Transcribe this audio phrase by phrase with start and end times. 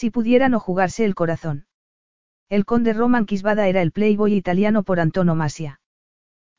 [0.00, 1.66] Si pudiera no jugarse el corazón.
[2.48, 5.82] El conde Roman Quisbada era el playboy italiano por antonomasia.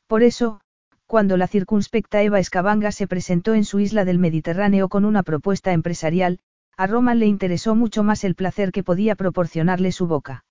[0.06, 0.62] Por eso,
[1.08, 5.74] cuando la circunspecta Eva Escabanga se presentó en su isla del Mediterráneo con una propuesta
[5.74, 6.38] empresarial,
[6.78, 10.46] a Roman le interesó mucho más el placer que podía proporcionarle su boca.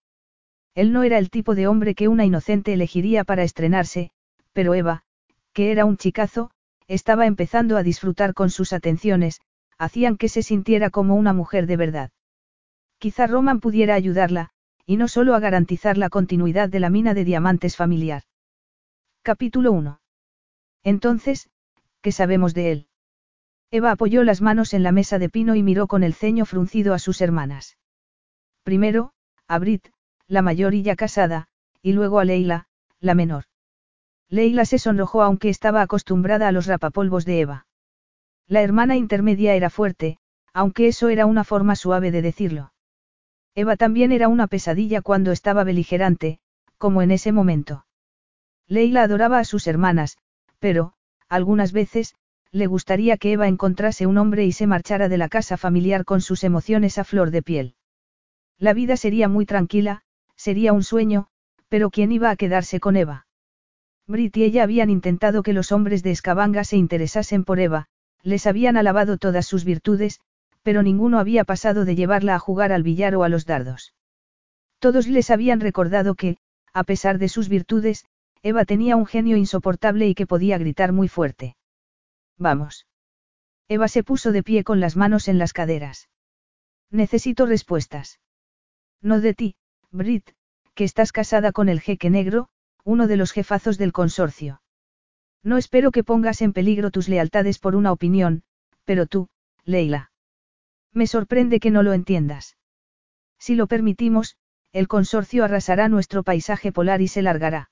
[0.75, 4.11] Él no era el tipo de hombre que una inocente elegiría para estrenarse,
[4.53, 5.05] pero Eva,
[5.53, 6.51] que era un chicazo,
[6.89, 9.39] estaba empezando a disfrutar con sus atenciones,
[9.79, 12.11] hacían que se sintiera como una mujer de verdad.
[13.01, 14.51] Quizá Roman pudiera ayudarla,
[14.85, 18.25] y no solo a garantizar la continuidad de la mina de diamantes familiar.
[19.23, 20.03] Capítulo 1.
[20.84, 21.48] Entonces,
[22.03, 22.89] ¿qué sabemos de él?
[23.70, 26.92] Eva apoyó las manos en la mesa de pino y miró con el ceño fruncido
[26.92, 27.79] a sus hermanas.
[28.65, 29.14] Primero,
[29.48, 29.89] a Brit,
[30.27, 31.48] la mayor y ya casada,
[31.81, 32.67] y luego a Leila,
[33.01, 33.45] la menor.
[34.29, 37.67] Leila se sonrojó aunque estaba acostumbrada a los rapapolvos de Eva.
[38.47, 40.19] La hermana intermedia era fuerte,
[40.53, 42.75] aunque eso era una forma suave de decirlo.
[43.61, 46.39] Eva también era una pesadilla cuando estaba beligerante,
[46.78, 47.84] como en ese momento.
[48.67, 50.17] Leila adoraba a sus hermanas,
[50.58, 50.94] pero,
[51.28, 52.14] algunas veces,
[52.52, 56.22] le gustaría que Eva encontrase un hombre y se marchara de la casa familiar con
[56.22, 57.75] sus emociones a flor de piel.
[58.58, 60.02] La vida sería muy tranquila,
[60.36, 61.27] sería un sueño,
[61.69, 63.27] pero ¿quién iba a quedarse con Eva?
[64.06, 67.89] Brit y ella habían intentado que los hombres de Escabanga se interesasen por Eva,
[68.22, 70.20] les habían alabado todas sus virtudes,
[70.62, 73.94] pero ninguno había pasado de llevarla a jugar al billar o a los dardos.
[74.78, 76.36] Todos les habían recordado que,
[76.72, 78.06] a pesar de sus virtudes,
[78.42, 81.57] Eva tenía un genio insoportable y que podía gritar muy fuerte.
[82.39, 82.86] Vamos.
[83.68, 86.08] Eva se puso de pie con las manos en las caderas.
[86.90, 88.18] Necesito respuestas.
[89.02, 89.56] No de ti,
[89.90, 90.30] Brit,
[90.74, 92.48] que estás casada con el jeque negro,
[92.85, 94.62] uno de los jefazos del consorcio.
[95.42, 98.42] No espero que pongas en peligro tus lealtades por una opinión,
[98.85, 99.29] pero tú,
[99.64, 100.10] Leila.
[100.92, 102.56] Me sorprende que no lo entiendas.
[103.39, 104.36] Si lo permitimos,
[104.73, 107.70] el consorcio arrasará nuestro paisaje polar y se largará.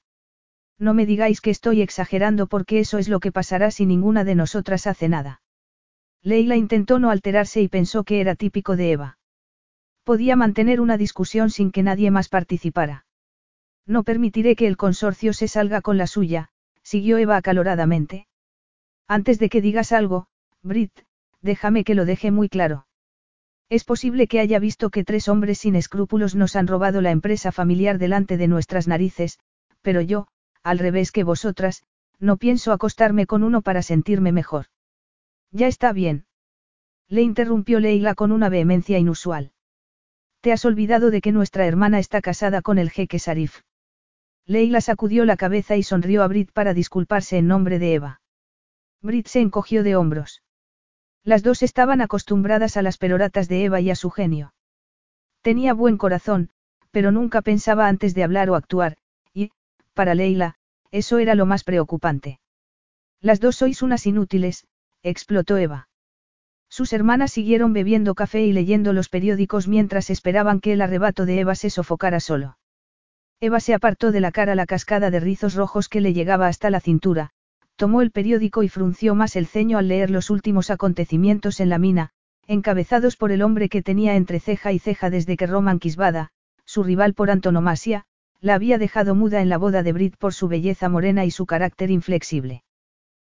[0.78, 4.34] No me digáis que estoy exagerando porque eso es lo que pasará si ninguna de
[4.34, 5.42] nosotras hace nada.
[6.22, 9.18] Leila intentó no alterarse y pensó que era típico de Eva.
[10.04, 13.06] Podía mantener una discusión sin que nadie más participara.
[13.86, 16.50] No permitiré que el consorcio se salga con la suya,
[16.82, 18.26] siguió Eva acaloradamente.
[19.06, 20.28] Antes de que digas algo,
[20.62, 20.92] Brit,
[21.40, 22.87] déjame que lo deje muy claro.
[23.70, 27.52] Es posible que haya visto que tres hombres sin escrúpulos nos han robado la empresa
[27.52, 29.38] familiar delante de nuestras narices,
[29.82, 30.28] pero yo,
[30.62, 31.82] al revés que vosotras,
[32.18, 34.66] no pienso acostarme con uno para sentirme mejor.
[35.50, 36.24] Ya está bien.
[37.08, 39.52] Le interrumpió Leila con una vehemencia inusual.
[40.40, 43.62] Te has olvidado de que nuestra hermana está casada con el jeque Sarif.
[44.46, 48.20] Leila sacudió la cabeza y sonrió a Brit para disculparse en nombre de Eva.
[49.02, 50.42] Brit se encogió de hombros.
[51.24, 54.54] Las dos estaban acostumbradas a las peroratas de Eva y a su genio.
[55.42, 56.50] Tenía buen corazón,
[56.90, 58.96] pero nunca pensaba antes de hablar o actuar,
[59.34, 59.50] y,
[59.94, 60.56] para Leila,
[60.90, 62.40] eso era lo más preocupante.
[63.20, 64.66] Las dos sois unas inútiles,
[65.02, 65.88] explotó Eva.
[66.68, 71.40] Sus hermanas siguieron bebiendo café y leyendo los periódicos mientras esperaban que el arrebato de
[71.40, 72.58] Eva se sofocara solo.
[73.40, 76.70] Eva se apartó de la cara la cascada de rizos rojos que le llegaba hasta
[76.70, 77.30] la cintura,
[77.78, 81.78] tomó el periódico y frunció más el ceño al leer los últimos acontecimientos en la
[81.78, 82.10] mina,
[82.48, 86.30] encabezados por el hombre que tenía entre ceja y ceja desde que Roman Quisbada,
[86.64, 88.04] su rival por antonomasia,
[88.40, 91.46] la había dejado muda en la boda de Brit por su belleza morena y su
[91.46, 92.64] carácter inflexible.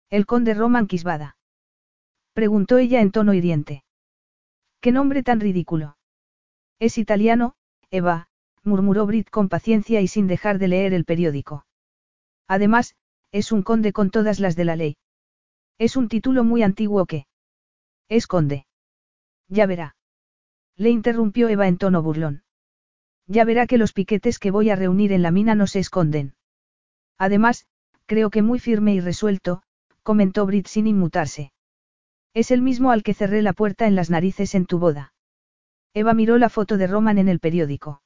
[0.09, 1.37] El conde Roman Quisbada.
[2.33, 3.85] Preguntó ella en tono hiriente.
[4.81, 5.95] ¿Qué nombre tan ridículo?
[6.79, 7.55] Es italiano,
[7.91, 8.27] Eva,
[8.61, 11.65] murmuró Brit con paciencia y sin dejar de leer el periódico.
[12.49, 12.95] Además,
[13.33, 14.95] es un conde con todas las de la ley.
[15.79, 17.25] Es un título muy antiguo que.
[18.07, 18.67] Es conde.
[19.49, 19.95] Ya verá.
[20.77, 22.43] Le interrumpió Eva en tono burlón.
[23.25, 26.35] Ya verá que los piquetes que voy a reunir en la mina no se esconden.
[27.17, 27.65] Además,
[28.05, 29.63] creo que muy firme y resuelto,
[30.03, 31.51] comentó Brit sin inmutarse.
[32.35, 35.13] Es el mismo al que cerré la puerta en las narices en tu boda.
[35.95, 38.03] Eva miró la foto de Roman en el periódico.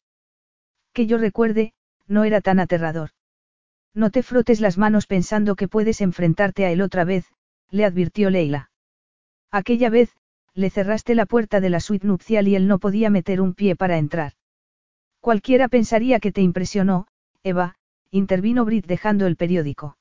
[0.94, 1.74] Que yo recuerde,
[2.08, 3.10] no era tan aterrador.
[3.94, 7.26] No te frotes las manos pensando que puedes enfrentarte a él otra vez,
[7.70, 8.70] le advirtió Leila.
[9.52, 10.16] Aquella vez,
[10.54, 13.76] le cerraste la puerta de la suite nupcial y él no podía meter un pie
[13.76, 14.34] para entrar.
[15.20, 17.08] Cualquiera pensaría que te impresionó,
[17.44, 17.76] Eva,
[18.12, 19.98] intervino Brit dejando el periódico.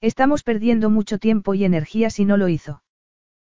[0.00, 2.82] Estamos perdiendo mucho tiempo y energía si no lo hizo.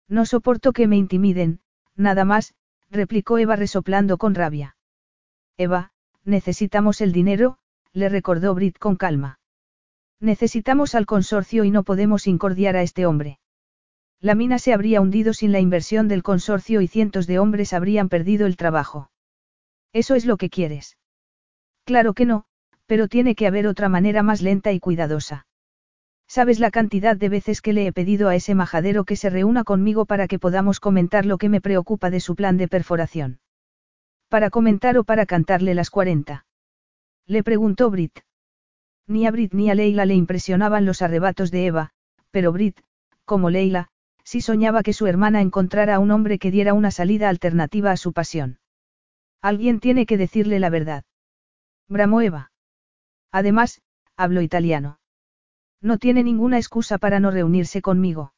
[0.08, 1.60] No soporto que me intimiden,
[1.96, 2.54] nada más,
[2.90, 4.76] replicó Eva resoplando con rabia.
[5.56, 5.92] Eva,
[6.24, 7.58] necesitamos el dinero,
[7.92, 9.38] le recordó Brit con calma.
[10.22, 13.40] Necesitamos al consorcio y no podemos incordiar a este hombre.
[14.20, 18.08] La mina se habría hundido sin la inversión del consorcio y cientos de hombres habrían
[18.08, 19.10] perdido el trabajo.
[19.92, 20.96] ¿Eso es lo que quieres?
[21.84, 22.44] Claro que no,
[22.86, 25.48] pero tiene que haber otra manera más lenta y cuidadosa.
[26.28, 29.64] ¿Sabes la cantidad de veces que le he pedido a ese majadero que se reúna
[29.64, 33.40] conmigo para que podamos comentar lo que me preocupa de su plan de perforación?
[34.28, 36.46] ¿Para comentar o para cantarle las 40?
[37.26, 38.20] Le preguntó Brit.
[39.06, 41.90] Ni a Brit ni a Leila le impresionaban los arrebatos de Eva,
[42.30, 42.80] pero Brit,
[43.24, 43.88] como Leila,
[44.24, 47.96] sí soñaba que su hermana encontrara a un hombre que diera una salida alternativa a
[47.96, 48.58] su pasión.
[49.40, 51.04] Alguien tiene que decirle la verdad.
[51.88, 52.52] Bramó Eva.
[53.32, 53.82] Además,
[54.16, 55.00] hablo italiano.
[55.80, 58.34] No tiene ninguna excusa para no reunirse conmigo.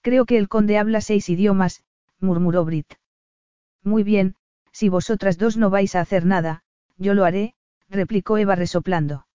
[0.00, 1.84] Creo que el conde habla seis idiomas,
[2.20, 2.94] murmuró Brit.
[3.82, 4.36] Muy bien,
[4.72, 6.64] si vosotras dos no vais a hacer nada,
[6.96, 7.54] yo lo haré,
[7.88, 9.26] replicó Eva resoplando.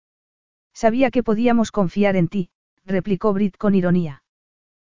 [0.82, 2.52] Sabía que podíamos confiar en ti,
[2.86, 4.24] replicó Brit con ironía.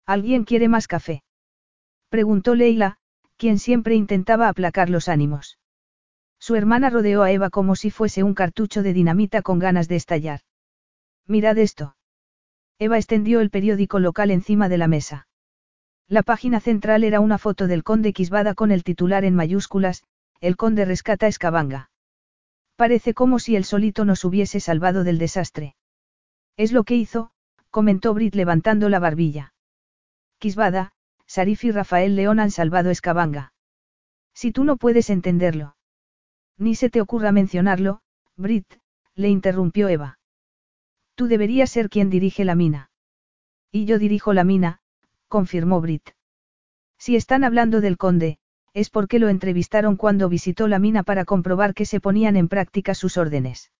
[0.05, 1.23] ¿Alguien quiere más café?
[2.07, 2.99] Preguntó Leila,
[3.35, 5.57] quien siempre intentaba aplacar los ánimos.
[6.37, 9.95] Su hermana rodeó a Eva como si fuese un cartucho de dinamita con ganas de
[9.95, 10.41] estallar.
[11.25, 11.95] Mirad esto.
[12.77, 15.27] Eva extendió el periódico local encima de la mesa.
[16.07, 20.03] La página central era una foto del conde Quisbada con el titular en mayúsculas,
[20.41, 21.90] el conde rescata Escabanga.
[22.81, 25.75] Parece como si el solito nos hubiese salvado del desastre.
[26.57, 27.29] Es lo que hizo,
[27.69, 29.53] comentó Brit levantando la barbilla.
[30.39, 30.91] Quisbada,
[31.27, 33.53] Sarif y Rafael León han salvado Escabanga.
[34.33, 35.75] Si tú no puedes entenderlo.
[36.57, 38.01] Ni se te ocurra mencionarlo,
[38.35, 38.65] Brit,
[39.13, 40.17] le interrumpió Eva.
[41.13, 42.89] Tú deberías ser quien dirige la mina.
[43.71, 44.81] Y yo dirijo la mina,
[45.27, 46.09] confirmó Brit.
[46.97, 48.39] Si están hablando del conde,
[48.73, 52.95] es porque lo entrevistaron cuando visitó la mina para comprobar que se ponían en práctica
[52.95, 53.71] sus órdenes.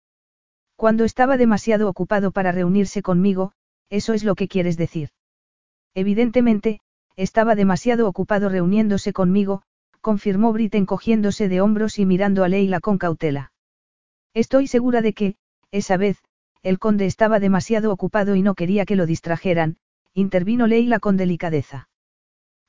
[0.75, 3.53] Cuando estaba demasiado ocupado para reunirse conmigo,
[3.89, 5.09] eso es lo que quieres decir.
[5.93, 6.79] Evidentemente,
[7.15, 9.61] estaba demasiado ocupado reuniéndose conmigo,
[10.01, 13.51] confirmó Brit encogiéndose de hombros y mirando a Leila con cautela.
[14.33, 15.35] Estoy segura de que,
[15.71, 16.17] esa vez,
[16.63, 19.77] el conde estaba demasiado ocupado y no quería que lo distrajeran,
[20.13, 21.89] intervino Leila con delicadeza.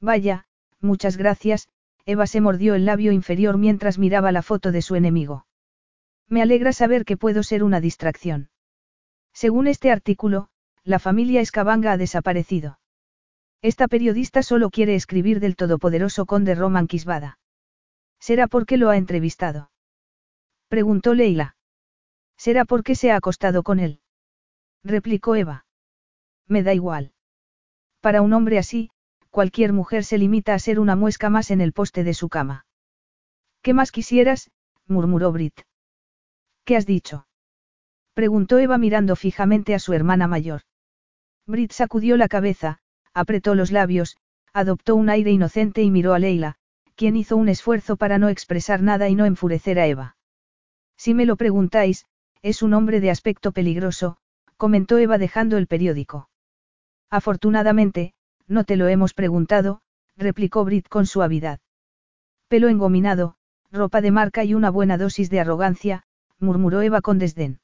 [0.00, 0.46] Vaya,
[0.80, 1.68] muchas gracias,
[2.04, 5.46] Eva se mordió el labio inferior mientras miraba la foto de su enemigo.
[6.28, 8.50] Me alegra saber que puedo ser una distracción.
[9.32, 10.48] Según este artículo,
[10.84, 12.78] la familia Escabanga ha desaparecido.
[13.62, 17.38] Esta periodista solo quiere escribir del todopoderoso conde Roman Quisbada.
[18.18, 19.70] ¿Será porque lo ha entrevistado?
[20.68, 21.56] Preguntó Leila.
[22.36, 24.00] Será porque se ha acostado con él.
[24.82, 25.64] Replicó Eva.
[26.48, 27.12] Me da igual.
[28.00, 28.90] Para un hombre así,
[29.32, 32.66] cualquier mujer se limita a ser una muesca más en el poste de su cama.
[33.62, 34.50] ¿Qué más quisieras?
[34.86, 35.62] murmuró Brit.
[36.64, 37.26] ¿Qué has dicho?
[38.12, 40.60] preguntó Eva mirando fijamente a su hermana mayor.
[41.46, 42.80] Brit sacudió la cabeza,
[43.14, 44.18] apretó los labios,
[44.52, 46.56] adoptó un aire inocente y miró a Leila,
[46.94, 50.16] quien hizo un esfuerzo para no expresar nada y no enfurecer a Eva.
[50.98, 52.04] Si me lo preguntáis,
[52.42, 54.18] es un hombre de aspecto peligroso,
[54.58, 56.28] comentó Eva dejando el periódico.
[57.08, 58.12] Afortunadamente,
[58.46, 59.80] no te lo hemos preguntado,
[60.16, 61.60] replicó Brit con suavidad.
[62.48, 63.36] Pelo engominado,
[63.70, 66.04] ropa de marca y una buena dosis de arrogancia,
[66.38, 67.60] murmuró Eva con desdén.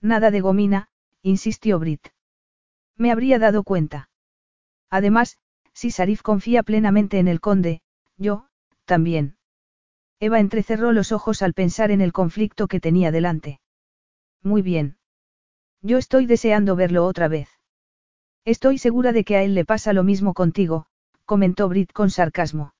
[0.00, 0.88] Nada de gomina,
[1.22, 2.08] insistió Brit.
[2.96, 4.10] Me habría dado cuenta.
[4.90, 5.38] Además,
[5.72, 7.82] si Sarif confía plenamente en el conde,
[8.16, 8.46] yo,
[8.84, 9.36] también.
[10.18, 13.60] Eva entrecerró los ojos al pensar en el conflicto que tenía delante.
[14.42, 14.98] Muy bien.
[15.82, 17.59] Yo estoy deseando verlo otra vez.
[18.44, 20.86] Estoy segura de que a él le pasa lo mismo contigo,
[21.24, 22.74] comentó Brit con sarcasmo.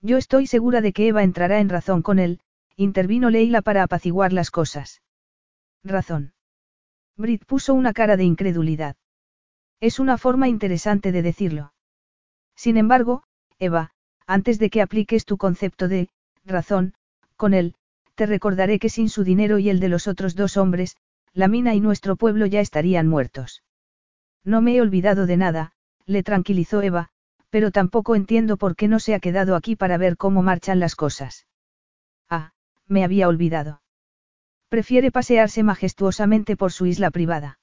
[0.00, 2.40] Yo estoy segura de que Eva entrará en razón con él,
[2.76, 5.00] intervino Leila para apaciguar las cosas.
[5.82, 6.34] Razón.
[7.16, 8.96] Brit puso una cara de incredulidad.
[9.80, 11.72] Es una forma interesante de decirlo.
[12.54, 13.22] Sin embargo,
[13.58, 13.92] Eva,
[14.26, 16.08] antes de que apliques tu concepto de
[16.44, 16.94] razón,
[17.36, 17.74] con él,
[18.14, 20.96] te recordaré que sin su dinero y el de los otros dos hombres,
[21.32, 23.62] la mina y nuestro pueblo ya estarían muertos.
[24.44, 25.72] No me he olvidado de nada,
[26.06, 27.08] le tranquilizó Eva,
[27.50, 30.96] pero tampoco entiendo por qué no se ha quedado aquí para ver cómo marchan las
[30.96, 31.46] cosas.
[32.28, 32.52] Ah,
[32.86, 33.80] me había olvidado.
[34.68, 37.58] Prefiere pasearse majestuosamente por su isla privada.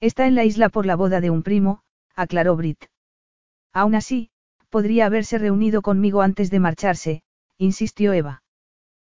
[0.00, 1.82] Está en la isla por la boda de un primo,
[2.14, 2.84] aclaró Brit.
[3.72, 4.30] Aún así,
[4.68, 7.22] podría haberse reunido conmigo antes de marcharse,
[7.56, 8.42] insistió Eva.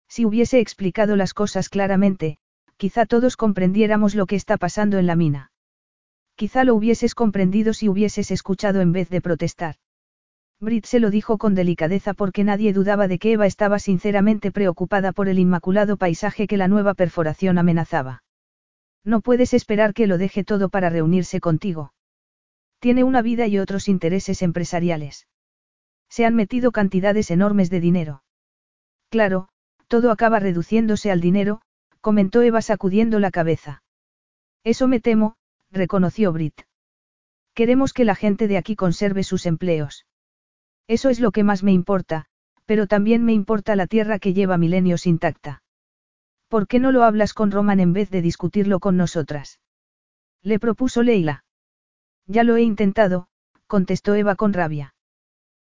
[0.09, 2.39] Si hubiese explicado las cosas claramente,
[2.77, 5.51] quizá todos comprendiéramos lo que está pasando en la mina.
[6.39, 9.75] Quizá lo hubieses comprendido si hubieses escuchado en vez de protestar.
[10.61, 15.11] Brit se lo dijo con delicadeza porque nadie dudaba de que Eva estaba sinceramente preocupada
[15.11, 18.23] por el inmaculado paisaje que la nueva perforación amenazaba.
[19.05, 21.93] No puedes esperar que lo deje todo para reunirse contigo.
[22.79, 25.27] Tiene una vida y otros intereses empresariales.
[26.09, 28.23] Se han metido cantidades enormes de dinero.
[29.09, 29.49] Claro,
[29.89, 31.63] todo acaba reduciéndose al dinero,
[32.01, 33.83] comentó Eva sacudiendo la cabeza.
[34.63, 35.35] Eso me temo,
[35.71, 36.63] reconoció Brit.
[37.55, 40.07] Queremos que la gente de aquí conserve sus empleos.
[40.87, 42.27] Eso es lo que más me importa,
[42.65, 45.63] pero también me importa la tierra que lleva milenios intacta.
[46.49, 49.61] ¿Por qué no lo hablas con Roman en vez de discutirlo con nosotras?
[50.43, 51.45] Le propuso Leila.
[52.27, 53.29] Ya lo he intentado,
[53.67, 54.95] contestó Eva con rabia.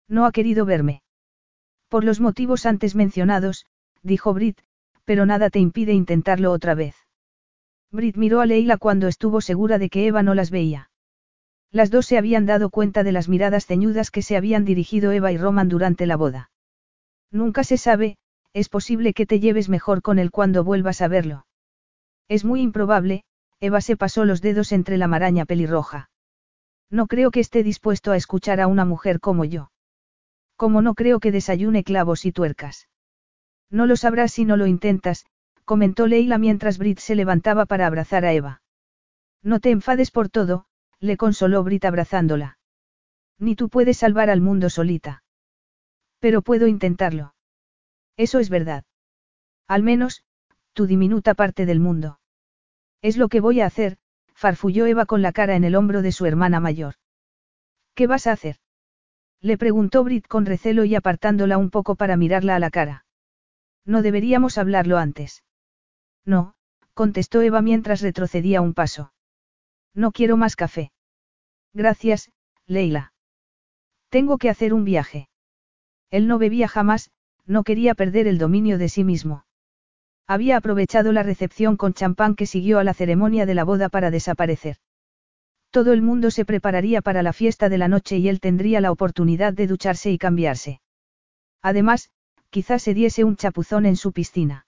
[0.08, 1.04] No ha querido verme.
[1.88, 3.66] Por los motivos antes mencionados,
[4.02, 4.60] dijo Brit,
[5.06, 6.96] pero nada te impide intentarlo otra vez.
[7.92, 10.90] Brit miró a Leila cuando estuvo segura de que Eva no las veía.
[11.72, 15.32] Las dos se habían dado cuenta de las miradas ceñudas que se habían dirigido Eva
[15.32, 16.52] y Roman durante la boda.
[17.32, 18.18] Nunca se sabe,
[18.54, 21.46] es posible que te lleves mejor con él cuando vuelvas a verlo.
[22.28, 23.24] Es muy improbable,
[23.60, 26.10] Eva se pasó los dedos entre la maraña pelirroja.
[26.90, 29.72] No creo que esté dispuesto a escuchar a una mujer como yo.
[30.58, 32.90] Como no creo que desayune clavos y tuercas.
[33.70, 35.26] No lo sabrás si no lo intentas,
[35.72, 38.62] comentó Leila mientras Brit se levantaba para abrazar a Eva.
[39.42, 40.66] No te enfades por todo,
[41.00, 42.58] le consoló Brit abrazándola.
[43.40, 45.24] Ni tú puedes salvar al mundo solita.
[46.20, 47.36] Pero puedo intentarlo.
[48.18, 48.84] Eso es verdad.
[49.66, 50.26] Al menos,
[50.74, 52.20] tu diminuta parte del mundo.
[53.02, 53.98] Es lo que voy a hacer,
[54.34, 56.96] farfulló Eva con la cara en el hombro de su hermana mayor.
[57.96, 58.58] ¿Qué vas a hacer?
[59.40, 63.06] Le preguntó Brit con recelo y apartándola un poco para mirarla a la cara.
[63.86, 65.46] No deberíamos hablarlo antes.
[66.26, 66.54] No,
[66.94, 69.14] contestó Eva mientras retrocedía un paso.
[69.94, 70.92] No quiero más café.
[71.74, 72.32] Gracias,
[72.68, 73.14] Leila.
[74.10, 75.30] Tengo que hacer un viaje.
[76.10, 77.12] Él no bebía jamás,
[77.46, 79.46] no quería perder el dominio de sí mismo.
[80.28, 84.12] Había aprovechado la recepción con champán que siguió a la ceremonia de la boda para
[84.12, 84.78] desaparecer.
[85.72, 88.92] Todo el mundo se prepararía para la fiesta de la noche y él tendría la
[88.92, 90.82] oportunidad de ducharse y cambiarse.
[91.62, 92.10] Además,
[92.50, 94.66] quizás se diese un chapuzón en su piscina.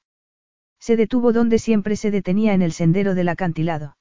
[0.86, 3.96] Se detuvo donde siempre se detenía en el sendero del acantilado.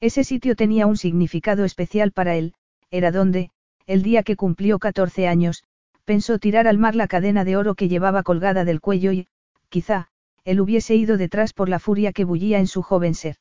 [0.00, 2.52] Ese sitio tenía un significado especial para él,
[2.90, 3.48] era donde,
[3.86, 5.64] el día que cumplió 14 años,
[6.04, 9.28] pensó tirar al mar la cadena de oro que llevaba colgada del cuello y,
[9.70, 10.08] quizá,
[10.44, 13.36] él hubiese ido detrás por la furia que bullía en su joven ser.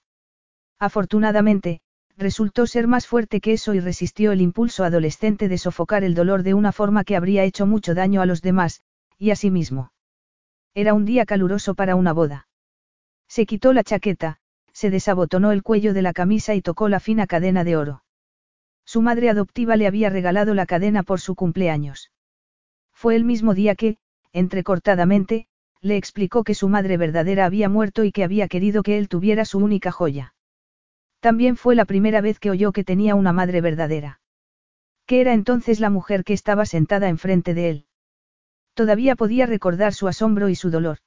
[0.80, 1.82] Afortunadamente,
[2.16, 6.44] resultó ser más fuerte que eso y resistió el impulso adolescente de sofocar el dolor
[6.44, 8.84] de una forma que habría hecho mucho daño a los demás,
[9.20, 9.92] y a sí mismo.
[10.74, 12.48] Era un día caluroso para una boda.
[13.28, 14.38] Se quitó la chaqueta,
[14.74, 18.04] se desabotonó el cuello de la camisa y tocó la fina cadena de oro.
[18.86, 22.12] Su madre adoptiva le había regalado la cadena por su cumpleaños.
[22.92, 23.98] Fue el mismo día que,
[24.34, 25.48] entrecortadamente,
[25.82, 29.46] le explicó que su madre verdadera había muerto y que había querido que él tuviera
[29.46, 30.34] su única joya.
[31.20, 34.20] También fue la primera vez que oyó que tenía una madre verdadera.
[35.06, 37.86] Que era entonces la mujer que estaba sentada enfrente de él.
[38.74, 40.98] Todavía podía recordar su asombro y su dolor.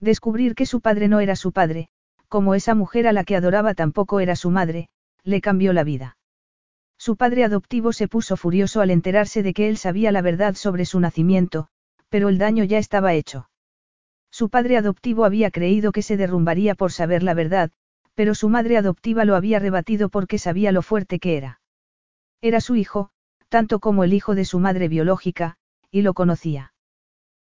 [0.00, 1.88] Descubrir que su padre no era su padre,
[2.28, 4.88] como esa mujer a la que adoraba tampoco era su madre,
[5.24, 6.16] le cambió la vida.
[6.98, 10.84] Su padre adoptivo se puso furioso al enterarse de que él sabía la verdad sobre
[10.84, 11.68] su nacimiento,
[12.08, 13.48] pero el daño ya estaba hecho.
[14.30, 17.70] Su padre adoptivo había creído que se derrumbaría por saber la verdad,
[18.14, 21.60] pero su madre adoptiva lo había rebatido porque sabía lo fuerte que era.
[22.40, 23.10] Era su hijo,
[23.48, 25.56] tanto como el hijo de su madre biológica,
[25.90, 26.72] y lo conocía.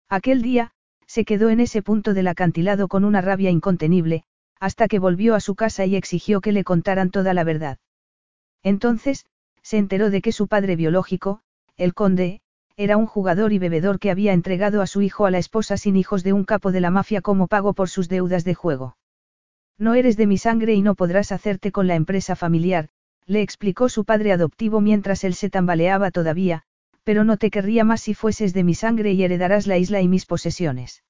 [0.10, 0.75] Aquel día,
[1.08, 4.24] se quedó en ese punto del acantilado con una rabia incontenible,
[4.60, 7.78] hasta que volvió a su casa y exigió que le contaran toda la verdad.
[8.64, 9.26] Entonces,
[9.62, 11.42] se enteró de que su padre biológico,
[11.78, 12.42] el conde,
[12.78, 15.96] era un jugador y bebedor que había entregado a su hijo a la esposa sin
[15.96, 18.98] hijos de un capo de la mafia como pago por sus deudas de juego.
[19.78, 22.90] No eres de mi sangre y no podrás hacerte con la empresa familiar,
[23.26, 26.64] le explicó su padre adoptivo mientras él se tambaleaba todavía,
[27.06, 30.08] pero no te querría más si fueses de mi sangre y heredarás la isla y
[30.08, 31.04] mis posesiones.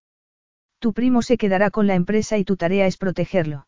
[0.79, 3.65] Tu primo se quedará con la empresa y tu tarea es protegerlo.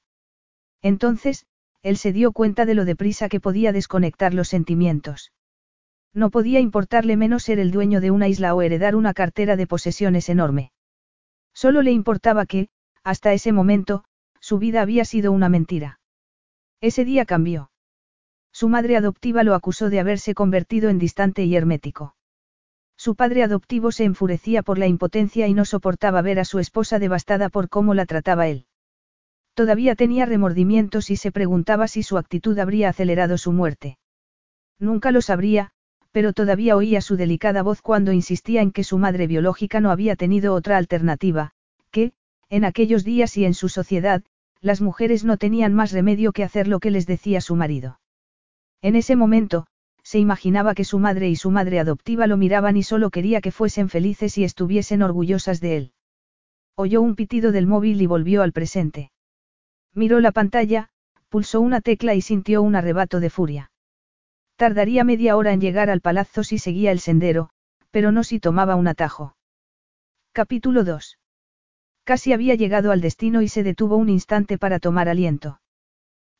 [0.82, 1.46] Entonces,
[1.84, 5.32] él se dio cuenta de lo deprisa que podía desconectar los sentimientos.
[6.14, 9.66] No podía importarle menos ser el dueño de una isla o heredar una cartera de
[9.66, 10.74] posesiones enorme.
[11.54, 12.68] Solo le importaba que,
[13.04, 14.04] hasta ese momento,
[14.42, 16.02] su vida había sido una mentira.
[16.82, 17.72] Ese día cambió.
[18.52, 22.17] Su madre adoptiva lo acusó de haberse convertido en distante y hermético.
[22.98, 26.98] Su padre adoptivo se enfurecía por la impotencia y no soportaba ver a su esposa
[26.98, 28.66] devastada por cómo la trataba él.
[29.54, 33.98] Todavía tenía remordimientos y se preguntaba si su actitud habría acelerado su muerte.
[34.80, 35.72] Nunca lo sabría,
[36.12, 40.16] pero todavía oía su delicada voz cuando insistía en que su madre biológica no había
[40.16, 41.52] tenido otra alternativa,
[41.92, 42.14] que,
[42.50, 44.24] en aquellos días y en su sociedad,
[44.62, 48.00] las mujeres no tenían más remedio que hacer lo que les decía su marido.
[48.82, 49.68] En ese momento,
[50.08, 53.52] se imaginaba que su madre y su madre adoptiva lo miraban y solo quería que
[53.52, 55.92] fuesen felices y estuviesen orgullosas de él.
[56.76, 59.12] Oyó un pitido del móvil y volvió al presente.
[59.94, 60.88] Miró la pantalla,
[61.28, 63.72] pulsó una tecla y sintió un arrebato de furia.
[64.56, 67.50] Tardaría media hora en llegar al palazzo si seguía el sendero,
[67.92, 69.36] pero no si tomaba un atajo.
[70.32, 71.20] Capítulo 2.
[72.06, 75.60] Casi había llegado al destino y se detuvo un instante para tomar aliento.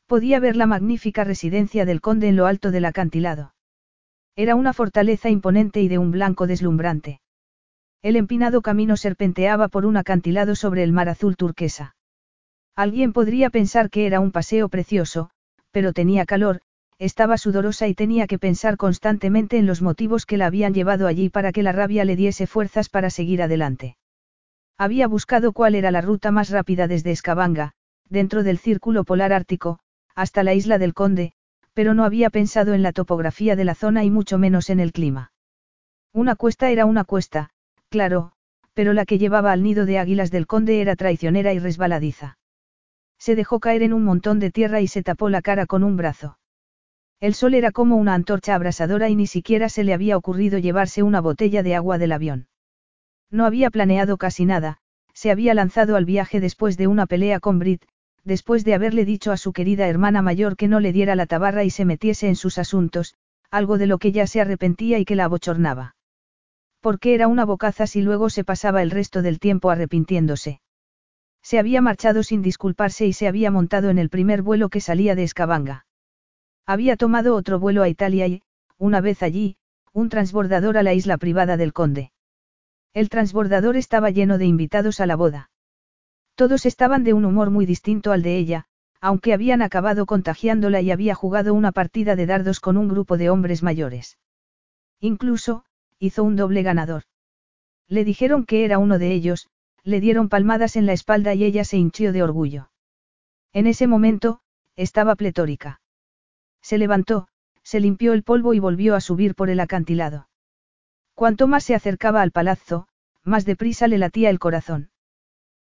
[0.06, 3.56] Podía ver la magnífica residencia del conde en lo alto del acantilado.
[4.38, 7.22] Era una fortaleza imponente y de un blanco deslumbrante.
[8.04, 11.96] El empinado camino serpenteaba por un acantilado sobre el mar azul turquesa.
[12.76, 15.32] Alguien podría pensar que era un paseo precioso,
[15.72, 16.62] pero tenía calor,
[17.00, 21.30] estaba sudorosa y tenía que pensar constantemente en los motivos que la habían llevado allí
[21.30, 23.98] para que la rabia le diese fuerzas para seguir adelante.
[24.78, 27.72] Había buscado cuál era la ruta más rápida desde Escabanga,
[28.08, 29.80] dentro del círculo polar ártico,
[30.14, 31.34] hasta la isla del Conde,
[31.78, 34.92] pero no había pensado en la topografía de la zona y mucho menos en el
[34.92, 35.32] clima.
[36.12, 37.52] Una cuesta era una cuesta,
[37.90, 38.32] claro,
[38.74, 42.40] pero la que llevaba al nido de águilas del conde era traicionera y resbaladiza.
[43.20, 45.98] Se dejó caer en un montón de tierra y se tapó la cara con un
[45.98, 46.40] brazo.
[47.20, 51.04] El sol era como una antorcha abrasadora y ni siquiera se le había ocurrido llevarse
[51.04, 52.48] una botella de agua del avión.
[53.30, 54.80] No había planeado casi nada,
[55.14, 57.86] se había lanzado al viaje después de una pelea con Brit,
[58.28, 61.64] después de haberle dicho a su querida hermana mayor que no le diera la tabarra
[61.64, 63.16] y se metiese en sus asuntos,
[63.50, 65.96] algo de lo que ya se arrepentía y que la abochornaba.
[66.82, 70.60] Porque era una bocazas y luego se pasaba el resto del tiempo arrepintiéndose.
[71.42, 75.16] Se había marchado sin disculparse y se había montado en el primer vuelo que salía
[75.16, 75.86] de Escabanga.
[76.66, 78.42] Había tomado otro vuelo a Italia y,
[78.78, 79.56] una vez allí,
[79.94, 82.12] un transbordador a la isla privada del conde.
[82.94, 85.50] El transbordador estaba lleno de invitados a la boda.
[86.38, 88.66] Todos estaban de un humor muy distinto al de ella,
[89.02, 93.32] aunque habían acabado contagiándola y había jugado una partida de dardos con un grupo de
[93.32, 94.20] hombres mayores.
[95.00, 95.66] Incluso,
[95.98, 97.06] hizo un doble ganador.
[97.88, 99.50] Le dijeron que era uno de ellos,
[99.84, 102.70] le dieron palmadas en la espalda y ella se hinchió de orgullo.
[103.52, 104.40] En ese momento,
[104.76, 105.82] estaba pletórica.
[106.62, 107.30] Se levantó,
[107.64, 110.30] se limpió el polvo y volvió a subir por el acantilado.
[111.16, 112.88] Cuanto más se acercaba al palazzo,
[113.24, 114.92] más deprisa le latía el corazón.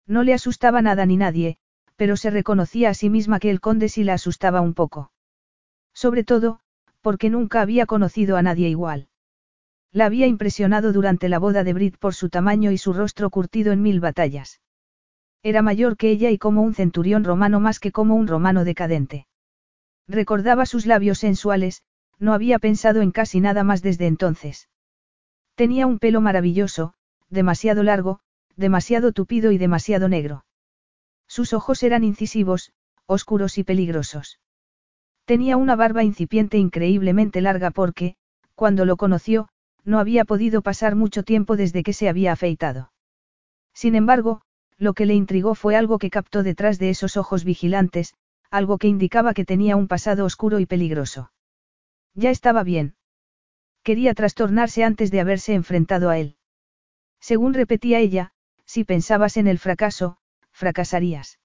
[0.08, 1.58] No le asustaba nada ni nadie,
[1.96, 5.12] pero se reconocía a sí misma que el conde sí la asustaba un poco.
[5.94, 6.60] Sobre todo,
[7.02, 9.08] porque nunca había conocido a nadie igual.
[9.92, 13.74] La había impresionado durante la boda de Brit por su tamaño y su rostro curtido
[13.74, 14.62] en mil batallas.
[15.44, 19.28] Era mayor que ella y como un centurión romano más que como un romano decadente.
[20.08, 21.84] Recordaba sus labios sensuales,
[22.20, 24.70] no había pensado en casi nada más desde entonces.
[25.56, 26.94] Tenía un pelo maravilloso,
[27.30, 28.20] demasiado largo,
[28.56, 30.46] demasiado tupido y demasiado negro.
[31.28, 32.72] Sus ojos eran incisivos,
[33.06, 34.40] oscuros y peligrosos.
[35.26, 38.16] Tenía una barba incipiente increíblemente larga porque,
[38.56, 39.48] cuando lo conoció,
[39.84, 42.92] no había podido pasar mucho tiempo desde que se había afeitado.
[43.74, 44.42] Sin embargo,
[44.78, 48.14] lo que le intrigó fue algo que captó detrás de esos ojos vigilantes,
[48.50, 51.32] algo que indicaba que tenía un pasado oscuro y peligroso.
[52.14, 52.96] Ya estaba bien.
[53.84, 56.36] Quería trastornarse antes de haberse enfrentado a él.
[57.20, 58.32] Según repetía ella,
[58.74, 60.16] si pensabas en el fracaso,
[60.54, 61.40] fracasarías.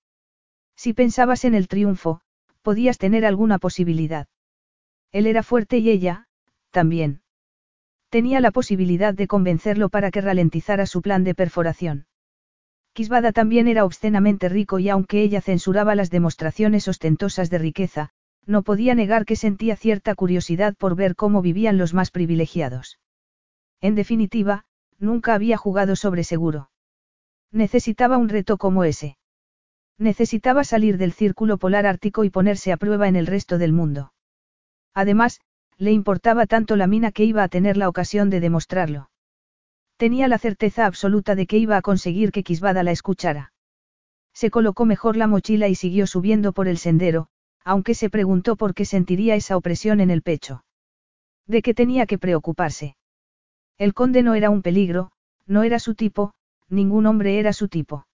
[0.76, 2.20] Si pensabas en el triunfo,
[2.62, 4.28] podías tener alguna posibilidad.
[5.10, 6.28] Él era fuerte y ella,
[6.70, 7.22] también.
[8.10, 12.06] Tenía la posibilidad de convencerlo para que ralentizara su plan de perforación.
[12.92, 18.10] Kisbada también era obscenamente rico y aunque ella censuraba las demostraciones ostentosas de riqueza,
[18.44, 23.00] no podía negar que sentía cierta curiosidad por ver cómo vivían los más privilegiados.
[23.80, 24.64] En definitiva,
[25.00, 26.70] nunca había jugado sobre seguro.
[27.56, 29.16] Necesitaba un reto como ese.
[29.98, 34.12] Necesitaba salir del círculo polar ártico y ponerse a prueba en el resto del mundo.
[34.92, 35.40] Además,
[35.78, 39.08] le importaba tanto la mina que iba a tener la ocasión de demostrarlo.
[39.96, 43.54] Tenía la certeza absoluta de que iba a conseguir que Kisbada la escuchara.
[44.34, 47.28] Se colocó mejor la mochila y siguió subiendo por el sendero,
[47.64, 50.62] aunque se preguntó por qué sentiría esa opresión en el pecho.
[51.46, 52.98] ¿De qué tenía que preocuparse?
[53.78, 55.10] El conde no era un peligro,
[55.46, 56.34] no era su tipo,
[56.68, 58.06] ningún hombre era su tipo.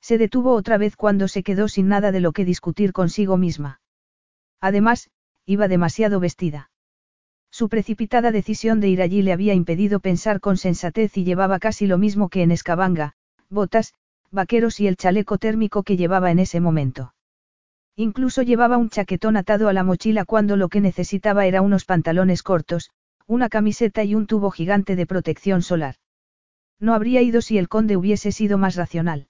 [0.00, 3.80] Se detuvo otra vez cuando se quedó sin nada de lo que discutir consigo misma.
[4.60, 5.10] Además,
[5.44, 6.70] iba demasiado vestida.
[7.50, 11.86] Su precipitada decisión de ir allí le había impedido pensar con sensatez y llevaba casi
[11.86, 13.14] lo mismo que en Escabanga,
[13.48, 13.94] botas,
[14.30, 17.14] vaqueros y el chaleco térmico que llevaba en ese momento.
[17.96, 22.42] Incluso llevaba un chaquetón atado a la mochila cuando lo que necesitaba era unos pantalones
[22.42, 22.90] cortos,
[23.26, 25.96] una camiseta y un tubo gigante de protección solar.
[26.80, 29.28] No habría ido si el conde hubiese sido más racional.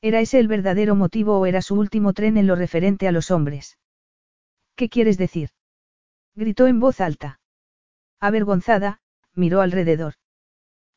[0.00, 3.30] ¿Era ese el verdadero motivo o era su último tren en lo referente a los
[3.30, 3.78] hombres?
[4.76, 5.50] ¿Qué quieres decir?
[6.34, 7.40] gritó en voz alta.
[8.20, 9.00] Avergonzada,
[9.34, 10.14] miró alrededor.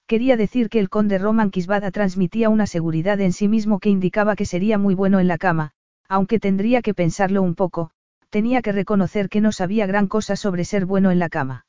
[0.06, 4.36] Quería decir que el conde Roman Kisbada transmitía una seguridad en sí mismo que indicaba
[4.36, 5.72] que sería muy bueno en la cama,
[6.08, 7.92] aunque tendría que pensarlo un poco,
[8.30, 11.66] tenía que reconocer que no sabía gran cosa sobre ser bueno en la cama.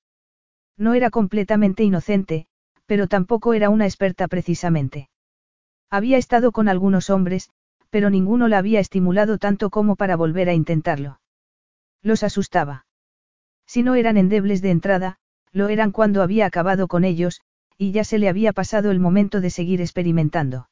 [0.77, 2.47] No era completamente inocente,
[2.93, 5.09] pero tampoco era una experta precisamente.
[5.89, 7.49] Había estado con algunos hombres,
[7.89, 11.19] pero ninguno la había estimulado tanto como para volver a intentarlo.
[12.03, 12.85] Los asustaba.
[13.67, 15.17] Si no eran endebles de entrada,
[15.53, 17.41] lo eran cuando había acabado con ellos,
[17.79, 20.69] y ya se le había pasado el momento de seguir experimentando.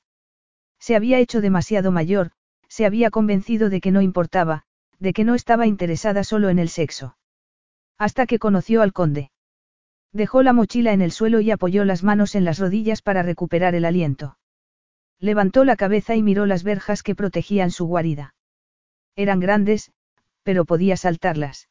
[0.79, 2.33] Se había hecho demasiado mayor,
[2.69, 4.65] se había convencido de que no importaba,
[4.99, 7.17] de que no estaba interesada solo en el sexo.
[7.97, 9.31] Hasta que conoció al conde.
[10.13, 13.75] Dejó la mochila en el suelo y apoyó las manos en las rodillas para recuperar
[13.75, 14.37] el aliento.
[15.21, 18.35] Levantó la cabeza y miró las verjas que protegían su guarida.
[19.15, 19.93] Eran grandes,
[20.43, 21.69] pero podía saltarlas.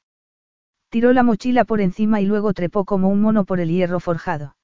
[0.89, 4.56] Tiró la mochila por encima y luego trepó como un mono por el hierro forjado.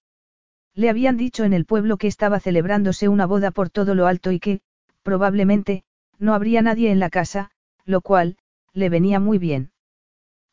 [0.73, 4.31] Le habían dicho en el pueblo que estaba celebrándose una boda por todo lo alto
[4.31, 4.61] y que,
[5.03, 5.83] probablemente,
[6.17, 7.51] no habría nadie en la casa,
[7.85, 8.37] lo cual,
[8.73, 9.71] le venía muy bien.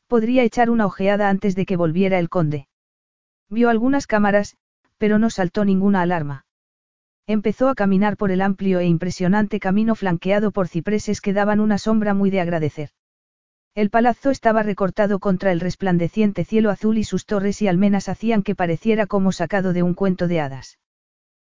[0.07, 2.67] Podría echar una ojeada antes de que volviera el conde.
[3.49, 4.57] Vio algunas cámaras,
[4.97, 6.45] pero no saltó ninguna alarma.
[7.27, 11.77] Empezó a caminar por el amplio e impresionante camino flanqueado por cipreses que daban una
[11.77, 12.89] sombra muy de agradecer.
[13.75, 18.43] El palazzo estaba recortado contra el resplandeciente cielo azul y sus torres y almenas hacían
[18.43, 20.79] que pareciera como sacado de un cuento de hadas.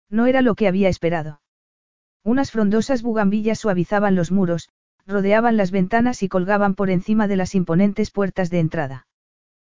[0.09, 1.41] No era lo que había esperado.
[2.23, 4.69] Unas frondosas bugambillas suavizaban los muros,
[5.07, 9.07] rodeaban las ventanas y colgaban por encima de las imponentes puertas de entrada.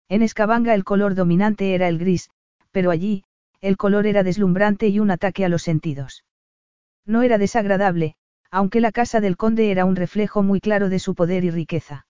[0.10, 2.30] En Escabanga el color dominante era el gris,
[2.72, 3.24] pero allí,
[3.62, 6.26] el color era deslumbrante y un ataque a los sentidos.
[7.06, 8.16] No era desagradable,
[8.52, 12.06] aunque la casa del conde era un reflejo muy claro de su poder y riqueza.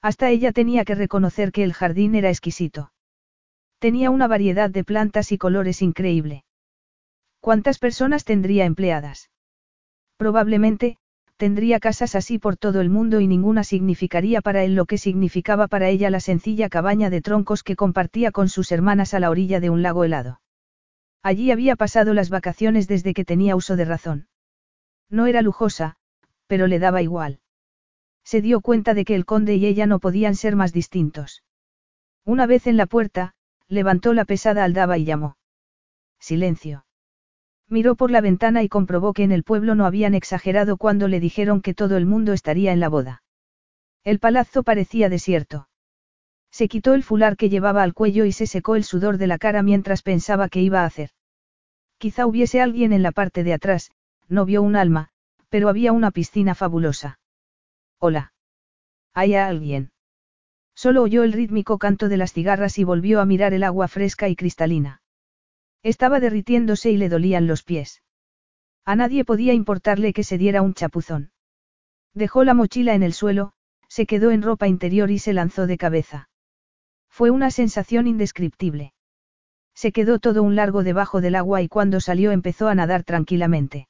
[0.00, 2.92] Hasta ella tenía que reconocer que el jardín era exquisito.
[3.78, 6.44] Tenía una variedad de plantas y colores increíble.
[7.40, 9.30] ¿Cuántas personas tendría empleadas?
[10.16, 10.98] Probablemente,
[11.38, 15.68] tendría casas así por todo el mundo y ninguna significaría para él lo que significaba
[15.68, 19.60] para ella la sencilla cabaña de troncos que compartía con sus hermanas a la orilla
[19.60, 20.40] de un lago helado.
[21.22, 24.28] Allí había pasado las vacaciones desde que tenía uso de razón.
[25.08, 25.96] No era lujosa,
[26.48, 27.38] pero le daba igual.
[28.24, 31.44] Se dio cuenta de que el conde y ella no podían ser más distintos.
[32.24, 33.34] Una vez en la puerta,
[33.68, 35.36] levantó la pesada aldaba y llamó.
[36.18, 36.84] Silencio.
[37.68, 41.20] Miró por la ventana y comprobó que en el pueblo no habían exagerado cuando le
[41.20, 43.22] dijeron que todo el mundo estaría en la boda.
[44.04, 45.68] El palazzo parecía desierto.
[46.50, 49.36] Se quitó el fular que llevaba al cuello y se secó el sudor de la
[49.36, 51.10] cara mientras pensaba qué iba a hacer.
[51.98, 53.90] Quizá hubiese alguien en la parte de atrás,
[54.28, 55.10] no vio un alma,
[55.50, 57.18] pero había una piscina fabulosa.
[57.98, 58.32] Hola.
[59.12, 59.90] ¿Hay alguien?
[60.74, 64.28] Solo oyó el rítmico canto de las cigarras y volvió a mirar el agua fresca
[64.28, 65.02] y cristalina.
[65.82, 68.02] Estaba derritiéndose y le dolían los pies.
[68.84, 71.30] A nadie podía importarle que se diera un chapuzón.
[72.14, 73.52] Dejó la mochila en el suelo,
[73.88, 76.30] se quedó en ropa interior y se lanzó de cabeza.
[77.08, 78.94] Fue una sensación indescriptible.
[79.74, 83.88] Se quedó todo un largo debajo del agua y cuando salió empezó a nadar tranquilamente.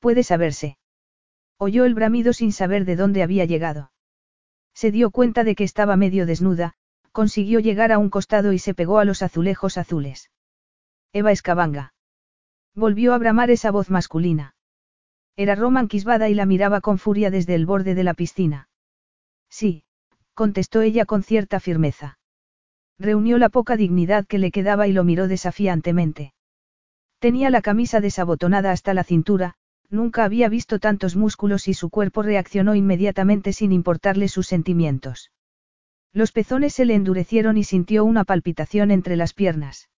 [0.00, 0.78] Puede saberse.
[1.58, 3.92] Oyó el bramido sin saber de dónde había llegado.
[4.74, 6.74] Se dio cuenta de que estaba medio desnuda,
[7.12, 10.31] consiguió llegar a un costado y se pegó a los azulejos azules.
[11.12, 11.94] Eva Escabanga.
[12.74, 14.54] Volvió a bramar esa voz masculina.
[15.36, 18.68] Era Roman Quisbada y la miraba con furia desde el borde de la piscina.
[19.50, 19.84] Sí,
[20.34, 22.18] contestó ella con cierta firmeza.
[22.98, 26.32] Reunió la poca dignidad que le quedaba y lo miró desafiantemente.
[27.18, 29.56] Tenía la camisa desabotonada hasta la cintura,
[29.92, 35.32] Nunca había visto tantos músculos y su cuerpo reaccionó inmediatamente sin importarle sus sentimientos.
[36.14, 39.90] Los pezones se le endurecieron y sintió una palpitación entre las piernas.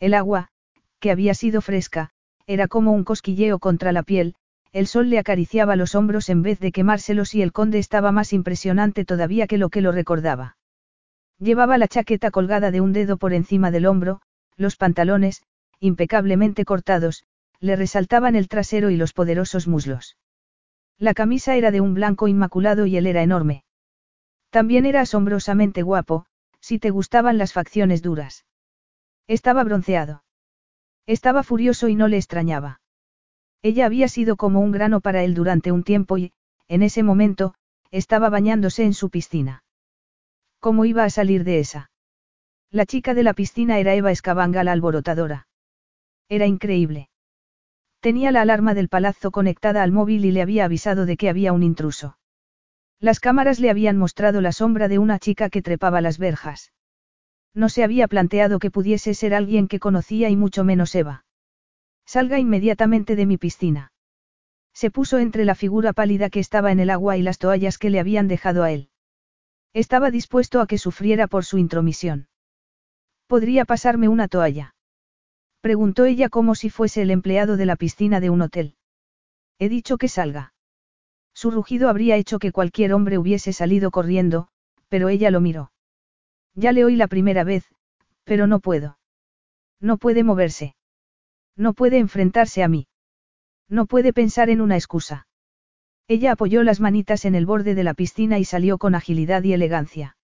[0.00, 0.48] El agua,
[0.98, 2.10] que había sido fresca,
[2.46, 4.34] era como un cosquilleo contra la piel,
[4.72, 8.32] el sol le acariciaba los hombros en vez de quemárselos y el conde estaba más
[8.32, 10.56] impresionante todavía que lo que lo recordaba.
[11.38, 14.20] Llevaba la chaqueta colgada de un dedo por encima del hombro,
[14.56, 15.42] los pantalones,
[15.80, 17.24] impecablemente cortados,
[17.60, 20.16] le resaltaban el trasero y los poderosos muslos.
[20.98, 23.64] La camisa era de un blanco inmaculado y él era enorme.
[24.50, 26.26] También era asombrosamente guapo,
[26.60, 28.44] si te gustaban las facciones duras.
[29.30, 30.24] Estaba bronceado.
[31.06, 32.80] Estaba furioso y no le extrañaba.
[33.62, 36.32] Ella había sido como un grano para él durante un tiempo y,
[36.66, 37.54] en ese momento,
[37.92, 39.62] estaba bañándose en su piscina.
[40.58, 41.92] ¿Cómo iba a salir de esa?
[42.72, 45.46] La chica de la piscina era Eva Escabanga la alborotadora.
[46.28, 47.08] Era increíble.
[48.00, 51.52] Tenía la alarma del palazzo conectada al móvil y le había avisado de que había
[51.52, 52.18] un intruso.
[52.98, 56.72] Las cámaras le habían mostrado la sombra de una chica que trepaba las verjas.
[57.54, 61.24] No se había planteado que pudiese ser alguien que conocía y mucho menos Eva.
[62.06, 63.92] Salga inmediatamente de mi piscina.
[64.72, 67.90] Se puso entre la figura pálida que estaba en el agua y las toallas que
[67.90, 68.88] le habían dejado a él.
[69.72, 72.28] Estaba dispuesto a que sufriera por su intromisión.
[73.26, 74.74] ¿Podría pasarme una toalla?
[75.60, 78.74] Preguntó ella como si fuese el empleado de la piscina de un hotel.
[79.58, 80.54] He dicho que salga.
[81.34, 84.48] Su rugido habría hecho que cualquier hombre hubiese salido corriendo,
[84.88, 85.70] pero ella lo miró.
[86.54, 87.64] Ya le oí la primera vez,
[88.24, 88.98] pero no puedo.
[89.80, 90.74] No puede moverse.
[91.56, 92.86] No puede enfrentarse a mí.
[93.68, 95.26] No puede pensar en una excusa.
[96.08, 99.52] Ella apoyó las manitas en el borde de la piscina y salió con agilidad y
[99.52, 100.16] elegancia.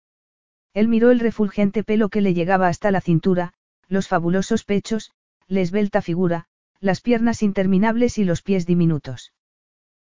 [0.75, 3.53] Él miró el refulgente pelo que le llegaba hasta la cintura,
[3.89, 5.13] los fabulosos pechos,
[5.47, 6.47] la esbelta figura,
[6.81, 9.33] las piernas interminables y los pies diminutos.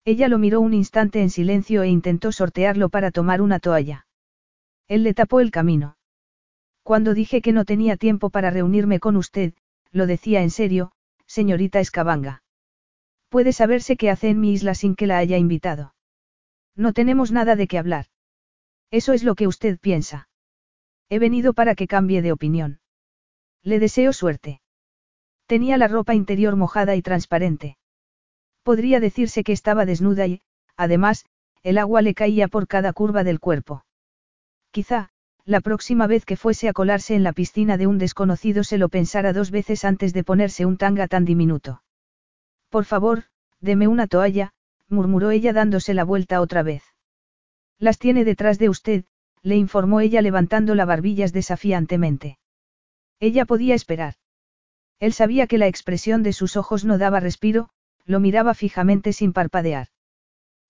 [0.05, 4.07] Ella lo miró un instante en silencio e intentó sortearlo para tomar una toalla.
[4.88, 5.95] Él le tapó el camino.
[6.87, 9.55] Cuando dije que no tenía tiempo para reunirme con usted,
[9.90, 10.92] lo decía en serio,
[11.27, 12.44] señorita Escabanga.
[13.29, 15.96] Puede saberse qué hace en mi isla sin que la haya invitado.
[16.77, 18.07] No tenemos nada de qué hablar.
[18.92, 20.29] Eso es lo que usted piensa.
[21.09, 22.79] He venido para que cambie de opinión.
[23.64, 24.61] Le deseo suerte.
[25.46, 27.79] Tenía la ropa interior mojada y transparente.
[28.62, 30.40] Podría decirse que estaba desnuda y,
[30.77, 31.27] además,
[31.64, 33.85] el agua le caía por cada curva del cuerpo.
[34.70, 35.11] Quizá,
[35.46, 38.88] la próxima vez que fuese a colarse en la piscina de un desconocido se lo
[38.88, 41.82] pensara dos veces antes de ponerse un tanga tan diminuto.
[42.68, 43.24] Por favor,
[43.61, 44.52] deme una toalla,
[44.88, 46.82] murmuró ella dándose la vuelta otra vez.
[47.78, 49.04] Las tiene detrás de usted,
[49.42, 52.38] le informó ella levantando la barbillas desafiantemente.
[53.20, 54.14] Ella podía esperar.
[54.98, 57.68] Él sabía que la expresión de sus ojos no daba respiro,
[58.04, 59.88] lo miraba fijamente sin parpadear.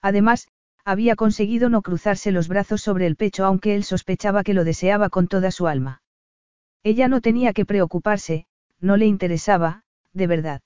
[0.03, 0.49] Además,
[0.87, 5.11] había conseguido no cruzarse los brazos sobre el pecho aunque él sospechaba que lo deseaba
[5.11, 6.01] con toda su alma.
[6.85, 8.47] Ella no tenía que preocuparse,
[8.81, 10.61] no le interesaba, de verdad.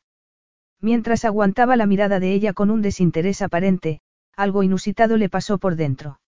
[0.78, 4.02] Mientras aguantaba la mirada de ella con un desinterés aparente,
[4.37, 6.20] algo inusitado le pasó por dentro.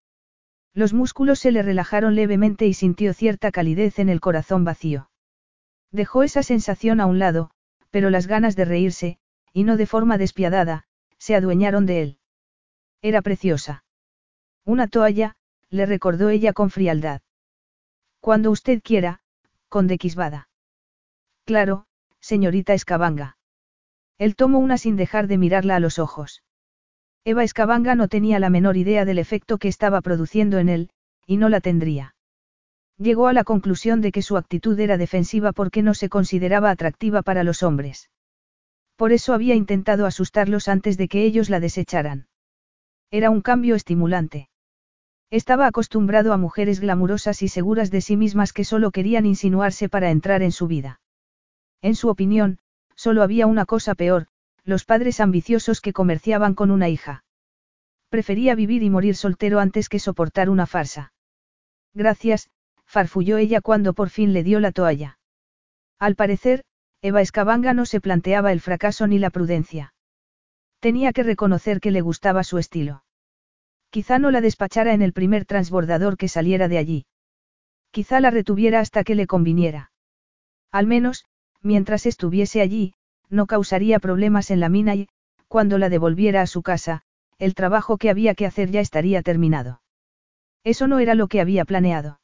[0.72, 5.10] Los músculos se le relajaron levemente y sintió cierta calidez en el corazón vacío.
[5.90, 7.50] Dejó esa sensación a un lado,
[7.90, 9.18] pero las ganas de reírse,
[9.52, 10.84] y no de forma despiadada,
[11.18, 12.18] se adueñaron de él.
[13.02, 13.84] Era preciosa.
[14.64, 15.34] Una toalla,
[15.70, 17.20] le recordó ella con frialdad.
[18.20, 19.20] Cuando usted quiera,
[19.68, 20.48] conde Quisbada.
[21.44, 21.86] Claro,
[22.20, 23.36] señorita Escabanga.
[24.18, 26.44] Él tomó una sin dejar de mirarla a los ojos.
[27.24, 30.90] Eva Escabanga no tenía la menor idea del efecto que estaba produciendo en él,
[31.26, 32.14] y no la tendría.
[32.98, 37.22] Llegó a la conclusión de que su actitud era defensiva porque no se consideraba atractiva
[37.22, 38.10] para los hombres.
[38.94, 42.28] Por eso había intentado asustarlos antes de que ellos la desecharan.
[43.12, 44.48] Era un cambio estimulante.
[45.30, 50.10] Estaba acostumbrado a mujeres glamurosas y seguras de sí mismas que solo querían insinuarse para
[50.10, 51.02] entrar en su vida.
[51.82, 52.58] En su opinión,
[52.96, 54.28] solo había una cosa peor,
[54.64, 57.22] los padres ambiciosos que comerciaban con una hija.
[58.08, 61.12] Prefería vivir y morir soltero antes que soportar una farsa.
[61.92, 62.48] Gracias,
[62.86, 65.18] farfulló ella cuando por fin le dio la toalla.
[65.98, 66.64] Al parecer,
[67.02, 69.92] Eva Escabanga no se planteaba el fracaso ni la prudencia.
[70.82, 73.04] Tenía que reconocer que le gustaba su estilo.
[73.90, 77.06] Quizá no la despachara en el primer transbordador que saliera de allí.
[77.92, 79.92] Quizá la retuviera hasta que le conviniera.
[80.72, 81.24] Al menos,
[81.60, 82.94] mientras estuviese allí,
[83.30, 85.08] no causaría problemas en la mina y,
[85.46, 87.02] cuando la devolviera a su casa,
[87.38, 89.82] el trabajo que había que hacer ya estaría terminado.
[90.64, 92.18] Eso no era lo que había planeado.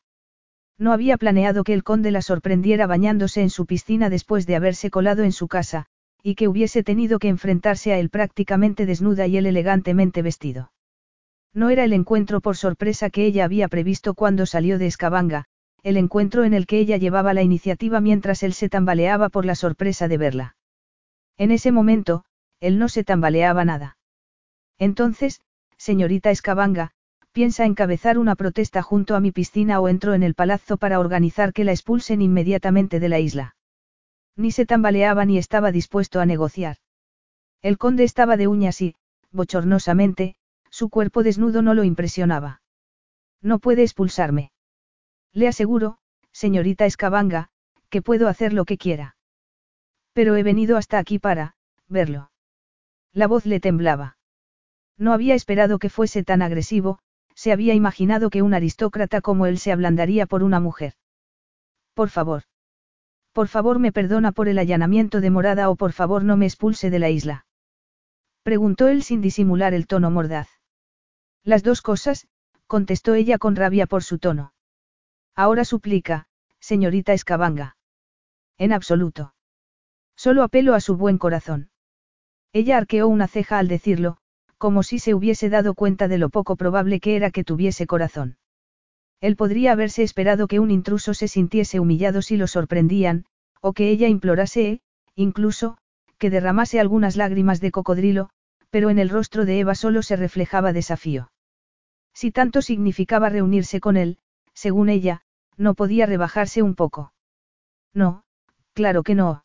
[0.79, 4.91] No había planeado que el conde la sorprendiera bañándose en su piscina después de haberse
[4.91, 5.87] colado en su casa,
[6.23, 10.73] y que hubiese tenido que enfrentarse a él prácticamente desnuda y él elegantemente vestido.
[11.55, 15.45] No era el encuentro por sorpresa que ella había previsto cuando salió de Escabanga,
[15.83, 19.55] el encuentro en el que ella llevaba la iniciativa mientras él se tambaleaba por la
[19.55, 20.57] sorpresa de verla.
[21.37, 22.25] En ese momento,
[22.61, 23.97] él no se tambaleaba nada.
[24.79, 25.41] Entonces,
[25.77, 26.91] señorita Escabanga,
[27.33, 31.53] piensa encabezar una protesta junto a mi piscina o entro en el palazzo para organizar
[31.53, 33.55] que la expulsen inmediatamente de la isla.
[34.39, 36.77] Ni se tambaleaba ni estaba dispuesto a negociar.
[37.61, 38.95] El conde estaba de uñas y,
[39.33, 40.37] bochornosamente,
[40.71, 42.63] su cuerpo desnudo no lo impresionaba.
[43.43, 44.53] No puede expulsarme.
[45.33, 45.99] Le aseguro,
[46.31, 47.49] señorita Escabanga,
[47.91, 49.17] que puedo hacer lo que quiera.
[50.13, 51.57] Pero he venido hasta aquí para,
[51.89, 52.31] verlo.
[53.13, 54.19] La voz le temblaba.
[54.97, 57.01] No había esperado que fuese tan agresivo,
[57.35, 60.95] se había imaginado que un aristócrata como él se ablandaría por una mujer.
[61.95, 62.45] Por favor.
[63.39, 66.91] Por favor me perdona por el allanamiento de morada o por favor no me expulse
[66.91, 67.47] de la isla.
[68.43, 70.49] Preguntó él sin disimular el tono mordaz.
[71.45, 72.27] Las dos cosas,
[72.67, 74.55] contestó ella con rabia por su tono.
[75.37, 76.27] Ahora suplica,
[76.59, 77.77] señorita Escabanga.
[78.57, 79.35] En absoluto.
[80.17, 81.71] Solo apelo a su buen corazón.
[82.53, 84.17] Ella arqueó una ceja al decirlo,
[84.57, 88.37] como si se hubiese dado cuenta de lo poco probable que era que tuviese corazón.
[89.21, 93.27] Él podría haberse esperado que un intruso se sintiese humillado si lo sorprendían,
[93.61, 94.81] o que ella implorase,
[95.15, 95.79] incluso,
[96.19, 98.31] que derramase algunas lágrimas de cocodrilo,
[98.71, 101.31] pero en el rostro de Eva solo se reflejaba desafío.
[102.13, 104.19] Si tanto significaba reunirse con él,
[104.53, 105.23] según ella,
[105.57, 107.13] no podía rebajarse un poco.
[107.95, 108.25] No,
[108.73, 109.45] claro que no.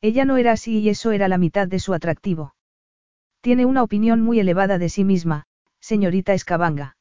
[0.00, 2.54] Ella no era así y eso era la mitad de su atractivo.
[3.40, 5.46] Tiene una opinión muy elevada de sí misma,
[5.80, 6.96] señorita Escabanga.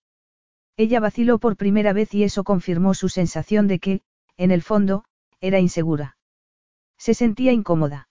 [0.77, 4.01] Ella vaciló por primera vez y eso confirmó su sensación de que,
[4.37, 5.03] en el fondo,
[5.39, 6.17] era insegura.
[7.01, 8.09] Se sentía incómoda.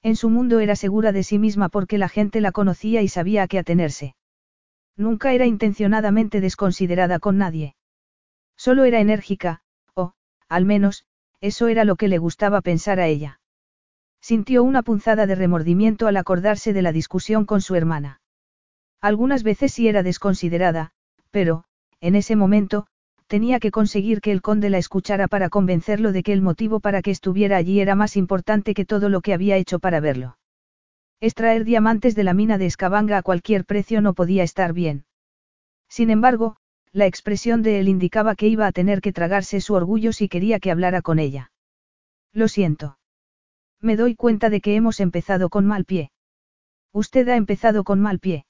[0.00, 3.42] En su mundo era segura de sí misma porque la gente la conocía y sabía
[3.42, 4.14] a qué atenerse.
[4.96, 7.74] Nunca era intencionadamente desconsiderada con nadie.
[8.56, 9.62] Solo era enérgica,
[9.94, 10.12] o,
[10.48, 11.06] al menos,
[11.40, 13.40] eso era lo que le gustaba pensar a ella.
[14.20, 18.20] Sintió una punzada de remordimiento al acordarse de la discusión con su hermana.
[19.00, 20.92] Algunas veces sí era desconsiderada,
[21.32, 21.64] pero,
[22.00, 22.86] en ese momento,
[23.26, 27.02] tenía que conseguir que el conde la escuchara para convencerlo de que el motivo para
[27.02, 30.38] que estuviera allí era más importante que todo lo que había hecho para verlo.
[31.20, 35.06] Extraer diamantes de la mina de Escabanga a cualquier precio no podía estar bien.
[35.88, 36.56] Sin embargo,
[36.92, 40.60] la expresión de él indicaba que iba a tener que tragarse su orgullo si quería
[40.60, 41.50] que hablara con ella.
[42.32, 42.98] Lo siento.
[43.80, 46.10] Me doy cuenta de que hemos empezado con mal pie.
[46.92, 48.46] Usted ha empezado con mal pie.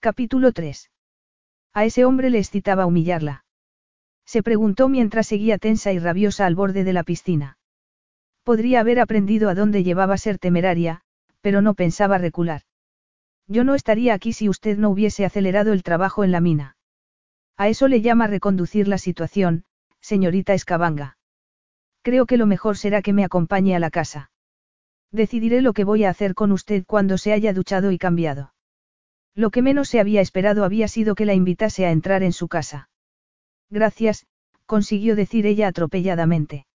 [0.00, 0.90] Capítulo 3.
[1.74, 3.41] A ese hombre le excitaba humillarla.
[4.24, 7.58] Se preguntó mientras seguía tensa y rabiosa al borde de la piscina.
[8.44, 11.02] Podría haber aprendido a dónde llevaba ser temeraria,
[11.40, 12.62] pero no pensaba recular.
[13.46, 16.76] Yo no estaría aquí si usted no hubiese acelerado el trabajo en la mina.
[17.56, 19.64] A eso le llama reconducir la situación,
[20.00, 21.18] señorita Escabanga.
[22.02, 24.30] Creo que lo mejor será que me acompañe a la casa.
[25.12, 28.54] Decidiré lo que voy a hacer con usted cuando se haya duchado y cambiado.
[29.34, 32.48] Lo que menos se había esperado había sido que la invitase a entrar en su
[32.48, 32.88] casa.
[33.72, 34.26] Gracias,
[34.66, 36.66] consiguió decir ella atropelladamente.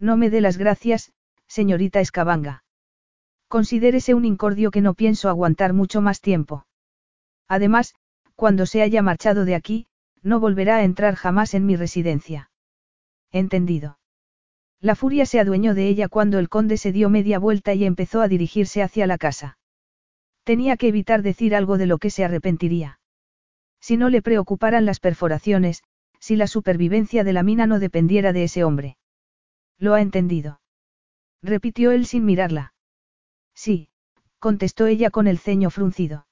[0.00, 1.12] No me dé las gracias,
[1.46, 2.64] señorita Escabanga.
[3.46, 6.64] Considérese un incordio que no pienso aguantar mucho más tiempo.
[7.46, 7.94] Además,
[8.36, 9.86] cuando se haya marchado de aquí,
[10.22, 12.50] no volverá a entrar jamás en mi residencia.
[13.30, 13.98] Entendido.
[14.80, 18.22] La furia se adueñó de ella cuando el conde se dio media vuelta y empezó
[18.22, 19.58] a dirigirse hacia la casa.
[20.42, 22.98] Tenía que evitar decir algo de lo que se arrepentiría.
[23.78, 25.82] Si no le preocuparan las perforaciones,
[26.24, 28.96] si la supervivencia de la mina no dependiera de ese hombre.
[29.78, 30.62] Lo ha entendido.
[31.42, 32.72] Repitió él sin mirarla.
[33.54, 33.90] Sí,
[34.38, 36.26] contestó ella con el ceño fruncido.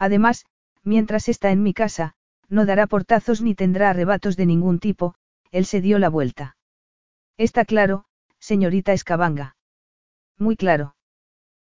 [0.00, 0.46] Además,
[0.82, 2.16] mientras está en mi casa,
[2.48, 5.14] no dará portazos ni tendrá arrebatos de ningún tipo,
[5.52, 6.56] él se dio la vuelta.
[7.36, 8.06] Está claro,
[8.40, 9.54] señorita Escabanga.
[10.38, 10.96] Muy claro.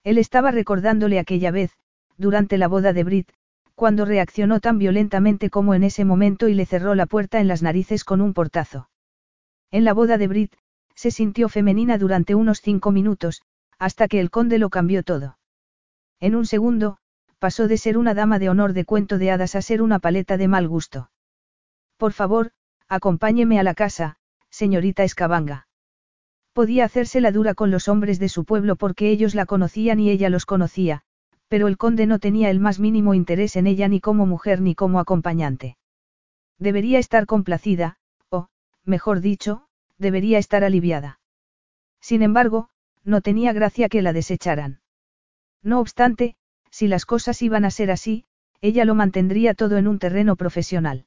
[0.04, 1.72] Él estaba recordándole aquella vez,
[2.18, 3.32] durante la boda de Brit,
[3.80, 7.62] cuando reaccionó tan violentamente como en ese momento y le cerró la puerta en las
[7.62, 8.90] narices con un portazo.
[9.70, 10.52] En la boda de Brit,
[10.94, 13.40] se sintió femenina durante unos cinco minutos,
[13.78, 15.38] hasta que el conde lo cambió todo.
[16.20, 16.98] En un segundo,
[17.38, 20.36] pasó de ser una dama de honor de cuento de hadas a ser una paleta
[20.36, 21.10] de mal gusto.
[21.96, 22.50] Por favor,
[22.86, 24.18] acompáñeme a la casa,
[24.50, 25.68] señorita Escabanga.
[26.52, 30.10] Podía hacerse la dura con los hombres de su pueblo porque ellos la conocían y
[30.10, 31.02] ella los conocía,
[31.50, 34.76] pero el conde no tenía el más mínimo interés en ella ni como mujer ni
[34.76, 35.76] como acompañante.
[36.60, 37.96] Debería estar complacida,
[38.28, 38.46] o,
[38.84, 39.66] mejor dicho,
[39.98, 41.18] debería estar aliviada.
[42.00, 42.68] Sin embargo,
[43.02, 44.80] no tenía gracia que la desecharan.
[45.60, 46.36] No obstante,
[46.70, 48.26] si las cosas iban a ser así,
[48.60, 51.06] ella lo mantendría todo en un terreno profesional.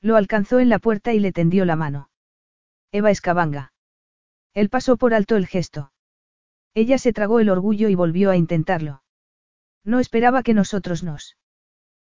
[0.00, 2.10] Lo alcanzó en la puerta y le tendió la mano.
[2.90, 3.72] Eva Escabanga.
[4.54, 5.92] Él pasó por alto el gesto.
[6.74, 9.01] Ella se tragó el orgullo y volvió a intentarlo.
[9.84, 11.36] No esperaba que nosotros nos.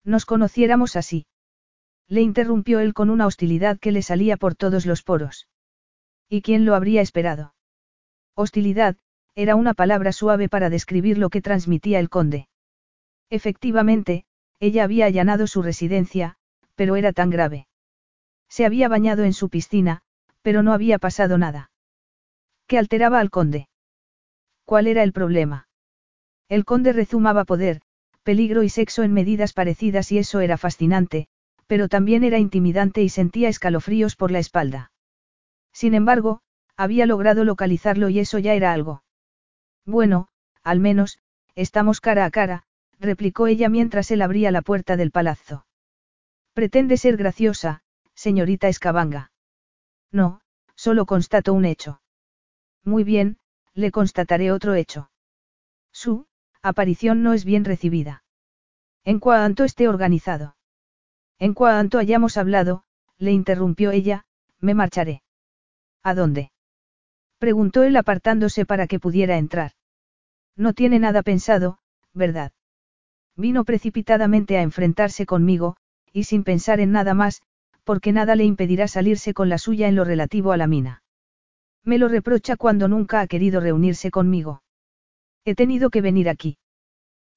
[0.05, 1.27] Nos conociéramos así.
[2.09, 5.49] Le interrumpió él con una hostilidad que le salía por todos los poros.
[6.29, 7.55] ¿Y quién lo habría esperado?
[8.35, 8.97] Hostilidad,
[9.35, 12.49] era una palabra suave para describir lo que transmitía el conde.
[13.31, 14.25] Efectivamente,
[14.59, 16.37] ella había allanado su residencia,
[16.75, 17.69] pero era tan grave.
[18.49, 20.03] Se había bañado en su piscina,
[20.41, 21.71] Pero no había pasado nada.
[22.67, 23.69] ¿Qué alteraba al conde?
[24.65, 25.68] ¿Cuál era el problema?
[26.49, 27.81] El conde rezumaba poder,
[28.23, 31.29] peligro y sexo en medidas parecidas y eso era fascinante,
[31.67, 34.91] pero también era intimidante y sentía escalofríos por la espalda.
[35.73, 36.41] Sin embargo,
[36.77, 39.03] había logrado localizarlo y eso ya era algo.
[39.85, 40.29] Bueno,
[40.63, 41.19] al menos,
[41.55, 42.65] estamos cara a cara,
[43.01, 45.67] replicó ella mientras él abría la puerta del palazzo.
[46.55, 47.83] Pretende ser graciosa,
[48.15, 49.33] señorita Escabanga.
[50.11, 50.41] No,
[50.75, 52.01] solo constato un hecho.
[52.85, 53.39] Muy bien,
[53.75, 55.11] le constataré otro hecho.
[55.93, 56.28] Su
[56.63, 58.25] aparición no es bien recibida.
[59.05, 60.57] En cuanto esté organizado.
[61.39, 62.83] En cuanto hayamos hablado,
[63.19, 64.25] le interrumpió ella,
[64.61, 65.23] me marcharé.
[66.03, 66.51] ¿A dónde?
[67.39, 69.73] Preguntó él apartándose para que pudiera entrar.
[70.57, 71.79] No tiene nada pensado,
[72.13, 72.53] ¿verdad?
[73.37, 75.77] Vino precipitadamente a enfrentarse conmigo,
[76.13, 77.43] y sin pensar en nada más,
[77.85, 81.03] porque nada le impedirá salirse con la suya en lo relativo a la mina.
[81.85, 84.63] Me lo reprocha cuando nunca ha querido reunirse conmigo.
[85.49, 86.59] He tenido que venir aquí.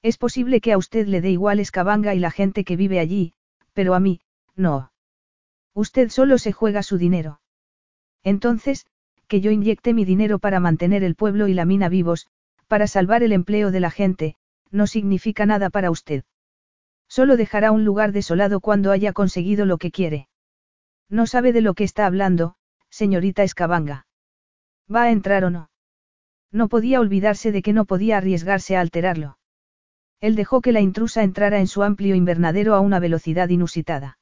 [0.02, 3.32] Es posible que a usted le dé igual Escabanga y la gente que vive allí,
[3.72, 4.20] pero a mí,
[4.54, 4.92] no.
[5.74, 7.40] Usted solo se juega su dinero.
[8.22, 8.86] Entonces,
[9.30, 12.28] que yo inyecte mi dinero para mantener el pueblo y la mina vivos,
[12.68, 14.36] para salvar el empleo de la gente,
[14.72, 16.26] no significa nada para usted.
[17.08, 20.28] Solo dejará un lugar desolado cuando haya conseguido lo que quiere.
[21.08, 22.56] No sabe de lo que está hablando,
[22.90, 24.06] señorita Escabanga.
[24.94, 25.71] ¿Va a entrar o no?
[26.52, 29.38] No podía olvidarse de que no podía arriesgarse a alterarlo.
[30.20, 34.20] Él dejó que la intrusa entrara en su amplio invernadero a una velocidad inusitada.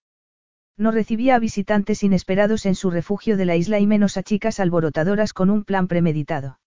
[0.78, 4.60] No recibía a visitantes inesperados en su refugio de la isla y menos a chicas
[4.60, 6.60] alborotadoras con un plan premeditado.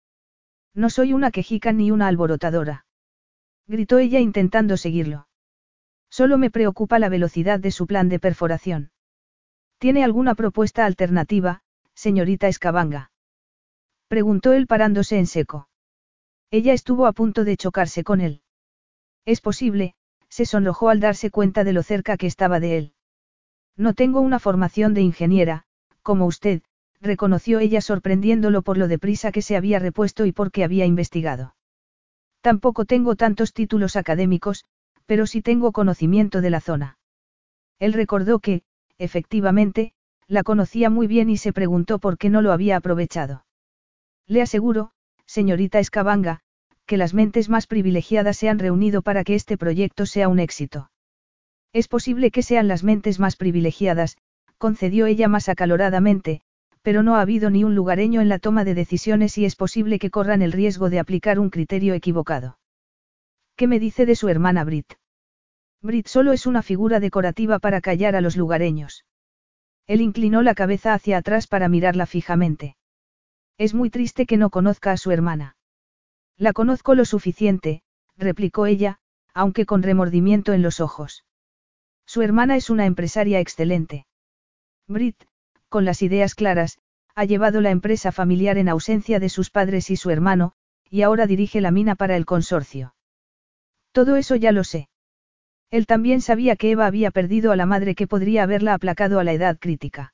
[0.75, 2.85] No soy una quejica ni una alborotadora.
[3.67, 5.29] Gritó ella intentando seguirlo.
[6.11, 8.91] Solo me preocupa la velocidad de su plan de perforación.
[9.79, 11.63] ¿Tiene alguna propuesta alternativa,
[11.95, 13.12] señorita Escabanga?
[14.13, 15.71] Preguntó él parándose en seco.
[16.51, 18.43] Ella estuvo a punto de chocarse con él.
[19.25, 19.95] Es posible,
[20.29, 22.93] se sonrojó al darse cuenta de lo cerca que estaba de él.
[23.75, 25.63] No tengo una formación de ingeniera,
[26.03, 26.61] como usted,
[27.01, 31.55] reconoció ella sorprendiéndolo por lo deprisa que se había repuesto y porque había investigado.
[32.43, 34.67] Tampoco tengo tantos títulos académicos,
[35.07, 36.99] pero sí tengo conocimiento de la zona.
[37.79, 38.63] Él recordó que,
[38.99, 39.95] efectivamente,
[40.29, 43.47] la conocía muy bien y se preguntó por qué no lo había aprovechado.
[44.29, 44.91] Le aseguro,
[45.27, 46.41] señorita Escabanga,
[46.87, 50.91] que las mentes más privilegiadas se han reunido para que este proyecto sea un éxito.
[51.73, 54.19] Es posible que sean las mentes más privilegiadas,
[54.59, 56.43] concedió ella más acaloradamente,
[56.83, 59.99] pero no ha habido ni un lugareño en la toma de decisiones y es posible
[59.99, 62.59] que corran el riesgo de aplicar un criterio equivocado.
[63.57, 64.95] ¿Qué me dice de su hermana Brit?
[65.81, 69.05] Brit solo es una figura decorativa para callar a los lugareños.
[69.87, 72.77] Él inclinó la cabeza hacia atrás para mirarla fijamente.
[73.59, 75.57] Es muy triste que no conozca a su hermana.
[76.37, 77.83] La conozco lo suficiente,
[78.17, 78.99] replicó ella,
[79.35, 81.25] aunque con remordimiento en los ojos.
[82.07, 84.07] Su hermana es una empresaria excelente.
[84.89, 85.23] Brit,
[85.69, 86.79] con las ideas claras,
[87.15, 90.53] ha llevado la empresa familiar en ausencia de sus padres y su hermano,
[90.91, 92.95] y ahora dirige la mina para el consorcio.
[93.93, 94.89] Todo eso ya lo sé.
[95.71, 99.25] Él también sabía que Eva había perdido a la madre que podría haberla aplacado a
[99.25, 100.13] la edad crítica.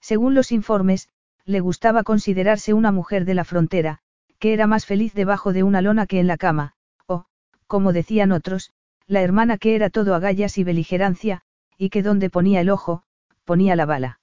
[0.00, 1.08] Según los informes,
[1.48, 4.00] le gustaba considerarse una mujer de la frontera,
[4.38, 6.74] que era más feliz debajo de una lona que en la cama,
[7.06, 7.24] o,
[7.66, 8.70] como decían otros,
[9.06, 11.40] la hermana que era todo agallas y beligerancia,
[11.78, 13.02] y que donde ponía el ojo,
[13.46, 14.20] ponía la bala.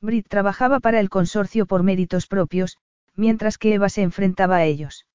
[0.00, 2.78] Brit trabajaba para el consorcio por méritos propios,
[3.14, 5.06] mientras que Eva se enfrentaba a ellos.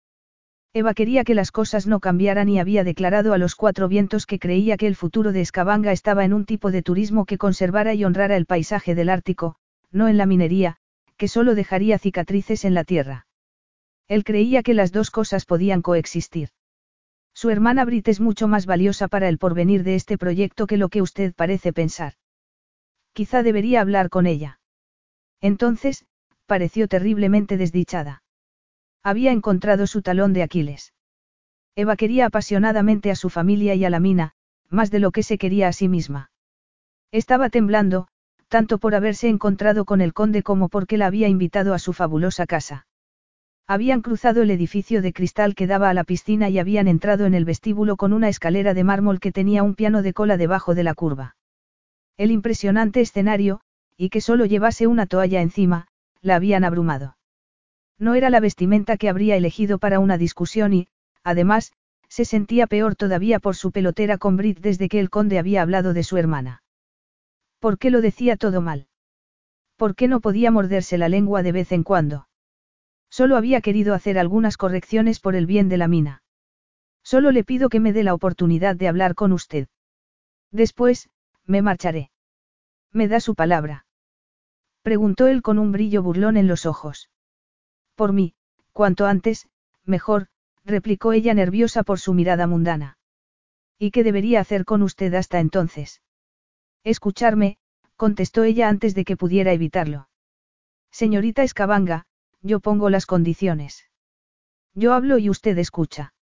[0.71, 4.37] Eva quería que las cosas no cambiaran y había declarado a los cuatro vientos que
[4.37, 8.05] creía que el futuro de Escabanga estaba en un tipo de turismo que conservara y
[8.05, 9.55] honrara el paisaje del Ártico,
[9.91, 10.77] no en la minería,
[11.17, 13.27] que solo dejaría cicatrices en la tierra.
[14.07, 16.49] Él creía que las dos cosas podían coexistir.
[17.33, 20.89] Su hermana Brit es mucho más valiosa para el porvenir de este proyecto que lo
[20.89, 22.13] que usted parece pensar.
[23.13, 24.59] Quizá debería hablar con ella.
[25.41, 26.05] Entonces,
[26.45, 28.23] pareció terriblemente desdichada.
[29.03, 30.93] Había encontrado su talón de Aquiles.
[31.75, 34.33] Eva quería apasionadamente a su familia y a la mina,
[34.69, 36.31] más de lo que se quería a sí misma.
[37.11, 38.07] Estaba temblando,
[38.53, 42.45] tanto por haberse encontrado con el conde como porque la había invitado a su fabulosa
[42.45, 42.85] casa.
[43.65, 47.33] Habían cruzado el edificio de cristal que daba a la piscina y habían entrado en
[47.33, 50.83] el vestíbulo con una escalera de mármol que tenía un piano de cola debajo de
[50.83, 51.35] la curva.
[52.15, 53.61] El impresionante escenario,
[53.97, 55.87] y que solo llevase una toalla encima,
[56.21, 57.17] la habían abrumado.
[57.97, 60.87] No era la vestimenta que habría elegido para una discusión y,
[61.23, 61.73] además,
[62.07, 65.93] se sentía peor todavía por su pelotera con Brit desde que el conde había hablado
[65.93, 66.62] de su hermana.
[67.63, 68.87] ¿Por qué lo decía todo mal?
[69.77, 72.27] ¿Por qué no podía morderse la lengua de vez en cuando?
[73.09, 76.23] Solo había querido hacer algunas correcciones por el bien de la mina.
[77.03, 79.69] Solo le pido que me dé la oportunidad de hablar con usted.
[80.51, 81.09] Después,
[81.45, 82.11] me marcharé.
[82.91, 83.85] ¿Me da su palabra?
[84.81, 87.09] Preguntó él con un brillo burlón en los ojos.
[87.95, 88.35] Por mí,
[88.73, 89.47] cuanto antes,
[89.85, 90.27] mejor,
[90.65, 92.97] replicó ella nerviosa por su mirada mundana.
[93.79, 96.01] ¿Y qué debería hacer con usted hasta entonces?
[96.83, 97.57] Escucharme,
[97.95, 100.09] contestó ella antes de que pudiera evitarlo.
[100.91, 102.05] Señorita Escabanga,
[102.41, 103.89] yo pongo las condiciones.
[104.73, 106.13] Yo hablo y usted escucha.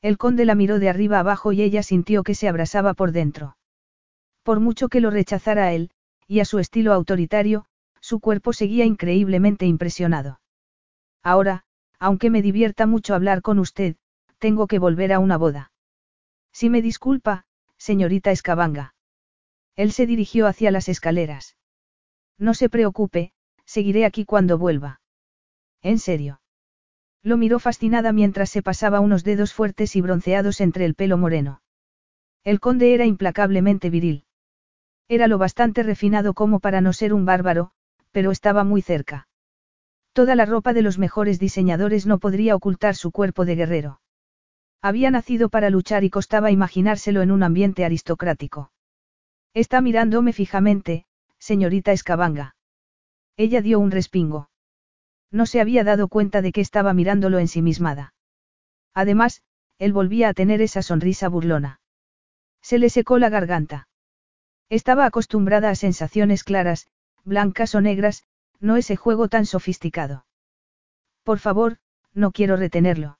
[0.00, 3.56] El conde la miró de arriba abajo y ella sintió que se abrasaba por dentro.
[4.42, 5.90] Por mucho que lo rechazara a él,
[6.26, 7.66] y a su estilo autoritario,
[8.00, 10.40] su cuerpo seguía increíblemente impresionado.
[11.22, 11.64] Ahora,
[11.98, 13.96] aunque me divierta mucho hablar con usted,
[14.38, 15.72] tengo que volver a una boda.
[16.52, 17.44] Si me disculpa,
[17.76, 18.94] señorita Escabanga.
[19.80, 21.56] Él se dirigió hacia las escaleras.
[22.36, 23.32] No se preocupe,
[23.64, 25.00] seguiré aquí cuando vuelva.
[25.80, 26.42] ¿En serio?
[27.22, 31.62] Lo miró fascinada mientras se pasaba unos dedos fuertes y bronceados entre el pelo moreno.
[32.44, 34.26] El conde era implacablemente viril.
[35.08, 37.70] Era lo bastante refinado como para no ser un bárbaro,
[38.12, 39.28] pero estaba muy cerca.
[40.12, 44.02] Toda la ropa de los mejores diseñadores no podría ocultar su cuerpo de guerrero.
[44.82, 48.72] Había nacido para luchar y costaba imaginárselo en un ambiente aristocrático.
[49.54, 51.06] Está mirándome fijamente,
[51.38, 52.54] señorita Escabanga.
[53.36, 54.50] Ella dio un respingo.
[55.32, 58.14] No se había dado cuenta de que estaba mirándolo ensimismada.
[58.94, 59.42] Además,
[59.78, 61.80] él volvía a tener esa sonrisa burlona.
[62.60, 63.88] Se le secó la garganta.
[64.68, 66.88] Estaba acostumbrada a sensaciones claras,
[67.24, 68.24] blancas o negras,
[68.60, 70.26] no ese juego tan sofisticado.
[71.24, 71.78] Por favor,
[72.12, 73.18] no quiero retenerlo.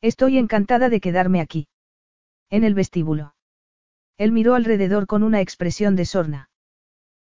[0.00, 1.68] Estoy encantada de quedarme aquí.
[2.50, 3.34] En el vestíbulo.
[4.20, 6.50] Él miró alrededor con una expresión de sorna.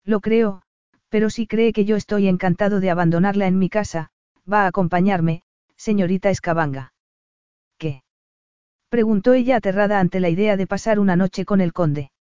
[0.04, 0.62] Lo creo,
[1.08, 4.12] pero si cree que yo estoy encantado de abandonarla en mi casa,
[4.50, 5.42] va a acompañarme,
[5.74, 6.92] señorita Escabanga.
[7.78, 8.04] ¿Qué?
[8.90, 12.12] preguntó ella aterrada ante la idea de pasar una noche con el conde.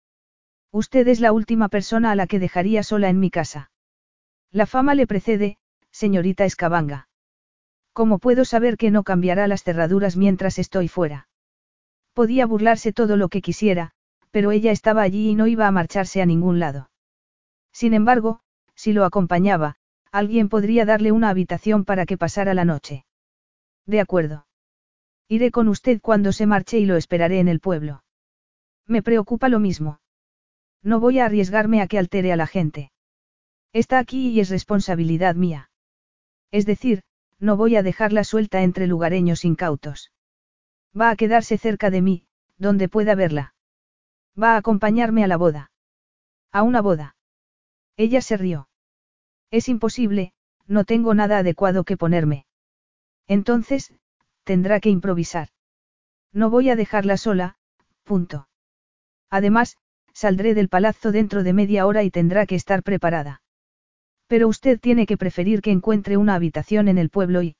[0.71, 3.69] Usted es la última persona a la que dejaría sola en mi casa.
[4.49, 5.57] La fama le precede,
[5.91, 7.09] señorita Escabanga.
[7.93, 11.27] ¿Cómo puedo saber que no cambiará las cerraduras mientras estoy fuera?
[12.13, 13.93] Podía burlarse todo lo que quisiera,
[14.33, 16.89] pero ella estaba allí y no iba a marcharse a ningún lado.
[17.71, 18.39] Sin embargo,
[18.73, 19.75] si lo acompañaba,
[20.11, 23.05] alguien podría darle una habitación para que pasara la noche.
[23.85, 24.47] De acuerdo.
[25.29, 28.03] Iré con usted cuando se marche y lo esperaré en el pueblo.
[28.87, 29.99] Me preocupa lo mismo.
[30.81, 32.91] No voy a arriesgarme a que altere a la gente.
[33.71, 35.69] Está aquí y es responsabilidad mía.
[36.49, 37.03] Es decir,
[37.39, 40.11] no voy a dejarla suelta entre lugareños incautos.
[40.99, 42.25] Va a quedarse cerca de mí,
[42.57, 43.52] donde pueda verla.
[44.41, 45.71] Va a acompañarme a la boda.
[46.51, 47.15] A una boda.
[47.97, 48.67] Ella se rió.
[49.51, 50.33] Es imposible,
[50.65, 52.45] no tengo nada adecuado que ponerme.
[53.27, 53.93] Entonces,
[54.43, 55.49] tendrá que improvisar.
[56.31, 57.57] No voy a dejarla sola,
[58.03, 58.47] punto.
[59.29, 59.77] Además,
[60.13, 63.41] saldré del palazzo dentro de media hora y tendrá que estar preparada.
[64.27, 67.55] Pero usted tiene que preferir que encuentre una habitación en el pueblo y...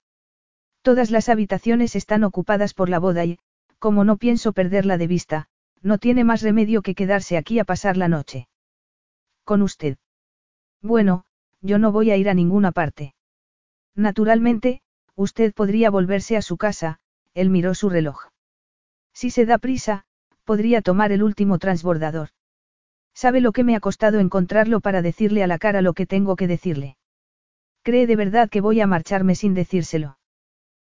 [0.82, 3.39] Todas las habitaciones están ocupadas por la boda y,
[3.80, 5.47] como no pienso perderla de vista,
[5.84, 8.47] no tiene más remedio que quedarse aquí a pasar la noche.
[9.43, 9.97] Con usted.
[10.81, 11.25] Bueno,
[11.61, 13.13] yo no voy a ir a ninguna parte.
[13.95, 14.81] Naturalmente,
[15.15, 16.99] usted podría volverse a su casa,
[17.34, 18.29] él miró su reloj.
[19.13, 20.05] Si se da prisa,
[20.45, 22.29] podría tomar el último transbordador.
[23.13, 26.36] Sabe lo que me ha costado encontrarlo para decirle a la cara lo que tengo
[26.36, 26.97] que decirle.
[27.84, 30.17] ¿Cree de verdad que voy a marcharme sin decírselo?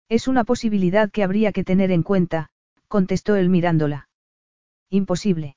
[0.10, 2.50] Es una posibilidad que habría que tener en cuenta,
[2.90, 4.10] contestó él mirándola.
[4.92, 5.56] Imposible.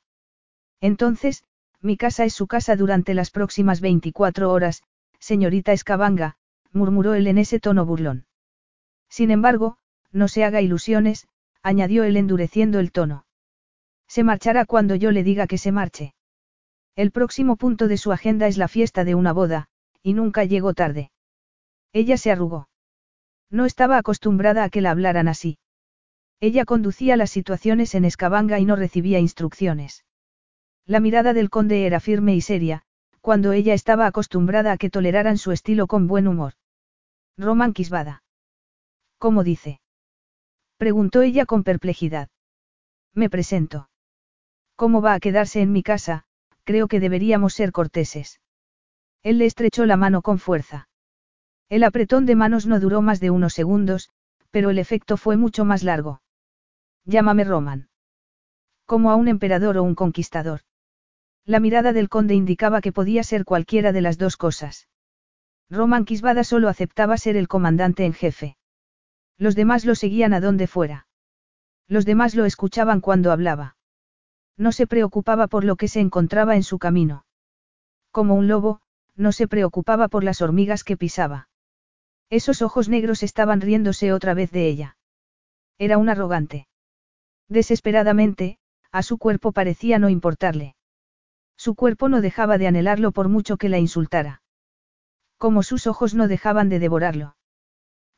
[0.81, 1.43] Entonces,
[1.81, 4.83] mi casa es su casa durante las próximas 24 horas,
[5.19, 6.37] señorita Escabanga,
[6.73, 8.27] murmuró él en ese tono burlón.
[9.11, 9.77] Sin embargo,
[10.13, 11.27] no se haga ilusiones,
[11.63, 13.27] añadió él endureciendo el tono.
[14.07, 16.15] Se marchará cuando yo le diga que se marche.
[16.95, 19.67] El próximo punto de su agenda es la fiesta de una boda,
[20.01, 21.11] y nunca llegó tarde.
[21.93, 22.69] Ella se arrugó.
[23.51, 25.59] No estaba acostumbrada a que la hablaran así.
[26.47, 30.05] Ella conducía las situaciones en Escabanga y no recibía instrucciones.
[30.85, 32.83] La mirada del conde era firme y seria,
[33.23, 36.53] cuando ella estaba acostumbrada a que toleraran su estilo con buen humor.
[37.39, 38.23] Roman Quisbada.
[39.17, 39.81] ¿Cómo dice?
[40.77, 42.29] Preguntó ella con perplejidad.
[43.15, 43.89] Me presento.
[44.77, 46.27] ¿Cómo va a quedarse en mi casa?
[46.65, 48.43] creo que deberíamos ser corteses.
[49.23, 50.91] Él le estrechó la mano con fuerza.
[51.71, 54.11] El apretón de manos no duró más de unos segundos,
[54.51, 56.21] pero el efecto fue mucho más largo.
[57.07, 57.89] Llámame Roman.
[58.87, 60.61] Como a un emperador o un conquistador.
[61.45, 64.89] La mirada del conde indicaba que podía ser cualquiera de las dos cosas.
[65.69, 68.57] Roman Quisbada solo aceptaba ser el comandante en jefe.
[69.37, 71.07] Los demás lo seguían a donde fuera.
[71.89, 73.77] Los demás lo escuchaban cuando hablaba.
[74.57, 77.27] No se preocupaba por lo que se encontraba en su camino.
[78.11, 78.81] Como un lobo,
[79.15, 81.49] no se preocupaba por las hormigas que pisaba.
[82.31, 84.97] Esos ojos negros estaban riéndose otra vez de ella.
[85.79, 86.67] Era un arrogante.
[87.49, 88.59] Desesperadamente,
[88.91, 90.77] a su cuerpo parecía no importarle.
[91.57, 94.43] Su cuerpo no dejaba de anhelarlo por mucho que la insultara.
[95.39, 97.37] Como sus ojos no dejaban de devorarlo.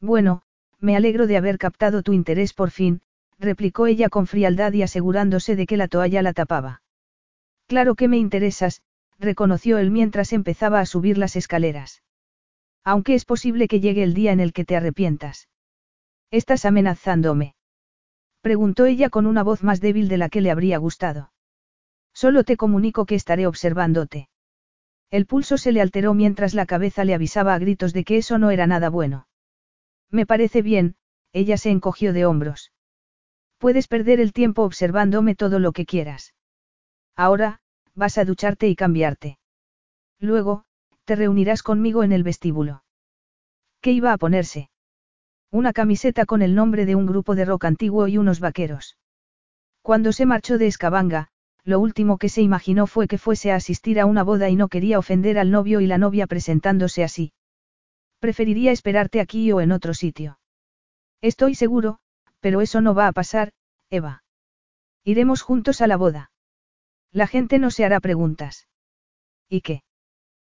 [0.00, 0.42] Bueno,
[0.78, 3.00] me alegro de haber captado tu interés por fin,
[3.38, 6.82] replicó ella con frialdad y asegurándose de que la toalla la tapaba.
[7.66, 8.82] Claro que me interesas,
[9.18, 12.02] reconoció él mientras empezaba a subir las escaleras.
[12.84, 15.48] Aunque es posible que llegue el día en el que te arrepientas.
[16.30, 17.55] ¿Estás amenazándome?
[18.47, 21.32] Preguntó ella con una voz más débil de la que le habría gustado.
[22.14, 24.28] Solo te comunico que estaré observándote.
[25.11, 28.38] El pulso se le alteró mientras la cabeza le avisaba a gritos de que eso
[28.38, 29.26] no era nada bueno.
[30.12, 30.94] Me parece bien,
[31.32, 32.70] ella se encogió de hombros.
[33.59, 36.32] Puedes perder el tiempo observándome todo lo que quieras.
[37.16, 37.59] Ahora,
[37.97, 39.40] vas a ducharte y cambiarte.
[40.20, 40.66] Luego,
[41.05, 42.84] te reunirás conmigo en el vestíbulo.
[43.80, 44.70] ¿Qué iba a ponerse?
[45.51, 48.97] Una camiseta con el nombre de un grupo de rock antiguo y unos vaqueros.
[49.82, 51.28] Cuando se marchó de Escabanga,
[51.62, 54.68] lo último que se imaginó fue que fuese a asistir a una boda y no
[54.68, 57.32] quería ofender al novio y la novia presentándose así.
[58.18, 60.38] Preferiría esperarte aquí o en otro sitio.
[61.20, 61.99] Estoy seguro,
[62.40, 63.53] pero eso no va a pasar,
[63.90, 64.24] Eva.
[65.05, 66.30] Iremos juntos a la boda.
[67.12, 68.68] La gente no se hará preguntas.
[69.49, 69.82] ¿Y qué?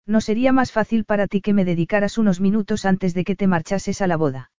[0.06, 3.46] ¿No sería más fácil para ti que me dedicaras unos minutos antes de que te
[3.46, 4.50] marchases a la boda?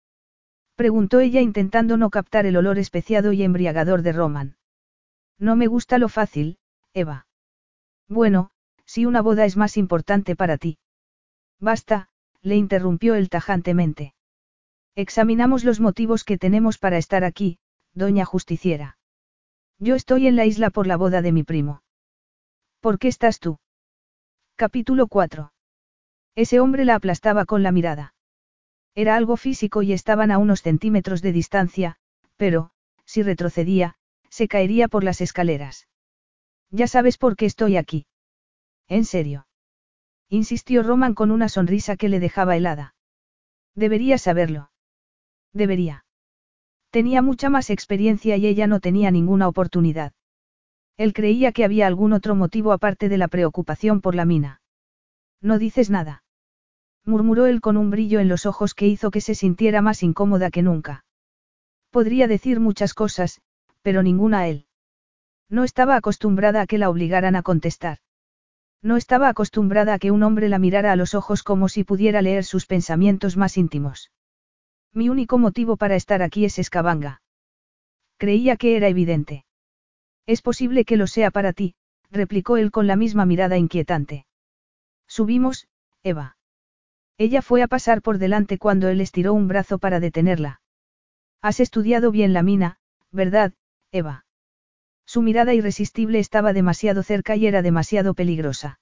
[0.79, 4.57] Preguntó ella intentando no captar el olor especiado y embriagador de Roman.
[5.37, 6.57] No me gusta lo fácil,
[6.95, 7.27] Eva.
[8.07, 8.53] Bueno,
[8.87, 10.79] si una boda es más importante para ti.
[11.59, 12.11] Basta,
[12.43, 14.15] le interrumpió él tajantemente.
[14.95, 17.59] Examinamos los motivos que tenemos para estar aquí,
[17.93, 18.99] doña justiciera.
[19.81, 21.83] Yo estoy en la isla por la boda de mi primo.
[22.79, 23.59] ¿Por qué estás tú?
[24.55, 25.53] Capítulo 4.
[26.37, 28.15] Ese hombre la aplastaba con la mirada.
[28.99, 31.99] Era algo físico y estaban a unos centímetros de distancia,
[32.37, 32.73] pero,
[33.05, 33.95] si retrocedía,
[34.29, 35.87] se caería por las escaleras.
[36.73, 38.07] Ya sabes por qué estoy aquí.
[38.89, 39.47] ¿En serio?
[40.29, 42.97] Insistió Roman con una sonrisa que le dejaba helada.
[43.77, 44.73] Debería saberlo.
[45.53, 46.05] Debería.
[46.91, 50.13] Tenía mucha más experiencia y ella no tenía ninguna oportunidad.
[50.97, 54.61] Él creía que había algún otro motivo aparte de la preocupación por la mina.
[55.41, 56.25] No dices nada.
[57.09, 60.51] Murmuró él con un brillo en los ojos que hizo que se sintiera más incómoda
[60.51, 61.07] que nunca.
[61.91, 63.41] Podría decir muchas cosas,
[63.81, 64.67] pero ninguna a él.
[65.49, 67.97] No estaba acostumbrada a que la obligaran a contestar.
[68.83, 72.21] No estaba acostumbrada a que un hombre la mirara a los ojos como si pudiera
[72.21, 74.13] leer sus pensamientos más íntimos.
[74.93, 77.23] Mi único motivo para estar aquí es Escabanga.
[78.19, 79.47] Creía que era evidente.
[80.27, 81.75] Es posible que lo sea para ti,
[82.11, 84.27] replicó él con la misma mirada inquietante.
[85.07, 85.69] Subimos,
[86.03, 86.38] Eva.
[87.19, 90.61] Ella fue a pasar por delante cuando él estiró un brazo para detenerla.
[91.43, 92.79] Has estudiado bien la mina,
[93.11, 93.53] ¿verdad,
[93.91, 94.25] Eva?
[95.05, 98.79] Su mirada irresistible estaba demasiado cerca y era demasiado peligrosa.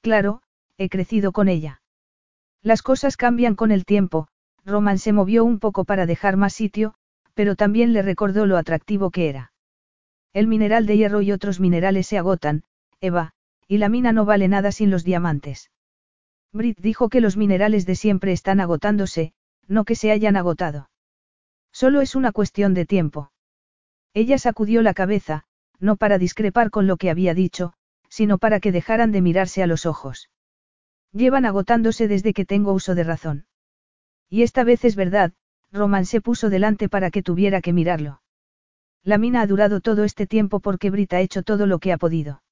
[0.00, 0.42] Claro,
[0.78, 1.82] he crecido con ella.
[2.62, 4.28] Las cosas cambian con el tiempo,
[4.64, 6.94] Roman se movió un poco para dejar más sitio,
[7.34, 9.52] pero también le recordó lo atractivo que era.
[10.32, 12.64] El mineral de hierro y otros minerales se agotan,
[13.00, 13.34] Eva,
[13.68, 15.70] y la mina no vale nada sin los diamantes.
[16.54, 19.32] Brit dijo que los minerales de siempre están agotándose,
[19.66, 20.88] no que se hayan agotado.
[21.72, 23.32] Solo es una cuestión de tiempo.
[24.14, 25.42] Ella sacudió la cabeza,
[25.80, 27.72] no para discrepar con lo que había dicho,
[28.08, 30.30] sino para que dejaran de mirarse a los ojos.
[31.12, 33.46] Llevan agotándose desde que tengo uso de razón.
[34.30, 35.32] Y esta vez es verdad,
[35.72, 38.22] Roman se puso delante para que tuviera que mirarlo.
[39.02, 41.98] La mina ha durado todo este tiempo porque Brit ha hecho todo lo que ha
[41.98, 42.43] podido.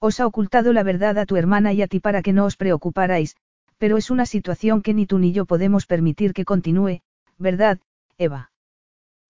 [0.00, 2.56] Os ha ocultado la verdad a tu hermana y a ti para que no os
[2.56, 3.36] preocuparais,
[3.76, 7.02] pero es una situación que ni tú ni yo podemos permitir que continúe,
[7.38, 7.78] ¿verdad,
[8.16, 8.50] Eva?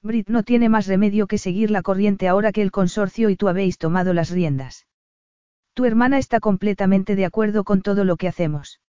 [0.02, 3.48] Brit no tiene más remedio que seguir la corriente ahora que el consorcio y tú
[3.48, 4.86] habéis tomado las riendas.
[5.74, 8.80] Tu hermana está completamente de acuerdo con todo lo que hacemos.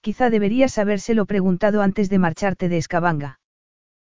[0.00, 3.40] Quizá deberías habérselo preguntado antes de marcharte de Escabanga.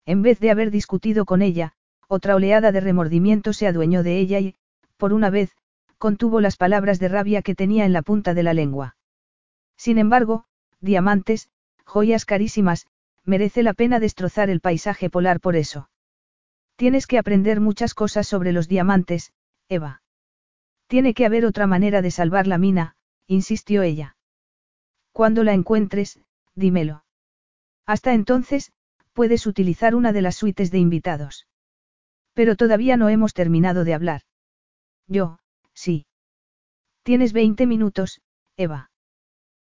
[0.05, 1.73] En vez de haber discutido con ella,
[2.07, 4.55] otra oleada de remordimiento se adueñó de ella y,
[4.97, 5.55] por una vez,
[6.01, 8.95] contuvo las palabras de rabia que tenía en la punta de la lengua.
[9.77, 10.45] Sin embargo,
[10.79, 11.51] diamantes,
[11.85, 12.87] joyas carísimas,
[13.23, 15.91] merece la pena destrozar el paisaje polar por eso.
[16.75, 19.31] Tienes que aprender muchas cosas sobre los diamantes,
[19.69, 20.01] Eva.
[20.87, 22.95] Tiene que haber otra manera de salvar la mina,
[23.27, 24.15] insistió ella.
[25.11, 26.19] Cuando la encuentres,
[26.55, 27.05] dímelo.
[27.85, 28.71] Hasta entonces,
[29.13, 31.45] puedes utilizar una de las suites de invitados.
[32.33, 34.21] Pero todavía no hemos terminado de hablar.
[35.07, 35.40] Yo,
[35.73, 36.05] sí.
[37.03, 38.21] Tienes 20 minutos,
[38.57, 38.91] Eva.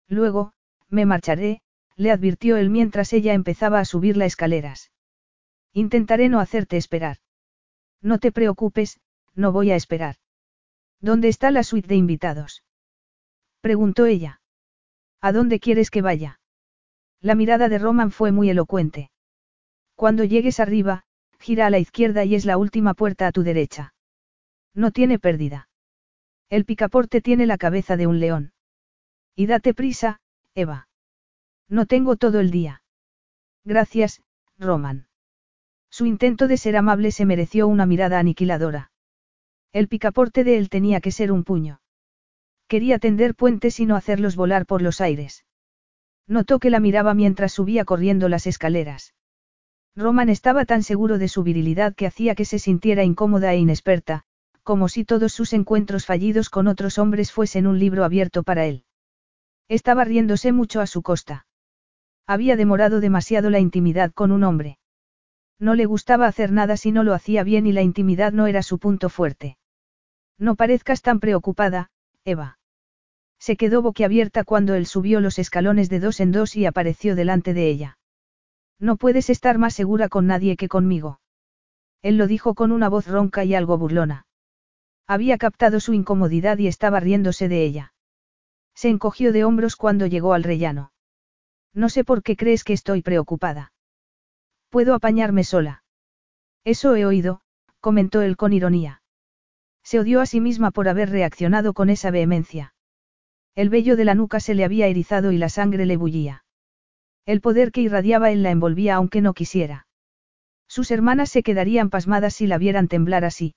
[0.09, 0.53] Luego,
[0.89, 1.63] me marcharé,
[1.97, 4.91] le advirtió él mientras ella empezaba a subir las escaleras.
[5.73, 7.19] Intentaré no hacerte esperar.
[8.01, 9.01] No te preocupes,
[9.35, 10.17] no voy a esperar.
[11.01, 12.65] ¿Dónde está la suite de invitados?
[13.61, 14.41] Preguntó ella.
[15.21, 16.41] ¿A dónde quieres que vaya?
[17.21, 19.11] La mirada de Roman fue muy elocuente.
[19.95, 21.05] Cuando llegues arriba,
[21.41, 23.95] gira a la izquierda y es la última puerta a tu derecha.
[24.75, 25.68] No tiene pérdida.
[26.51, 28.53] El picaporte tiene la cabeza de un león.
[29.37, 30.21] Y date prisa,
[30.55, 30.89] Eva.
[31.69, 32.83] No tengo todo el día.
[33.65, 34.23] Gracias,
[34.59, 35.09] Roman.
[35.91, 38.91] Su intento de ser amable se mereció una mirada aniquiladora.
[39.73, 41.81] El picaporte de él tenía que ser un puño.
[42.67, 45.45] Quería tender puentes y no hacerlos volar por los aires.
[46.27, 49.15] Notó que la miraba mientras subía corriendo las escaleras.
[49.95, 54.25] Roman estaba tan seguro de su virilidad que hacía que se sintiera incómoda e inexperta,
[54.69, 58.85] como si todos sus encuentros fallidos con otros hombres fuesen un libro abierto para él.
[59.67, 61.47] Estaba riéndose mucho a su costa.
[62.27, 64.79] Había demorado demasiado la intimidad con un hombre.
[65.59, 68.63] No le gustaba hacer nada si no lo hacía bien y la intimidad no era
[68.63, 69.57] su punto fuerte.
[70.37, 71.89] No parezcas tan preocupada,
[72.27, 72.59] Eva.
[73.39, 77.55] Se quedó boquiabierta cuando él subió los escalones de dos en dos y apareció delante
[77.55, 77.99] de ella.
[78.79, 81.21] No puedes estar más segura con nadie que conmigo.
[82.03, 84.27] Él lo dijo con una voz ronca y algo burlona.
[85.11, 87.95] Había captado su incomodidad y estaba riéndose de ella.
[88.75, 90.93] Se encogió de hombros cuando llegó al rellano.
[91.73, 93.73] No sé por qué crees que estoy preocupada.
[94.69, 95.83] Puedo apañarme sola.
[96.63, 97.41] Eso he oído,
[97.81, 99.01] comentó él con ironía.
[99.83, 102.75] Se odió a sí misma por haber reaccionado con esa vehemencia.
[103.55, 106.45] El vello de la nuca se le había erizado y la sangre le bullía.
[107.25, 109.87] El poder que irradiaba él la envolvía aunque no quisiera.
[110.67, 113.55] Sus hermanas se quedarían pasmadas si la vieran temblar así.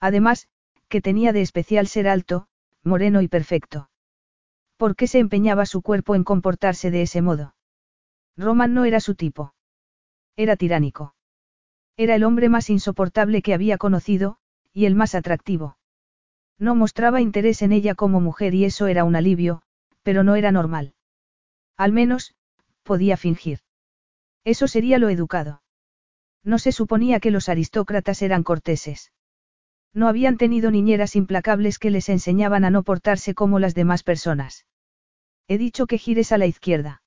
[0.00, 0.48] Además,
[0.92, 2.48] que tenía de especial ser alto,
[2.84, 3.88] moreno y perfecto.
[4.76, 7.54] ¿Por qué se empeñaba su cuerpo en comportarse de ese modo?
[8.36, 9.54] Roman no era su tipo.
[10.36, 11.14] Era tiránico.
[11.96, 14.36] Era el hombre más insoportable que había conocido,
[14.74, 15.78] y el más atractivo.
[16.58, 19.62] No mostraba interés en ella como mujer y eso era un alivio,
[20.02, 20.92] pero no era normal.
[21.78, 22.34] Al menos,
[22.82, 23.60] podía fingir.
[24.44, 25.62] Eso sería lo educado.
[26.44, 29.10] No se suponía que los aristócratas eran corteses.
[29.94, 34.66] No habían tenido niñeras implacables que les enseñaban a no portarse como las demás personas.
[35.48, 37.02] He dicho que gires a la izquierda.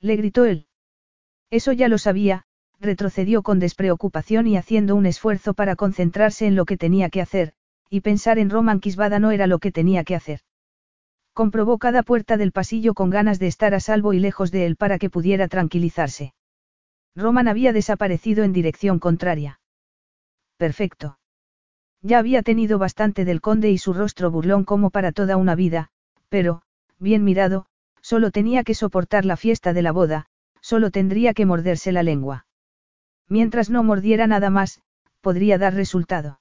[0.00, 0.66] Le gritó él.
[1.50, 2.44] Eso ya lo sabía,
[2.80, 7.52] retrocedió con despreocupación y haciendo un esfuerzo para concentrarse en lo que tenía que hacer,
[7.90, 10.40] y pensar en Roman Kisbada no era lo que tenía que hacer.
[11.32, 14.76] Comprobó cada puerta del pasillo con ganas de estar a salvo y lejos de él
[14.76, 16.34] para que pudiera tranquilizarse.
[17.14, 19.60] Roman había desaparecido en dirección contraria.
[20.56, 21.19] Perfecto.
[22.02, 25.90] Ya había tenido bastante del conde y su rostro burlón como para toda una vida,
[26.28, 26.62] pero,
[26.98, 27.66] bien mirado,
[28.00, 30.26] solo tenía que soportar la fiesta de la boda,
[30.60, 32.46] solo tendría que morderse la lengua.
[33.28, 34.80] Mientras no mordiera nada más,
[35.20, 36.40] podría dar resultado.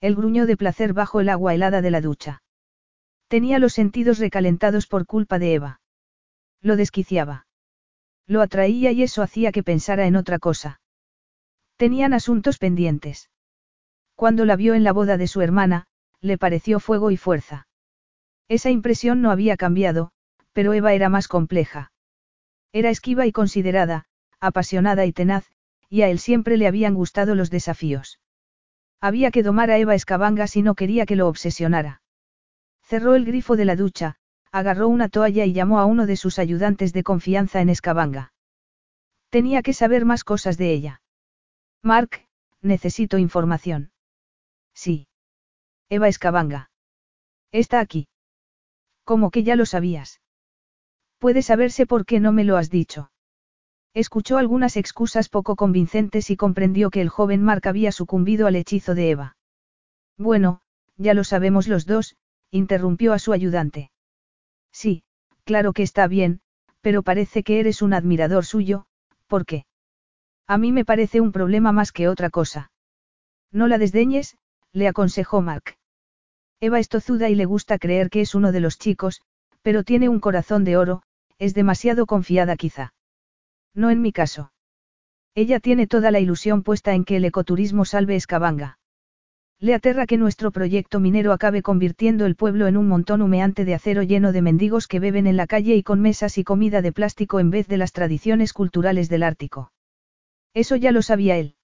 [0.00, 2.42] El gruñó de placer bajo el agua helada de la ducha.
[3.26, 5.80] Tenía los sentidos recalentados por culpa de Eva.
[6.62, 7.46] Lo desquiciaba.
[8.26, 10.80] Lo atraía y eso hacía que pensara en otra cosa.
[11.76, 13.28] Tenían asuntos pendientes.
[14.18, 15.86] Cuando la vio en la boda de su hermana,
[16.20, 17.68] le pareció fuego y fuerza.
[18.48, 20.10] Esa impresión no había cambiado,
[20.52, 21.92] pero Eva era más compleja.
[22.72, 24.06] Era esquiva y considerada,
[24.40, 25.46] apasionada y tenaz,
[25.88, 28.18] y a él siempre le habían gustado los desafíos.
[29.00, 32.02] Había que domar a Eva Escabanga si no quería que lo obsesionara.
[32.82, 34.16] Cerró el grifo de la ducha,
[34.50, 38.32] agarró una toalla y llamó a uno de sus ayudantes de confianza en Escabanga.
[39.30, 41.02] Tenía que saber más cosas de ella.
[41.84, 42.26] Mark,
[42.62, 43.92] necesito información.
[44.78, 45.08] Sí.
[45.88, 46.70] Eva Escabanga.
[47.50, 48.06] Está aquí.
[49.02, 50.20] Como que ya lo sabías.
[51.18, 53.10] Puede saberse por qué no me lo has dicho.
[53.92, 58.94] Escuchó algunas excusas poco convincentes y comprendió que el joven Mark había sucumbido al hechizo
[58.94, 59.36] de Eva.
[60.16, 60.60] Bueno,
[60.96, 62.14] ya lo sabemos los dos,
[62.52, 63.90] interrumpió a su ayudante.
[64.70, 65.02] Sí,
[65.42, 66.40] claro que está bien,
[66.82, 68.86] pero parece que eres un admirador suyo,
[69.26, 69.66] ¿por qué?
[70.46, 72.70] A mí me parece un problema más que otra cosa.
[73.50, 74.38] No la desdeñes,
[74.72, 75.76] le aconsejó Mark.
[76.60, 79.22] Eva es tozuda y le gusta creer que es uno de los chicos,
[79.62, 81.02] pero tiene un corazón de oro,
[81.38, 82.94] es demasiado confiada quizá.
[83.74, 84.52] No en mi caso.
[85.34, 88.78] Ella tiene toda la ilusión puesta en que el ecoturismo salve Escabanga.
[89.60, 93.74] Le aterra que nuestro proyecto minero acabe convirtiendo el pueblo en un montón humeante de
[93.74, 96.92] acero lleno de mendigos que beben en la calle y con mesas y comida de
[96.92, 99.72] plástico en vez de las tradiciones culturales del Ártico.
[100.54, 101.56] Eso ya lo sabía él.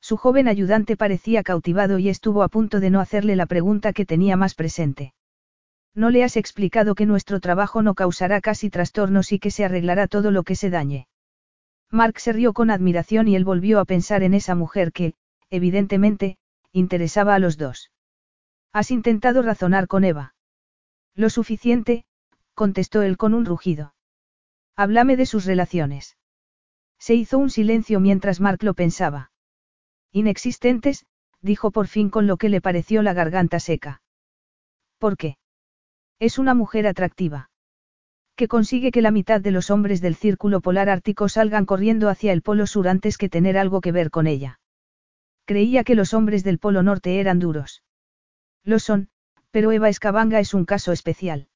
[0.00, 4.06] Su joven ayudante parecía cautivado y estuvo a punto de no hacerle la pregunta que
[4.06, 5.14] tenía más presente.
[5.94, 10.06] No le has explicado que nuestro trabajo no causará casi trastornos y que se arreglará
[10.06, 11.08] todo lo que se dañe.
[11.90, 15.14] Mark se rió con admiración y él volvió a pensar en esa mujer que,
[15.50, 16.38] evidentemente,
[16.72, 17.90] interesaba a los dos.
[18.72, 20.34] ¿Has intentado razonar con Eva?
[21.16, 22.04] Lo suficiente,
[22.54, 23.94] contestó él con un rugido.
[24.76, 26.16] Háblame de sus relaciones.
[26.98, 29.29] Se hizo un silencio mientras Mark lo pensaba.
[30.12, 31.06] Inexistentes,
[31.40, 34.02] dijo por fin con lo que le pareció la garganta seca.
[34.98, 35.38] ¿Por qué?
[36.18, 37.50] Es una mujer atractiva.
[38.36, 42.32] Que consigue que la mitad de los hombres del círculo polar ártico salgan corriendo hacia
[42.32, 44.60] el polo sur antes que tener algo que ver con ella.
[45.44, 47.82] Creía que los hombres del Polo Norte eran duros.
[48.62, 49.08] Lo son,
[49.50, 51.48] pero Eva Escabanga es un caso especial.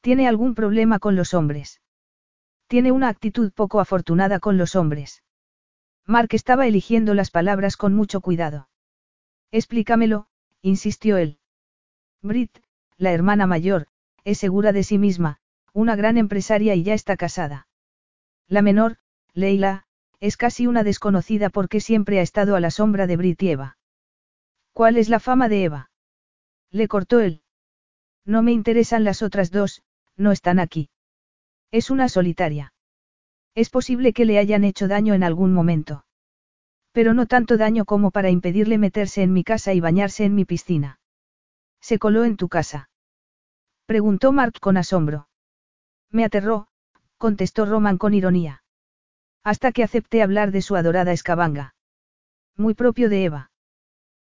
[0.00, 1.80] ¿Tiene algún problema con los hombres?
[2.66, 5.22] Tiene una actitud poco afortunada con los hombres.
[6.06, 8.68] Mark estaba eligiendo las palabras con mucho cuidado.
[9.50, 10.26] Explícamelo,
[10.60, 11.38] insistió él.
[12.20, 12.58] Brit,
[12.98, 13.86] la hermana mayor,
[14.24, 15.38] es segura de sí misma,
[15.72, 17.68] una gran empresaria y ya está casada.
[18.48, 18.98] La menor,
[19.32, 19.86] Leila,
[20.20, 23.78] es casi una desconocida porque siempre ha estado a la sombra de Brit y Eva.
[24.72, 25.90] ¿Cuál es la fama de Eva?
[26.70, 27.42] Le cortó él.
[28.26, 29.82] No me interesan las otras dos,
[30.16, 30.90] no están aquí.
[31.70, 32.73] Es una solitaria.
[33.54, 36.04] Es posible que le hayan hecho daño en algún momento.
[36.92, 40.44] Pero no tanto daño como para impedirle meterse en mi casa y bañarse en mi
[40.44, 40.98] piscina.
[41.80, 42.88] ¿Se coló en tu casa?
[43.86, 45.28] Preguntó Mark con asombro.
[46.10, 46.68] Me aterró,
[47.18, 48.62] contestó Roman con ironía.
[49.42, 51.74] Hasta que acepté hablar de su adorada escabanga.
[52.56, 53.50] Muy propio de Eva.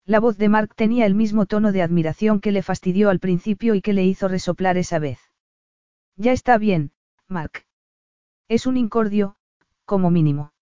[0.05, 3.75] La voz de Mark tenía el mismo tono de admiración que le fastidió al principio
[3.75, 5.21] y que le hizo resoplar esa vez.
[6.17, 6.93] Ya está bien,
[7.27, 7.68] Mark.
[8.49, 9.37] Es un incordio,
[9.85, 10.53] como mínimo.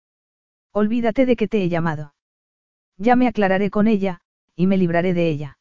[0.72, 2.14] Olvídate de que te he llamado.
[2.98, 4.20] Ya me aclararé con ella,
[4.56, 5.58] y me libraré de ella.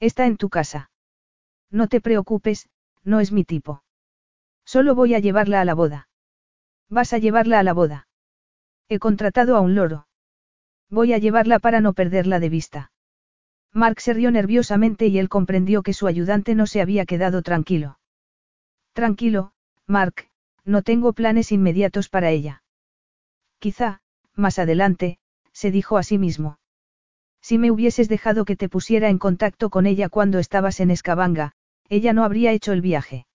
[0.00, 0.90] Está en tu casa.
[1.70, 2.68] No te preocupes,
[3.04, 3.82] no es mi tipo.
[4.64, 6.08] Solo voy a llevarla a la boda.
[6.88, 8.08] Vas a llevarla a la boda.
[8.88, 10.08] He contratado a un loro.
[10.90, 12.92] Voy a llevarla para no perderla de vista.
[13.72, 17.98] Mark se rió nerviosamente y él comprendió que su ayudante no se había quedado tranquilo.
[18.92, 19.52] Tranquilo,
[19.86, 20.28] Mark,
[20.66, 22.62] no tengo planes inmediatos para ella.
[23.58, 24.00] Quizá,
[24.34, 25.18] más adelante,
[25.52, 26.58] se dijo a sí mismo.
[27.40, 31.52] Si me hubieses dejado que te pusiera en contacto con ella cuando estabas en Escabanga,
[31.88, 33.26] ella no habría hecho el viaje.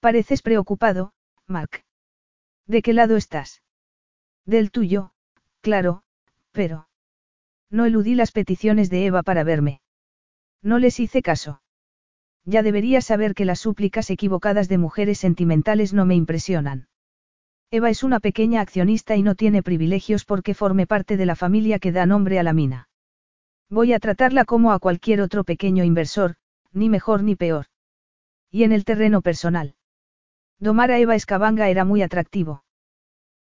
[0.00, 1.12] Pareces preocupado,
[1.46, 1.84] Mark.
[2.66, 3.62] ¿De qué lado estás?
[4.44, 5.12] Del tuyo,
[5.60, 6.02] claro,
[6.50, 6.88] pero...
[7.70, 9.80] No eludí las peticiones de Eva para verme.
[10.60, 11.62] No les hice caso.
[12.44, 16.88] Ya debería saber que las súplicas equivocadas de mujeres sentimentales no me impresionan.
[17.70, 21.78] Eva es una pequeña accionista y no tiene privilegios porque forme parte de la familia
[21.78, 22.88] que da nombre a la mina.
[23.70, 26.34] Voy a tratarla como a cualquier otro pequeño inversor,
[26.72, 27.66] ni mejor ni peor.
[28.50, 29.74] Y en el terreno personal.
[30.58, 32.64] Domar a Eva Escabanga era muy atractivo.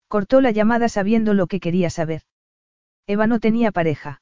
[0.07, 2.21] Cortó la llamada sabiendo lo que quería saber.
[3.07, 4.21] Eva no tenía pareja.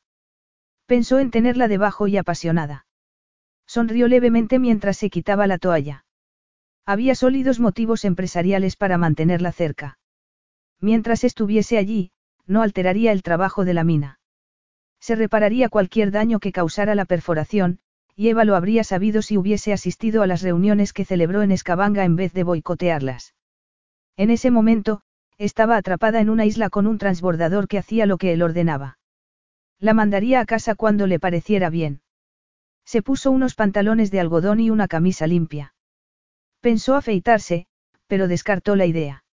[0.88, 2.88] Pensó en tenerla debajo y apasionada.
[3.70, 6.03] Sonrió levemente mientras se quitaba la toalla.
[6.88, 9.99] Había sólidos motivos empresariales para mantenerla cerca.
[10.82, 12.09] Mientras estuviese allí,
[12.47, 14.20] no alteraría el trabajo de la mina.
[14.99, 17.78] Se repararía cualquier daño que causara la perforación,
[18.15, 22.05] y Eva lo habría sabido si hubiese asistido a las reuniones que celebró en Escabanga
[22.05, 23.36] en vez de boicotearlas.
[24.17, 25.03] En ese momento,
[25.38, 28.97] estaba atrapada en una isla con un transbordador que hacía lo que él ordenaba.
[29.78, 32.01] La mandaría a casa cuando le pareciera bien.
[32.89, 35.75] Se puso unos pantalones de algodón y una camisa limpia.
[36.59, 37.67] Pensó afeitarse,
[38.07, 39.23] pero descartó la idea.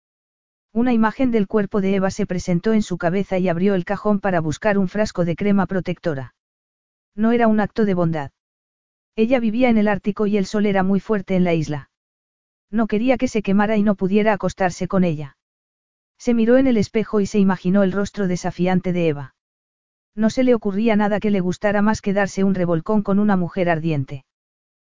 [0.75, 4.21] Una imagen del cuerpo de Eva se presentó en su cabeza y abrió el cajón
[4.21, 6.35] para buscar un frasco de crema protectora.
[7.15, 8.31] No era un acto de bondad.
[9.15, 11.89] Ella vivía en el Ártico y el sol era muy fuerte en la isla.
[12.71, 15.39] No quería que se quemara y no pudiera acostarse con ella.
[16.19, 19.36] Se miró en el espejo y se imaginó el rostro desafiante de Eva.
[20.17, 23.37] No se le ocurría nada que le gustara más que darse un revolcón con una
[23.37, 24.25] mujer ardiente.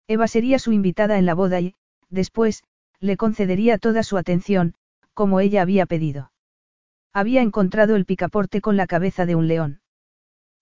[0.07, 1.73] Eva sería su invitada en la boda y,
[2.09, 2.63] después,
[2.99, 4.75] le concedería toda su atención,
[5.15, 6.31] como ella había pedido.
[7.13, 9.81] Había encontrado el picaporte con la cabeza de un león.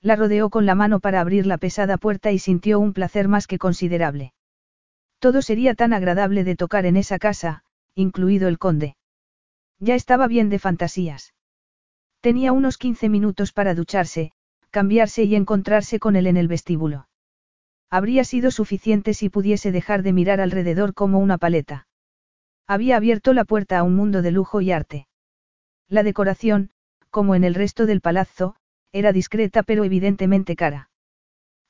[0.02, 3.48] La rodeó con la mano para abrir la pesada puerta y sintió un placer más
[3.48, 4.34] que considerable.
[5.20, 8.96] Todo sería tan agradable de tocar en esa casa, incluido el conde.
[9.80, 11.34] Ya estaba bien de fantasías.
[12.22, 14.32] Tenía unos 15 minutos para ducharse,
[14.76, 17.08] cambiarse y encontrarse con él en el vestíbulo.
[17.90, 21.88] Habría sido suficiente si pudiese dejar de mirar alrededor como una paleta.
[22.68, 25.08] Había abierto la puerta a un mundo de lujo y arte.
[25.88, 26.72] La decoración,
[27.10, 28.58] como en el resto del palazzo,
[28.92, 30.90] era discreta pero evidentemente cara.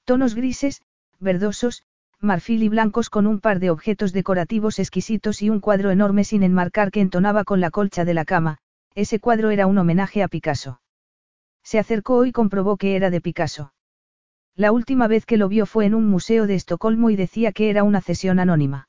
[0.06, 0.82] Tonos grises,
[1.20, 1.84] verdosos,
[2.20, 6.42] marfil y blancos con un par de objetos decorativos exquisitos y un cuadro enorme sin
[6.42, 8.58] enmarcar que entonaba con la colcha de la cama,
[8.96, 10.80] ese cuadro era un homenaje a Picasso.
[11.66, 13.74] Se acercó y comprobó que era de Picasso.
[14.56, 17.72] La última vez que lo vio fue en un museo de Estocolmo y decía que
[17.72, 18.88] era una cesión anónima.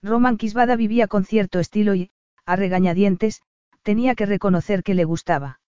[0.00, 2.10] Roman Kisvada vivía con cierto estilo y,
[2.46, 3.42] a regañadientes,
[3.82, 5.60] tenía que reconocer que le gustaba.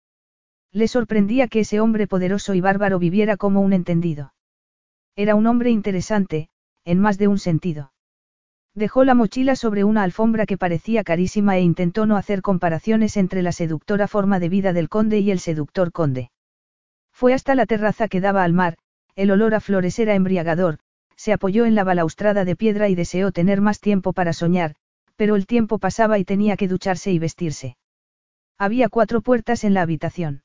[0.71, 4.34] Le sorprendía que ese hombre poderoso y bárbaro viviera como un entendido.
[5.15, 6.49] Era un hombre interesante,
[6.86, 7.91] en más de un sentido.
[8.76, 13.41] Dejó la mochila sobre una alfombra que parecía carísima e intentó no hacer comparaciones entre
[13.41, 16.32] la seductora forma de vida del conde y el seductor conde.
[17.11, 18.78] Fue hasta la terraza que daba al mar,
[19.15, 20.80] el olor a flores era embriagador,
[21.15, 24.76] se apoyó en la balaustrada de piedra y deseó tener más tiempo para soñar,
[25.17, 27.76] pero el tiempo pasaba y tenía que ducharse y vestirse.
[28.57, 30.43] Había cuatro puertas en la habitación.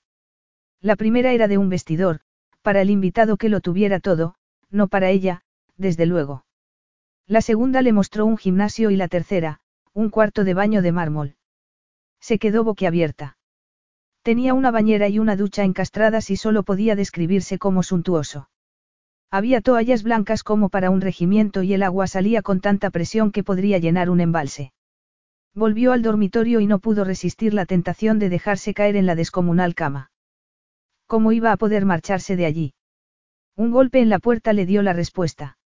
[0.81, 2.20] La primera era de un vestidor,
[2.62, 4.35] para el invitado que lo tuviera todo,
[4.70, 5.43] no para ella,
[5.77, 6.43] desde luego.
[7.27, 9.61] La segunda le mostró un gimnasio y la tercera,
[9.95, 11.37] un cuarto de baño de mármol.
[12.20, 13.39] Se quedó boquiabierta.
[14.22, 18.51] Tenía una bañera y una ducha encastradas y solo podía describirse como suntuoso.
[19.31, 23.43] Había toallas blancas como para un regimiento y el agua salía con tanta presión que
[23.43, 24.72] podría llenar un embalse.
[25.55, 29.75] Volvió al dormitorio y no pudo resistir la tentación de dejarse caer en la descomunal
[29.75, 30.11] cama.
[31.07, 32.75] ¿Cómo iba a poder marcharse de allí?
[33.57, 35.59] Un golpe en la puerta le dio la respuesta.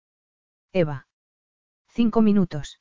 [0.73, 1.08] Eva.
[1.89, 2.81] Cinco minutos.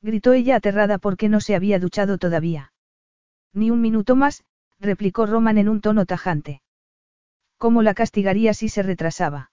[0.00, 2.72] Gritó ella aterrada porque no se había duchado todavía.
[3.52, 4.44] Ni un minuto más,
[4.78, 6.62] replicó Roman en un tono tajante.
[7.56, 9.50] ¿Cómo la castigaría si se retrasaba?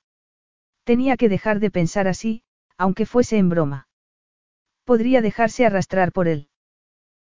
[0.83, 2.43] Tenía que dejar de pensar así,
[2.77, 3.87] aunque fuese en broma.
[4.83, 6.49] Podría dejarse arrastrar por él.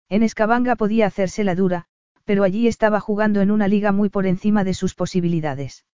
[0.08, 1.86] En Escabanga podía hacerse la dura,
[2.24, 5.86] pero allí estaba jugando en una liga muy por encima de sus posibilidades.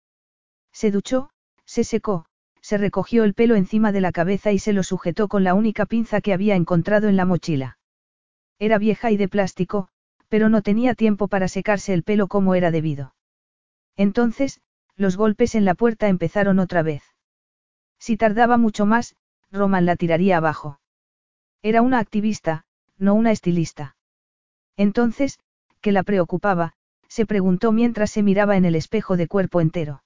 [0.71, 1.31] Se duchó,
[1.65, 2.25] se secó,
[2.67, 5.85] se recogió el pelo encima de la cabeza y se lo sujetó con la única
[5.85, 7.77] pinza que había encontrado en la mochila.
[8.59, 9.87] Era vieja y de plástico,
[10.27, 13.15] pero no tenía tiempo para secarse el pelo como era debido.
[13.95, 14.59] Entonces,
[14.97, 17.03] los golpes en la puerta empezaron otra vez.
[17.99, 19.15] Si tardaba mucho más,
[19.49, 20.81] Roman la tiraría abajo.
[21.61, 22.65] Era una activista,
[22.97, 23.95] no una estilista.
[24.75, 25.39] Entonces,
[25.79, 26.73] ¿qué la preocupaba?
[27.07, 30.01] se preguntó mientras se miraba en el espejo de cuerpo entero.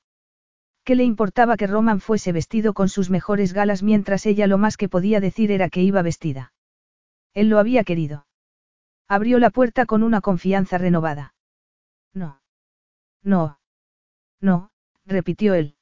[0.83, 4.77] ¿Qué le importaba que Roman fuese vestido con sus mejores galas mientras ella lo más
[4.77, 6.53] que podía decir era que iba vestida?
[7.33, 8.25] Él lo había querido.
[9.07, 11.33] Abrió la puerta con una confianza renovada.
[12.13, 12.41] No.
[13.23, 13.59] No.
[14.39, 14.71] No,
[15.05, 15.75] repitió él.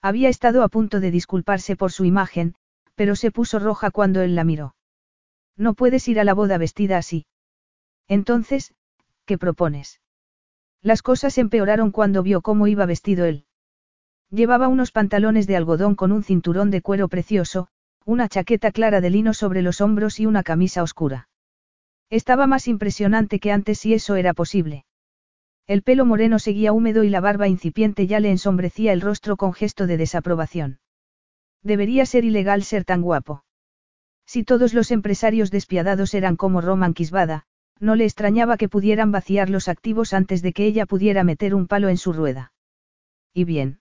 [0.00, 2.54] Había estado a punto de disculparse por su imagen,
[2.94, 4.74] pero se puso roja cuando él la miró.
[5.56, 7.26] No puedes ir a la boda vestida así.
[8.08, 8.74] Entonces,
[9.24, 10.00] ¿qué propones?
[10.82, 13.46] Las cosas empeoraron cuando vio cómo iba vestido él.
[14.34, 17.68] Llevaba unos pantalones de algodón con un cinturón de cuero precioso,
[18.04, 21.28] una chaqueta clara de lino sobre los hombros y una camisa oscura.
[22.10, 24.86] Estaba más impresionante que antes si eso era posible.
[25.68, 29.52] El pelo moreno seguía húmedo y la barba incipiente ya le ensombrecía el rostro con
[29.52, 30.80] gesto de desaprobación.
[31.62, 33.44] Debería ser ilegal ser tan guapo.
[34.26, 37.44] Si todos los empresarios despiadados eran como Roman Kisvada,
[37.78, 41.68] no le extrañaba que pudieran vaciar los activos antes de que ella pudiera meter un
[41.68, 42.52] palo en su rueda.
[43.32, 43.78] ¿Y bien?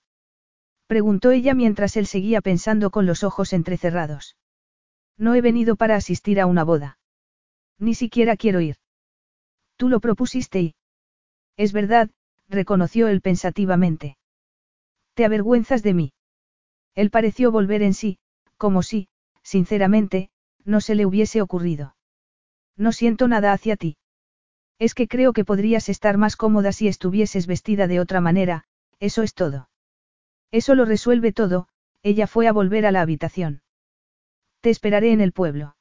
[0.93, 4.37] Preguntó ella mientras él seguía pensando con los ojos entrecerrados.
[5.17, 6.99] No he venido para asistir a una boda.
[7.79, 8.75] Ni siquiera quiero ir.
[9.75, 10.75] Tú lo propusiste y...
[11.57, 12.11] Es verdad,
[12.47, 14.17] reconoció él pensativamente.
[15.15, 16.13] ¿Te avergüenzas de mí?
[16.93, 18.19] Él pareció volver en sí,
[18.57, 19.07] como si,
[19.41, 20.29] sinceramente,
[20.63, 21.95] no se le hubiese ocurrido.
[22.77, 23.97] No siento nada hacia ti.
[24.77, 28.65] Es que creo que podrías estar más cómoda si estuvieses vestida de otra manera,
[28.99, 29.69] eso es todo.
[30.53, 31.67] Eso lo resuelve todo,
[32.03, 33.63] ella fue a volver a la habitación.
[34.61, 35.75] Te esperaré en el pueblo.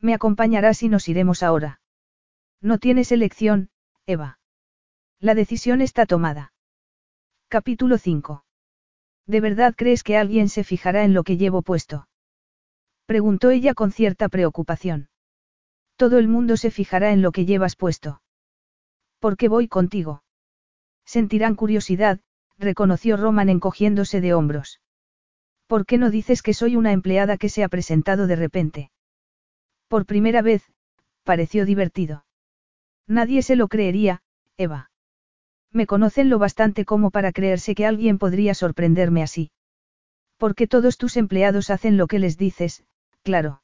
[0.00, 1.80] Me acompañarás y nos iremos ahora.
[2.60, 3.70] No tienes elección,
[4.04, 4.40] Eva.
[5.20, 6.52] La decisión está tomada.
[7.46, 8.44] Capítulo 5.
[9.26, 12.08] ¿De verdad crees que alguien se fijará en lo que llevo puesto?
[13.06, 15.08] Preguntó ella con cierta preocupación.
[15.94, 18.22] Todo el mundo se fijará en lo que llevas puesto.
[19.20, 20.24] ¿Por qué voy contigo?
[21.04, 22.18] Sentirán curiosidad,
[22.58, 24.80] reconoció Roman encogiéndose de hombros.
[25.66, 28.90] ¿Por qué no dices que soy una empleada que se ha presentado de repente?
[29.88, 30.62] Por primera vez,
[31.24, 32.24] pareció divertido.
[33.06, 34.22] Nadie se lo creería,
[34.56, 34.90] Eva.
[35.72, 39.50] Me conocen lo bastante como para creerse que alguien podría sorprenderme así.
[40.36, 42.84] Porque todos tus empleados hacen lo que les dices,
[43.22, 43.62] claro.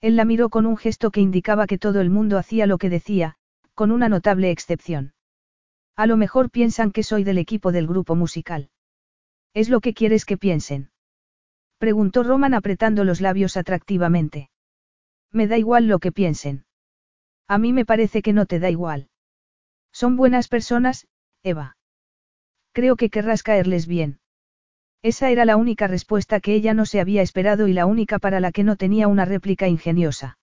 [0.00, 2.90] Él la miró con un gesto que indicaba que todo el mundo hacía lo que
[2.90, 3.36] decía,
[3.74, 5.12] con una notable excepción.
[6.00, 8.70] A lo mejor piensan que soy del equipo del grupo musical.
[9.52, 10.88] ¿Es lo que quieres que piensen?
[11.76, 14.48] Preguntó Roman apretando los labios atractivamente.
[15.30, 16.64] Me da igual lo que piensen.
[17.46, 19.10] A mí me parece que no te da igual.
[19.92, 21.06] Son buenas personas,
[21.42, 21.76] Eva.
[22.72, 24.20] Creo que querrás caerles bien.
[25.02, 28.40] Esa era la única respuesta que ella no se había esperado y la única para
[28.40, 30.38] la que no tenía una réplica ingeniosa.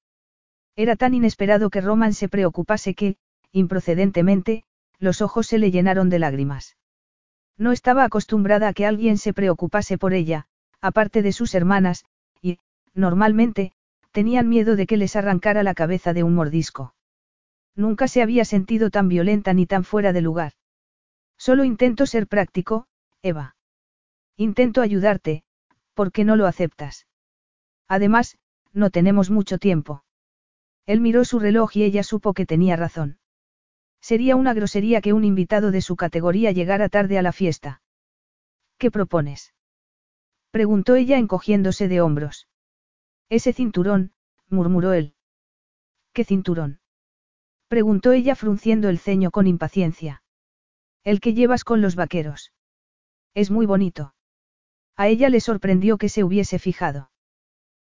[0.76, 3.18] Era tan inesperado que Roman se preocupase que,
[3.52, 4.64] improcedentemente,
[5.00, 6.78] los ojos se le llenaron de lágrimas.
[7.58, 10.48] No estaba acostumbrada a que alguien se preocupase por ella,
[10.82, 12.06] aparte de sus hermanas,
[12.42, 12.60] y,
[12.94, 13.74] normalmente,
[14.12, 16.96] tenían miedo de que les arrancara la cabeza de un mordisco.
[17.76, 20.54] Nunca se había sentido tan violenta ni tan fuera de lugar.
[21.38, 22.88] Solo intento ser práctico,
[23.22, 23.56] Eva.
[24.36, 25.44] Intento ayudarte,
[25.94, 27.08] ¿por qué no lo aceptas?
[27.88, 28.38] Además,
[28.74, 30.04] no tenemos mucho tiempo.
[30.86, 33.20] Él miró su reloj y ella supo que tenía razón.
[34.02, 37.82] Sería una grosería que un invitado de su categoría llegara tarde a la fiesta.
[38.78, 39.54] ¿Qué propones?
[40.52, 42.48] preguntó ella encogiéndose de hombros.
[43.30, 44.14] Ese cinturón,
[44.50, 45.14] murmuró él.
[46.14, 46.80] ¿Qué cinturón?
[47.68, 50.24] preguntó ella frunciendo el ceño con impaciencia.
[51.04, 52.54] El que llevas con los vaqueros.
[53.34, 54.14] Es muy bonito.
[54.96, 57.12] A ella le sorprendió que se hubiese fijado.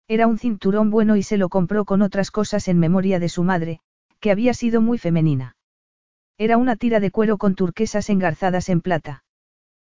[0.08, 3.42] Era un cinturón bueno y se lo compró con otras cosas en memoria de su
[3.42, 3.80] madre,
[4.20, 5.56] que había sido muy femenina.
[6.38, 9.24] Era una tira de cuero con turquesas engarzadas en plata.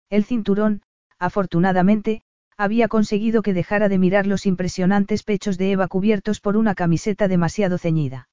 [0.09, 0.81] El cinturón,
[1.19, 2.21] afortunadamente,
[2.57, 7.27] había conseguido que dejara de mirar los impresionantes pechos de Eva cubiertos por una camiseta
[7.27, 8.29] demasiado ceñida.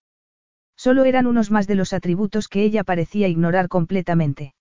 [0.77, 4.55] Solo eran unos más de los atributos que ella parecía ignorar completamente.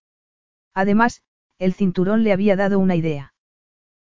[0.74, 1.22] Además,
[1.60, 3.34] el cinturón le había dado una idea.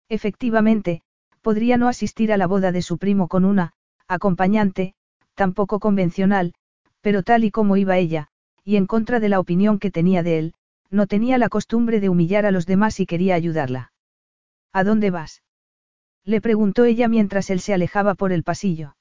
[0.09, 1.01] Efectivamente,
[1.41, 3.73] podría no asistir a la boda de su primo con una,
[4.07, 4.93] acompañante,
[5.33, 6.53] tampoco convencional,
[7.01, 8.29] pero tal y como iba ella,
[8.67, 10.53] y en contra de la opinión que tenía de él,
[10.89, 13.93] no tenía la costumbre de humillar a los demás y quería ayudarla.
[14.73, 15.41] ¿A dónde vas?
[16.25, 18.97] Le preguntó ella mientras él se alejaba por el pasillo.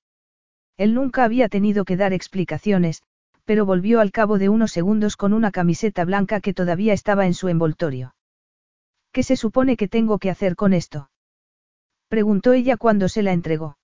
[0.77, 3.03] Él nunca había tenido que dar explicaciones,
[3.45, 7.35] pero volvió al cabo de unos segundos con una camiseta blanca que todavía estaba en
[7.35, 8.15] su envoltorio.
[9.11, 11.11] ¿Qué se supone que tengo que hacer con esto?
[12.07, 13.79] Preguntó ella cuando se la entregó.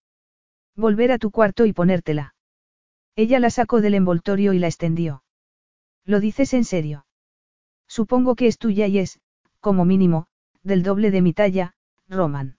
[0.77, 2.37] Volver a tu cuarto y ponértela.
[3.17, 5.25] Ella la sacó del envoltorio y la extendió.
[6.05, 7.07] ¿Lo dices en serio?
[7.87, 9.21] Supongo que es tuya y es,
[9.61, 10.27] como mínimo,
[10.63, 11.75] del doble de mi talla,
[12.09, 12.59] Roman.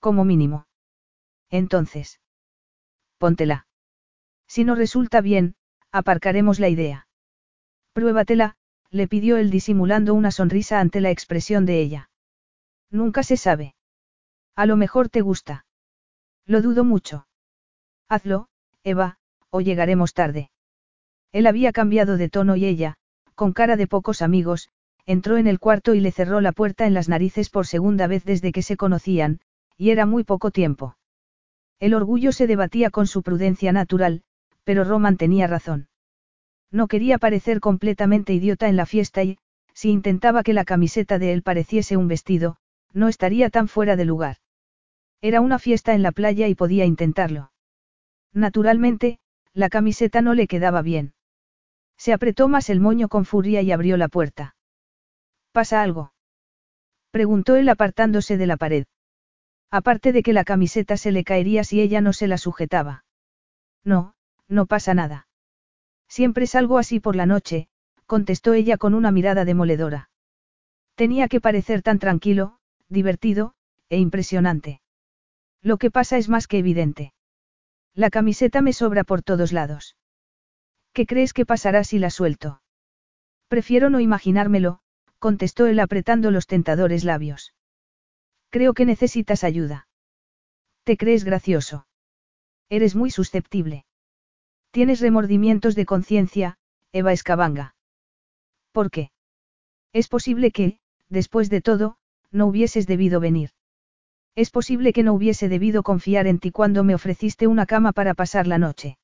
[0.00, 0.66] Como mínimo.
[1.50, 2.20] Entonces.
[3.18, 3.66] Póntela.
[4.46, 5.56] Si no resulta bien,
[5.90, 7.08] aparcaremos la idea.
[7.92, 8.56] Pruébatela,
[8.90, 12.10] le pidió él disimulando una sonrisa ante la expresión de ella.
[12.90, 13.74] Nunca se sabe.
[14.54, 15.66] A lo mejor te gusta.
[16.44, 17.26] Lo dudo mucho.
[18.08, 18.48] Hazlo,
[18.84, 19.18] Eva,
[19.50, 20.50] o llegaremos tarde.
[21.36, 22.94] Él había cambiado de tono y ella,
[23.34, 24.70] con cara de pocos amigos,
[25.04, 28.24] entró en el cuarto y le cerró la puerta en las narices por segunda vez
[28.24, 29.40] desde que se conocían,
[29.76, 30.96] y era muy poco tiempo.
[31.78, 34.22] El orgullo se debatía con su prudencia natural,
[34.64, 35.88] pero Roman tenía razón.
[36.70, 39.36] No quería parecer completamente idiota en la fiesta y,
[39.74, 42.56] si intentaba que la camiseta de él pareciese un vestido,
[42.94, 44.38] no estaría tan fuera de lugar.
[45.20, 47.52] Era una fiesta en la playa y podía intentarlo.
[48.32, 49.18] Naturalmente,
[49.52, 51.12] la camiseta no le quedaba bien.
[51.96, 54.56] Se apretó más el moño con furia y abrió la puerta.
[55.52, 56.12] ¿Pasa algo?
[57.10, 58.86] Preguntó él apartándose de la pared.
[59.70, 63.04] Aparte de que la camiseta se le caería si ella no se la sujetaba.
[63.84, 64.14] No,
[64.48, 65.28] no pasa nada.
[66.08, 67.68] Siempre salgo así por la noche,
[68.06, 70.10] contestó ella con una mirada demoledora.
[70.94, 72.58] Tenía que parecer tan tranquilo,
[72.88, 73.54] divertido,
[73.88, 74.80] e impresionante.
[75.62, 77.12] Lo que pasa es más que evidente.
[77.94, 79.95] La camiseta me sobra por todos lados.
[80.96, 82.62] ¿Qué crees que pasará si la suelto?
[83.48, 84.78] Prefiero no imaginármelo,
[85.18, 87.52] contestó él apretando los tentadores labios.
[88.48, 89.88] Creo que necesitas ayuda.
[90.84, 91.86] ¿Te crees gracioso?
[92.70, 93.84] Eres muy susceptible.
[94.70, 96.56] Tienes remordimientos de conciencia,
[96.92, 97.74] Eva Escabanga.
[98.72, 99.10] ¿Por qué?
[99.92, 100.78] Es posible que,
[101.10, 101.98] después de todo,
[102.30, 103.50] no hubieses debido venir.
[104.34, 108.14] Es posible que no hubiese debido confiar en ti cuando me ofreciste una cama para
[108.14, 108.96] pasar la noche.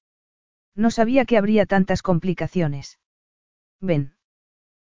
[0.74, 2.99] No sabía que habría tantas complicaciones.
[3.81, 4.15] Ven.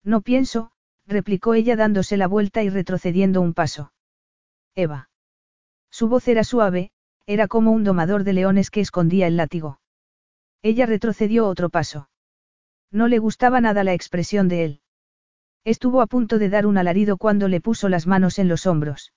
[0.02, 0.70] No pienso,
[1.06, 3.92] replicó ella dándose la vuelta y retrocediendo un paso.
[4.74, 5.10] Eva.
[5.90, 6.90] Su voz era suave,
[7.26, 9.80] era como un domador de leones que escondía el látigo.
[10.62, 12.08] Ella retrocedió otro paso.
[12.90, 14.80] No le gustaba nada la expresión de él.
[15.64, 19.12] Estuvo a punto de dar un alarido cuando le puso las manos en los hombros.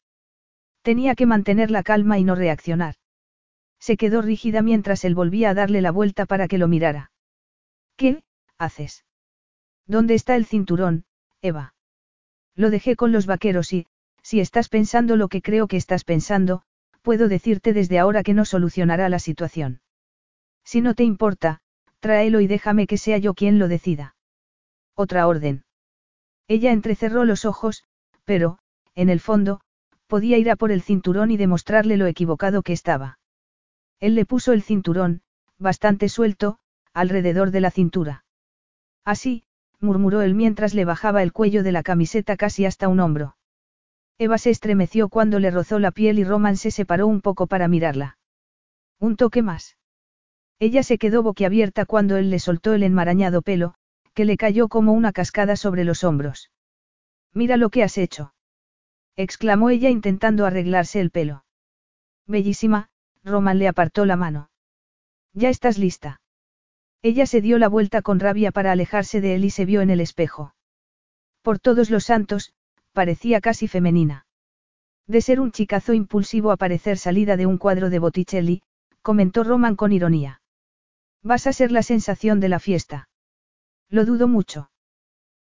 [0.81, 2.95] Tenía que mantener la calma y no reaccionar.
[3.80, 7.11] Se quedó rígida mientras él volvía a darle la vuelta para que lo mirara.
[7.95, 8.23] ¿Qué
[8.57, 9.06] haces?
[9.85, 11.06] ¿Dónde está el cinturón,
[11.41, 11.73] Eva?
[12.56, 13.88] Lo dejé con los vaqueros y,
[14.22, 16.64] si estás pensando lo que creo que estás pensando,
[17.01, 19.81] puedo decirte desde ahora que no solucionará la situación.
[20.64, 21.61] Si no te importa,
[21.99, 24.15] tráelo y déjame que sea yo quien lo decida.
[24.95, 25.64] Otra orden.
[26.47, 27.85] Ella entrecerró los ojos,
[28.26, 28.60] pero,
[28.95, 29.61] en el fondo,
[30.07, 33.19] podía ir a por el cinturón y demostrarle lo equivocado que estaba.
[33.99, 35.21] Él le puso el cinturón,
[35.57, 36.59] bastante suelto,
[36.93, 38.23] alrededor de la cintura.
[39.05, 39.43] Así,
[39.80, 43.35] murmuró él mientras le bajaba el cuello de la camiseta casi hasta un hombro.
[44.17, 47.67] Eva se estremeció cuando le rozó la piel y Roman se separó un poco para
[47.67, 48.17] mirarla.
[48.99, 49.77] Un toque más.
[50.59, 53.76] Ella se quedó boquiabierta cuando él le soltó el enmarañado pelo,
[54.13, 56.51] que le cayó como una cascada sobre los hombros.
[57.34, 58.34] Mira lo que has hecho.
[59.15, 61.45] exclamó ella intentando arreglarse el pelo.
[62.27, 62.89] Bellísima,
[63.24, 64.50] Roman le apartó la mano.
[65.34, 66.22] Ya estás lista.
[67.02, 69.90] Ella se dio la vuelta con rabia para alejarse de él y se vio en
[69.90, 70.54] el espejo.
[71.41, 72.54] Por todos los santos,
[72.94, 74.26] parecía casi femenina.
[75.08, 78.62] De ser un chicazo impulsivo a parecer salida de un cuadro de Botticelli,
[79.02, 80.41] comentó Roman con ironía.
[81.24, 83.10] Vas a ser la sensación de la fiesta.
[83.90, 84.70] Lo dudo mucho.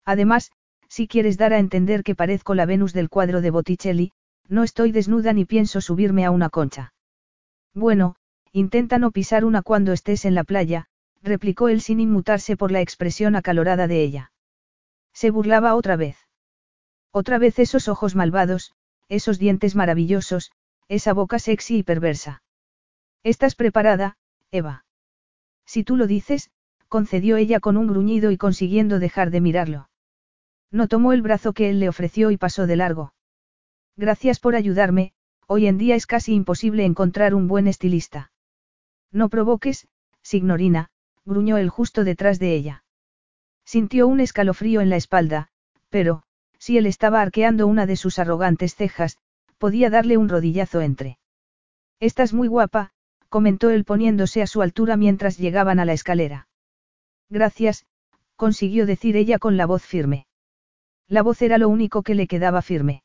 [0.04, 0.50] Además,
[0.88, 4.12] si quieres dar a entender que parezco la Venus del cuadro de Botticelli,
[4.48, 6.91] no estoy desnuda ni pienso subirme a una concha.
[7.74, 8.16] Bueno,
[8.52, 10.86] intenta no pisar una cuando estés en la playa,
[11.22, 14.32] replicó él sin inmutarse por la expresión acalorada de ella.
[15.12, 16.16] Se burlaba otra vez.
[17.12, 18.74] Otra vez esos ojos malvados,
[19.08, 20.52] esos dientes maravillosos,
[20.88, 22.42] esa boca sexy y perversa.
[23.22, 24.16] ¿Estás preparada,
[24.50, 24.84] Eva?
[25.64, 26.50] Si tú lo dices,
[26.88, 29.88] concedió ella con un gruñido y consiguiendo dejar de mirarlo.
[30.70, 33.14] No tomó el brazo que él le ofreció y pasó de largo.
[33.96, 35.12] Gracias por ayudarme,
[35.52, 38.32] hoy en día es casi imposible encontrar un buen estilista.
[39.10, 39.86] No provoques,
[40.22, 40.88] signorina,
[41.26, 42.84] gruñó él justo detrás de ella.
[43.66, 45.48] Sintió un escalofrío en la espalda,
[45.90, 46.22] pero,
[46.58, 49.18] si él estaba arqueando una de sus arrogantes cejas,
[49.58, 51.18] podía darle un rodillazo entre.
[52.00, 52.92] Estás muy guapa,
[53.28, 56.48] comentó él poniéndose a su altura mientras llegaban a la escalera.
[57.28, 57.84] Gracias,
[58.36, 60.26] consiguió decir ella con la voz firme.
[61.08, 63.02] La voz era lo único que le quedaba firme.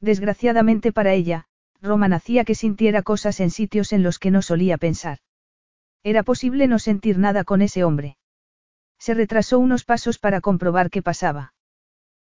[0.00, 1.47] Desgraciadamente para ella,
[1.80, 5.18] Roman hacía que sintiera cosas en sitios en los que no solía pensar.
[6.02, 8.16] Era posible no sentir nada con ese hombre.
[8.98, 11.54] Se retrasó unos pasos para comprobar qué pasaba.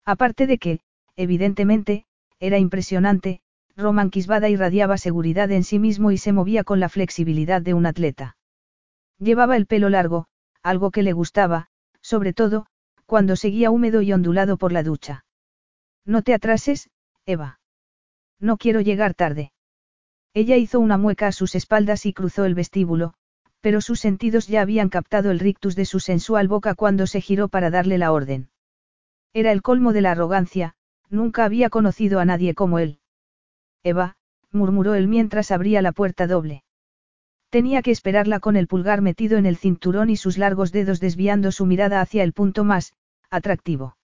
[0.06, 0.80] Aparte de que,
[1.16, 2.06] evidentemente,
[2.40, 3.42] era impresionante,
[3.76, 7.86] Roman Kisbada irradiaba seguridad en sí mismo y se movía con la flexibilidad de un
[7.86, 8.38] atleta.
[9.20, 10.28] Llevaba el pelo largo,
[10.62, 11.70] algo que le gustaba,
[12.02, 12.66] sobre todo,
[13.06, 15.26] cuando seguía húmedo y ondulado por la ducha.
[16.06, 16.90] No te atrases,
[17.26, 17.59] Eva.
[18.40, 19.52] No quiero llegar tarde.
[20.34, 23.14] Ella hizo una mueca a sus espaldas y cruzó el vestíbulo,
[23.62, 27.50] pero sus sentidos ya habían captado el rictus de su sensual boca cuando se giró
[27.50, 28.50] para darle la orden.
[29.34, 30.76] Era el colmo de la arrogancia,
[31.10, 33.00] nunca había conocido a nadie como él.
[33.84, 34.16] Eva,
[34.52, 36.64] murmuró él mientras abría la puerta doble.
[37.50, 41.52] Tenía que esperarla con el pulgar metido en el cinturón y sus largos dedos desviando
[41.52, 42.94] su mirada hacia el punto más,
[43.30, 43.98] atractivo.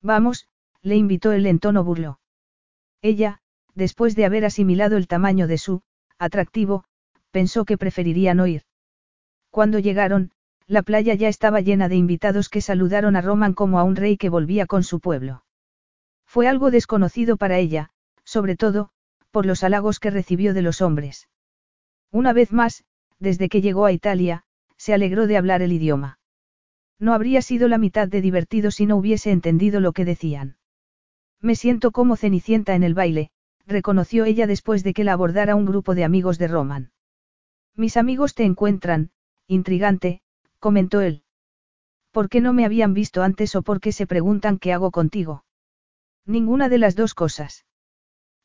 [0.00, 0.48] Vamos,
[0.80, 2.18] le invitó él en tono burlo.
[3.02, 3.41] Ella,
[3.74, 5.82] después de haber asimilado el tamaño de su,
[6.18, 6.84] atractivo,
[7.30, 8.62] pensó que preferiría no ir.
[9.50, 10.30] Cuando llegaron,
[10.66, 14.16] la playa ya estaba llena de invitados que saludaron a Roman como a un rey
[14.16, 15.44] que volvía con su pueblo.
[16.24, 17.90] Fue algo desconocido para ella,
[18.24, 18.90] sobre todo,
[19.30, 21.28] por los halagos que recibió de los hombres.
[22.10, 22.84] Una vez más,
[23.18, 24.44] desde que llegó a Italia,
[24.76, 26.18] se alegró de hablar el idioma.
[26.98, 30.56] No habría sido la mitad de divertido si no hubiese entendido lo que decían.
[31.40, 33.31] Me siento como cenicienta en el baile,
[33.66, 36.92] reconoció ella después de que la abordara un grupo de amigos de Roman.
[37.74, 39.10] Mis amigos te encuentran,
[39.46, 40.22] intrigante,
[40.58, 41.24] comentó él.
[42.10, 45.44] ¿Por qué no me habían visto antes o por qué se preguntan qué hago contigo?
[46.26, 47.64] Ninguna de las dos cosas.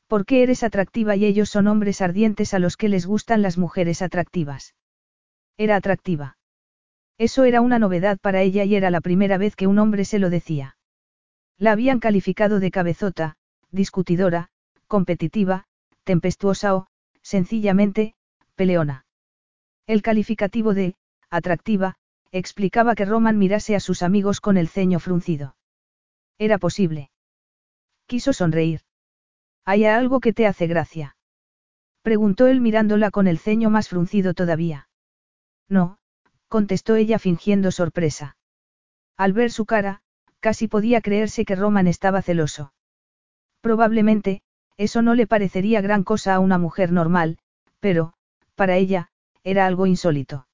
[0.07, 3.57] ¿Por qué eres atractiva y ellos son hombres ardientes a los que les gustan las
[3.57, 4.73] mujeres atractivas?
[5.57, 6.38] Era atractiva.
[7.18, 10.19] Eso era una novedad para ella y era la primera vez que un hombre se
[10.19, 10.77] lo decía.
[11.57, 13.35] La habían calificado de cabezota,
[13.72, 14.49] discutidora,
[14.88, 15.66] competitiva,
[16.04, 16.88] tempestuosa o,
[17.22, 18.16] sencillamente,
[18.56, 19.06] peleona.
[19.86, 20.96] El calificativo de,
[21.30, 21.96] atractiva,
[22.32, 25.56] explicaba que Roman mirase a sus amigos con el ceño fruncido.
[26.38, 27.10] Era posible.
[28.06, 28.82] Quiso sonreír.
[29.66, 31.16] ¿Hay algo que te hace gracia?
[32.02, 34.90] Preguntó él mirándola con el ceño más fruncido todavía.
[35.68, 35.98] No,
[36.48, 38.38] contestó ella fingiendo sorpresa.
[39.18, 40.02] Al ver su cara,
[40.40, 42.74] Casi podía creerse que Roman estaba celoso.
[43.62, 44.42] Probablemente,
[44.78, 47.40] eso no le parecería gran cosa a una mujer normal,
[47.80, 48.14] pero,
[48.56, 49.10] para ella,
[49.44, 50.48] era algo insólito.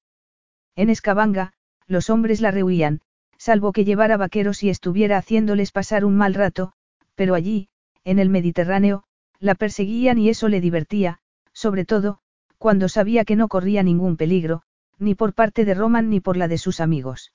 [0.75, 1.53] En Escabanga,
[1.87, 3.01] los hombres la rehuían,
[3.37, 6.73] salvo que llevara vaqueros y estuviera haciéndoles pasar un mal rato,
[7.15, 7.69] pero allí,
[8.03, 9.03] en el Mediterráneo,
[9.39, 11.19] la perseguían y eso le divertía,
[11.51, 12.19] sobre todo,
[12.57, 14.63] cuando sabía que no corría ningún peligro,
[14.97, 17.33] ni por parte de Roman ni por la de sus amigos.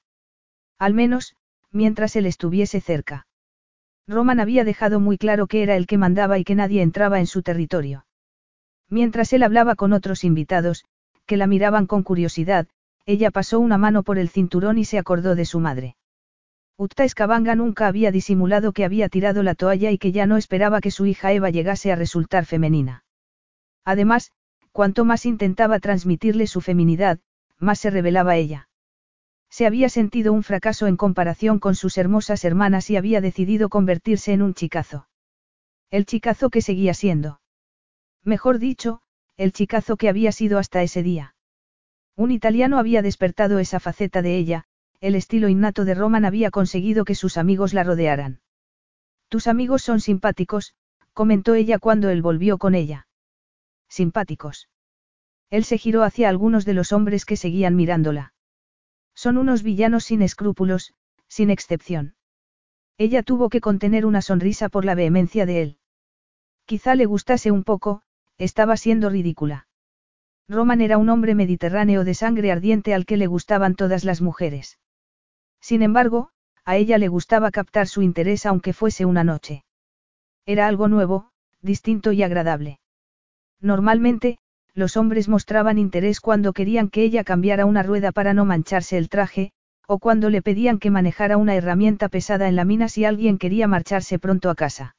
[0.79, 1.37] Al menos,
[1.71, 3.28] mientras él estuviese cerca.
[4.09, 7.27] Roman había dejado muy claro que era el que mandaba y que nadie entraba en
[7.27, 8.07] su territorio.
[8.89, 10.87] Mientras él hablaba con otros invitados,
[11.27, 12.67] que la miraban con curiosidad,
[13.05, 15.97] ella pasó una mano por el cinturón y se acordó de su madre.
[16.79, 20.81] Utta Escabanga nunca había disimulado que había tirado la toalla y que ya no esperaba
[20.81, 23.05] que su hija Eva llegase a resultar femenina.
[23.85, 24.33] Además,
[24.73, 27.19] cuanto más intentaba transmitirle su feminidad,
[27.59, 28.68] más se revelaba ella.
[29.51, 34.33] Se había sentido un fracaso en comparación con sus hermosas hermanas y había decidido convertirse
[34.33, 35.09] en un chicazo.
[35.91, 37.41] El chicazo que seguía siendo.
[38.25, 39.01] Mejor dicho,
[39.37, 41.35] el chicazo que había sido hasta ese día.
[42.17, 44.65] Un italiano había despertado esa faceta de ella,
[45.01, 48.41] el estilo innato de Roman había conseguido que sus amigos la rodearan.
[49.29, 50.75] Tus amigos son simpáticos,
[51.13, 53.07] comentó ella cuando él volvió con ella.
[53.89, 54.69] Simpáticos.
[55.51, 58.35] Él se giró hacia algunos de los hombres que seguían mirándola.
[59.19, 60.95] Son unos villanos sin escrúpulos,
[61.27, 62.15] sin excepción.
[62.99, 65.79] Ella tuvo que contener una sonrisa por la vehemencia de él.
[66.67, 68.03] Quizá le gustase un poco,
[68.37, 69.67] estaba siendo ridícula.
[70.49, 74.79] Roman era un hombre mediterráneo de sangre ardiente al que le gustaban todas las mujeres.
[75.61, 76.31] Sin embargo,
[76.65, 79.65] a ella le gustaba captar su interés aunque fuese una noche.
[80.47, 82.79] Era algo nuevo, distinto y agradable.
[83.61, 84.39] Normalmente,
[84.79, 89.09] los hombres mostraban interés cuando querían que ella cambiara una rueda para no mancharse el
[89.09, 89.53] traje,
[89.87, 93.67] o cuando le pedían que manejara una herramienta pesada en la mina si alguien quería
[93.67, 94.97] marcharse pronto a casa.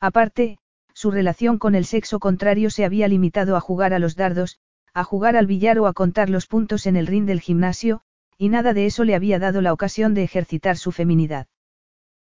[0.00, 0.58] Aparte,
[0.94, 4.58] su relación con el sexo contrario se había limitado a jugar a los dardos,
[4.94, 8.02] a jugar al billar o a contar los puntos en el ring del gimnasio,
[8.38, 11.46] y nada de eso le había dado la ocasión de ejercitar su feminidad.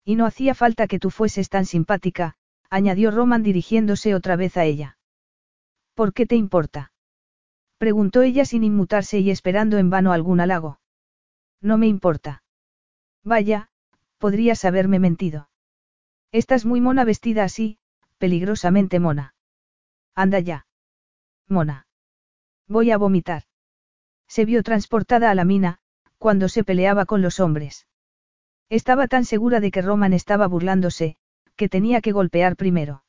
[0.04, 2.36] Y no hacía falta que tú fueses tan simpática,
[2.68, 4.95] añadió Roman dirigiéndose otra vez a ella.
[5.96, 6.92] ¿Por qué te importa?
[7.78, 10.78] Preguntó ella sin inmutarse y esperando en vano algún halago.
[11.62, 12.42] No me importa.
[13.24, 13.70] Vaya,
[14.18, 15.48] podrías haberme mentido.
[16.32, 17.78] Estás muy mona vestida así,
[18.18, 19.34] peligrosamente mona.
[20.14, 20.66] Anda ya.
[21.48, 21.86] Mona.
[22.68, 23.44] Voy a vomitar.
[24.28, 25.78] Se vio transportada a la mina,
[26.18, 27.86] cuando se peleaba con los hombres.
[28.68, 31.16] Estaba tan segura de que Roman estaba burlándose,
[31.56, 33.02] que tenía que golpear primero.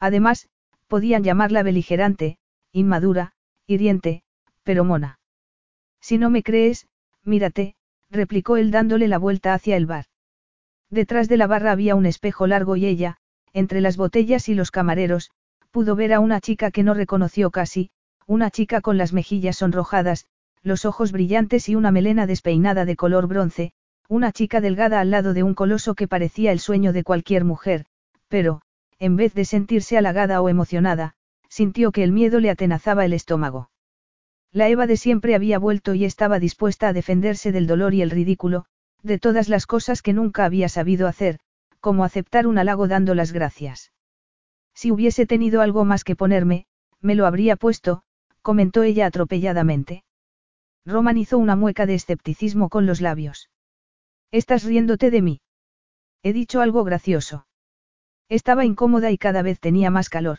[0.00, 0.48] Además,
[0.90, 2.36] Podían llamarla beligerante,
[2.72, 3.30] inmadura,
[3.68, 4.24] hiriente,
[4.64, 5.20] pero mona.
[6.00, 6.88] Si no me crees,
[7.22, 7.76] mírate,
[8.10, 10.06] replicó él dándole la vuelta hacia el bar.
[10.90, 13.18] Detrás de la barra había un espejo largo y ella,
[13.52, 15.30] entre las botellas y los camareros,
[15.70, 17.90] pudo ver a una chica que no reconoció casi,
[18.26, 20.26] una chica con las mejillas sonrojadas,
[20.64, 23.70] los ojos brillantes y una melena despeinada de color bronce,
[24.08, 27.86] una chica delgada al lado de un coloso que parecía el sueño de cualquier mujer,
[28.26, 28.62] pero,
[29.00, 31.14] en vez de sentirse halagada o emocionada,
[31.48, 33.70] sintió que el miedo le atenazaba el estómago.
[34.52, 38.10] La Eva de siempre había vuelto y estaba dispuesta a defenderse del dolor y el
[38.10, 38.66] ridículo,
[39.02, 41.40] de todas las cosas que nunca había sabido hacer,
[41.80, 43.92] como aceptar un halago dando las gracias.
[44.74, 46.66] Si hubiese tenido algo más que ponerme,
[47.00, 48.02] me lo habría puesto,
[48.42, 50.04] comentó ella atropelladamente.
[50.84, 53.50] Roman hizo una mueca de escepticismo con los labios.
[54.30, 55.40] ¿Estás riéndote de mí?
[56.22, 57.46] He dicho algo gracioso.
[58.30, 60.38] Estaba incómoda y cada vez tenía más calor.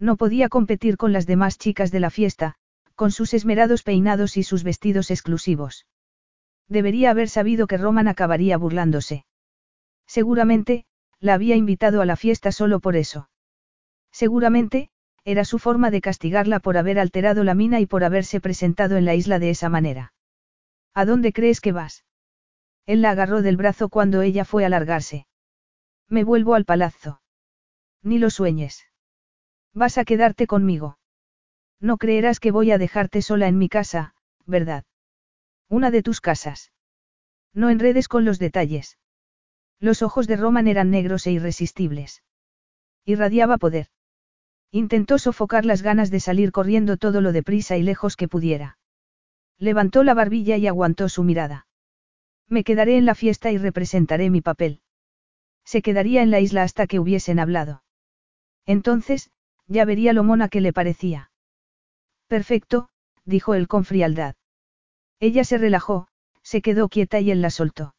[0.00, 2.56] No podía competir con las demás chicas de la fiesta,
[2.96, 5.86] con sus esmerados peinados y sus vestidos exclusivos.
[6.68, 9.24] Debería haber sabido que Roman acabaría burlándose.
[10.08, 10.84] Seguramente,
[11.20, 13.30] la había invitado a la fiesta solo por eso.
[14.10, 14.90] Seguramente,
[15.24, 19.04] era su forma de castigarla por haber alterado la mina y por haberse presentado en
[19.04, 20.12] la isla de esa manera.
[20.92, 22.04] ¿A dónde crees que vas?
[22.84, 25.26] Él la agarró del brazo cuando ella fue a largarse.
[26.08, 27.20] Me vuelvo al palazzo.
[28.02, 28.86] Ni lo sueñes.
[29.74, 30.98] Vas a quedarte conmigo.
[31.80, 34.14] No creerás que voy a dejarte sola en mi casa,
[34.46, 34.84] ¿verdad?
[35.68, 36.72] Una de tus casas.
[37.52, 38.98] No enredes con los detalles.
[39.80, 42.22] Los ojos de Roman eran negros e irresistibles.
[43.04, 43.88] Irradiaba poder.
[44.70, 48.78] Intentó sofocar las ganas de salir corriendo todo lo deprisa y lejos que pudiera.
[49.58, 51.66] Levantó la barbilla y aguantó su mirada.
[52.48, 54.80] Me quedaré en la fiesta y representaré mi papel.
[55.66, 57.82] Se quedaría en la isla hasta que hubiesen hablado.
[58.64, 59.30] Entonces,
[59.66, 61.32] ya vería lo mona que le parecía.
[62.28, 62.88] Perfecto,
[63.24, 64.36] dijo él con frialdad.
[65.18, 66.08] Ella se relajó,
[66.42, 67.96] se quedó quieta y él la soltó.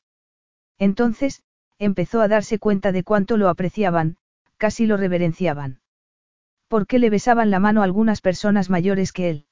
[0.79, 1.43] Entonces,
[1.77, 4.17] empezó a darse cuenta de cuánto lo apreciaban,
[4.55, 5.81] casi lo reverenciaban.
[6.69, 9.45] ¿Por qué le besaban la mano algunas personas mayores que él?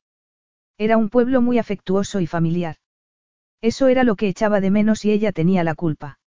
[0.78, 2.78] Era un pueblo muy afectuoso y familiar.
[3.62, 6.20] Eso era lo que echaba de menos y ella tenía la culpa.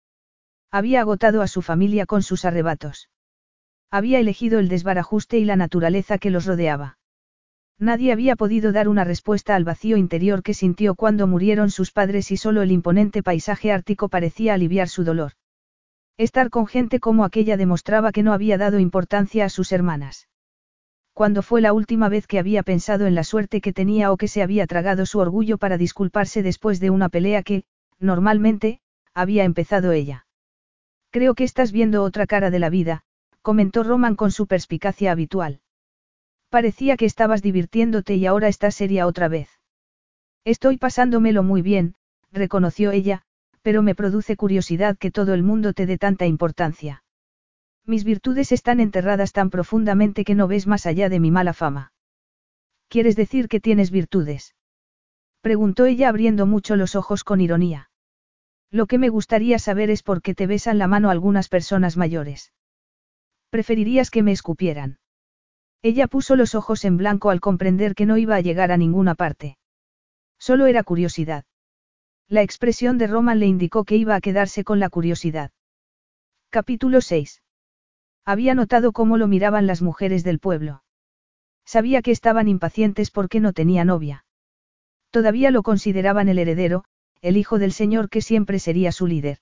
[0.72, 3.10] Había agotado a su familia con sus arrebatos.
[3.90, 6.98] Había elegido el desbarajuste y la naturaleza que los rodeaba.
[7.80, 12.32] Nadie había podido dar una respuesta al vacío interior que sintió cuando murieron sus padres
[12.32, 15.34] y solo el imponente paisaje ártico parecía aliviar su dolor.
[16.18, 20.28] Estar con gente como aquella demostraba que no había dado importancia a sus hermanas.
[21.14, 24.28] Cuando fue la última vez que había pensado en la suerte que tenía o que
[24.28, 27.64] se había tragado su orgullo para disculparse después de una pelea que,
[28.00, 28.82] normalmente,
[29.14, 30.27] había empezado ella.
[31.10, 33.04] Creo que estás viendo otra cara de la vida,
[33.42, 35.62] comentó Roman con su perspicacia habitual.
[36.50, 39.50] Parecía que estabas divirtiéndote y ahora estás seria otra vez.
[40.46, 41.96] Estoy pasándomelo muy bien,
[42.32, 43.24] reconoció ella,
[43.62, 47.04] pero me produce curiosidad que todo el mundo te dé tanta importancia.
[47.86, 51.92] Mis virtudes están enterradas tan profundamente que no ves más allá de mi mala fama.
[52.90, 54.56] ¿Quieres decir que tienes virtudes?
[55.42, 57.87] Preguntó ella abriendo mucho los ojos con ironía.
[58.72, 62.54] Lo que me gustaría saber es por qué te besan la mano algunas personas mayores.
[63.50, 65.00] Preferirías que me escupieran.
[65.82, 69.16] Ella puso los ojos en blanco al comprender que no iba a llegar a ninguna
[69.16, 69.58] parte.
[70.38, 71.46] Solo era curiosidad.
[72.28, 75.52] La expresión de Roman le indicó que iba a quedarse con la curiosidad.
[76.50, 77.42] Capítulo 6.
[78.26, 80.84] Había notado cómo lo miraban las mujeres del pueblo.
[81.66, 84.26] Sabía que estaban impacientes porque no tenía novia.
[85.10, 86.84] Todavía lo consideraban el heredero,
[87.22, 89.40] el hijo del señor que siempre sería su líder.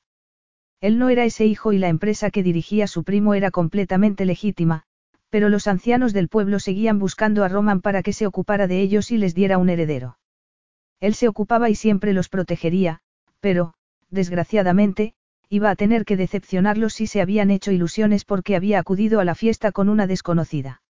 [0.82, 4.84] Él no era ese hijo y la empresa que dirigía su primo era completamente legítima,
[5.30, 9.12] pero los ancianos del pueblo seguían buscando a Roman para que se ocupara de ellos
[9.12, 10.18] y les diera un heredero.
[11.00, 13.02] Él se ocupaba y siempre los protegería,
[13.40, 13.74] pero,
[14.10, 15.14] desgraciadamente,
[15.50, 19.36] iba a tener que decepcionarlos si se habían hecho ilusiones porque había acudido a la
[19.36, 20.82] fiesta con una desconocida.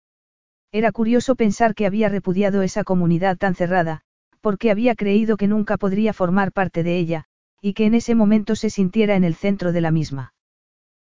[0.73, 4.03] Era curioso pensar que había repudiado esa comunidad tan cerrada,
[4.45, 7.25] porque había creído que nunca podría formar parte de ella,
[7.63, 10.35] y que en ese momento se sintiera en el centro de la misma.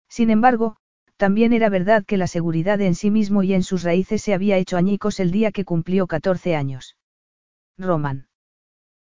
[0.08, 0.76] Sin embargo,
[1.16, 4.56] también era verdad que la seguridad en sí mismo y en sus raíces se había
[4.56, 6.96] hecho añicos el día que cumplió 14 años.
[7.78, 8.26] Roman.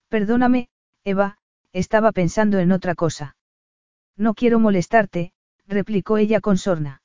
[0.08, 0.68] Perdóname,
[1.02, 1.38] Eva,
[1.72, 3.34] estaba pensando en otra cosa.
[4.16, 5.32] No quiero molestarte,
[5.66, 7.02] replicó ella con sorna.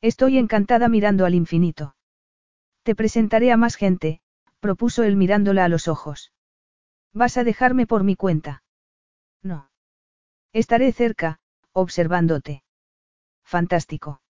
[0.00, 1.94] Estoy encantada mirando al infinito.
[2.84, 4.22] Te presentaré a más gente,
[4.60, 6.32] propuso él mirándola a los ojos.
[7.12, 8.62] ¿Vas a dejarme por mi cuenta?
[9.42, 9.70] No.
[10.52, 11.38] Estaré cerca,
[11.72, 12.62] observándote.
[13.44, 14.20] Fantástico.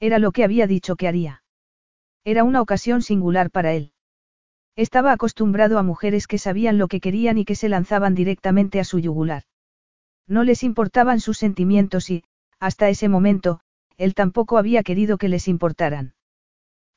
[0.00, 1.42] Era lo que había dicho que haría.
[2.24, 3.92] Era una ocasión singular para él.
[4.76, 8.84] Estaba acostumbrado a mujeres que sabían lo que querían y que se lanzaban directamente a
[8.84, 9.44] su yugular.
[10.26, 12.24] No les importaban sus sentimientos y,
[12.58, 13.60] hasta ese momento,
[13.96, 16.14] él tampoco había querido que les importaran.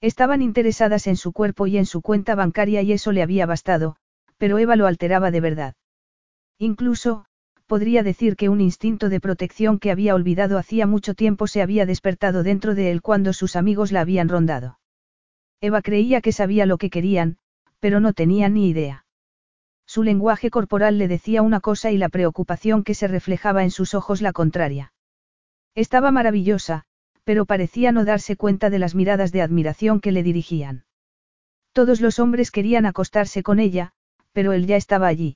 [0.02, 3.98] Estaban interesadas en su cuerpo y en su cuenta bancaria y eso le había bastado,
[4.38, 5.76] pero Eva lo alteraba de verdad.
[6.58, 7.26] Incluso,
[7.68, 11.86] podría decir que un instinto de protección que había olvidado hacía mucho tiempo se había
[11.86, 14.80] despertado dentro de él cuando sus amigos la habían rondado.
[15.60, 17.38] Eva creía que sabía lo que querían,
[17.80, 19.06] pero no tenía ni idea.
[19.86, 23.94] Su lenguaje corporal le decía una cosa y la preocupación que se reflejaba en sus
[23.94, 24.94] ojos la contraria.
[25.76, 26.84] Estaba maravillosa,
[27.24, 30.86] pero parecía no darse cuenta de las miradas de admiración que le dirigían.
[31.74, 33.94] Todos los hombres querían acostarse con ella,
[34.38, 35.36] pero él ya estaba allí.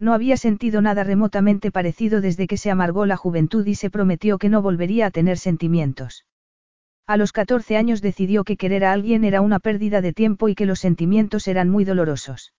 [0.00, 4.38] No había sentido nada remotamente parecido desde que se amargó la juventud y se prometió
[4.38, 6.26] que no volvería a tener sentimientos.
[7.06, 10.56] A los 14 años decidió que querer a alguien era una pérdida de tiempo y
[10.56, 12.54] que los sentimientos eran muy dolorosos.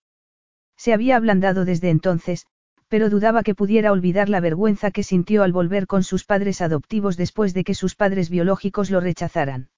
[0.78, 2.46] Se había ablandado desde entonces,
[2.88, 7.18] pero dudaba que pudiera olvidar la vergüenza que sintió al volver con sus padres adoptivos
[7.18, 9.68] después de que sus padres biológicos lo rechazaran.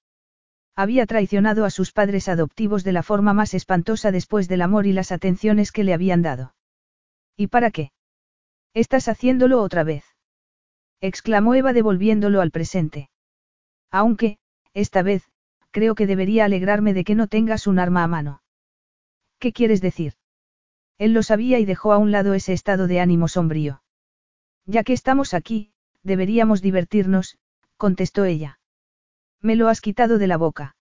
[0.75, 4.93] Había traicionado a sus padres adoptivos de la forma más espantosa después del amor y
[4.93, 6.55] las atenciones que le habían dado.
[7.37, 7.91] ¿Y para qué?
[8.73, 10.03] Estás haciéndolo otra vez.
[10.99, 13.09] exclamó Eva devolviéndolo al presente.
[13.91, 14.39] Aunque,
[14.73, 15.23] esta vez,
[15.69, 18.41] creo que debería alegrarme de que no tengas un arma a mano.
[19.37, 20.13] ¿Qué quieres decir?
[20.97, 23.83] Él lo sabía y dejó a un lado ese estado de ánimo sombrío.
[24.65, 25.71] Ya que estamos aquí,
[26.01, 27.37] deberíamos divertirnos,
[27.77, 28.59] contestó ella.
[29.43, 30.75] Me lo has quitado de la boca.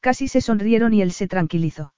[0.00, 1.94] Casi se sonrieron y él se tranquilizó.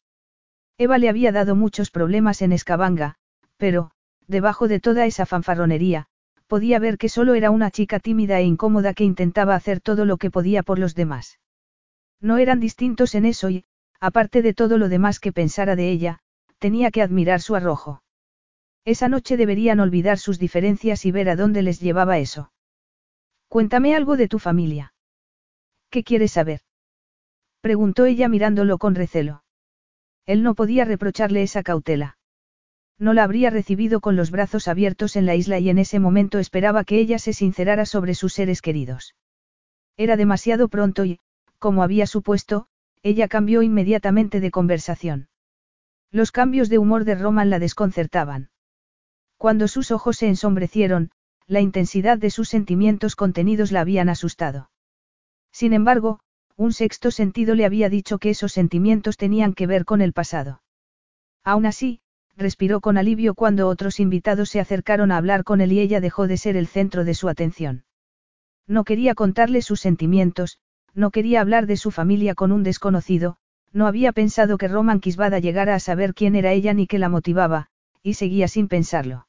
[0.78, 3.16] Eva le había dado muchos problemas en Escabanga,
[3.56, 3.90] pero,
[4.28, 6.06] debajo de toda esa fanfarronería,
[6.46, 10.16] podía ver que solo era una chica tímida e incómoda que intentaba hacer todo lo
[10.16, 11.40] que podía por los demás.
[12.20, 13.64] No eran distintos en eso y,
[13.98, 16.20] aparte de todo lo demás que pensara de ella,
[16.58, 18.02] tenía que admirar su arrojo.
[18.84, 22.52] Esa noche deberían olvidar sus diferencias y ver a dónde les llevaba eso.
[23.48, 24.93] Cuéntame algo de tu familia.
[25.94, 26.62] ¿Qué quieres saber?
[27.60, 29.44] Preguntó ella mirándolo con recelo.
[30.26, 32.18] Él no podía reprocharle esa cautela.
[32.98, 36.40] No la habría recibido con los brazos abiertos en la isla y en ese momento
[36.40, 39.14] esperaba que ella se sincerara sobre sus seres queridos.
[39.96, 41.20] Era demasiado pronto y,
[41.60, 42.66] como había supuesto,
[43.04, 45.28] ella cambió inmediatamente de conversación.
[46.10, 48.50] Los cambios de humor de Roman la desconcertaban.
[49.36, 51.12] Cuando sus ojos se ensombrecieron,
[51.46, 54.70] la intensidad de sus sentimientos contenidos la habían asustado.
[55.54, 56.18] Sin embargo,
[56.56, 60.62] un sexto sentido le había dicho que esos sentimientos tenían que ver con el pasado.
[61.44, 62.00] Aún así,
[62.36, 66.26] respiró con alivio cuando otros invitados se acercaron a hablar con él y ella dejó
[66.26, 67.84] de ser el centro de su atención.
[68.66, 70.58] No quería contarle sus sentimientos,
[70.92, 73.36] no quería hablar de su familia con un desconocido,
[73.72, 77.08] no había pensado que Roman Quisbada llegara a saber quién era ella ni qué la
[77.08, 77.68] motivaba,
[78.02, 79.28] y seguía sin pensarlo.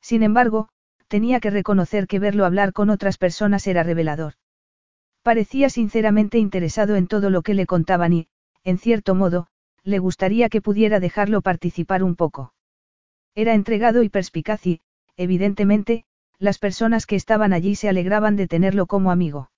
[0.00, 0.70] Sin embargo,
[1.06, 4.34] tenía que reconocer que verlo hablar con otras personas era revelador.
[5.26, 8.28] Parecía sinceramente interesado en todo lo que le contaban y,
[8.62, 9.48] en cierto modo,
[9.82, 12.54] le gustaría que pudiera dejarlo participar un poco.
[13.34, 14.82] Era entregado y perspicaz y,
[15.16, 16.04] evidentemente,
[16.38, 19.50] las personas que estaban allí se alegraban de tenerlo como amigo.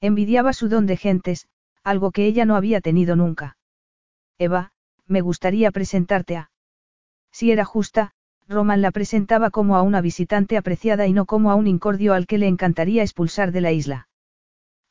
[0.00, 1.48] Envidiaba su don de gentes,
[1.82, 3.56] algo que ella no había tenido nunca.
[4.38, 4.70] Eva,
[5.08, 6.52] me gustaría presentarte a...
[7.32, 8.12] Si era justa,
[8.46, 12.28] Roman la presentaba como a una visitante apreciada y no como a un incordio al
[12.28, 14.06] que le encantaría expulsar de la isla.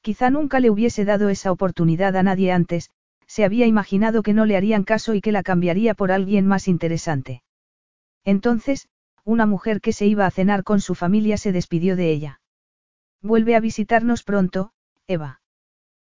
[0.03, 2.91] Quizá nunca le hubiese dado esa oportunidad a nadie antes,
[3.25, 6.67] se había imaginado que no le harían caso y que la cambiaría por alguien más
[6.67, 7.41] interesante.
[8.25, 8.89] Entonces,
[9.23, 12.41] una mujer que se iba a cenar con su familia se despidió de ella.
[13.21, 14.73] Vuelve a visitarnos pronto,
[15.07, 15.39] Eva.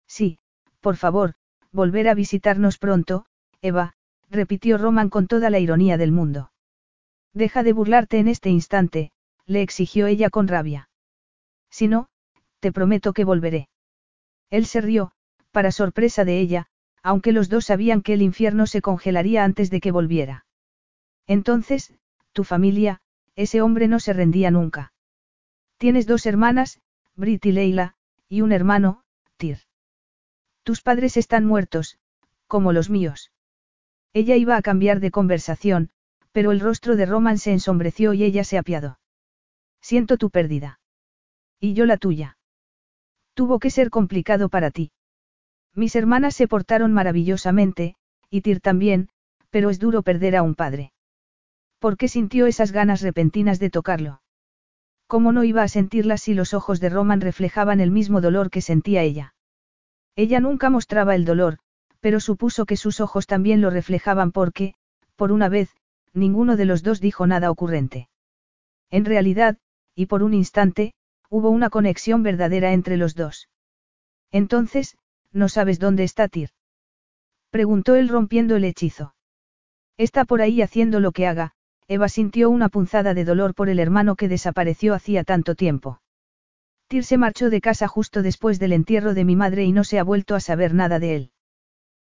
[0.05, 0.37] Sí,
[0.81, 1.33] por favor,
[1.71, 3.25] volver a visitarnos pronto,
[3.59, 3.95] Eva,
[4.29, 6.51] repitió Roman con toda la ironía del mundo.
[7.33, 9.11] Deja de burlarte en este instante,
[9.47, 10.91] le exigió ella con rabia.
[11.71, 12.09] Si no,
[12.59, 13.67] te prometo que volveré.
[14.49, 15.11] Él se rió,
[15.51, 16.67] para sorpresa de ella,
[17.03, 20.45] aunque los dos sabían que el infierno se congelaría antes de que volviera.
[21.27, 21.93] Entonces,
[22.33, 23.01] tu familia,
[23.35, 24.93] ese hombre no se rendía nunca.
[25.77, 26.81] Tienes dos hermanas,
[27.15, 27.95] Brit y Leila,
[28.27, 29.03] y un hermano,
[29.37, 29.59] Tyr.
[30.63, 31.99] Tus padres están muertos,
[32.47, 33.31] como los míos.
[34.13, 35.91] Ella iba a cambiar de conversación,
[36.31, 38.99] pero el rostro de Roman se ensombreció y ella se apiadó.
[39.81, 40.79] Siento tu pérdida.
[41.59, 42.38] Y yo la tuya.
[43.39, 44.91] Tuvo que ser complicado para ti.
[45.73, 47.95] Mis hermanas se portaron maravillosamente,
[48.29, 49.07] y Tir también,
[49.49, 50.91] pero es duro perder a un padre.
[51.79, 54.21] ¿Por qué sintió esas ganas repentinas de tocarlo?
[55.07, 58.59] ¿Cómo no iba a sentirlas si los ojos de Roman reflejaban el mismo dolor que
[58.59, 59.35] sentía ella?
[60.17, 61.59] Ella nunca mostraba el dolor,
[62.01, 64.73] pero supuso que sus ojos también lo reflejaban porque,
[65.15, 65.73] por una vez,
[66.11, 68.09] ninguno de los dos dijo nada ocurrente.
[68.91, 69.57] En realidad,
[69.95, 70.93] y por un instante,
[71.29, 73.49] Hubo una conexión verdadera entre los dos.
[74.31, 74.97] Entonces,
[75.31, 76.49] ¿no sabes dónde está Tyr?
[77.51, 79.15] Preguntó él rompiendo el hechizo.
[79.97, 81.53] Está por ahí haciendo lo que haga,
[81.87, 86.01] Eva sintió una punzada de dolor por el hermano que desapareció hacía tanto tiempo.
[86.87, 89.99] Tyr se marchó de casa justo después del entierro de mi madre y no se
[89.99, 91.31] ha vuelto a saber nada de él.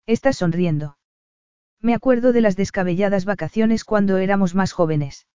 [0.07, 0.99] Estás sonriendo.
[1.81, 5.27] Me acuerdo de las descabelladas vacaciones cuando éramos más jóvenes.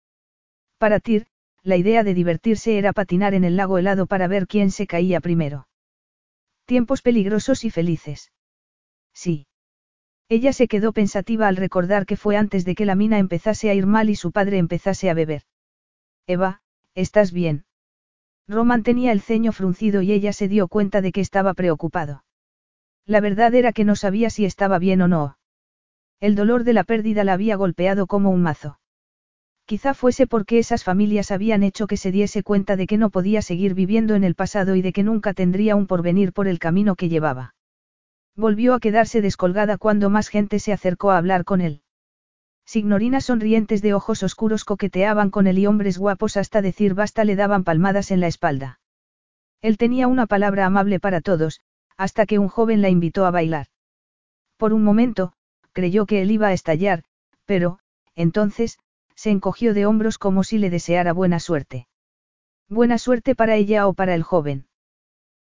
[0.78, 1.28] Para Tyr,
[1.66, 5.20] la idea de divertirse era patinar en el lago helado para ver quién se caía
[5.20, 5.68] primero.
[6.66, 8.32] Tiempos peligrosos y felices.
[9.14, 9.48] Sí.
[10.30, 13.74] Ella se quedó pensativa al recordar que fue antes de que la mina empezase a
[13.74, 15.42] ir mal y su padre empezase a beber.
[16.28, 16.62] Eva,
[16.94, 17.66] ¿estás bien?
[18.48, 22.26] Roman tenía el ceño fruncido y ella se dio cuenta de que estaba preocupado.
[23.08, 25.40] La verdad era que no sabía si estaba bien o no.
[26.20, 28.80] El dolor de la pérdida la había golpeado como un mazo.
[29.66, 33.42] Quizá fuese porque esas familias habían hecho que se diese cuenta de que no podía
[33.42, 36.96] seguir viviendo en el pasado y de que nunca tendría un porvenir por el camino
[36.96, 37.56] que llevaba.
[38.36, 41.82] Volvió a quedarse descolgada cuando más gente se acercó a hablar con él.
[42.66, 47.36] Signorinas sonrientes de ojos oscuros coqueteaban con él y hombres guapos hasta decir basta le
[47.36, 48.80] daban palmadas en la espalda.
[49.62, 51.62] Él tenía una palabra amable para todos,
[51.98, 53.68] hasta que un joven la invitó a bailar.
[54.58, 55.34] Por un momento,
[55.74, 57.04] creyó que él iba a estallar,
[57.46, 57.80] pero,
[58.16, 58.78] entonces,
[59.26, 61.88] se encogió de hombros como si le deseara buena suerte.
[62.70, 64.68] Buena suerte para ella o para el joven.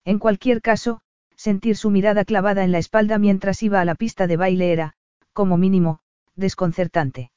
[0.04, 1.00] En cualquier caso,
[1.38, 4.96] sentir su mirada clavada en la espalda mientras iba a la pista de baile era,
[5.32, 6.02] como mínimo,
[6.36, 7.32] desconcertante.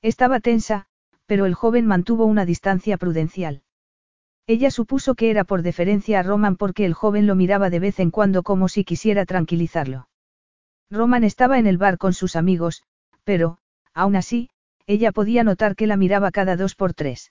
[0.00, 0.86] Estaba tensa,
[1.26, 3.60] pero el joven mantuvo una distancia prudencial.
[4.46, 8.00] Ella supuso que era por deferencia a Roman porque el joven lo miraba de vez
[8.00, 10.08] en cuando como si quisiera tranquilizarlo.
[10.88, 12.84] Roman estaba en el bar con sus amigos,
[13.24, 13.58] pero,
[13.92, 14.48] aún así,
[14.88, 17.30] ella podía notar que la miraba cada dos por tres.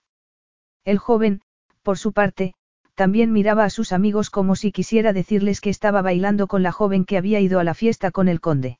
[0.85, 1.41] El joven,
[1.81, 2.53] por su parte,
[2.93, 7.03] también miraba a sus amigos como si quisiera decirles que estaba bailando con la joven
[7.03, 8.79] que había ido a la fiesta con el conde.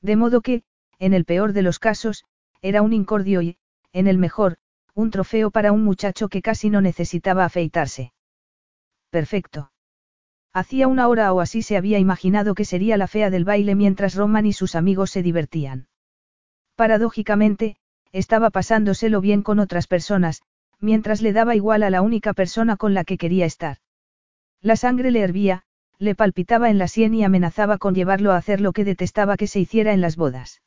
[0.00, 0.62] De modo que,
[1.00, 2.24] en el peor de los casos,
[2.62, 3.58] era un incordio y,
[3.92, 4.58] en el mejor,
[4.94, 8.12] un trofeo para un muchacho que casi no necesitaba afeitarse.
[9.10, 9.72] Perfecto.
[10.52, 14.14] Hacía una hora o así se había imaginado que sería la fea del baile mientras
[14.14, 15.88] Roman y sus amigos se divertían.
[16.76, 17.76] Paradójicamente,
[18.12, 20.42] estaba pasándoselo bien con otras personas,
[20.80, 23.78] mientras le daba igual a la única persona con la que quería estar.
[24.60, 25.62] La sangre le hervía,
[25.98, 29.46] le palpitaba en la sien y amenazaba con llevarlo a hacer lo que detestaba que
[29.46, 30.62] se hiciera en las bodas.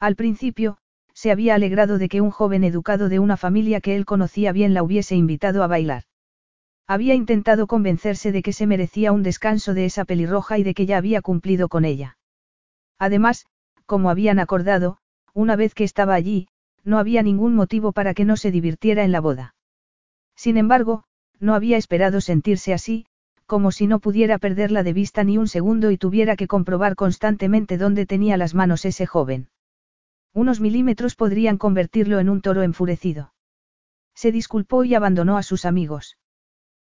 [0.00, 0.78] Al principio,
[1.12, 4.74] se había alegrado de que un joven educado de una familia que él conocía bien
[4.74, 6.04] la hubiese invitado a bailar.
[6.86, 10.86] Había intentado convencerse de que se merecía un descanso de esa pelirroja y de que
[10.86, 12.18] ya había cumplido con ella.
[12.98, 13.46] Además,
[13.86, 14.98] como habían acordado,
[15.32, 16.48] una vez que estaba allí,
[16.84, 19.54] no había ningún motivo para que no se divirtiera en la boda.
[20.36, 21.04] Sin embargo,
[21.40, 23.06] no había esperado sentirse así,
[23.46, 27.76] como si no pudiera perderla de vista ni un segundo y tuviera que comprobar constantemente
[27.76, 29.48] dónde tenía las manos ese joven.
[30.32, 33.32] Unos milímetros podrían convertirlo en un toro enfurecido.
[34.14, 36.18] Se disculpó y abandonó a sus amigos.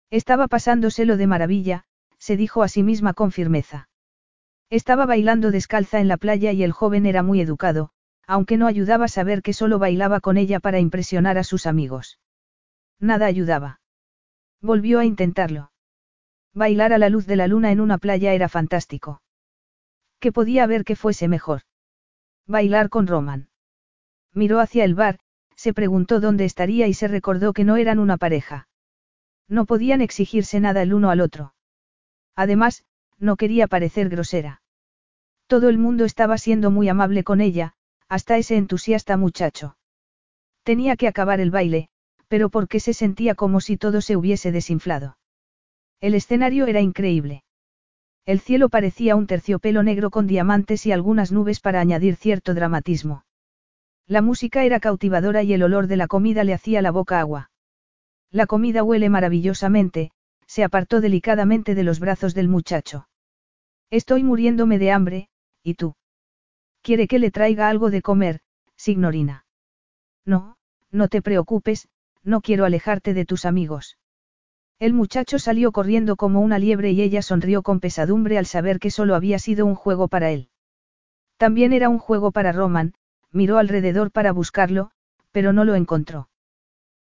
[0.09, 1.85] Estaba pasándoselo de maravilla,
[2.17, 3.89] se dijo a sí misma con firmeza.
[4.69, 7.91] Estaba bailando descalza en la playa y el joven era muy educado,
[8.27, 12.19] aunque no ayudaba saber que solo bailaba con ella para impresionar a sus amigos.
[12.99, 13.81] Nada ayudaba.
[14.61, 15.72] Volvió a intentarlo.
[16.53, 19.22] Bailar a la luz de la luna en una playa era fantástico.
[20.19, 21.61] ¿Qué podía haber que fuese mejor?
[22.47, 23.49] Bailar con Roman.
[24.34, 25.19] Miró hacia el bar,
[25.56, 28.68] se preguntó dónde estaría y se recordó que no eran una pareja.
[29.47, 31.53] No podían exigirse nada el uno al otro.
[32.35, 32.85] Además,
[33.18, 34.61] no quería parecer grosera.
[35.47, 37.74] Todo el mundo estaba siendo muy amable con ella,
[38.10, 39.77] hasta ese entusiasta muchacho.
[40.64, 41.90] Tenía que acabar el baile,
[42.27, 45.18] pero porque se sentía como si todo se hubiese desinflado.
[46.02, 47.44] El escenario era increíble.
[48.26, 53.23] El cielo parecía un terciopelo negro con diamantes y algunas nubes para añadir cierto dramatismo.
[54.07, 57.52] La música era cautivadora y el olor de la comida le hacía la boca agua.
[58.32, 60.11] La comida huele maravillosamente,
[60.48, 63.07] se apartó delicadamente de los brazos del muchacho.
[63.91, 65.30] Estoy muriéndome de hambre,
[65.64, 65.95] ¿y tú?
[66.86, 68.41] ¿Quiere que le traiga algo de comer,
[68.76, 69.48] signorina?
[70.24, 70.57] No,
[70.91, 71.88] no te preocupes,
[72.22, 73.98] no quiero alejarte de tus amigos.
[74.78, 78.91] El muchacho salió corriendo como una liebre y ella sonrió con pesadumbre al saber que
[78.91, 80.49] solo había sido un juego para él.
[81.38, 82.94] También era un juego para Roman,
[83.32, 84.91] miró alrededor para buscarlo,
[85.32, 86.30] pero no lo encontró.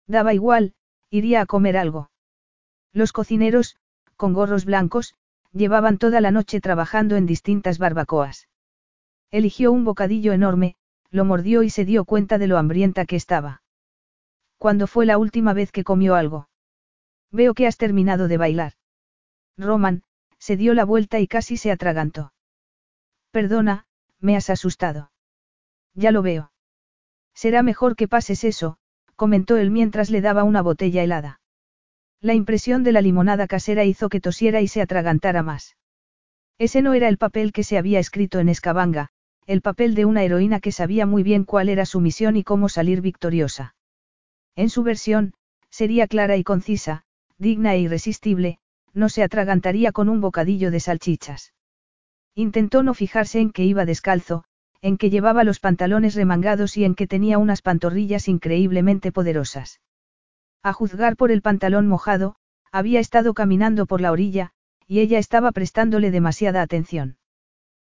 [0.05, 0.75] Daba igual,
[1.09, 2.11] iría a comer algo.
[2.93, 3.77] Los cocineros,
[4.15, 5.15] con gorros blancos,
[5.53, 8.47] llevaban toda la noche trabajando en distintas barbacoas.
[9.31, 10.75] Eligió un bocadillo enorme,
[11.09, 13.63] lo mordió y se dio cuenta de lo hambrienta que estaba.
[14.57, 16.49] ¿Cuándo fue la última vez que comió algo?
[17.31, 18.73] Veo que has terminado de bailar.
[19.57, 20.03] Roman,
[20.37, 22.33] se dio la vuelta y casi se atragantó.
[23.31, 23.85] Perdona,
[24.19, 25.11] me has asustado.
[25.93, 26.51] Ya lo veo.
[27.33, 28.77] Será mejor que pases eso,
[29.15, 31.39] comentó él mientras le daba una botella helada.
[32.19, 35.77] La impresión de la limonada casera hizo que tosiera y se atragantara más.
[36.57, 39.09] Ese no era el papel que se había escrito en Escabanga,
[39.51, 42.69] el papel de una heroína que sabía muy bien cuál era su misión y cómo
[42.69, 43.75] salir victoriosa.
[44.55, 45.33] En su versión,
[45.69, 47.03] sería clara y concisa,
[47.37, 48.59] digna e irresistible,
[48.93, 51.53] no se atragantaría con un bocadillo de salchichas.
[52.33, 54.45] Intentó no fijarse en que iba descalzo,
[54.81, 59.81] en que llevaba los pantalones remangados y en que tenía unas pantorrillas increíblemente poderosas.
[60.63, 62.37] A juzgar por el pantalón mojado,
[62.71, 64.51] había estado caminando por la orilla,
[64.87, 67.17] y ella estaba prestándole demasiada atención.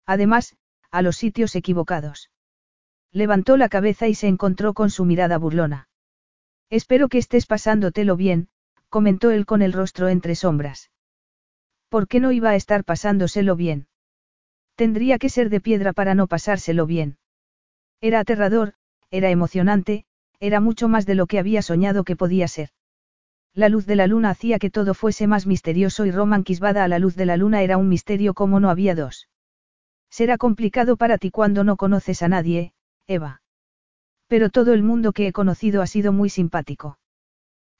[0.06, 0.56] Además,
[0.92, 2.32] a los sitios equivocados.
[3.12, 5.90] Levantó la cabeza y se encontró con su mirada burlona.
[6.70, 8.50] Espero que estés pasándotelo bien,
[8.90, 10.92] comentó él con el rostro entre sombras.
[11.90, 13.88] ¿Por qué no iba a estar pasándoselo bien?
[14.76, 17.18] Tendría que ser de piedra para no pasárselo bien.
[18.02, 18.74] Era aterrador,
[19.10, 20.06] era emocionante,
[20.40, 22.70] era mucho más de lo que había soñado que podía ser.
[23.54, 26.88] La luz de la luna hacía que todo fuese más misterioso y Roman Quisbada a
[26.88, 29.30] la luz de la luna era un misterio como no había dos.
[30.10, 32.74] Será complicado para ti cuando no conoces a nadie,
[33.08, 33.42] Eva.
[34.28, 37.00] Pero todo el mundo que he conocido ha sido muy simpático.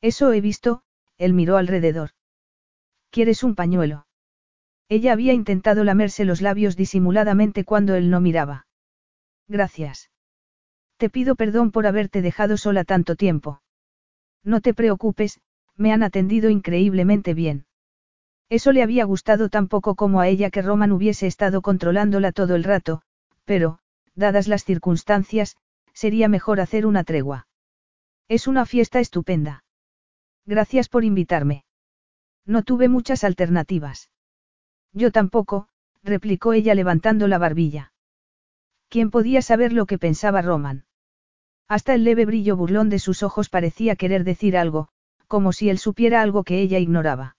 [0.02, 0.84] Eso he visto,
[1.18, 2.12] él miró alrededor.
[3.10, 4.08] ¿Quieres un pañuelo?
[4.90, 8.68] Ella había intentado lamerse los labios disimuladamente cuando él no miraba.
[9.48, 10.12] Gracias.
[10.98, 13.62] Te pido perdón por haberte dejado sola tanto tiempo.
[14.44, 15.42] No te preocupes,
[15.76, 17.66] me han atendido increíblemente bien.
[18.50, 22.56] Eso le había gustado tan poco como a ella que Roman hubiese estado controlándola todo
[22.56, 23.02] el rato,
[23.46, 23.80] pero,
[24.16, 25.58] dadas las circunstancias,
[25.94, 27.48] sería mejor hacer una tregua.
[28.28, 29.64] Es una fiesta estupenda.
[30.46, 31.66] Gracias por invitarme.
[32.46, 34.10] No tuve muchas alternativas.
[34.94, 35.68] Yo tampoco,
[36.04, 37.94] replicó ella levantando la barbilla.
[38.90, 40.86] ¿Quién podía saber lo que pensaba Roman?
[41.68, 44.88] Hasta el leve brillo burlón de sus ojos parecía querer decir algo,
[45.28, 47.37] como si él supiera algo que ella ignoraba.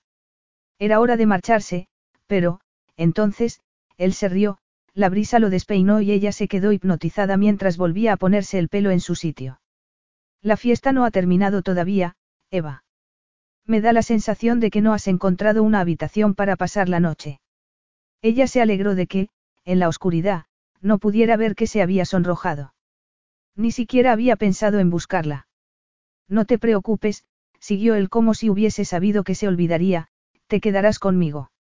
[0.79, 1.89] Era hora de marcharse,
[2.27, 2.61] pero,
[2.97, 3.61] entonces,
[3.97, 4.59] él se rió,
[4.95, 8.91] la brisa lo despeinó y ella se quedó hipnotizada mientras volvía a ponerse el pelo
[8.91, 9.61] en su sitio.
[10.41, 12.17] La fiesta no ha terminado todavía,
[12.51, 12.85] Eva.
[13.65, 17.41] Me da la sensación de que no has encontrado una habitación para pasar la noche.
[18.23, 19.29] Ella se alegró de que,
[19.65, 20.47] en la oscuridad,
[20.81, 22.73] no pudiera ver que se había sonrojado.
[23.55, 25.49] Ni siquiera había pensado en buscarla.
[26.29, 27.25] No te preocupes,
[27.59, 30.09] siguió él como si hubiese sabido que se olvidaría,
[30.49, 31.53] te quedarás conmigo.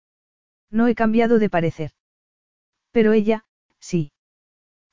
[0.70, 1.90] No he cambiado de parecer.
[2.92, 3.44] Pero ella,
[3.78, 4.12] sí.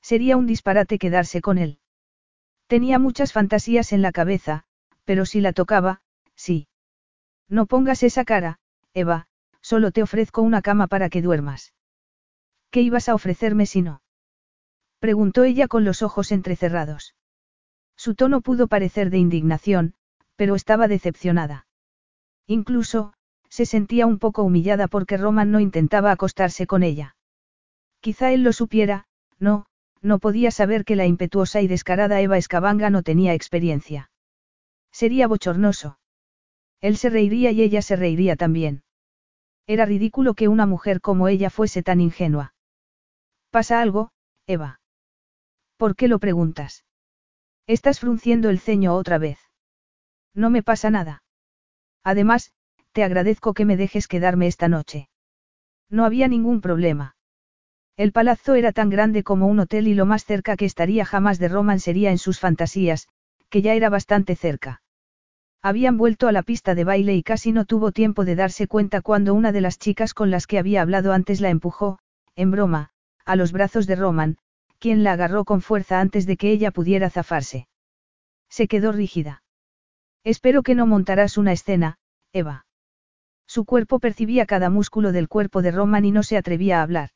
[0.02, 1.78] Sería un disparate quedarse con él.
[2.66, 4.64] Tenía muchas fantasías en la cabeza,
[5.04, 6.02] pero si la tocaba,
[6.34, 6.68] sí.
[7.48, 8.58] No pongas esa cara,
[8.92, 9.26] Eva,
[9.60, 11.72] solo te ofrezco una cama para que duermas.
[12.70, 14.02] ¿Qué ibas a ofrecerme si no?
[14.98, 17.14] Preguntó ella con los ojos entrecerrados.
[17.96, 19.94] Su tono pudo parecer de indignación,
[20.36, 21.66] pero estaba decepcionada.
[22.46, 23.14] Incluso,
[23.54, 27.14] se sentía un poco humillada porque Roman no intentaba acostarse con ella.
[28.00, 29.06] Quizá él lo supiera,
[29.38, 29.66] no,
[30.02, 34.10] no podía saber que la impetuosa y descarada Eva Escabanga no tenía experiencia.
[34.90, 36.00] Sería bochornoso.
[36.80, 38.82] Él se reiría y ella se reiría también.
[39.68, 42.54] Era ridículo que una mujer como ella fuese tan ingenua.
[43.50, 44.10] ¿Pasa algo,
[44.48, 44.80] Eva?
[45.76, 46.84] ¿Por qué lo preguntas?
[47.68, 49.38] Estás frunciendo el ceño otra vez.
[50.34, 51.22] No me pasa nada.
[52.02, 52.52] Además,
[52.94, 55.08] te agradezco que me dejes quedarme esta noche.
[55.90, 57.16] No había ningún problema.
[57.96, 61.40] El palazzo era tan grande como un hotel y lo más cerca que estaría jamás
[61.40, 63.08] de Roman sería en sus fantasías,
[63.50, 64.80] que ya era bastante cerca.
[65.60, 69.00] Habían vuelto a la pista de baile y casi no tuvo tiempo de darse cuenta
[69.00, 71.98] cuando una de las chicas con las que había hablado antes la empujó,
[72.36, 72.90] en broma,
[73.24, 74.38] a los brazos de Roman,
[74.78, 77.66] quien la agarró con fuerza antes de que ella pudiera zafarse.
[78.48, 79.42] Se quedó rígida.
[80.22, 81.96] Espero que no montarás una escena,
[82.32, 82.63] Eva.
[83.46, 87.10] Su cuerpo percibía cada músculo del cuerpo de Roman y no se atrevía a hablar.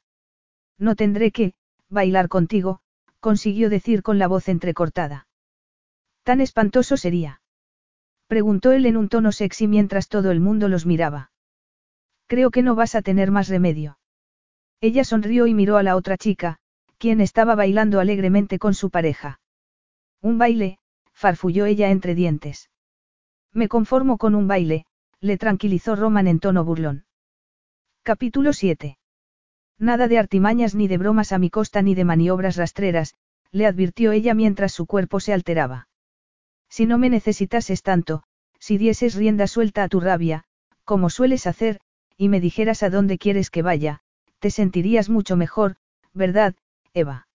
[0.78, 1.54] No tendré que,
[1.88, 2.80] bailar contigo,
[3.20, 5.26] consiguió decir con la voz entrecortada.
[6.22, 7.40] ¿Tan espantoso sería?
[8.26, 11.32] Preguntó él en un tono sexy mientras todo el mundo los miraba.
[12.26, 13.98] Creo que no vas a tener más remedio.
[14.80, 16.58] Ella sonrió y miró a la otra chica,
[16.98, 19.40] quien estaba bailando alegremente con su pareja.
[20.20, 20.78] Un baile,
[21.12, 22.70] farfulló ella entre dientes.
[23.52, 24.84] Me conformo con un baile,
[25.20, 27.04] le tranquilizó Roman en tono burlón.
[28.02, 28.98] Capítulo 7.
[29.78, 33.14] Nada de artimañas ni de bromas a mi costa ni de maniobras rastreras,
[33.50, 35.88] le advirtió ella mientras su cuerpo se alteraba.
[36.68, 38.22] Si no me necesitases tanto,
[38.58, 40.44] si dieses rienda suelta a tu rabia,
[40.84, 41.80] como sueles hacer,
[42.16, 44.00] y me dijeras a dónde quieres que vaya,
[44.38, 45.76] te sentirías mucho mejor,
[46.12, 46.54] ¿verdad,
[46.94, 47.28] Eva?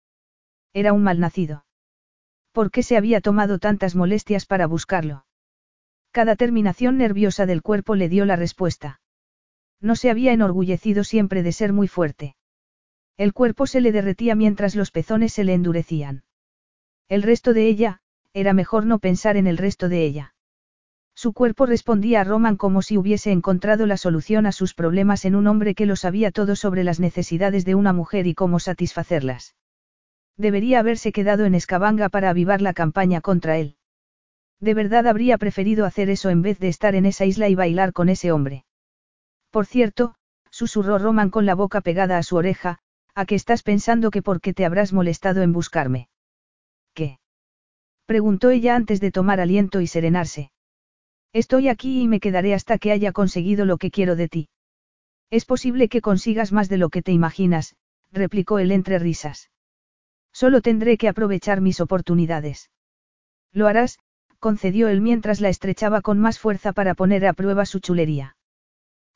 [0.74, 1.66] Era un malnacido.
[2.52, 5.26] ¿Por qué se había tomado tantas molestias para buscarlo?
[6.14, 9.02] Cada terminación nerviosa del cuerpo le dio la respuesta.
[9.82, 12.36] No se había enorgullecido siempre de ser muy fuerte.
[13.18, 16.24] El cuerpo se le derretía mientras los pezones se le endurecían.
[17.10, 20.36] El resto de ella, era mejor no pensar en el resto de ella.
[21.16, 25.34] Su cuerpo respondía a Roman como si hubiese encontrado la solución a sus problemas en
[25.34, 29.56] un hombre que lo sabía todo sobre las necesidades de una mujer y cómo satisfacerlas.
[30.38, 33.78] Debería haberse quedado en Escabanga para avivar la campaña contra él.
[34.64, 37.92] De verdad habría preferido hacer eso en vez de estar en esa isla y bailar
[37.92, 38.64] con ese hombre.
[39.52, 40.16] Por cierto,
[40.52, 42.80] susurró Roman con la boca pegada a su oreja,
[43.14, 46.08] ¿a qué estás pensando que por qué te habrás molestado en buscarme?
[46.94, 47.20] ¿Qué?
[48.06, 50.50] preguntó ella antes de tomar aliento y serenarse.
[51.34, 54.50] Estoy aquí y me quedaré hasta que haya conseguido lo que quiero de ti.
[55.30, 57.76] Es posible que consigas más de lo que te imaginas,
[58.14, 59.52] replicó él entre risas.
[60.32, 62.72] Solo tendré que aprovechar mis oportunidades.
[63.52, 64.00] Lo harás,
[64.44, 68.36] concedió él mientras la estrechaba con más fuerza para poner a prueba su chulería.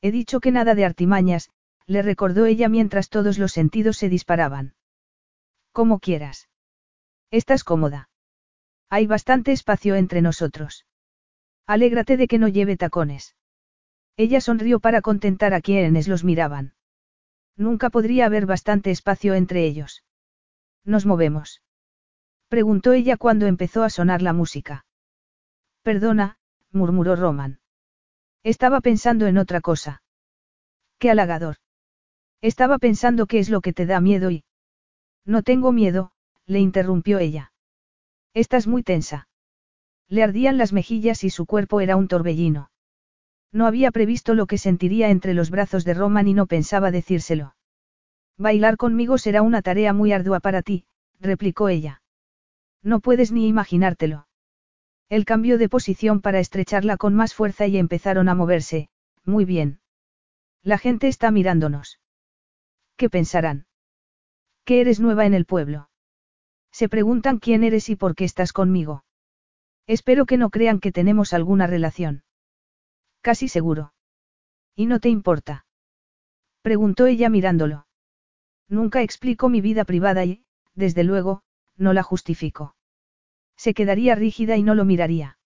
[0.01, 1.49] He dicho que nada de artimañas,
[1.85, 4.75] le recordó ella mientras todos los sentidos se disparaban.
[5.73, 6.47] Como quieras.
[7.29, 8.09] Estás cómoda.
[8.89, 10.85] Hay bastante espacio entre nosotros.
[11.65, 13.35] Alégrate de que no lleve tacones.
[14.15, 16.73] Ella sonrió para contentar a quienes los miraban.
[17.57, 20.05] Nunca podría haber bastante espacio entre ellos.
[20.85, 21.61] ¿Nos movemos?
[22.47, 24.85] Preguntó ella cuando empezó a sonar la música.
[25.87, 26.35] Perdona,
[26.73, 27.61] murmuró Roman.
[28.43, 30.01] Estaba pensando en otra cosa.
[30.99, 31.55] Qué halagador.
[32.41, 34.43] Estaba pensando qué es lo que te da miedo y...
[35.23, 36.11] No tengo miedo,
[36.45, 37.53] le interrumpió ella.
[38.33, 39.29] Estás muy tensa.
[40.09, 42.69] Le ardían las mejillas y su cuerpo era un torbellino.
[43.53, 47.55] No había previsto lo que sentiría entre los brazos de Roman y no pensaba decírselo.
[48.37, 50.83] Bailar conmigo será una tarea muy ardua para ti,
[51.21, 52.01] replicó ella.
[52.83, 54.26] No puedes ni imaginártelo.
[55.09, 58.89] Él cambió de posición para estrecharla con más fuerza y empezaron a moverse,
[59.23, 59.79] muy bien.
[60.63, 61.99] La gente está mirándonos.
[62.97, 63.67] ¿Qué pensarán?
[64.65, 65.89] Que eres nueva en el pueblo.
[66.71, 69.05] Se preguntan quién eres y por qué estás conmigo.
[69.87, 72.23] Espero que no crean que tenemos alguna relación.
[73.21, 73.93] Casi seguro.
[74.75, 75.65] ¿Y no te importa?
[76.61, 77.87] Preguntó ella mirándolo.
[78.67, 80.43] Nunca explico mi vida privada y,
[80.75, 81.43] desde luego,
[81.77, 82.76] no la justifico.
[83.57, 85.37] Se quedaría rígida y no lo miraría.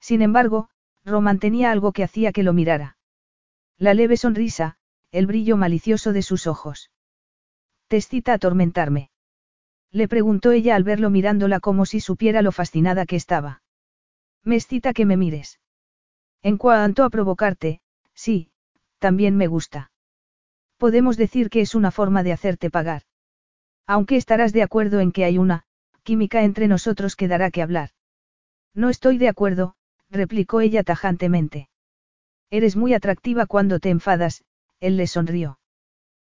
[0.00, 0.68] Sin embargo,
[1.04, 2.98] Roman tenía algo que hacía que lo mirara.
[3.78, 4.76] La leve sonrisa,
[5.12, 6.90] el brillo malicioso de sus ojos.
[7.86, 9.10] ¿Te excita atormentarme?
[9.90, 13.62] Le preguntó ella al verlo mirándola como si supiera lo fascinada que estaba.
[14.44, 15.60] Me excita que me mires.
[16.42, 17.80] En cuanto a provocarte,
[18.14, 18.50] sí,
[18.98, 19.90] también me gusta.
[20.76, 23.02] Podemos decir que es una forma de hacerte pagar.
[23.86, 25.64] Aunque estarás de acuerdo en que hay una,
[26.08, 27.90] química entre nosotros que dará que hablar.
[28.74, 29.74] No estoy de acuerdo,
[30.08, 31.68] replicó ella tajantemente.
[32.48, 34.42] Eres muy atractiva cuando te enfadas,
[34.80, 35.58] él le sonrió.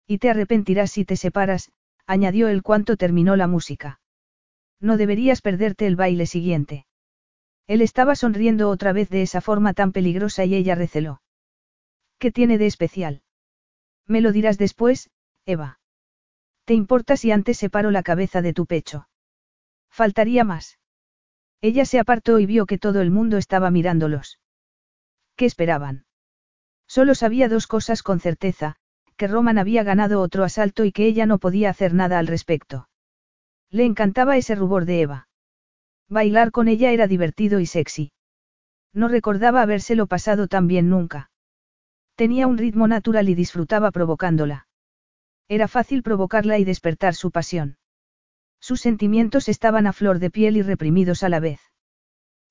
[0.06, 1.72] Y te arrepentirás si te separas,
[2.06, 3.98] añadió él cuanto terminó la música.
[4.78, 6.86] No deberías perderte el baile siguiente.
[7.66, 11.20] Él estaba sonriendo otra vez de esa forma tan peligrosa y ella receló.
[12.20, 13.22] ¿Qué tiene de especial?
[14.06, 15.10] Me lo dirás después,
[15.44, 15.80] Eva.
[16.64, 19.08] ¿Te importa si antes separo la cabeza de tu pecho?
[19.94, 20.80] Faltaría más.
[21.60, 24.40] Ella se apartó y vio que todo el mundo estaba mirándolos.
[25.36, 26.04] ¿Qué esperaban?
[26.88, 28.74] Solo sabía dos cosas con certeza,
[29.16, 32.88] que Roman había ganado otro asalto y que ella no podía hacer nada al respecto.
[33.70, 35.28] Le encantaba ese rubor de Eva.
[36.08, 38.10] Bailar con ella era divertido y sexy.
[38.92, 41.30] No recordaba habérselo pasado tan bien nunca.
[42.16, 44.66] Tenía un ritmo natural y disfrutaba provocándola.
[45.46, 47.78] Era fácil provocarla y despertar su pasión.
[48.64, 51.60] Sus sentimientos estaban a flor de piel y reprimidos a la vez.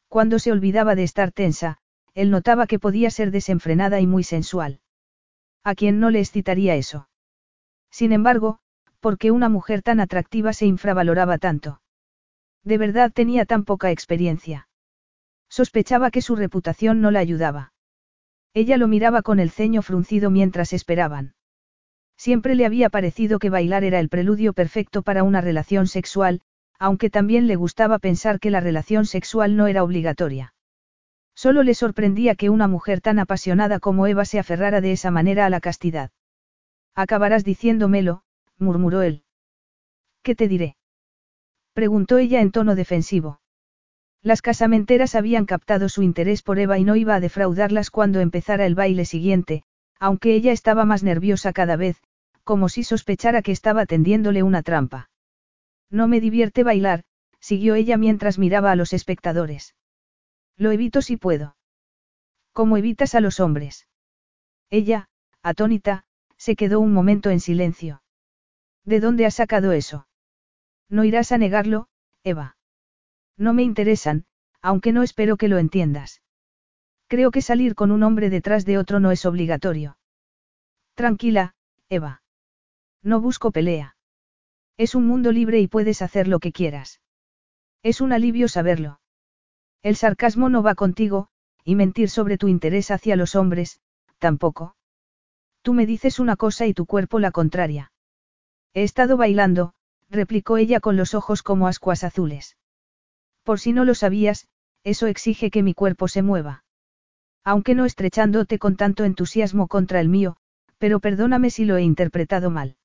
[0.09, 1.79] Cuando se olvidaba de estar tensa,
[2.13, 4.79] él notaba que podía ser desenfrenada y muy sensual.
[5.63, 7.09] ¿A quién no le excitaría eso?
[7.89, 8.59] Sin embargo,
[8.99, 11.81] ¿por qué una mujer tan atractiva se infravaloraba tanto?
[12.63, 14.67] De verdad tenía tan poca experiencia.
[15.49, 17.73] Sospechaba que su reputación no la ayudaba.
[18.53, 21.33] Ella lo miraba con el ceño fruncido mientras esperaban.
[22.23, 26.39] Siempre le había parecido que bailar era el preludio perfecto para una relación sexual,
[26.79, 30.53] aunque también le gustaba pensar que la relación sexual no era obligatoria.
[31.35, 35.45] Solo le sorprendía que una mujer tan apasionada como Eva se aferrara de esa manera
[35.45, 36.11] a la castidad.
[36.95, 38.23] Acabarás diciéndomelo,
[38.57, 39.25] murmuró él.
[40.21, 40.77] ¿Qué te diré?
[41.73, 43.41] Preguntó ella en tono defensivo.
[44.21, 48.65] Las casamenteras habían captado su interés por Eva y no iba a defraudarlas cuando empezara
[48.65, 49.65] el baile siguiente,
[49.99, 52.01] aunque ella estaba más nerviosa cada vez,
[52.43, 55.09] como si sospechara que estaba tendiéndole una trampa.
[55.89, 57.03] No me divierte bailar,
[57.39, 59.75] siguió ella mientras miraba a los espectadores.
[60.57, 61.55] Lo evito si puedo.
[62.51, 63.87] ¿Cómo evitas a los hombres?
[64.69, 65.09] Ella,
[65.41, 66.05] atónita,
[66.37, 68.01] se quedó un momento en silencio.
[68.85, 70.07] ¿De dónde has sacado eso?
[70.89, 71.87] No irás a negarlo,
[72.23, 72.57] Eva.
[73.37, 74.25] No me interesan,
[74.61, 76.21] aunque no espero que lo entiendas.
[77.07, 79.97] Creo que salir con un hombre detrás de otro no es obligatorio.
[80.95, 81.55] Tranquila,
[81.89, 82.22] Eva.
[83.03, 83.97] No busco pelea.
[84.77, 87.01] Es un mundo libre y puedes hacer lo que quieras.
[87.83, 89.01] Es un alivio saberlo.
[89.81, 91.27] El sarcasmo no va contigo,
[91.65, 93.81] y mentir sobre tu interés hacia los hombres,
[94.19, 94.77] tampoco.
[95.61, 97.91] Tú me dices una cosa y tu cuerpo la contraria.
[98.73, 99.73] He estado bailando,
[100.09, 102.57] replicó ella con los ojos como ascuas azules.
[103.43, 104.47] Por si no lo sabías,
[104.83, 106.63] eso exige que mi cuerpo se mueva.
[107.43, 110.37] Aunque no estrechándote con tanto entusiasmo contra el mío,
[110.77, 112.77] pero perdóname si lo he interpretado mal.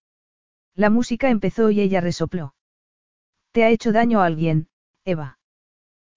[0.74, 2.54] La música empezó y ella resopló.
[3.52, 4.68] ¿Te ha hecho daño a alguien,
[5.04, 5.38] Eva?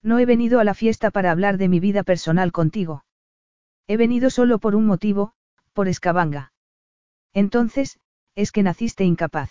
[0.02, 3.04] No he venido a la fiesta para hablar de mi vida personal contigo.
[3.86, 5.34] He venido solo por un motivo,
[5.72, 6.52] por escabanga.
[7.32, 7.98] Entonces,
[8.34, 9.50] es que naciste incapaz.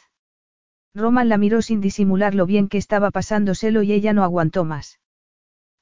[0.94, 5.00] Roman la miró sin disimular lo bien que estaba pasándoselo y ella no aguantó más.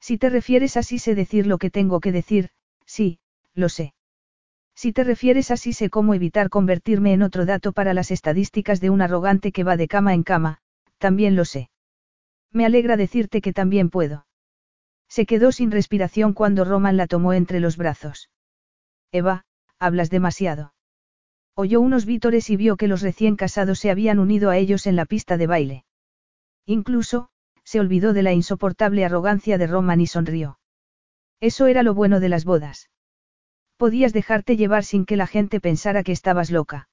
[0.00, 2.50] Si te refieres así sé decir lo que tengo que decir,
[2.86, 3.18] sí,
[3.54, 3.94] lo sé.
[4.80, 8.88] Si te refieres así sé cómo evitar convertirme en otro dato para las estadísticas de
[8.88, 10.62] un arrogante que va de cama en cama,
[10.96, 11.68] también lo sé.
[12.50, 14.24] Me alegra decirte que también puedo.
[15.06, 18.30] Se quedó sin respiración cuando Roman la tomó entre los brazos.
[19.12, 19.44] Eva,
[19.78, 20.72] hablas demasiado.
[21.54, 24.96] Oyó unos vítores y vio que los recién casados se habían unido a ellos en
[24.96, 25.84] la pista de baile.
[26.64, 27.28] Incluso,
[27.64, 30.58] se olvidó de la insoportable arrogancia de Roman y sonrió.
[31.38, 32.89] Eso era lo bueno de las bodas.
[33.80, 36.90] Podías dejarte llevar sin que la gente pensara que estabas loca.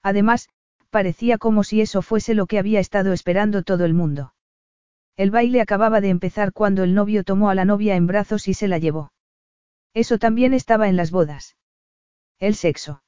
[0.00, 0.48] Además,
[0.90, 4.32] parecía como si eso fuese lo que había estado esperando todo el mundo.
[5.16, 8.54] El baile acababa de empezar cuando el novio tomó a la novia en brazos y
[8.54, 9.10] se la llevó.
[9.92, 11.56] Eso también estaba en las bodas.
[12.38, 13.02] El sexo.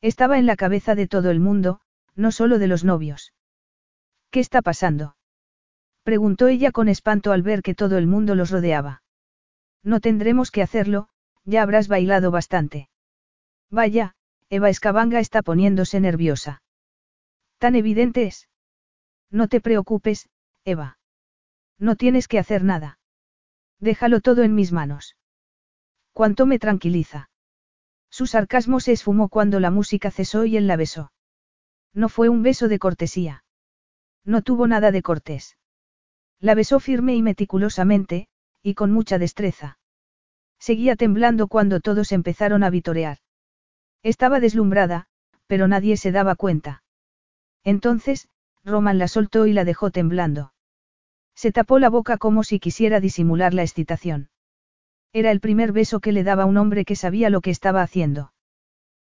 [0.00, 1.80] Estaba en la cabeza de todo el mundo,
[2.14, 3.32] no solo de los novios.
[4.30, 5.16] ¿Qué está pasando?
[6.04, 9.02] Preguntó ella con espanto al ver que todo el mundo los rodeaba.
[9.82, 11.08] No tendremos que hacerlo,
[11.44, 12.88] ya habrás bailado bastante.
[13.70, 14.14] Vaya,
[14.48, 16.62] Eva Escabanga está poniéndose nerviosa.
[17.58, 18.48] Tan evidente es.
[19.30, 20.28] No te preocupes,
[20.64, 20.98] Eva.
[21.78, 22.98] No tienes que hacer nada.
[23.78, 25.16] Déjalo todo en mis manos.
[26.12, 27.30] Cuánto me tranquiliza.
[28.10, 31.12] Su sarcasmo se esfumó cuando la música cesó y él la besó.
[31.94, 33.44] No fue un beso de cortesía.
[34.24, 35.56] No tuvo nada de cortés.
[36.40, 38.28] La besó firme y meticulosamente,
[38.62, 39.78] y con mucha destreza.
[40.60, 43.18] Seguía temblando cuando todos empezaron a vitorear.
[44.02, 45.06] Estaba deslumbrada,
[45.46, 46.84] pero nadie se daba cuenta.
[47.64, 48.28] Entonces,
[48.64, 50.52] Roman la soltó y la dejó temblando.
[51.34, 54.28] Se tapó la boca como si quisiera disimular la excitación.
[55.12, 58.32] Era el primer beso que le daba un hombre que sabía lo que estaba haciendo.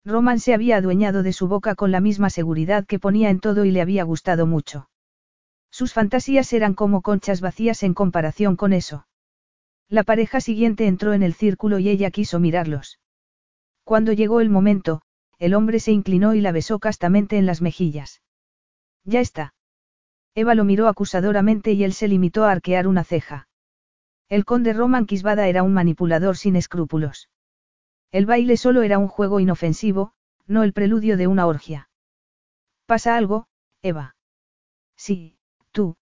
[0.05, 3.65] Roman se había adueñado de su boca con la misma seguridad que ponía en todo
[3.65, 4.89] y le había gustado mucho.
[5.71, 9.07] Sus fantasías eran como conchas vacías en comparación con eso.
[9.91, 13.01] La pareja siguiente entró en el círculo y ella quiso mirarlos.
[13.83, 15.03] Cuando llegó el momento,
[15.41, 18.23] el hombre se inclinó y la besó castamente en las mejillas.
[19.05, 19.53] Ya está.
[20.37, 23.49] Eva lo miró acusadoramente y él se limitó a arquear una ceja.
[24.29, 27.29] El conde Roman Quisbada era un manipulador sin escrúpulos.
[28.13, 30.13] El baile solo era un juego inofensivo,
[30.47, 31.89] no el preludio de una orgia.
[32.87, 33.49] ¿Pasa algo,
[33.83, 34.15] Eva?
[34.97, 35.37] Sí,
[35.73, 35.97] tú,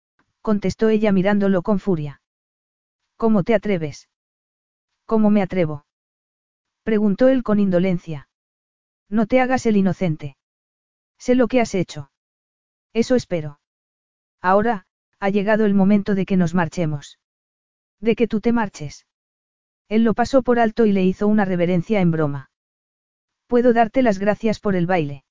[0.41, 2.23] contestó ella mirándolo con furia.
[3.17, 4.09] ¿Cómo te atreves?
[5.07, 5.87] ¿Cómo me atrevo?
[6.83, 8.29] preguntó él con indolencia.
[9.09, 10.37] No te hagas el inocente.
[11.19, 12.11] Sé lo que has hecho.
[12.93, 13.61] Eso espero.
[14.41, 14.87] Ahora,
[15.21, 17.19] ha llegado el momento de que nos marchemos.
[18.01, 19.07] De que tú te marches.
[19.89, 22.51] Él lo pasó por alto y le hizo una reverencia en broma.
[23.47, 25.25] Puedo darte las gracias por el baile.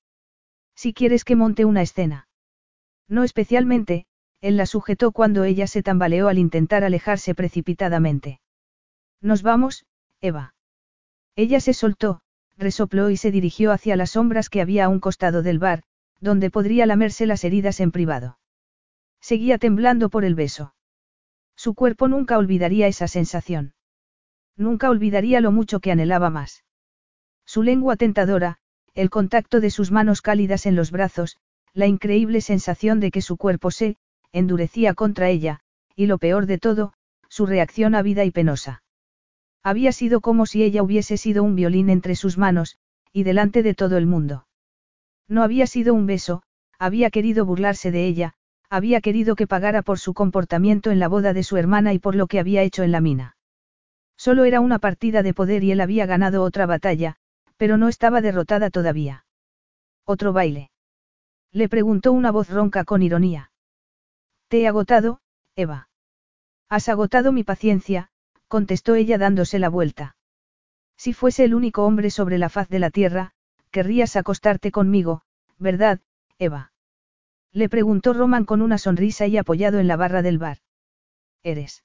[0.74, 2.28] Si quieres que monte una escena.
[3.08, 4.06] No especialmente,
[4.44, 8.40] él la sujetó cuando ella se tambaleó al intentar alejarse precipitadamente.
[9.22, 9.86] Nos vamos,
[10.20, 10.54] Eva.
[11.34, 12.20] Ella se soltó,
[12.58, 15.82] resopló y se dirigió hacia las sombras que había a un costado del bar,
[16.20, 18.38] donde podría lamerse las heridas en privado.
[19.18, 20.74] Seguía temblando por el beso.
[21.56, 23.72] Su cuerpo nunca olvidaría esa sensación.
[24.58, 26.64] Nunca olvidaría lo mucho que anhelaba más.
[27.46, 28.58] Su lengua tentadora,
[28.92, 31.38] el contacto de sus manos cálidas en los brazos,
[31.72, 33.96] la increíble sensación de que su cuerpo se,
[34.34, 35.60] endurecía contra ella,
[35.94, 36.92] y lo peor de todo,
[37.28, 38.82] su reacción ávida y penosa.
[39.62, 42.76] Había sido como si ella hubiese sido un violín entre sus manos,
[43.12, 44.46] y delante de todo el mundo.
[45.28, 46.42] No había sido un beso,
[46.78, 48.34] había querido burlarse de ella,
[48.68, 52.16] había querido que pagara por su comportamiento en la boda de su hermana y por
[52.16, 53.36] lo que había hecho en la mina.
[54.16, 57.16] Solo era una partida de poder y él había ganado otra batalla,
[57.56, 59.26] pero no estaba derrotada todavía.
[60.04, 60.70] ¿Otro baile?
[61.52, 63.52] Le preguntó una voz ronca con ironía.
[64.54, 65.20] Te he agotado,
[65.56, 65.88] Eva.
[66.68, 68.12] Has agotado mi paciencia,
[68.46, 70.16] contestó ella dándose la vuelta.
[70.96, 73.34] Si fuese el único hombre sobre la faz de la tierra,
[73.72, 75.22] querrías acostarte conmigo,
[75.58, 75.98] ¿verdad,
[76.38, 76.72] Eva?
[77.50, 80.58] Le preguntó Roman con una sonrisa y apoyado en la barra del bar.
[81.42, 81.82] ¿Eres?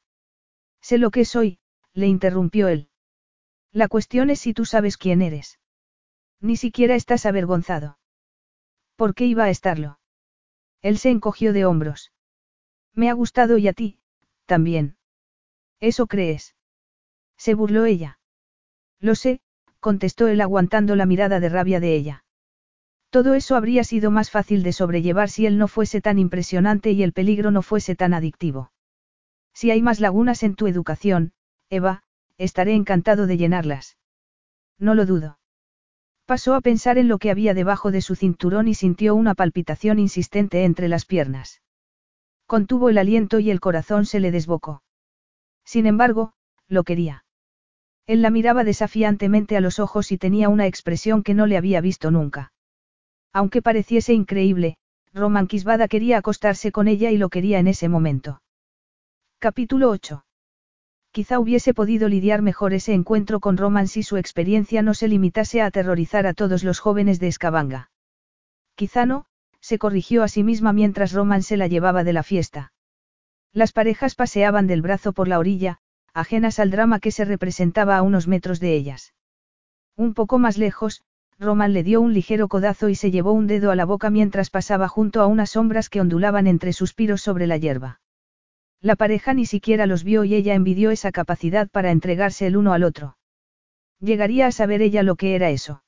[0.79, 1.57] Sé lo que soy,
[1.93, 2.89] le interrumpió él.
[3.71, 5.59] La cuestión es si tú sabes quién eres.
[6.39, 7.97] Ni siquiera estás avergonzado.
[8.95, 9.99] ¿Por qué iba a estarlo?
[10.83, 12.11] Él se encogió de hombros.
[12.93, 13.99] Me ha gustado y a ti,
[14.45, 14.97] también.
[15.79, 16.55] ¿Eso crees?
[17.37, 18.19] Se burló ella.
[18.99, 19.41] Lo sé,
[19.79, 22.25] contestó él aguantando la mirada de rabia de ella.
[23.09, 27.01] Todo eso habría sido más fácil de sobrellevar si él no fuese tan impresionante y
[27.01, 28.71] el peligro no fuese tan adictivo.
[29.53, 31.33] Si hay más lagunas en tu educación,
[31.69, 32.03] Eva,
[32.37, 33.97] estaré encantado de llenarlas.
[34.77, 35.39] No lo dudo.
[36.25, 39.97] Pasó a pensar en lo que había debajo de su cinturón y sintió una palpitación
[39.97, 41.61] insistente entre las piernas.
[42.49, 44.81] Contuvo el aliento y el corazón se le desbocó.
[45.63, 46.33] Sin embargo,
[46.67, 47.23] lo quería.
[48.07, 51.79] Él la miraba desafiantemente a los ojos y tenía una expresión que no le había
[51.79, 52.51] visto nunca.
[53.31, 54.77] Aunque pareciese increíble,
[55.13, 58.41] Roman Quisbada quería acostarse con ella y lo quería en ese momento.
[59.37, 60.25] Capítulo 8.
[61.11, 65.61] Quizá hubiese podido lidiar mejor ese encuentro con Roman si su experiencia no se limitase
[65.61, 67.91] a aterrorizar a todos los jóvenes de Escabanga.
[68.73, 69.27] Quizá no,
[69.61, 72.73] se corrigió a sí misma mientras Roman se la llevaba de la fiesta.
[73.53, 75.79] Las parejas paseaban del brazo por la orilla,
[76.13, 79.13] ajenas al drama que se representaba a unos metros de ellas.
[79.95, 81.03] Un poco más lejos,
[81.39, 84.49] Roman le dio un ligero codazo y se llevó un dedo a la boca mientras
[84.49, 88.01] pasaba junto a unas sombras que ondulaban entre suspiros sobre la hierba.
[88.81, 92.73] La pareja ni siquiera los vio y ella envidió esa capacidad para entregarse el uno
[92.73, 93.17] al otro.
[93.99, 95.83] Llegaría a saber ella lo que era eso.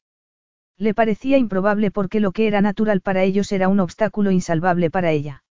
[0.78, 5.12] Le parecía improbable porque lo que era natural para ellos era un obstáculo insalvable para
[5.12, 5.44] ella.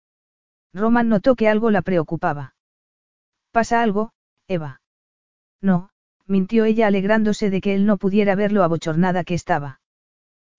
[0.72, 2.54] Roman notó que algo la preocupaba.
[3.52, 4.12] ¿Pasa algo,
[4.48, 4.80] Eva?
[5.60, 5.90] No,
[6.26, 9.80] mintió ella alegrándose de que él no pudiera ver lo abochornada que estaba.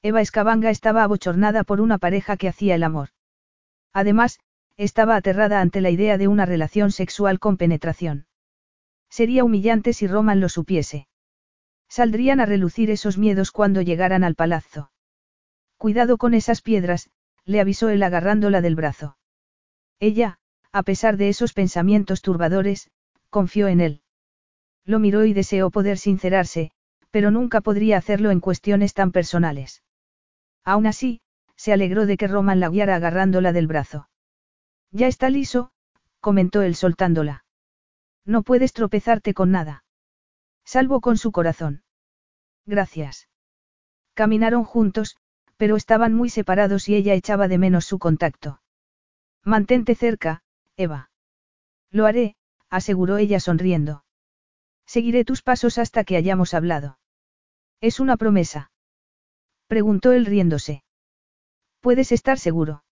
[0.01, 3.09] Eva Escabanga estaba abochornada por una pareja que hacía el amor.
[3.93, 4.39] Además,
[4.77, 8.25] estaba aterrada ante la idea de una relación sexual con penetración.
[9.09, 11.07] Sería humillante si Roman lo supiese.
[11.91, 14.93] Saldrían a relucir esos miedos cuando llegaran al palazzo.
[15.75, 17.09] Cuidado con esas piedras,
[17.43, 19.17] le avisó él agarrándola del brazo.
[19.99, 20.39] Ella,
[20.71, 22.89] a pesar de esos pensamientos turbadores,
[23.29, 24.01] confió en él.
[24.85, 26.71] Lo miró y deseó poder sincerarse,
[27.09, 29.83] pero nunca podría hacerlo en cuestiones tan personales.
[30.63, 31.19] Aún así,
[31.57, 34.07] se alegró de que Roman la guiara agarrándola del brazo.
[34.91, 35.73] Ya está liso,
[36.21, 37.43] comentó él soltándola.
[38.23, 39.83] No puedes tropezarte con nada.
[40.63, 41.83] Salvo con su corazón.
[42.65, 43.27] Gracias.
[44.13, 45.17] Caminaron juntos,
[45.57, 48.61] pero estaban muy separados y ella echaba de menos su contacto.
[49.43, 50.43] Mantente cerca,
[50.75, 51.11] Eva.
[51.89, 52.35] Lo haré,
[52.69, 54.03] aseguró ella sonriendo.
[54.85, 56.99] Seguiré tus pasos hasta que hayamos hablado.
[57.79, 58.71] ¿Es una promesa?
[59.67, 60.83] Preguntó él riéndose.
[61.79, 62.83] Puedes estar seguro.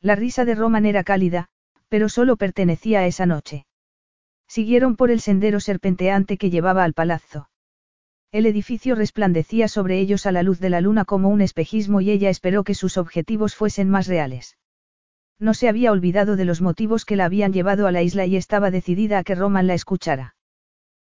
[0.00, 1.48] La risa de Roman era cálida,
[1.88, 3.66] pero solo pertenecía a esa noche.
[4.48, 7.50] Siguieron por el sendero serpenteante que llevaba al palazzo.
[8.32, 12.10] El edificio resplandecía sobre ellos a la luz de la luna como un espejismo y
[12.10, 14.56] ella esperó que sus objetivos fuesen más reales.
[15.38, 18.36] No se había olvidado de los motivos que la habían llevado a la isla y
[18.36, 20.34] estaba decidida a que Roman la escuchara.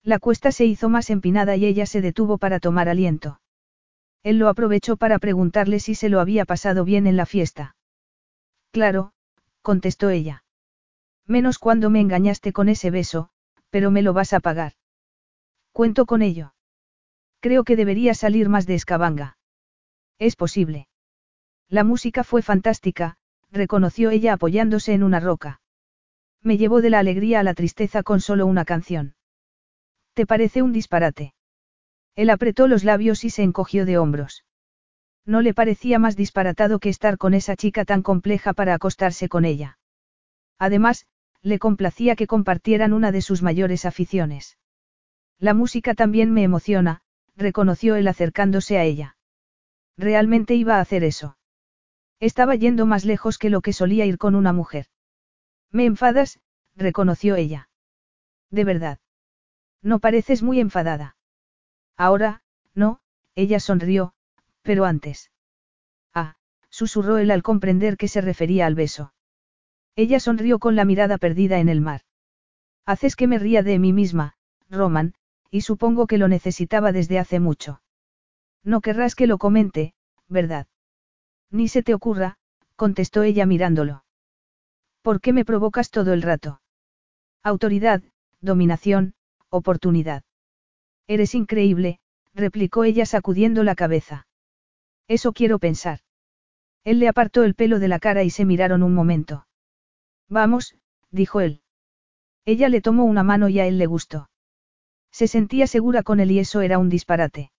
[0.03, 3.39] La cuesta se hizo más empinada y ella se detuvo para tomar aliento.
[4.21, 7.75] Él lo aprovechó para preguntarle si se lo había pasado bien en la fiesta.
[8.71, 9.13] Claro,
[9.61, 10.42] contestó ella.
[11.27, 13.29] Menos cuando me engañaste con ese beso,
[13.69, 14.73] pero me lo vas a pagar.
[15.71, 16.53] Cuento con ello.
[17.39, 19.37] Creo que debería salir más de Escabanga.
[20.19, 20.87] Es posible.
[21.69, 23.17] La música fue fantástica,
[23.51, 25.61] reconoció ella apoyándose en una roca.
[26.41, 29.15] Me llevó de la alegría a la tristeza con solo una canción.
[30.13, 31.33] ¿Te parece un disparate?
[32.15, 34.45] Él apretó los labios y se encogió de hombros.
[35.25, 39.45] No le parecía más disparatado que estar con esa chica tan compleja para acostarse con
[39.45, 39.79] ella.
[40.59, 41.07] Además,
[41.43, 44.57] le complacía que compartieran una de sus mayores aficiones.
[45.37, 47.01] La música también me emociona,
[47.35, 49.17] reconoció él acercándose a ella.
[49.97, 51.37] Realmente iba a hacer eso.
[52.19, 54.87] Estaba yendo más lejos que lo que solía ir con una mujer.
[55.69, 56.39] Me enfadas,
[56.75, 57.69] reconoció ella.
[58.49, 58.99] De verdad.
[59.81, 61.17] No pareces muy enfadada.
[61.97, 62.41] Ahora,
[62.73, 63.01] no,
[63.35, 64.13] ella sonrió,
[64.61, 65.31] pero antes.
[66.13, 66.37] Ah,
[66.69, 69.13] susurró él al comprender que se refería al beso.
[69.95, 72.01] Ella sonrió con la mirada perdida en el mar.
[72.85, 74.35] Haces que me ría de mí misma,
[74.69, 75.13] Roman,
[75.51, 77.81] y supongo que lo necesitaba desde hace mucho.
[78.63, 79.93] No querrás que lo comente,
[80.27, 80.67] ¿verdad?
[81.51, 82.37] Ni se te ocurra,
[82.75, 84.03] contestó ella mirándolo.
[85.03, 86.61] ¿Por qué me provocas todo el rato?
[87.43, 88.01] Autoridad,
[88.41, 89.13] dominación,
[89.49, 90.23] oportunidad.
[91.07, 91.99] Eres increíble,
[92.33, 94.27] replicó ella sacudiendo la cabeza.
[95.07, 95.99] Eso quiero pensar.
[96.83, 99.45] Él le apartó el pelo de la cara y se miraron un momento.
[100.29, 100.75] Vamos,
[101.11, 101.61] dijo él.
[102.45, 104.29] Ella le tomó una mano y a él le gustó.
[105.11, 107.51] Se sentía segura con él y eso era un disparate.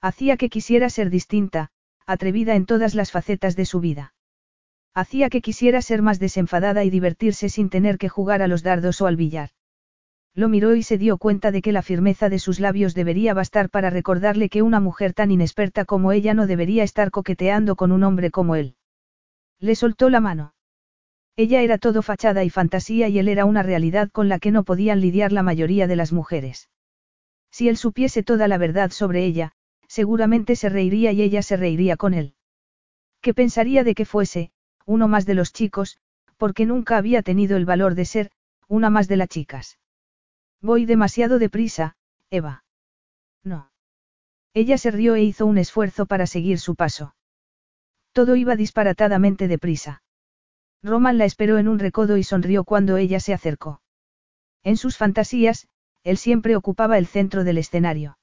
[0.00, 1.70] Hacía que quisiera ser distinta,
[2.06, 4.14] atrevida en todas las facetas de su vida.
[4.94, 9.00] Hacía que quisiera ser más desenfadada y divertirse sin tener que jugar a los dardos
[9.00, 9.50] o al billar.
[10.34, 13.70] Lo miró y se dio cuenta de que la firmeza de sus labios debería bastar
[13.70, 18.02] para recordarle que una mujer tan inexperta como ella no debería estar coqueteando con un
[18.02, 18.76] hombre como él.
[19.58, 20.54] Le soltó la mano.
[21.36, 24.64] Ella era todo fachada y fantasía y él era una realidad con la que no
[24.64, 26.68] podían lidiar la mayoría de las mujeres.
[27.50, 29.52] Si él supiese toda la verdad sobre ella,
[29.86, 32.34] seguramente se reiría y ella se reiría con él.
[33.20, 34.50] ¿Qué pensaría de que fuese,
[34.84, 35.98] uno más de los chicos,
[36.36, 38.30] porque nunca había tenido el valor de ser,
[38.68, 39.78] una más de las chicas?
[40.60, 41.96] Voy demasiado deprisa,
[42.30, 42.64] Eva.
[43.44, 43.70] No.
[44.54, 47.14] Ella se rió e hizo un esfuerzo para seguir su paso.
[48.12, 50.01] Todo iba disparatadamente deprisa.
[50.82, 53.80] Roman la esperó en un recodo y sonrió cuando ella se acercó.
[54.64, 55.68] En sus fantasías,
[56.02, 58.18] él siempre ocupaba el centro del escenario.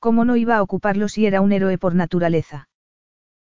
[0.00, 2.68] ¿Cómo no iba a ocuparlo si era un héroe por naturaleza?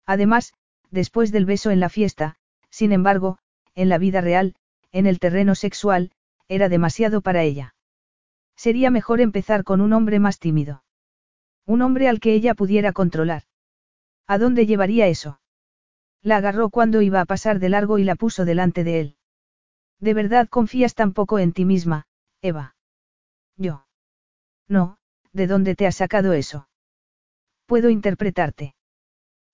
[0.05, 0.53] Además,
[0.91, 2.35] después del beso en la fiesta,
[2.69, 3.37] sin embargo,
[3.73, 4.55] en la vida real,
[4.91, 6.11] en el terreno sexual,
[6.47, 7.75] era demasiado para ella.
[8.55, 10.83] Sería mejor empezar con un hombre más tímido.
[11.65, 13.43] Un hombre al que ella pudiera controlar.
[14.27, 15.39] ¿A dónde llevaría eso?
[16.25, 19.15] La agarró cuando iba a pasar de largo y la puso delante de él.
[19.99, 22.07] ¿De verdad confías tan poco en ti misma,
[22.41, 22.75] Eva?
[23.57, 23.85] Yo.
[24.67, 24.97] No,
[25.33, 26.67] ¿de dónde te has sacado eso?
[27.67, 28.73] Puedo interpretarte.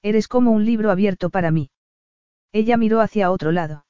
[0.01, 1.71] Eres como un libro abierto para mí.
[2.53, 3.85] Ella miró hacia otro lado.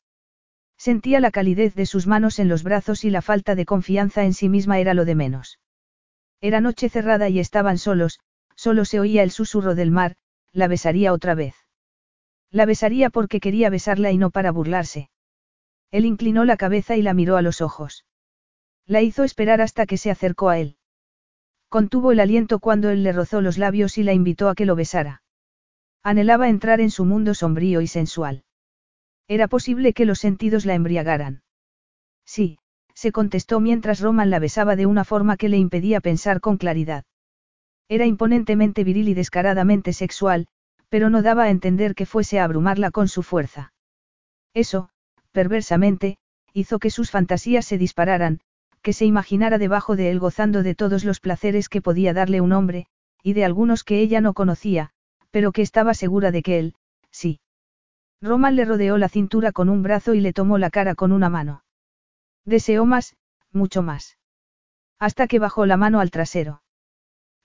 [0.75, 4.33] Sentía la calidez de sus manos en los brazos y la falta de confianza en
[4.33, 5.59] sí misma era lo de menos.
[6.41, 8.21] Era noche cerrada y estaban solos,
[8.55, 10.15] solo se oía el susurro del mar,
[10.51, 11.60] la besaría otra vez.
[12.51, 15.09] La besaría porque quería besarla y no para burlarse.
[15.89, 18.05] Él inclinó la cabeza y la miró a los ojos.
[18.85, 20.77] La hizo esperar hasta que se acercó a él.
[21.69, 24.75] Contuvo el aliento cuando él le rozó los labios y la invitó a que lo
[24.75, 25.23] besara.
[26.03, 28.43] Anhelaba entrar en su mundo sombrío y sensual.
[29.27, 31.43] Era posible que los sentidos la embriagaran.
[32.25, 32.57] Sí,
[32.93, 37.05] se contestó mientras Roman la besaba de una forma que le impedía pensar con claridad.
[37.87, 40.47] Era imponentemente viril y descaradamente sexual,
[40.91, 43.71] pero no daba a entender que fuese a abrumarla con su fuerza.
[44.53, 44.89] Eso,
[45.31, 46.17] perversamente,
[46.51, 48.41] hizo que sus fantasías se dispararan,
[48.81, 52.51] que se imaginara debajo de él gozando de todos los placeres que podía darle un
[52.51, 52.87] hombre,
[53.23, 54.89] y de algunos que ella no conocía,
[55.31, 56.75] pero que estaba segura de que él,
[57.09, 57.39] sí.
[58.21, 61.29] Roman le rodeó la cintura con un brazo y le tomó la cara con una
[61.29, 61.63] mano.
[62.43, 63.15] Deseó más,
[63.53, 64.17] mucho más.
[64.99, 66.63] Hasta que bajó la mano al trasero.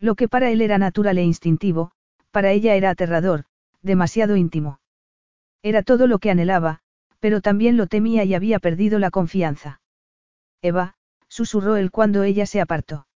[0.00, 1.92] Lo que para él era natural e instintivo,
[2.36, 3.46] para ella era aterrador,
[3.80, 4.78] demasiado íntimo.
[5.62, 6.80] Era todo lo que anhelaba,
[7.18, 9.80] pero también lo temía y había perdido la confianza.
[10.60, 10.96] Eva,
[11.28, 13.06] susurró él cuando ella se apartó.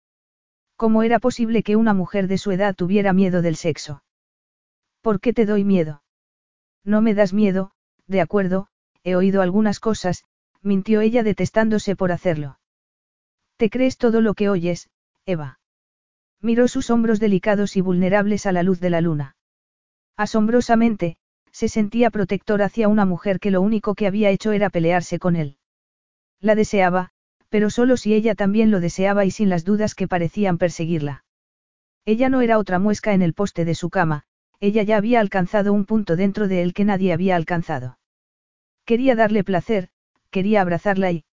[0.75, 4.03] ¿Cómo era posible que una mujer de su edad tuviera miedo del sexo?
[5.03, 6.03] ¿Por qué te doy miedo?
[6.83, 7.73] No me das miedo,
[8.07, 8.69] de acuerdo,
[9.05, 10.25] he oído algunas cosas,
[10.63, 12.59] mintió ella detestándose por hacerlo.
[13.59, 14.89] ¿Te crees todo lo que oyes,
[15.27, 15.60] Eva?
[16.43, 19.37] Miró sus hombros delicados y vulnerables a la luz de la luna.
[20.17, 21.17] Asombrosamente,
[21.53, 25.37] se sentía protector hacia una mujer que lo único que había hecho era pelearse con
[25.37, 25.57] él.
[26.41, 27.11] La deseaba,
[27.51, 31.25] pero solo si ella también lo deseaba y sin las dudas que parecían perseguirla.
[32.07, 34.25] Ella no era otra muesca en el poste de su cama,
[34.61, 37.99] ella ya había alcanzado un punto dentro de él que nadie había alcanzado.
[38.85, 39.89] Quería darle placer,
[40.31, 41.25] quería abrazarla y...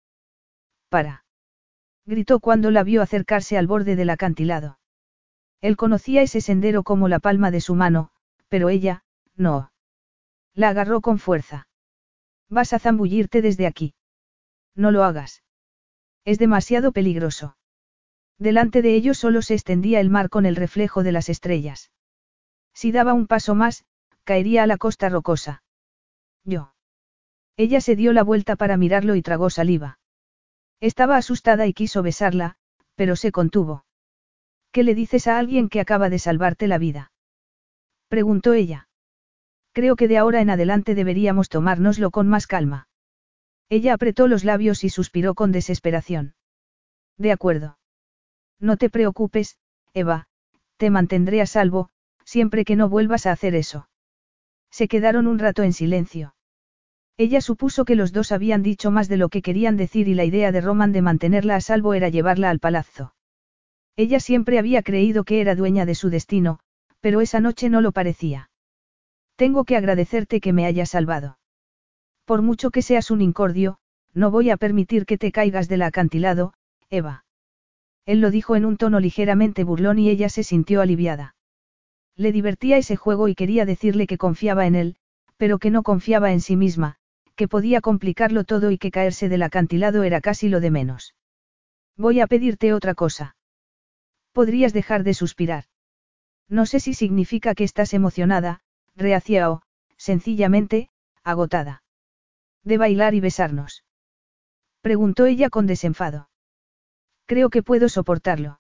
[0.90, 1.26] Para.
[2.06, 4.80] Gritó cuando la vio acercarse al borde del acantilado.
[5.62, 8.12] Él conocía ese sendero como la palma de su mano,
[8.48, 9.04] pero ella,
[9.36, 9.72] no.
[10.54, 11.68] La agarró con fuerza.
[12.50, 13.96] Vas a zambullirte desde aquí.
[14.76, 15.44] No lo hagas.
[16.24, 17.58] Es demasiado peligroso.
[18.38, 21.92] Delante de ellos solo se extendía el mar con el reflejo de las estrellas.
[22.74, 23.86] Si daba un paso más,
[24.24, 25.64] caería a la costa rocosa.
[26.44, 26.74] Yo.
[27.56, 30.00] Ella se dio la vuelta para mirarlo y tragó saliva.
[30.80, 32.58] Estaba asustada y quiso besarla,
[32.94, 33.87] pero se contuvo.
[34.72, 37.12] ¿Qué le dices a alguien que acaba de salvarte la vida?
[38.08, 38.88] Preguntó ella.
[39.74, 42.88] Creo que de ahora en adelante deberíamos tomárnoslo con más calma.
[43.70, 46.36] Ella apretó los labios y suspiró con desesperación.
[47.18, 47.78] De acuerdo.
[48.60, 49.58] No te preocupes,
[49.94, 50.28] Eva,
[50.78, 51.90] te mantendré a salvo,
[52.24, 53.90] siempre que no vuelvas a hacer eso.
[54.72, 56.36] Se quedaron un rato en silencio.
[57.18, 60.24] Ella supuso que los dos habían dicho más de lo que querían decir y la
[60.24, 63.16] idea de Roman de mantenerla a salvo era llevarla al palazzo.
[63.98, 66.60] Ella siempre había creído que era dueña de su destino,
[67.02, 68.52] pero esa noche no lo parecía.
[69.36, 71.40] Tengo que agradecerte que me hayas salvado.
[72.24, 73.80] Por mucho que seas un incordio,
[74.14, 76.54] no voy a permitir que te caigas del acantilado,
[76.92, 77.26] Eva.
[78.06, 81.36] Él lo dijo en un tono ligeramente burlón y ella se sintió aliviada.
[82.16, 84.96] Le divertía ese juego y quería decirle que confiaba en él,
[85.38, 86.98] pero que no confiaba en sí misma,
[87.36, 91.16] que podía complicarlo todo y que caerse del acantilado era casi lo de menos.
[91.96, 93.37] Voy a pedirte otra cosa.
[94.38, 95.64] Podrías dejar de suspirar.
[96.48, 98.62] No sé si significa que estás emocionada,
[98.96, 99.64] reacia o,
[99.98, 100.92] sencillamente,
[101.24, 101.82] agotada.
[102.64, 103.84] ¿De bailar y besarnos?
[104.82, 106.30] Preguntó ella con desenfado.
[107.26, 108.60] Creo que puedo soportarlo.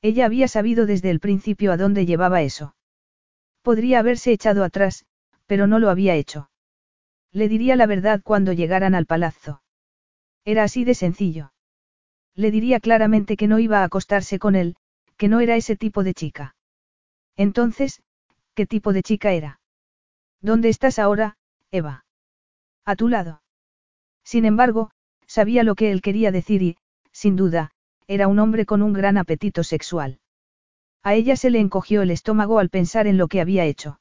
[0.00, 2.74] Ella había sabido desde el principio a dónde llevaba eso.
[3.60, 5.04] Podría haberse echado atrás,
[5.44, 6.48] pero no lo había hecho.
[7.32, 9.60] Le diría la verdad cuando llegaran al palazzo.
[10.46, 11.52] Era así de sencillo.
[12.34, 14.76] Le diría claramente que no iba a acostarse con él,
[15.16, 16.54] que no era ese tipo de chica.
[17.36, 18.02] Entonces,
[18.54, 19.60] ¿qué tipo de chica era?
[20.40, 21.36] ¿Dónde estás ahora,
[21.70, 22.04] Eva?
[22.84, 23.42] A tu lado.
[24.24, 24.90] Sin embargo,
[25.26, 26.76] sabía lo que él quería decir y,
[27.12, 27.70] sin duda,
[28.06, 30.20] era un hombre con un gran apetito sexual.
[31.02, 34.00] A ella se le encogió el estómago al pensar en lo que había hecho.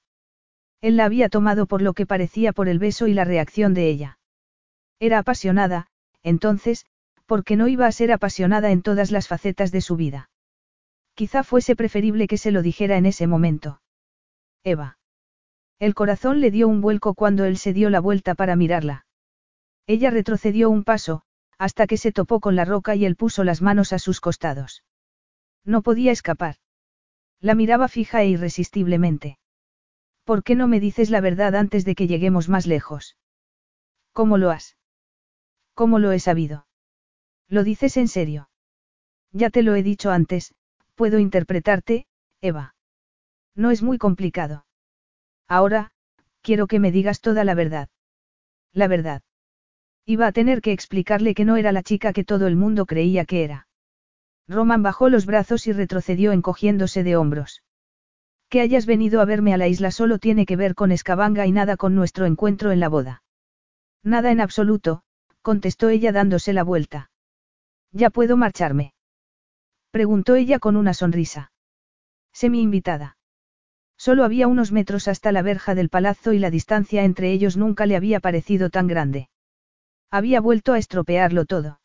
[0.82, 3.90] Él la había tomado por lo que parecía por el beso y la reacción de
[3.90, 4.20] ella.
[5.00, 5.88] Era apasionada,
[6.24, 6.86] entonces,
[7.26, 10.30] ¿por qué no iba a ser apasionada en todas las facetas de su vida?
[11.16, 13.82] Quizá fuese preferible que se lo dijera en ese momento.
[14.64, 14.98] Eva.
[15.80, 19.06] El corazón le dio un vuelco cuando él se dio la vuelta para mirarla.
[19.88, 21.24] Ella retrocedió un paso,
[21.58, 24.84] hasta que se topó con la roca y él puso las manos a sus costados.
[25.64, 26.58] No podía escapar.
[27.40, 29.40] La miraba fija e irresistiblemente.
[30.26, 33.18] ¿Por qué no me dices la verdad antes de que lleguemos más lejos?
[34.12, 34.76] ¿Cómo lo has?
[35.74, 36.68] ¿Cómo lo he sabido?
[37.48, 38.50] ¿Lo dices en serio?
[39.32, 40.56] Ya te lo he dicho antes,
[40.96, 42.08] puedo interpretarte,
[42.42, 42.76] Eva.
[43.56, 44.66] No es muy complicado.
[45.48, 45.92] Ahora,
[46.42, 47.90] quiero que me digas toda la verdad.
[48.74, 49.22] La verdad.
[50.06, 53.26] Iba a tener que explicarle que no era la chica que todo el mundo creía
[53.26, 53.68] que era.
[54.48, 57.64] Roman bajó los brazos y retrocedió encogiéndose de hombros.
[58.50, 61.52] Que hayas venido a verme a la isla solo tiene que ver con Escabanga y
[61.52, 63.24] nada con nuestro encuentro en la boda.
[64.04, 65.02] Nada en absoluto,
[65.42, 67.10] contestó ella dándose la vuelta.
[67.92, 68.95] ¿Ya puedo marcharme?
[69.96, 71.54] Preguntó ella con una sonrisa.
[72.34, 73.16] Semi invitada.
[73.96, 77.86] Solo había unos metros hasta la verja del palazzo y la distancia entre ellos nunca
[77.86, 79.30] le había parecido tan grande.
[80.12, 81.80] Había vuelto a estropearlo todo.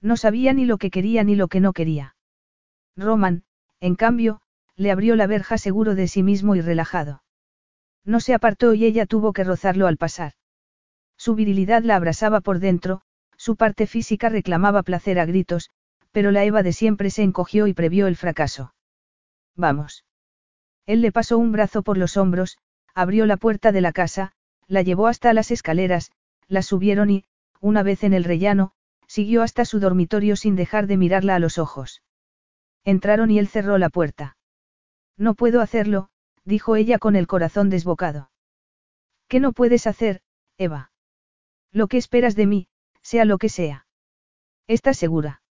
[0.00, 2.14] No sabía ni lo que quería ni lo que no quería.
[2.96, 3.42] Roman,
[3.80, 4.40] en cambio,
[4.76, 7.24] le abrió la verja seguro de sí mismo y relajado.
[8.04, 10.34] No se apartó y ella tuvo que rozarlo al pasar.
[11.16, 13.02] Su virilidad la abrasaba por dentro,
[13.36, 15.72] su parte física reclamaba placer a gritos,
[16.14, 18.72] pero la Eva de siempre se encogió y previó el fracaso.
[19.56, 20.04] Vamos.
[20.86, 22.56] Él le pasó un brazo por los hombros,
[22.94, 24.30] abrió la puerta de la casa,
[24.68, 26.12] la llevó hasta las escaleras,
[26.46, 27.24] la subieron y,
[27.60, 28.70] una vez en el rellano,
[29.08, 32.04] siguió hasta su dormitorio sin dejar de mirarla a los ojos.
[32.84, 34.36] Entraron y él cerró la puerta.
[35.16, 36.10] No puedo hacerlo,
[36.44, 38.30] dijo ella con el corazón desbocado.
[39.26, 40.20] ¿Qué no puedes hacer,
[40.58, 40.92] Eva?
[41.72, 42.68] Lo que esperas de mí,
[43.02, 43.88] sea lo que sea.
[44.68, 45.42] ¿Estás segura?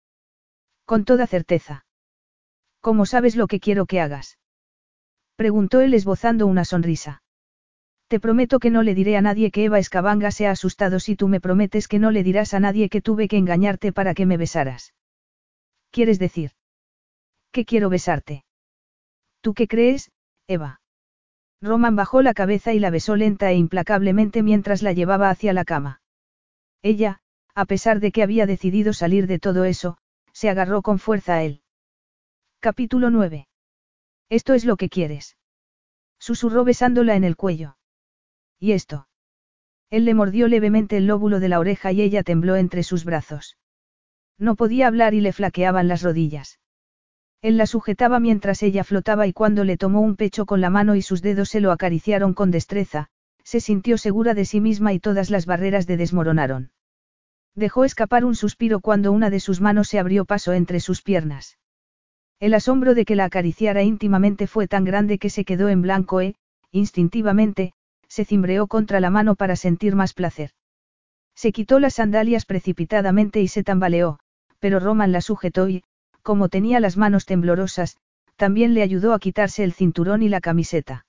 [0.85, 1.85] Con toda certeza.
[2.81, 4.39] ¿Cómo sabes lo que quiero que hagas?
[5.37, 7.23] Preguntó él esbozando una sonrisa.
[8.09, 11.17] Te prometo que no le diré a nadie que Eva Escabanga se ha asustado si
[11.17, 14.27] tú me prometes que no le dirás a nadie que tuve que engañarte para que
[14.27, 14.93] me besaras.
[15.91, 16.51] ¿Quieres decir?
[17.53, 18.45] Que quiero besarte.
[19.41, 20.11] ¿Tú qué crees,
[20.47, 20.81] Eva?
[21.63, 25.65] Roman bajó la cabeza y la besó lenta e implacablemente mientras la llevaba hacia la
[25.65, 26.03] cama.
[26.83, 27.21] Ella,
[27.55, 29.97] a pesar de que había decidido salir de todo eso,
[30.33, 31.63] se agarró con fuerza a él.
[32.61, 33.49] Capítulo 9.
[34.29, 35.37] Esto es lo que quieres.
[36.19, 37.77] Susurró besándola en el cuello.
[38.59, 39.09] ¿Y esto?
[39.91, 43.59] Él le mordió levemente el lóbulo de la oreja y ella tembló entre sus brazos.
[44.39, 46.61] No podía hablar y le flaqueaban las rodillas.
[47.43, 50.95] Él la sujetaba mientras ella flotaba y cuando le tomó un pecho con la mano
[50.95, 53.09] y sus dedos se lo acariciaron con destreza,
[53.43, 56.71] se sintió segura de sí misma y todas las barreras de desmoronaron.
[57.55, 61.59] Dejó escapar un suspiro cuando una de sus manos se abrió paso entre sus piernas.
[62.41, 66.21] El asombro de que la acariciara íntimamente fue tan grande que se quedó en blanco
[66.21, 66.35] e,
[66.71, 67.73] instintivamente,
[68.09, 70.51] se cimbreó contra la mano para sentir más placer.
[71.35, 74.19] Se quitó las sandalias precipitadamente y se tambaleó,
[74.59, 75.83] pero Roman la sujetó y,
[76.23, 77.97] como tenía las manos temblorosas,
[78.37, 81.07] también le ayudó a quitarse el cinturón y la camiseta.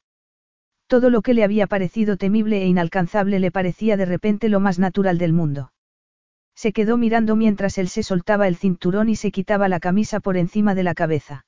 [0.87, 4.79] Todo lo que le había parecido temible e inalcanzable le parecía de repente lo más
[4.79, 5.72] natural del mundo.
[6.55, 10.37] Se quedó mirando mientras él se soltaba el cinturón y se quitaba la camisa por
[10.37, 11.45] encima de la cabeza.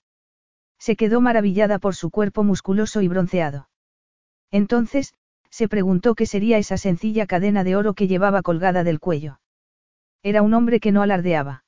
[0.80, 3.70] Se quedó maravillada por su cuerpo musculoso y bronceado.
[4.52, 5.14] Entonces,
[5.50, 9.40] se preguntó qué sería esa sencilla cadena de oro que llevaba colgada del cuello.
[10.22, 11.64] Era un hombre que no alardeaba.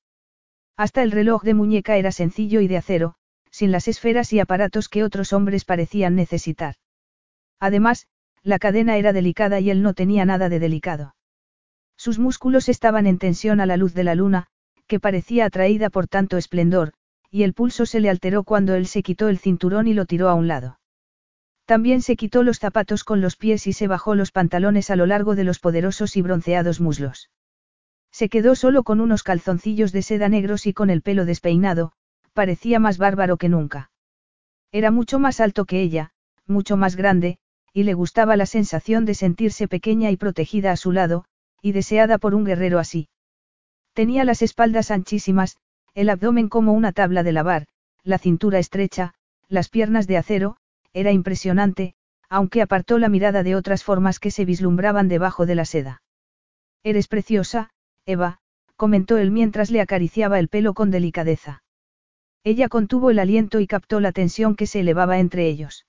[0.75, 3.15] Hasta el reloj de muñeca era sencillo y de acero,
[3.49, 6.75] sin las esferas y aparatos que otros hombres parecían necesitar.
[7.59, 8.07] Además,
[8.43, 11.15] la cadena era delicada y él no tenía nada de delicado.
[11.97, 14.47] Sus músculos estaban en tensión a la luz de la luna,
[14.87, 16.93] que parecía atraída por tanto esplendor,
[17.29, 20.29] y el pulso se le alteró cuando él se quitó el cinturón y lo tiró
[20.29, 20.79] a un lado.
[21.65, 25.05] También se quitó los zapatos con los pies y se bajó los pantalones a lo
[25.05, 27.29] largo de los poderosos y bronceados muslos.
[28.11, 31.91] Se quedó solo con unos calzoncillos de seda negros y con el pelo despeinado,
[32.31, 33.91] parecía más bárbaro que nunca.
[34.71, 36.11] Era mucho más alto que ella,
[36.45, 37.39] mucho más grande,
[37.73, 41.25] y le gustaba la sensación de sentirse pequeña y protegida a su lado,
[41.61, 43.09] y deseada por un guerrero así.
[43.93, 45.57] Tenía las espaldas anchísimas,
[45.95, 47.65] el abdomen como una tabla de lavar,
[48.03, 49.13] la cintura estrecha,
[49.49, 50.57] las piernas de acero,
[50.93, 51.95] era impresionante,
[52.29, 56.01] aunque apartó la mirada de otras formas que se vislumbraban debajo de la seda.
[56.83, 57.69] Eres preciosa,
[58.05, 58.39] Eva,
[58.75, 61.63] comentó él mientras le acariciaba el pelo con delicadeza.
[62.43, 65.85] Ella contuvo el aliento y captó la tensión que se elevaba entre ellos.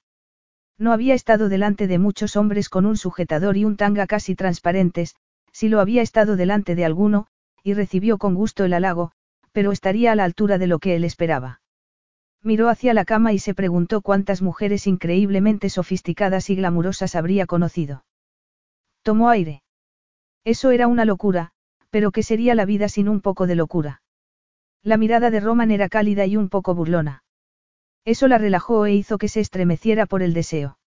[0.78, 5.14] No había estado delante de muchos hombres con un sujetador y un tanga casi transparentes,
[5.58, 7.26] si lo había estado delante de alguno,
[7.64, 9.10] y recibió con gusto el halago,
[9.50, 11.62] pero estaría a la altura de lo que él esperaba.
[12.44, 18.04] Miró hacia la cama y se preguntó cuántas mujeres increíblemente sofisticadas y glamurosas habría conocido.
[19.02, 19.64] Tomó aire.
[20.44, 21.50] Eso era una locura,
[21.90, 24.02] pero ¿qué sería la vida sin un poco de locura?
[24.84, 27.24] La mirada de Roman era cálida y un poco burlona.
[28.04, 30.78] Eso la relajó e hizo que se estremeciera por el deseo.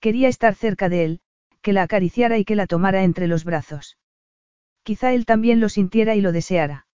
[0.00, 1.20] Quería estar cerca de él,
[1.64, 3.96] que la acariciara y que la tomara entre los brazos.
[4.82, 6.86] Quizá él también lo sintiera y lo deseara.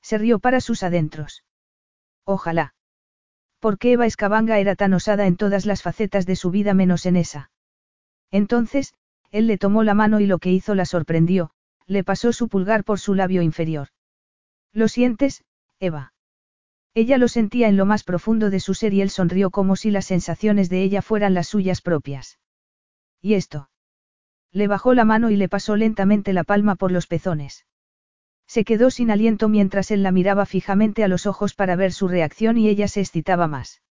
[0.00, 1.42] Se rió para sus adentros.
[2.24, 2.74] Ojalá.
[3.58, 7.16] Porque Eva Escabanga era tan osada en todas las facetas de su vida menos en
[7.16, 7.50] esa.
[8.30, 8.94] Entonces,
[9.32, 11.50] él le tomó la mano y lo que hizo la sorprendió,
[11.86, 13.88] le pasó su pulgar por su labio inferior.
[14.72, 15.42] ¿Lo sientes,
[15.80, 16.12] Eva?
[16.94, 19.90] Ella lo sentía en lo más profundo de su ser y él sonrió como si
[19.90, 22.38] las sensaciones de ella fueran las suyas propias.
[23.20, 23.68] ¿Y esto?
[24.52, 27.66] Le bajó la mano y le pasó lentamente la palma por los pezones.
[28.46, 32.08] Se quedó sin aliento mientras él la miraba fijamente a los ojos para ver su
[32.08, 33.82] reacción y ella se excitaba más.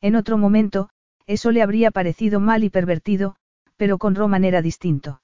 [0.00, 0.90] En otro momento,
[1.26, 3.36] eso le habría parecido mal y pervertido,
[3.76, 5.22] pero con Roman era distinto.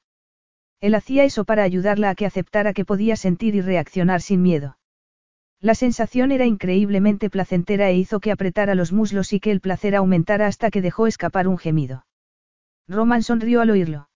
[0.81, 4.79] Él hacía eso para ayudarla a que aceptara que podía sentir y reaccionar sin miedo.
[5.61, 9.95] La sensación era increíblemente placentera e hizo que apretara los muslos y que el placer
[9.95, 12.05] aumentara hasta que dejó escapar un gemido.
[12.89, 14.09] Roman sonrió al oírlo.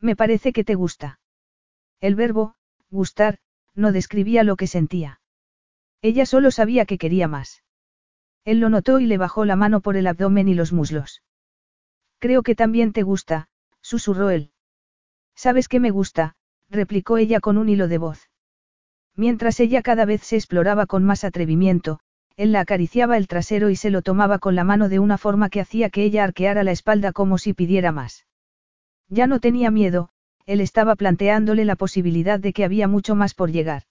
[0.00, 1.20] Me parece que te gusta.
[2.00, 2.54] El verbo,
[2.90, 3.38] gustar,
[3.74, 5.20] no describía lo que sentía.
[6.02, 7.62] Ella solo sabía que quería más.
[8.44, 11.22] Él lo notó y le bajó la mano por el abdomen y los muslos.
[12.18, 13.48] Creo que también te gusta,
[13.82, 14.52] susurró él.
[15.34, 16.36] Sabes que me gusta,
[16.70, 18.30] replicó ella con un hilo de voz.
[19.14, 22.00] Mientras ella cada vez se exploraba con más atrevimiento,
[22.36, 25.50] él la acariciaba el trasero y se lo tomaba con la mano de una forma
[25.50, 28.24] que hacía que ella arqueara la espalda como si pidiera más.
[29.10, 30.08] Ya no tenía miedo,
[30.46, 33.82] él estaba planteándole la posibilidad de que había mucho más por llegar.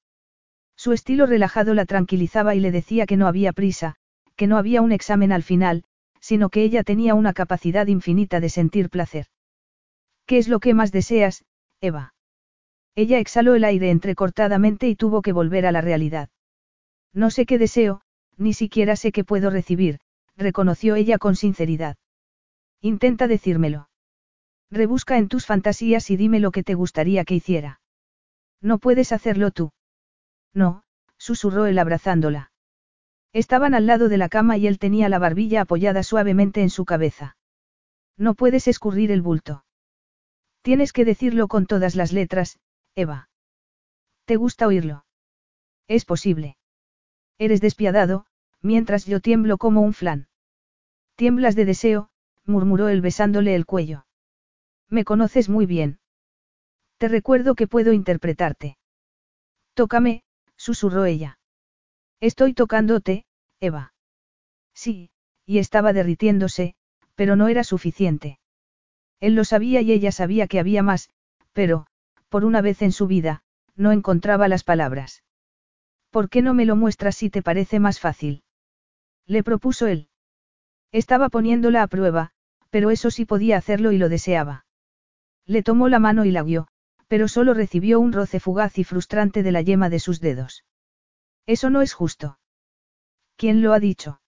[0.77, 3.95] Su estilo relajado la tranquilizaba y le decía que no había prisa,
[4.37, 5.83] que no había un examen al final,
[6.21, 9.27] sino que ella tenía una capacidad infinita de sentir placer.
[10.25, 11.43] ¿Qué es lo que más deseas,
[11.81, 12.13] Eva?
[12.95, 16.29] Ella exhaló el aire entrecortadamente y tuvo que volver a la realidad.
[17.13, 18.01] No sé qué deseo,
[18.37, 19.99] ni siquiera sé qué puedo recibir,
[20.37, 21.97] reconoció ella con sinceridad.
[22.79, 23.88] Intenta decírmelo.
[24.71, 27.81] Rebusca en tus fantasías y dime lo que te gustaría que hiciera.
[28.61, 29.71] No puedes hacerlo tú.
[30.53, 30.83] No,
[31.17, 32.51] susurró él abrazándola.
[33.33, 36.85] Estaban al lado de la cama y él tenía la barbilla apoyada suavemente en su
[36.85, 37.37] cabeza.
[38.17, 39.63] No puedes escurrir el bulto.
[40.61, 42.59] Tienes que decirlo con todas las letras,
[42.95, 43.29] Eva.
[44.25, 45.05] ¿Te gusta oírlo?
[45.87, 46.57] Es posible.
[47.37, 48.25] Eres despiadado,
[48.61, 50.27] mientras yo tiemblo como un flan.
[51.15, 52.09] Tiemblas de deseo,
[52.45, 54.05] murmuró él besándole el cuello.
[54.89, 55.99] Me conoces muy bien.
[56.97, 58.77] Te recuerdo que puedo interpretarte.
[59.73, 60.23] Tócame,
[60.57, 61.39] susurró ella.
[62.19, 63.25] Estoy tocándote,
[63.59, 63.93] Eva.
[64.73, 65.11] Sí,
[65.45, 66.75] y estaba derritiéndose,
[67.15, 68.39] pero no era suficiente.
[69.19, 71.09] Él lo sabía y ella sabía que había más,
[71.53, 71.85] pero,
[72.29, 73.43] por una vez en su vida,
[73.75, 75.23] no encontraba las palabras.
[76.09, 78.43] ¿Por qué no me lo muestras si te parece más fácil?
[79.25, 80.09] Le propuso él.
[80.91, 82.31] Estaba poniéndola a prueba,
[82.69, 84.65] pero eso sí podía hacerlo y lo deseaba.
[85.49, 86.67] Le tomó la mano y la guió,
[87.07, 90.63] pero solo recibió un roce fugaz y frustrante de la yema de sus dedos.
[91.47, 92.37] Eso no es justo.
[93.35, 94.21] ¿Quién lo ha dicho?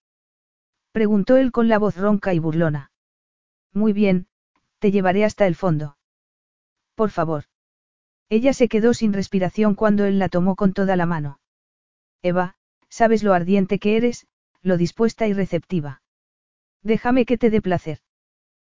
[0.90, 2.90] Preguntó él con la voz ronca y burlona.
[3.72, 4.26] Muy bien,
[4.80, 5.96] te llevaré hasta el fondo.
[6.96, 7.44] Por favor.
[8.28, 11.38] Ella se quedó sin respiración cuando él la tomó con toda la mano.
[12.20, 12.56] Eva,
[12.88, 14.26] sabes lo ardiente que eres,
[14.60, 16.02] lo dispuesta y receptiva.
[16.82, 18.00] Déjame que te dé placer.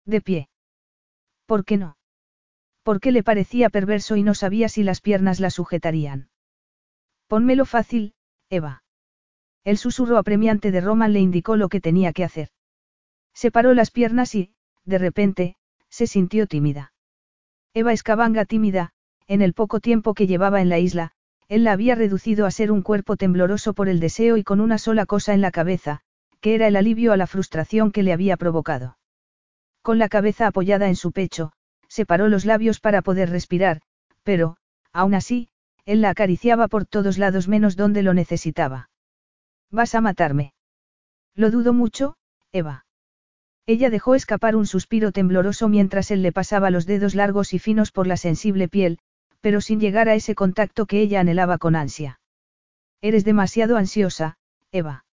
[0.05, 0.47] De pie.
[1.47, 1.97] ¿Por qué no?
[2.85, 6.29] Porque le parecía perverso y no sabía si las piernas la sujetarían.
[7.27, 8.13] Pónmelo fácil,
[8.51, 8.83] Eva.
[9.63, 12.49] El susurro apremiante de Roman le indicó lo que tenía que hacer.
[13.33, 14.51] Separó las piernas y,
[14.83, 15.55] de repente,
[15.89, 16.93] se sintió tímida.
[17.73, 18.91] Eva Escabanga tímida,
[19.25, 21.13] en el poco tiempo que llevaba en la isla,
[21.47, 24.77] él la había reducido a ser un cuerpo tembloroso por el deseo y con una
[24.77, 26.01] sola cosa en la cabeza,
[26.39, 28.99] que era el alivio a la frustración que le había provocado.
[29.81, 31.51] Con la cabeza apoyada en su pecho,
[31.87, 33.81] separó los labios para poder respirar,
[34.23, 34.57] pero,
[34.91, 35.49] aún así,
[35.85, 38.89] él la acariciaba por todos lados menos donde lo necesitaba.
[39.71, 40.53] ¿Vas a matarme?
[41.35, 42.15] Lo dudo mucho,
[42.51, 42.85] Eva.
[43.67, 47.91] Ella dejó escapar un suspiro tembloroso mientras él le pasaba los dedos largos y finos
[47.91, 48.99] por la sensible piel,
[49.41, 52.19] pero sin llegar a ese contacto que ella anhelaba con ansia.
[53.01, 54.37] Eres demasiado ansiosa,
[54.71, 55.05] Eva.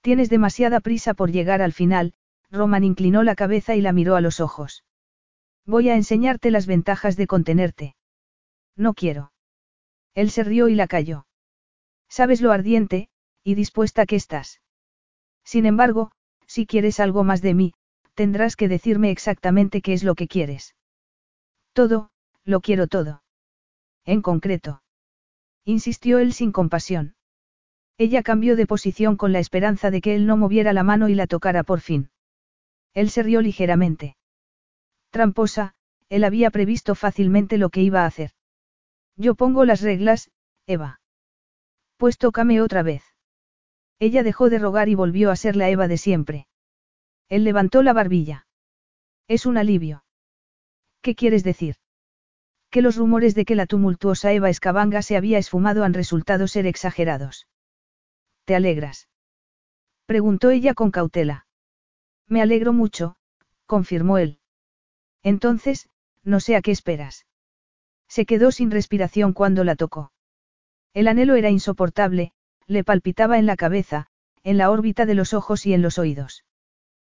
[0.00, 2.14] Tienes demasiada prisa por llegar al final,
[2.50, 4.84] Roman inclinó la cabeza y la miró a los ojos.
[5.66, 7.96] Voy a enseñarte las ventajas de contenerte.
[8.76, 9.32] No quiero.
[10.14, 11.26] Él se rió y la calló.
[12.08, 13.08] Sabes lo ardiente,
[13.42, 14.60] y dispuesta que estás.
[15.44, 16.12] Sin embargo,
[16.46, 17.74] si quieres algo más de mí,
[18.14, 20.76] tendrás que decirme exactamente qué es lo que quieres.
[21.72, 22.10] Todo,
[22.44, 23.22] lo quiero todo.
[24.04, 24.82] En concreto.
[25.64, 27.16] Insistió él sin compasión.
[27.98, 31.14] Ella cambió de posición con la esperanza de que él no moviera la mano y
[31.14, 32.10] la tocara por fin.
[32.94, 34.16] Él se rió ligeramente.
[35.10, 35.74] Tramposa,
[36.08, 38.30] él había previsto fácilmente lo que iba a hacer.
[39.16, 40.30] Yo pongo las reglas,
[40.66, 41.00] Eva.
[41.96, 43.02] Pues tócame otra vez.
[43.98, 46.46] Ella dejó de rogar y volvió a ser la Eva de siempre.
[47.28, 48.46] Él levantó la barbilla.
[49.26, 50.04] Es un alivio.
[51.00, 51.76] ¿Qué quieres decir?
[52.70, 56.66] Que los rumores de que la tumultuosa Eva Escabanga se había esfumado han resultado ser
[56.66, 57.46] exagerados.
[58.44, 59.08] ¿Te alegras?
[60.04, 61.46] Preguntó ella con cautela.
[62.28, 63.16] Me alegro mucho,
[63.66, 64.40] confirmó él.
[65.26, 65.88] Entonces,
[66.22, 67.26] no sé a qué esperas.
[68.06, 70.12] Se quedó sin respiración cuando la tocó.
[70.94, 72.30] El anhelo era insoportable,
[72.68, 74.06] le palpitaba en la cabeza,
[74.44, 76.44] en la órbita de los ojos y en los oídos.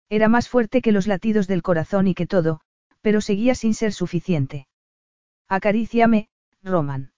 [0.09, 2.61] Era más fuerte que los latidos del corazón y que todo,
[3.01, 4.67] pero seguía sin ser suficiente.
[5.47, 6.29] Acaríciame,
[6.63, 7.11] Roman.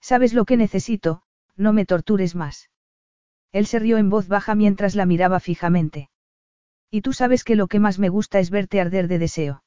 [0.00, 1.22] Sabes lo que necesito,
[1.56, 2.70] no me tortures más.
[3.50, 6.08] Él se rió en voz baja mientras la miraba fijamente.
[6.88, 9.64] Y tú sabes que lo que más me gusta es verte arder de deseo.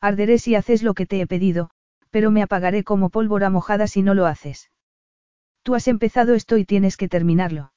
[0.00, 1.70] Arderé si haces lo que te he pedido,
[2.10, 4.70] pero me apagaré como pólvora mojada si no lo haces.
[5.62, 7.72] Tú has empezado esto y tienes que terminarlo.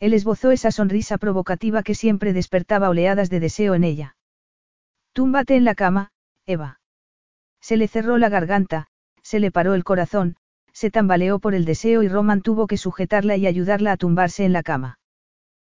[0.00, 4.16] Él esbozó esa sonrisa provocativa que siempre despertaba oleadas de deseo en ella.
[5.12, 6.12] Túmbate en la cama,
[6.46, 6.80] Eva.
[7.60, 8.88] Se le cerró la garganta,
[9.22, 10.36] se le paró el corazón,
[10.72, 14.52] se tambaleó por el deseo y Roman tuvo que sujetarla y ayudarla a tumbarse en
[14.52, 14.98] la cama.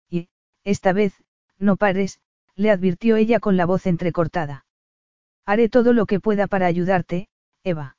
[0.09, 0.29] Y,
[0.63, 1.13] esta vez,
[1.59, 2.19] no pares,
[2.55, 4.65] le advirtió ella con la voz entrecortada.
[5.45, 7.27] Haré todo lo que pueda para ayudarte,
[7.63, 7.97] Eva.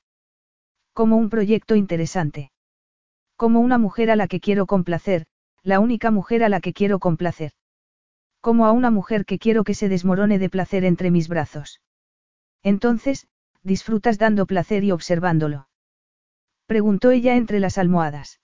[0.95, 2.53] Como un proyecto interesante.
[3.37, 5.27] Como una mujer a la que quiero complacer,
[5.63, 7.53] la única mujer a la que quiero complacer.
[8.41, 11.81] Como a una mujer que quiero que se desmorone de placer entre mis brazos.
[12.63, 13.27] Entonces,
[13.63, 15.69] disfrutas dando placer y observándolo.
[16.67, 18.41] Preguntó ella entre las almohadas.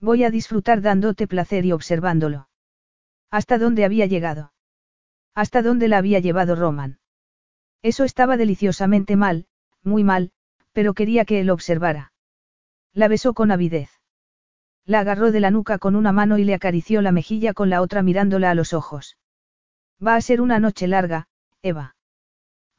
[0.00, 2.48] Voy a disfrutar dándote placer y observándolo.
[3.30, 4.52] ¿Hasta dónde había llegado?
[5.34, 6.98] ¿Hasta dónde la había llevado Roman?
[7.82, 9.46] Eso estaba deliciosamente mal,
[9.82, 10.32] muy mal,
[10.72, 12.12] pero quería que él observara.
[12.92, 13.90] La besó con avidez.
[14.84, 17.80] La agarró de la nuca con una mano y le acarició la mejilla con la
[17.80, 19.16] otra mirándola a los ojos.
[20.04, 21.28] Va a ser una noche larga,
[21.62, 21.96] Eva.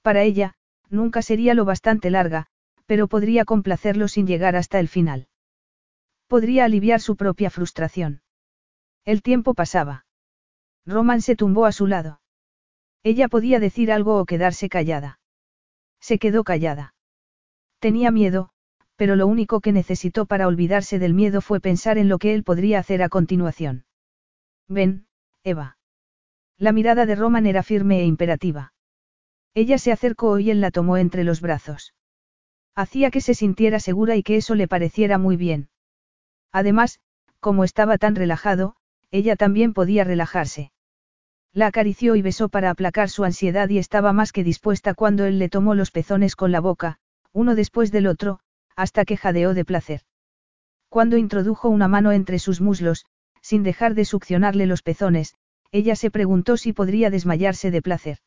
[0.02, 0.56] Para ella,
[0.90, 2.48] nunca sería lo bastante larga,
[2.86, 5.28] pero podría complacerlo sin llegar hasta el final.
[6.28, 8.22] Podría aliviar su propia frustración.
[9.06, 10.06] El tiempo pasaba.
[10.86, 12.20] Roman se tumbó a su lado.
[13.04, 15.20] Ella podía decir algo o quedarse callada.
[16.00, 16.96] Se quedó callada.
[17.80, 18.50] Tenía miedo,
[18.96, 22.44] pero lo único que necesitó para olvidarse del miedo fue pensar en lo que él
[22.44, 23.86] podría hacer a continuación.
[24.68, 25.08] Ven,
[25.44, 25.78] Eva.
[26.58, 28.74] La mirada de Roman era firme e imperativa.
[29.54, 31.94] Ella se acercó y él la tomó entre los brazos.
[32.76, 35.70] Hacía que se sintiera segura y que eso le pareciera muy bien.
[36.52, 37.00] Además,
[37.40, 38.76] como estaba tan relajado,
[39.12, 40.73] ella también podía relajarse.
[41.54, 45.38] La acarició y besó para aplacar su ansiedad y estaba más que dispuesta cuando él
[45.38, 46.98] le tomó los pezones con la boca,
[47.32, 48.40] uno después del otro,
[48.76, 50.02] hasta que jadeó de placer.
[50.90, 53.06] Cuando introdujo una mano entre sus muslos,
[53.42, 55.36] sin dejar de succionarle los pezones,
[55.72, 58.18] ella se preguntó si podría desmayarse de placer.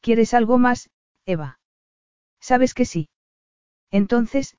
[0.00, 0.90] ¿Quieres algo más,
[1.24, 1.58] Eva?
[2.40, 3.08] Sabes que sí.
[3.90, 4.56] Entonces,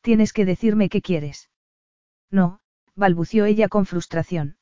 [0.00, 1.48] tienes que decirme qué quieres.
[2.30, 2.60] No,
[2.96, 4.56] balbució ella con frustración.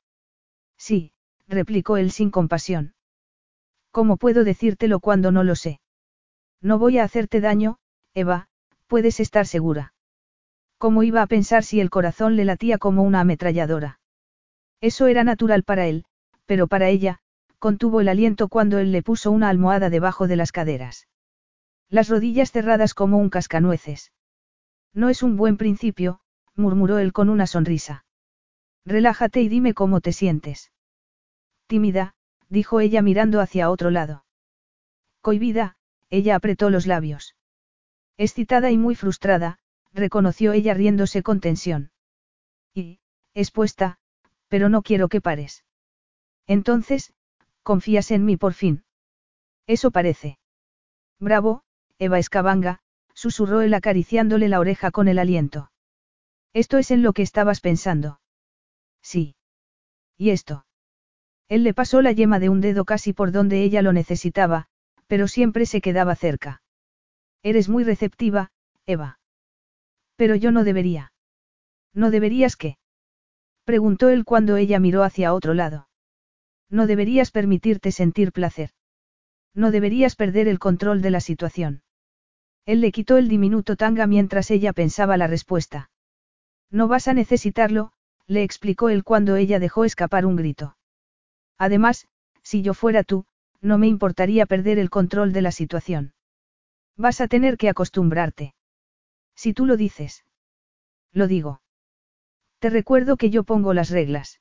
[0.76, 1.12] Sí,
[1.48, 2.94] replicó él sin compasión.
[3.90, 5.80] ¿Cómo puedo decírtelo cuando no lo sé?
[6.60, 7.78] No voy a hacerte daño,
[8.14, 8.48] Eva,
[8.86, 9.94] puedes estar segura.
[10.78, 13.98] ¿Cómo iba a pensar si el corazón le latía como una ametralladora?
[14.80, 16.04] Eso era natural para él,
[16.46, 17.18] pero para ella,
[17.58, 21.08] contuvo el aliento cuando él le puso una almohada debajo de las caderas.
[21.88, 24.12] Las rodillas cerradas como un cascanueces.
[24.94, 26.20] No es un buen principio,
[26.54, 28.04] murmuró él con una sonrisa.
[28.84, 30.70] Relájate y dime cómo te sientes.
[31.68, 32.14] Tímida,
[32.48, 34.24] dijo ella mirando hacia otro lado.
[35.20, 35.76] Cohibida,
[36.08, 37.36] ella apretó los labios.
[38.16, 39.58] Excitada y muy frustrada,
[39.92, 41.92] reconoció ella riéndose con tensión.
[42.74, 43.00] Y,
[43.34, 43.98] expuesta,
[44.48, 45.64] pero no quiero que pares.
[46.46, 47.12] Entonces,
[47.62, 48.84] confías en mí por fin.
[49.66, 50.38] Eso parece.
[51.20, 51.64] Bravo,
[51.98, 52.80] Eva Escabanga,
[53.12, 55.70] susurró él acariciándole la oreja con el aliento.
[56.54, 58.20] Esto es en lo que estabas pensando.
[59.02, 59.36] Sí.
[60.16, 60.64] ¿Y esto?
[61.48, 64.68] Él le pasó la yema de un dedo casi por donde ella lo necesitaba,
[65.06, 66.62] pero siempre se quedaba cerca.
[67.42, 68.50] Eres muy receptiva,
[68.86, 69.18] Eva.
[70.16, 71.12] Pero yo no debería.
[71.94, 72.78] ¿No deberías qué?
[73.64, 75.88] Preguntó él cuando ella miró hacia otro lado.
[76.70, 78.70] No deberías permitirte sentir placer.
[79.54, 81.82] No deberías perder el control de la situación.
[82.64, 85.90] Él le quitó el diminuto tanga mientras ella pensaba la respuesta.
[86.70, 87.92] No vas a necesitarlo,
[88.26, 90.77] le explicó él cuando ella dejó escapar un grito.
[91.58, 92.06] Además,
[92.42, 93.26] si yo fuera tú,
[93.60, 96.14] no me importaría perder el control de la situación.
[96.96, 98.54] Vas a tener que acostumbrarte.
[99.34, 100.24] Si tú lo dices.
[101.12, 101.60] Lo digo.
[102.58, 104.40] Te recuerdo que yo pongo las reglas.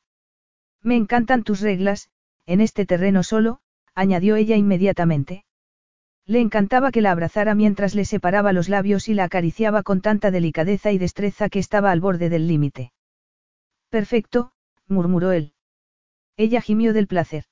[0.82, 2.10] Me encantan tus reglas,
[2.46, 3.60] en este terreno solo,
[3.94, 5.44] añadió ella inmediatamente.
[6.26, 10.30] Le encantaba que la abrazara mientras le separaba los labios y la acariciaba con tanta
[10.30, 12.92] delicadeza y destreza que estaba al borde del límite.
[13.90, 14.52] Perfecto,
[14.88, 15.54] murmuró él.
[16.38, 17.46] Ella gimió del placer.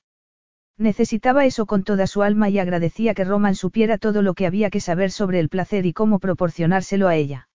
[0.78, 4.70] Necesitaba eso con toda su alma y agradecía que Roman supiera todo lo que había
[4.70, 7.48] que saber sobre el placer y cómo proporcionárselo a ella.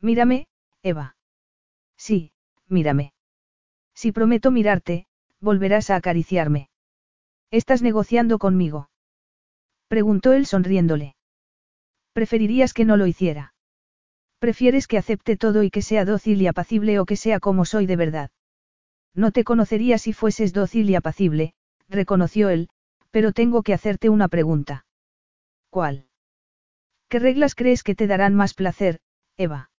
[0.00, 0.46] Mírame,
[0.82, 1.16] Eva.
[1.96, 2.32] Sí,
[2.68, 3.12] mírame.
[3.94, 5.06] Si prometo mirarte,
[5.40, 6.70] volverás a acariciarme.
[7.50, 8.90] ¿Estás negociando conmigo?
[9.88, 11.16] Preguntó él sonriéndole.
[12.12, 13.54] ¿Preferirías que no lo hiciera?
[14.38, 17.86] ¿Prefieres que acepte todo y que sea dócil y apacible o que sea como soy
[17.86, 18.30] de verdad?
[19.16, 21.54] No te conocería si fueses dócil y apacible,
[21.88, 22.68] reconoció él,
[23.10, 24.84] pero tengo que hacerte una pregunta.
[25.70, 26.06] ¿Cuál?
[27.08, 29.00] ¿Qué reglas crees que te darán más placer,
[29.38, 29.70] Eva?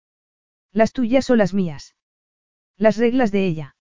[0.73, 1.95] ¿Las tuyas o las mías?
[2.77, 3.75] Las reglas de ella.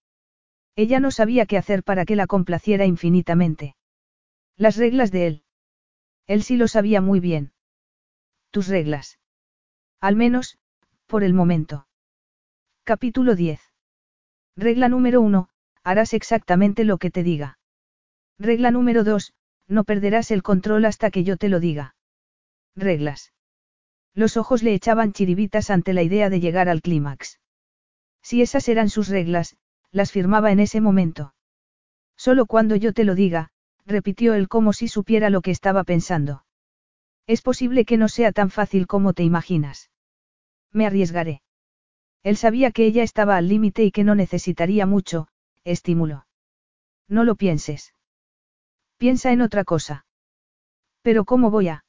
[0.74, 3.76] Ella no sabía qué hacer para que la complaciera infinitamente.
[4.58, 5.42] Las reglas de él.
[6.26, 7.52] Él sí lo sabía muy bien.
[8.50, 9.18] Tus reglas.
[10.00, 10.58] Al menos,
[11.06, 11.88] por el momento.
[12.84, 13.65] Capítulo 10.
[14.56, 15.48] Regla número 1,
[15.84, 17.58] harás exactamente lo que te diga.
[18.38, 19.34] Regla número 2,
[19.68, 21.94] no perderás el control hasta que yo te lo diga.
[22.74, 23.32] Reglas.
[24.14, 27.38] Los ojos le echaban chiribitas ante la idea de llegar al clímax.
[28.22, 29.56] Si esas eran sus reglas,
[29.90, 31.34] las firmaba en ese momento.
[32.16, 33.51] Solo cuando yo te lo diga,
[33.85, 36.44] repitió él como si supiera lo que estaba pensando.
[37.26, 39.90] Es posible que no sea tan fácil como te imaginas.
[40.72, 41.43] Me arriesgaré.
[42.22, 45.28] Él sabía que ella estaba al límite y que no necesitaría mucho,
[45.64, 46.27] estímulo.
[47.09, 47.95] No lo pienses.
[48.96, 50.06] Piensa en otra cosa.
[51.03, 51.85] Pero ¿cómo voy a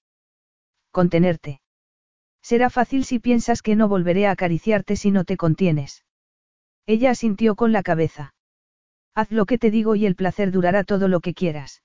[0.91, 1.61] contenerte?
[2.41, 6.05] Será fácil si piensas que no volveré a acariciarte si no te contienes.
[6.85, 8.33] Ella asintió con la cabeza.
[9.13, 11.81] Haz lo que te digo y el placer durará todo lo que quieras.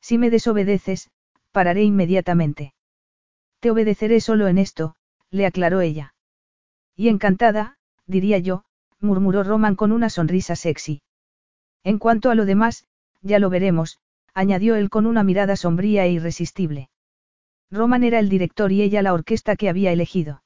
[0.00, 1.10] Si me desobedeces,
[1.52, 2.74] pararé inmediatamente.
[3.60, 4.94] Te obedeceré solo en esto,
[5.30, 6.13] le aclaró ella.
[6.96, 8.64] Y encantada, diría yo,
[9.00, 11.02] murmuró Roman con una sonrisa sexy.
[11.82, 12.86] En cuanto a lo demás,
[13.22, 13.98] ya lo veremos,
[14.32, 16.90] añadió él con una mirada sombría e irresistible.
[17.70, 20.42] Roman era el director y ella la orquesta que había elegido.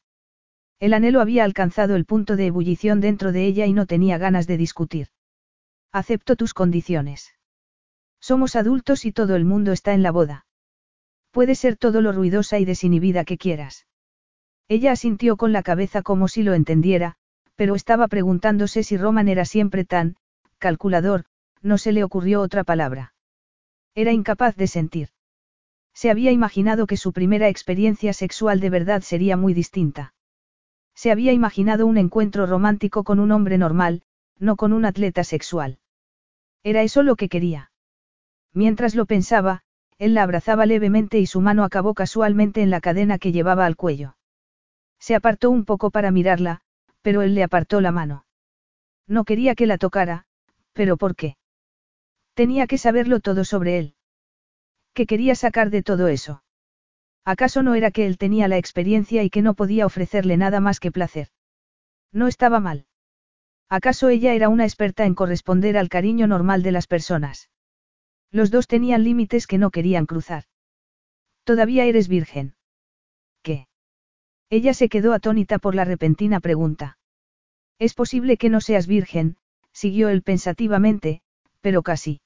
[0.80, 4.46] El anhelo había alcanzado el punto de ebullición dentro de ella y no tenía ganas
[4.46, 5.08] de discutir.
[5.92, 7.34] Acepto tus condiciones.
[8.20, 10.46] Somos adultos y todo el mundo está en la boda.
[11.30, 13.86] Puede ser todo lo ruidosa y desinhibida que quieras.
[14.68, 17.16] Ella asintió con la cabeza como si lo entendiera,
[17.56, 20.16] pero estaba preguntándose si Roman era siempre tan,
[20.58, 21.24] calculador,
[21.62, 23.14] no se le ocurrió otra palabra.
[23.94, 25.08] Era incapaz de sentir.
[25.94, 30.14] Se había imaginado que su primera experiencia sexual de verdad sería muy distinta.
[30.94, 34.02] Se había imaginado un encuentro romántico con un hombre normal,
[34.38, 35.78] no con un atleta sexual.
[36.62, 37.72] Era eso lo que quería.
[38.52, 39.62] Mientras lo pensaba,
[39.96, 43.74] él la abrazaba levemente y su mano acabó casualmente en la cadena que llevaba al
[43.74, 44.17] cuello.
[44.98, 46.60] Se apartó un poco para mirarla,
[47.02, 48.26] pero él le apartó la mano.
[49.06, 50.26] No quería que la tocara,
[50.72, 51.36] pero ¿por qué?
[52.34, 53.94] Tenía que saberlo todo sobre él.
[54.94, 56.42] ¿Qué quería sacar de todo eso?
[57.24, 60.80] ¿Acaso no era que él tenía la experiencia y que no podía ofrecerle nada más
[60.80, 61.28] que placer?
[62.12, 62.86] No estaba mal.
[63.68, 67.50] ¿Acaso ella era una experta en corresponder al cariño normal de las personas?
[68.30, 70.44] Los dos tenían límites que no querían cruzar.
[71.44, 72.54] Todavía eres virgen.
[74.50, 76.98] Ella se quedó atónita por la repentina pregunta.
[77.78, 79.36] Es posible que no seas virgen,
[79.72, 81.20] siguió él pensativamente,
[81.60, 82.20] pero casi.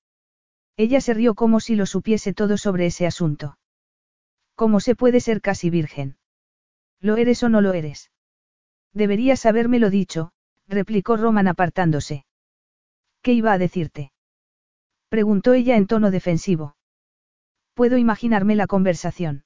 [0.76, 3.58] Ella se rió como si lo supiese todo sobre ese asunto.
[4.54, 6.16] ¿Cómo se puede ser casi virgen?
[7.00, 8.10] ¿Lo eres o no lo eres?
[8.92, 10.32] Deberías habérmelo dicho,
[10.68, 12.24] replicó Roman apartándose.
[13.22, 14.12] ¿Qué iba a decirte?
[15.08, 16.76] Preguntó ella en tono defensivo.
[17.74, 19.44] Puedo imaginarme la conversación.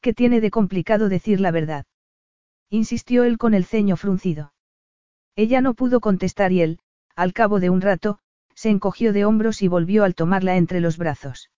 [0.00, 1.84] ¿Qué tiene de complicado decir la verdad?
[2.70, 4.52] Insistió él con el ceño fruncido.
[5.36, 6.78] Ella no pudo contestar y él,
[7.16, 8.18] al cabo de un rato,
[8.54, 11.50] se encogió de hombros y volvió al tomarla entre los brazos.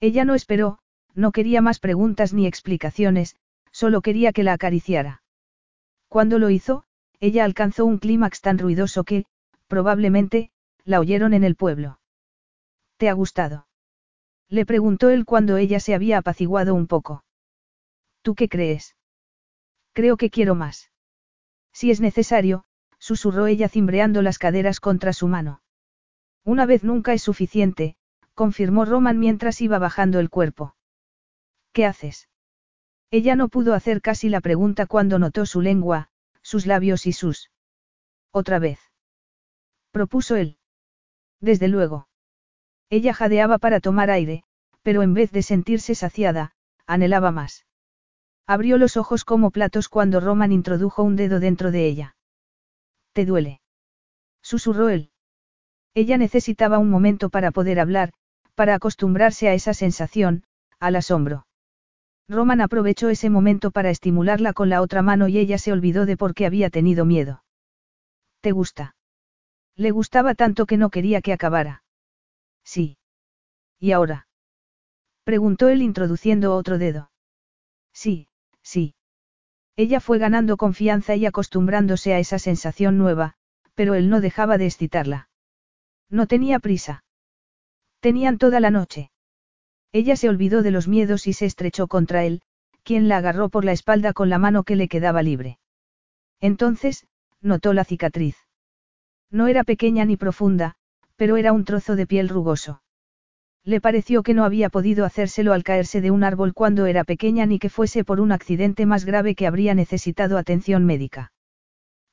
[0.00, 0.78] Ella no esperó,
[1.14, 3.36] no quería más preguntas ni explicaciones,
[3.72, 5.22] solo quería que la acariciara.
[6.08, 6.84] Cuando lo hizo,
[7.20, 9.26] ella alcanzó un clímax tan ruidoso que,
[9.66, 10.50] probablemente,
[10.84, 12.00] la oyeron en el pueblo.
[12.96, 13.66] ¿Te ha gustado?
[14.48, 17.24] Le preguntó él cuando ella se había apaciguado un poco.
[18.22, 18.96] ¿Tú qué crees?
[19.92, 20.90] Creo que quiero más.
[21.72, 22.64] Si es necesario,
[22.98, 25.62] susurró ella cimbreando las caderas contra su mano.
[26.44, 27.96] Una vez nunca es suficiente,
[28.34, 30.74] confirmó Roman mientras iba bajando el cuerpo.
[31.72, 32.28] ¿Qué haces?
[33.10, 36.08] Ella no pudo hacer casi la pregunta cuando notó su lengua,
[36.42, 37.50] sus labios y sus.
[38.32, 38.80] Otra vez.
[39.90, 40.58] Propuso él.
[41.40, 42.08] Desde luego.
[42.90, 44.44] Ella jadeaba para tomar aire,
[44.82, 46.54] pero en vez de sentirse saciada,
[46.86, 47.67] anhelaba más.
[48.50, 52.16] Abrió los ojos como platos cuando Roman introdujo un dedo dentro de ella.
[53.12, 53.60] ¿Te duele?
[54.40, 55.10] Susurró él.
[55.92, 58.14] Ella necesitaba un momento para poder hablar,
[58.54, 60.44] para acostumbrarse a esa sensación,
[60.80, 61.46] al asombro.
[62.26, 66.16] Roman aprovechó ese momento para estimularla con la otra mano y ella se olvidó de
[66.16, 67.44] por qué había tenido miedo.
[68.40, 68.96] ¿Te gusta?
[69.76, 71.82] Le gustaba tanto que no quería que acabara.
[72.64, 72.96] Sí.
[73.78, 74.26] ¿Y ahora?
[75.24, 77.10] Preguntó él introduciendo otro dedo.
[77.92, 78.27] Sí,
[78.68, 78.94] sí.
[79.76, 83.34] Ella fue ganando confianza y acostumbrándose a esa sensación nueva,
[83.74, 85.30] pero él no dejaba de excitarla.
[86.10, 87.04] No tenía prisa.
[88.00, 89.10] Tenían toda la noche.
[89.92, 92.42] Ella se olvidó de los miedos y se estrechó contra él,
[92.82, 95.58] quien la agarró por la espalda con la mano que le quedaba libre.
[96.40, 97.06] Entonces,
[97.40, 98.36] notó la cicatriz.
[99.30, 100.74] No era pequeña ni profunda,
[101.16, 102.82] pero era un trozo de piel rugoso.
[103.68, 107.44] Le pareció que no había podido hacérselo al caerse de un árbol cuando era pequeña
[107.44, 111.32] ni que fuese por un accidente más grave que habría necesitado atención médica.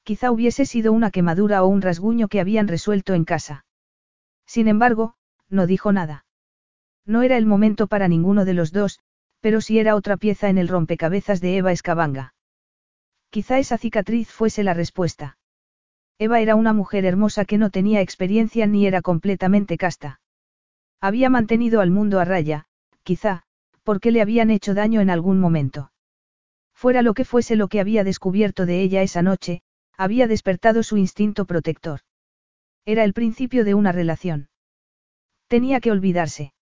[0.04, 3.66] Quizá hubiese sido una quemadura o un rasguño que habían resuelto en casa.
[4.46, 5.16] Sin embargo,
[5.48, 6.26] no dijo nada.
[7.06, 9.00] No era el momento para ninguno de los dos,
[9.40, 12.34] pero sí era otra pieza en el rompecabezas de Eva Escabanga.
[13.30, 15.38] Quizá esa cicatriz fuese la respuesta.
[16.20, 20.20] Eva era una mujer hermosa que no tenía experiencia ni era completamente casta.
[21.06, 22.66] Había mantenido al mundo a raya,
[23.04, 23.44] quizá,
[23.84, 25.92] porque le habían hecho daño en algún momento.
[26.74, 29.62] Fuera lo que fuese lo que había descubierto de ella esa noche,
[29.96, 32.00] había despertado su instinto protector.
[32.86, 34.50] Era el principio de una relación.
[35.48, 36.54] Tenía que olvidarse.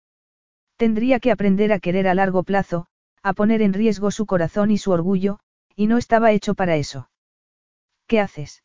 [0.76, 2.88] Tendría que aprender a querer a largo plazo,
[3.22, 5.40] a poner en riesgo su corazón y su orgullo,
[5.74, 7.10] y no estaba hecho para eso.
[8.08, 8.62] ¿Qué haces?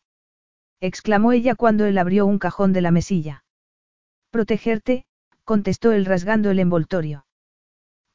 [0.81, 3.45] exclamó ella cuando él abrió un cajón de la mesilla.
[4.33, 5.07] Protegerte,
[5.49, 7.25] contestó él rasgando el envoltorio.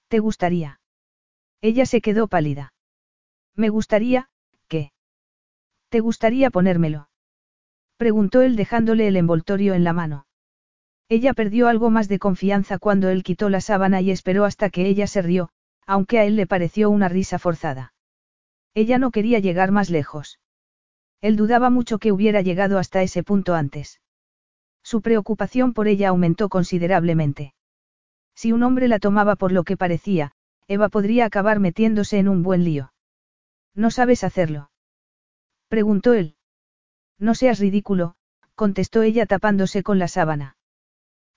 [0.08, 0.80] ¿Te gustaría?
[1.62, 2.76] Ella se quedó pálida.
[3.56, 4.30] Me gustaría,
[4.68, 4.92] ¿qué?
[5.90, 7.10] ¿Te gustaría ponérmelo?
[7.98, 10.28] Preguntó él dejándole el envoltorio en la mano.
[11.10, 14.86] Ella perdió algo más de confianza cuando él quitó la sábana y esperó hasta que
[14.86, 15.50] ella se rió,
[15.88, 17.96] aunque a él le pareció una risa forzada.
[18.76, 20.40] Ella no quería llegar más lejos.
[21.20, 24.03] Él dudaba mucho que hubiera llegado hasta ese punto antes.
[24.84, 27.54] Su preocupación por ella aumentó considerablemente.
[28.36, 30.34] Si un hombre la tomaba por lo que parecía,
[30.68, 32.94] Eva podría acabar metiéndose en un buen lío.
[33.74, 34.72] ¿No sabes hacerlo?
[35.68, 36.36] Preguntó él.
[37.18, 38.16] No seas ridículo,
[38.56, 40.58] contestó ella tapándose con la sábana.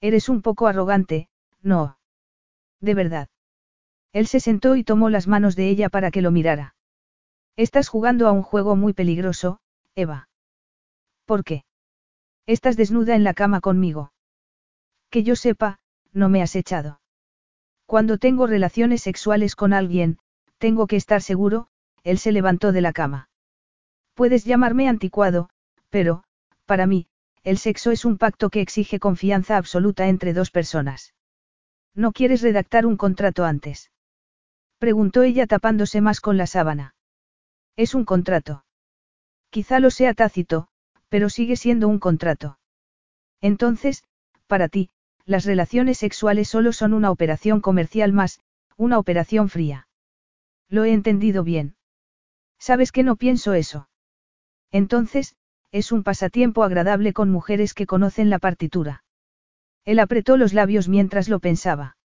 [0.00, 1.28] Eres un poco arrogante,
[1.62, 1.98] no.
[2.80, 3.28] De verdad.
[4.12, 6.74] Él se sentó y tomó las manos de ella para que lo mirara.
[7.56, 9.60] Estás jugando a un juego muy peligroso,
[9.94, 10.28] Eva.
[11.26, 11.65] ¿Por qué?
[12.46, 14.12] Estás desnuda en la cama conmigo.
[15.10, 15.78] Que yo sepa,
[16.12, 17.00] no me has echado.
[17.86, 20.18] Cuando tengo relaciones sexuales con alguien,
[20.58, 21.68] tengo que estar seguro,
[22.04, 23.28] él se levantó de la cama.
[24.14, 25.50] Puedes llamarme anticuado,
[25.90, 26.22] pero,
[26.64, 27.06] para mí,
[27.42, 31.14] el sexo es un pacto que exige confianza absoluta entre dos personas.
[31.94, 33.90] ¿No quieres redactar un contrato antes?
[34.78, 36.94] Preguntó ella tapándose más con la sábana.
[37.76, 38.64] Es un contrato.
[39.50, 40.68] Quizá lo sea tácito,
[41.08, 42.58] pero sigue siendo un contrato.
[43.40, 44.04] Entonces,
[44.46, 44.90] para ti,
[45.24, 48.40] las relaciones sexuales solo son una operación comercial más,
[48.76, 49.88] una operación fría.
[50.68, 51.76] Lo he entendido bien.
[52.58, 53.88] ¿Sabes que no pienso eso?
[54.70, 55.36] Entonces,
[55.72, 59.04] es un pasatiempo agradable con mujeres que conocen la partitura.
[59.84, 61.96] Él apretó los labios mientras lo pensaba.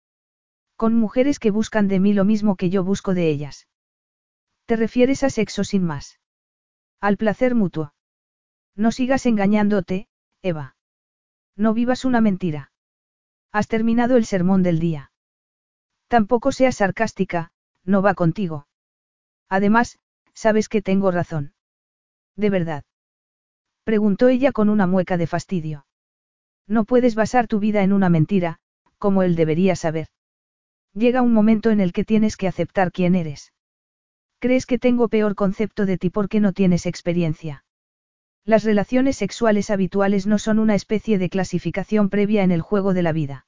[0.76, 3.68] Con mujeres que buscan de mí lo mismo que yo busco de ellas.
[4.66, 6.20] ¿Te refieres a sexo sin más?
[7.00, 7.94] Al placer mutuo.
[8.76, 10.08] No sigas engañándote,
[10.42, 10.76] Eva.
[11.56, 12.72] No vivas una mentira.
[13.52, 15.12] Has terminado el sermón del día.
[16.08, 17.52] Tampoco seas sarcástica,
[17.84, 18.68] no va contigo.
[19.50, 20.00] Además,
[20.34, 21.54] sabes que tengo razón.
[22.36, 22.84] De verdad.
[23.84, 25.86] Preguntó ella con una mueca de fastidio.
[26.68, 28.60] No puedes basar tu vida en una mentira,
[28.98, 30.08] como él debería saber.
[30.94, 33.54] Llega un momento en el que tienes que aceptar quién eres.
[34.40, 37.66] ¿Crees que tengo peor concepto de ti porque no tienes experiencia?
[38.44, 43.04] Las relaciones sexuales habituales no son una especie de clasificación previa en el juego de
[43.04, 43.46] la vida.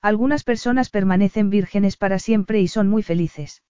[0.00, 3.62] Algunas personas permanecen vírgenes para siempre y son muy felices.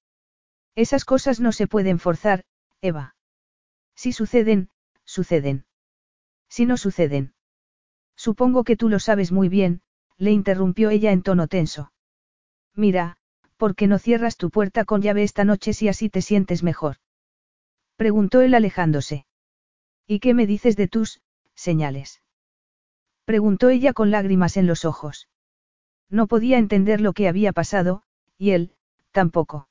[0.75, 2.45] Esas cosas no se pueden forzar,
[2.81, 3.17] Eva.
[3.95, 4.69] Si suceden,
[5.05, 5.65] suceden.
[6.49, 7.35] Si no suceden.
[8.15, 9.83] Supongo que tú lo sabes muy bien,
[10.17, 11.93] le interrumpió ella en tono tenso.
[12.75, 13.17] Mira,
[13.57, 16.97] ¿por qué no cierras tu puerta con llave esta noche si así te sientes mejor?
[17.97, 19.27] Preguntó él alejándose.
[20.07, 21.21] ¿Y qué me dices de tus
[21.55, 22.23] señales?
[23.25, 25.29] Preguntó ella con lágrimas en los ojos.
[26.09, 28.03] No podía entender lo que había pasado,
[28.39, 28.73] y él,
[29.11, 29.69] tampoco.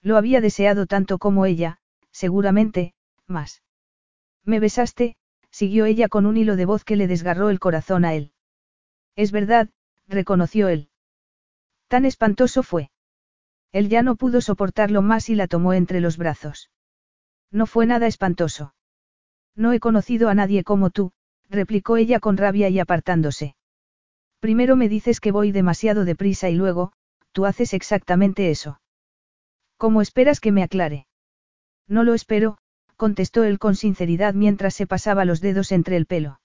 [0.00, 1.78] Lo había deseado tanto como ella,
[2.12, 2.94] seguramente,
[3.26, 3.62] más.
[4.44, 5.16] Me besaste,
[5.50, 8.32] siguió ella con un hilo de voz que le desgarró el corazón a él.
[9.16, 9.70] Es verdad,
[10.06, 10.90] reconoció él.
[11.88, 12.90] Tan espantoso fue.
[13.72, 16.70] Él ya no pudo soportarlo más y la tomó entre los brazos.
[17.50, 18.74] No fue nada espantoso.
[19.58, 21.10] No he conocido a nadie como tú,
[21.50, 23.56] replicó ella con rabia y apartándose.
[24.38, 26.92] Primero me dices que voy demasiado deprisa y luego,
[27.32, 28.80] tú haces exactamente eso.
[29.76, 31.08] ¿Cómo esperas que me aclare?
[31.88, 32.58] No lo espero,
[32.96, 36.40] contestó él con sinceridad mientras se pasaba los dedos entre el pelo.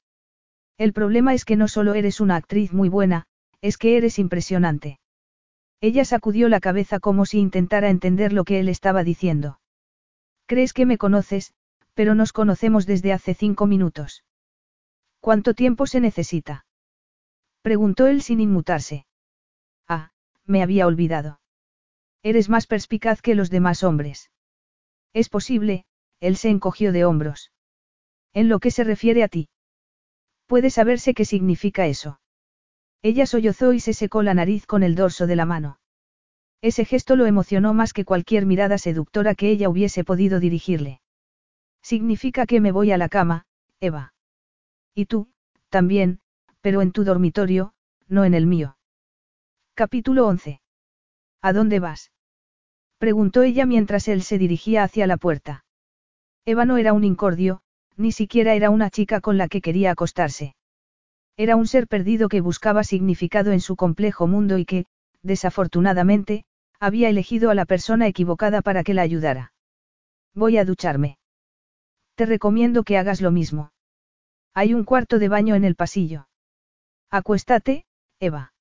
[0.79, 3.27] El problema es que no solo eres una actriz muy buena,
[3.61, 4.99] es que eres impresionante.
[5.81, 9.59] Ella sacudió la cabeza como si intentara entender lo que él estaba diciendo.
[10.47, 11.53] Crees que me conoces,
[11.93, 14.23] pero nos conocemos desde hace cinco minutos.
[15.19, 16.65] ¿Cuánto tiempo se necesita?
[17.61, 19.05] Preguntó él sin inmutarse.
[19.87, 20.11] Ah,
[20.45, 21.39] me había olvidado.
[22.23, 24.31] Eres más perspicaz que los demás hombres.
[25.13, 25.85] Es posible,
[26.19, 27.51] él se encogió de hombros.
[28.33, 29.49] En lo que se refiere a ti.
[30.47, 32.19] Puede saberse qué significa eso.
[33.01, 35.79] Ella sollozó y se secó la nariz con el dorso de la mano.
[36.61, 41.01] Ese gesto lo emocionó más que cualquier mirada seductora que ella hubiese podido dirigirle.
[41.83, 43.45] Significa que me voy a la cama,
[43.81, 44.13] Eva.
[44.95, 45.27] Y tú,
[45.69, 46.19] también,
[46.61, 47.73] pero en tu dormitorio,
[48.07, 48.77] no en el mío.
[49.75, 50.61] Capítulo 11.
[51.41, 52.11] ¿A dónde vas?
[52.99, 55.65] Preguntó ella mientras él se dirigía hacia la puerta.
[56.45, 57.61] Eva no era un incordio,
[57.97, 60.55] ni siquiera era una chica con la que quería acostarse.
[61.35, 64.85] Era un ser perdido que buscaba significado en su complejo mundo y que,
[65.21, 66.45] desafortunadamente,
[66.79, 69.51] había elegido a la persona equivocada para que la ayudara.
[70.33, 71.17] Voy a ducharme.
[72.15, 73.71] Te recomiendo que hagas lo mismo.
[74.53, 76.27] Hay un cuarto de baño en el pasillo.
[77.09, 77.85] Acuéstate,
[78.19, 78.53] Eva.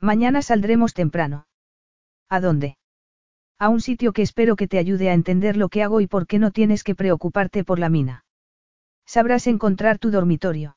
[0.00, 1.46] Mañana saldremos temprano.
[2.28, 2.78] ¿A dónde?
[3.58, 6.28] A un sitio que espero que te ayude a entender lo que hago y por
[6.28, 8.24] qué no tienes que preocuparte por la mina.
[9.04, 10.76] Sabrás encontrar tu dormitorio.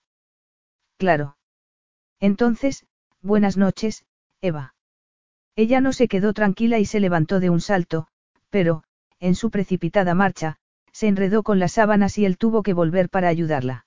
[0.98, 1.38] Claro.
[2.20, 2.86] Entonces,
[3.22, 4.06] buenas noches,
[4.42, 4.74] Eva.
[5.56, 8.08] Ella no se quedó tranquila y se levantó de un salto,
[8.50, 8.84] pero,
[9.20, 10.58] en su precipitada marcha,
[10.92, 13.86] se enredó con las sábanas y él tuvo que volver para ayudarla.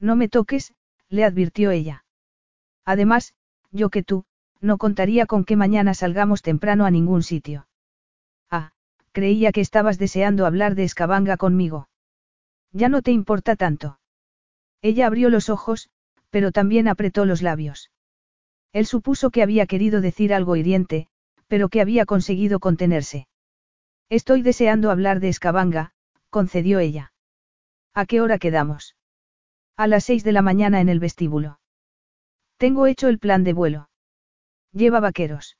[0.00, 0.74] No me toques,
[1.08, 2.04] le advirtió ella.
[2.84, 3.34] Además,
[3.70, 4.24] yo que tú,
[4.60, 7.66] no contaría con que mañana salgamos temprano a ningún sitio.
[8.50, 8.72] Ah,
[9.12, 11.88] creía que estabas deseando hablar de Escabanga conmigo.
[12.72, 13.98] Ya no te importa tanto.
[14.82, 15.90] Ella abrió los ojos,
[16.30, 17.90] pero también apretó los labios.
[18.72, 21.06] Él supuso que había querido decir algo hiriente,
[21.46, 23.28] pero que había conseguido contenerse.
[24.10, 25.93] Estoy deseando hablar de Escabanga,
[26.34, 27.12] concedió ella.
[27.94, 28.96] ¿A qué hora quedamos?
[29.76, 31.60] A las seis de la mañana en el vestíbulo.
[32.56, 33.88] Tengo hecho el plan de vuelo.
[34.72, 35.58] Lleva vaqueros.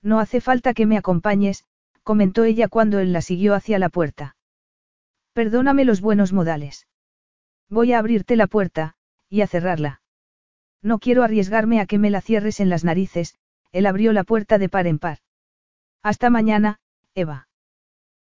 [0.00, 1.64] No hace falta que me acompañes,
[2.04, 4.36] comentó ella cuando él la siguió hacia la puerta.
[5.32, 6.86] Perdóname los buenos modales.
[7.68, 8.94] Voy a abrirte la puerta,
[9.28, 10.00] y a cerrarla.
[10.80, 13.34] No quiero arriesgarme a que me la cierres en las narices,
[13.72, 15.18] él abrió la puerta de par en par.
[16.04, 16.78] Hasta mañana,
[17.16, 17.47] Eva.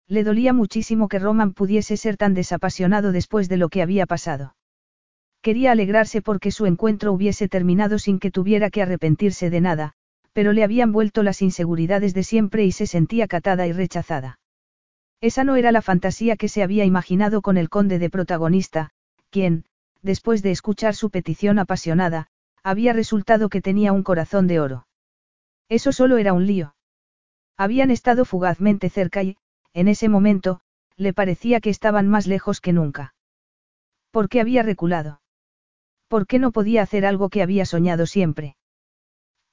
[0.08, 4.56] Le dolía muchísimo que Roman pudiese ser tan desapasionado después de lo que había pasado.
[5.42, 9.94] Quería alegrarse porque su encuentro hubiese terminado sin que tuviera que arrepentirse de nada,
[10.34, 14.40] pero le habían vuelto las inseguridades de siempre y se sentía catada y rechazada.
[15.19, 18.92] Esa no era la fantasía que se había imaginado con el conde de protagonista,
[19.30, 19.66] quien,
[20.02, 22.27] después de escuchar su petición apasionada,
[22.64, 24.88] había resultado que tenía un corazón de oro.
[25.69, 26.76] Eso solo era un lío.
[27.58, 29.38] Habían estado fugazmente cerca y,
[29.77, 30.59] en ese momento,
[30.95, 33.14] le parecía que estaban más lejos que nunca.
[34.09, 35.22] ¿Por qué había reculado?
[36.07, 38.57] ¿Por qué no podía hacer algo que había soñado siempre?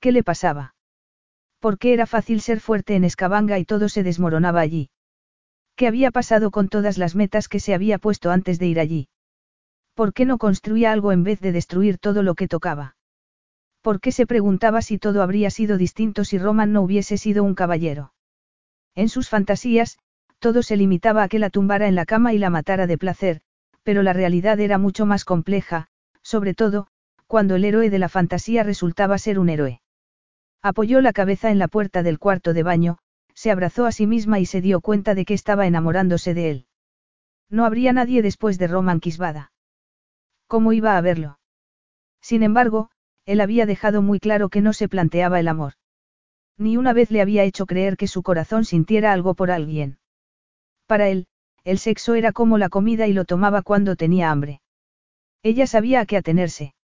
[0.01, 0.77] ¿Qué le pasaba?
[1.59, 4.89] ¿Por qué era fácil ser fuerte en Escabanga y todo se desmoronaba allí?
[5.77, 9.09] ¿Qué había pasado con todas las metas que se había puesto antes de ir allí?
[9.93, 12.97] ¿Por qué no construía algo en vez de destruir todo lo que tocaba?
[13.83, 17.55] ¿Por qué se preguntaba si todo habría sido distinto si Roman no hubiese sido un
[17.55, 18.15] caballero?
[18.95, 19.99] En sus fantasías,
[20.45, 23.41] todo se limitaba a que la tumbara en la cama y la matara de placer,
[23.83, 25.87] pero la realidad era mucho más compleja,
[26.21, 26.87] sobre todo,
[27.27, 29.81] cuando el héroe de la fantasía resultaba ser un héroe.
[30.61, 32.99] Apoyó la cabeza en la puerta del cuarto de baño,
[33.33, 36.67] se abrazó a sí misma y se dio cuenta de que estaba enamorándose de él.
[37.49, 39.51] No habría nadie después de Roman Kisbada.
[40.47, 41.39] ¿Cómo iba a verlo?
[42.21, 42.91] Sin embargo,
[43.25, 45.73] él había dejado muy claro que no se planteaba el amor.
[46.59, 49.97] Ni una vez le había hecho creer que su corazón sintiera algo por alguien.
[50.87, 51.27] Para él,
[51.65, 54.61] el sexo era como la comida y lo tomaba cuando tenía hambre.
[55.43, 56.75] Ella sabía a qué atenerse.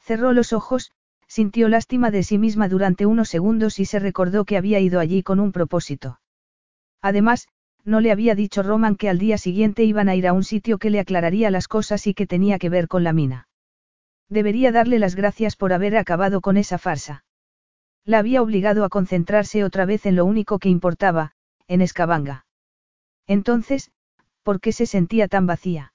[0.00, 0.92] Cerró los ojos,
[1.26, 5.22] sintió lástima de sí misma durante unos segundos y se recordó que había ido allí
[5.22, 6.20] con un propósito.
[7.02, 7.48] Además,
[7.84, 10.78] no le había dicho Roman que al día siguiente iban a ir a un sitio
[10.78, 13.48] que le aclararía las cosas y que tenía que ver con la mina.
[14.28, 17.24] Debería darle las gracias por haber acabado con esa farsa.
[18.04, 21.32] La había obligado a concentrarse otra vez en lo único que importaba,
[21.66, 22.46] en Escabanga.
[23.28, 23.92] Entonces,
[24.42, 25.92] ¿por qué se sentía tan vacía?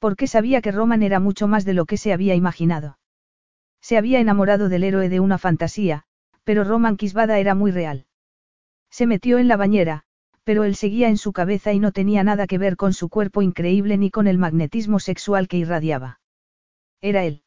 [0.00, 2.98] Porque sabía que Roman era mucho más de lo que se había imaginado.
[3.80, 6.04] Se había enamorado del héroe de una fantasía,
[6.44, 8.06] pero Roman Kisbada era muy real.
[8.90, 10.04] Se metió en la bañera,
[10.44, 13.42] pero él seguía en su cabeza y no tenía nada que ver con su cuerpo
[13.42, 16.20] increíble ni con el magnetismo sexual que irradiaba.
[17.02, 17.42] Era él.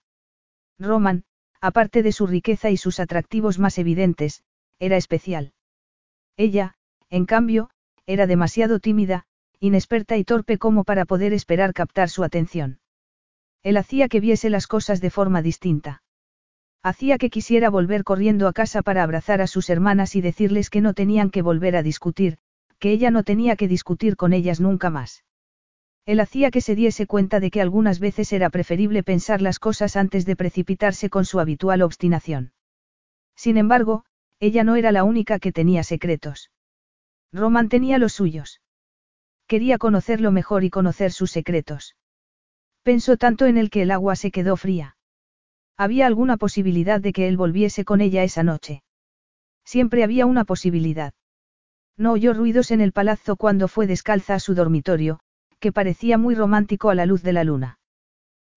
[0.77, 1.23] Roman,
[1.59, 4.43] aparte de su riqueza y sus atractivos más evidentes,
[4.77, 5.53] era especial.
[6.38, 6.75] Ella,
[7.09, 7.71] en cambio,
[8.11, 9.23] era demasiado tímida,
[9.59, 12.80] inexperta y torpe como para poder esperar captar su atención.
[13.64, 16.01] Él hacía que viese las cosas de forma distinta.
[16.83, 20.81] Hacía que quisiera volver corriendo a casa para abrazar a sus hermanas y decirles que
[20.81, 22.38] no tenían que volver a discutir,
[22.80, 25.23] que ella no tenía que discutir con ellas nunca más.
[26.07, 29.95] Él hacía que se diese cuenta de que algunas veces era preferible pensar las cosas
[29.95, 32.53] antes de precipitarse con su habitual obstinación.
[33.35, 34.03] Sin embargo,
[34.40, 36.49] ella no era la única que tenía secretos.
[37.34, 38.61] Roman tenía los suyos.
[39.48, 41.95] Quería conocerlo mejor y conocer sus secretos.
[42.84, 44.98] Pensó tanto en él que el agua se quedó fría.
[45.77, 48.84] Había alguna posibilidad de que él volviese con ella esa noche.
[49.64, 51.14] Siempre había una posibilidad.
[51.98, 55.19] No oyó ruidos en el palazzo cuando fue descalza a su dormitorio,
[55.60, 57.80] que parecía muy romántico a la luz de la luna.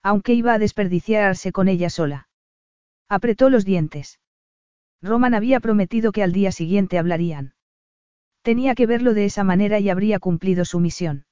[0.02, 2.28] Aunque iba a desperdiciarse con ella sola.
[3.08, 4.20] Apretó los dientes.
[5.02, 7.54] Roman había prometido que al día siguiente hablarían.
[8.44, 11.24] Tenía que verlo de esa manera y habría cumplido su misión.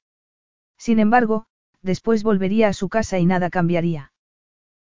[0.79, 1.45] Sin embargo,
[1.83, 4.11] después volvería a su casa y nada cambiaría.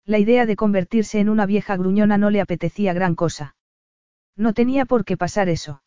[0.05, 3.55] La idea de convertirse en una vieja gruñona no le apetecía gran cosa.
[4.35, 5.83] No tenía por qué pasar eso.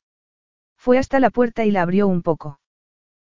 [0.77, 2.61] Fue hasta la puerta y la abrió un poco.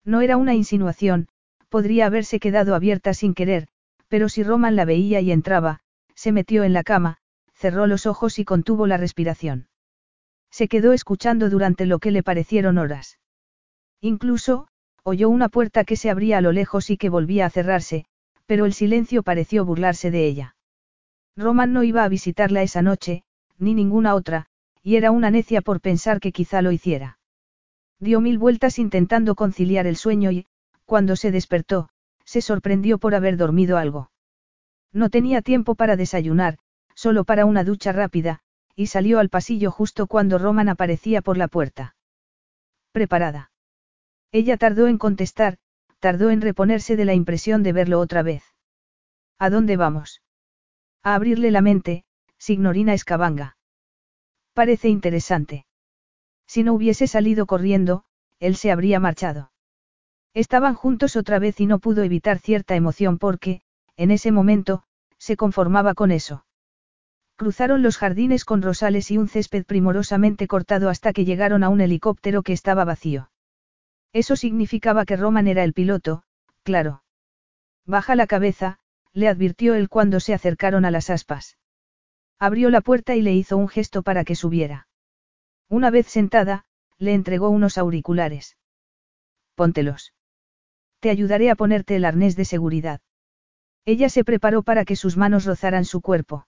[0.06, 1.28] No era una insinuación,
[1.70, 3.68] podría haberse quedado abierta sin querer,
[4.10, 5.80] pero si Roman la veía y entraba,
[6.14, 7.18] se metió en la cama,
[7.56, 9.70] cerró los ojos y contuvo la respiración.
[10.52, 13.18] Se quedó escuchando durante lo que le parecieron horas.
[14.02, 14.68] Incluso,
[15.04, 18.06] oyó una puerta que se abría a lo lejos y que volvía a cerrarse,
[18.46, 20.56] pero el silencio pareció burlarse de ella.
[21.38, 23.24] Roman no iba a visitarla esa noche,
[23.58, 24.48] ni ninguna otra,
[24.84, 27.20] y era una necia por pensar que quizá lo hiciera.
[28.00, 30.48] Dio mil vueltas intentando conciliar el sueño y,
[30.86, 31.90] cuando se despertó,
[32.26, 34.12] se sorprendió por haber dormido algo.
[34.92, 36.58] No tenía tiempo para desayunar,
[36.96, 38.42] solo para una ducha rápida,
[38.76, 41.96] y salió al pasillo justo cuando Roman aparecía por la puerta.
[42.92, 43.52] Preparada.
[44.32, 45.58] Ella tardó en contestar,
[46.00, 48.44] tardó en reponerse de la impresión de verlo otra vez.
[49.38, 50.22] ¿A dónde vamos?
[51.04, 52.06] A abrirle la mente,
[52.38, 53.58] signorina Escabanga.
[54.54, 55.66] Parece interesante.
[56.48, 58.04] Si no hubiese salido corriendo,
[58.40, 59.52] él se habría marchado.
[60.34, 63.62] Estaban juntos otra vez y no pudo evitar cierta emoción porque,
[63.96, 64.84] en ese momento,
[65.18, 66.46] se conformaba con eso.
[67.42, 71.82] Cruzaron los jardines con rosales y un césped primorosamente cortado hasta que llegaron a un
[71.82, 73.32] helicóptero que estaba vacío.
[74.14, 76.22] Eso significaba que Roman era el piloto,
[76.62, 77.02] claro.
[77.84, 78.78] Baja la cabeza,
[79.12, 81.58] le advirtió él cuando se acercaron a las aspas.
[82.38, 84.88] Abrió la puerta y le hizo un gesto para que subiera.
[85.68, 86.66] Una vez sentada,
[87.00, 88.56] le entregó unos auriculares.
[89.56, 90.14] Póntelos.
[91.00, 93.02] Te ayudaré a ponerte el arnés de seguridad.
[93.84, 96.46] Ella se preparó para que sus manos rozaran su cuerpo.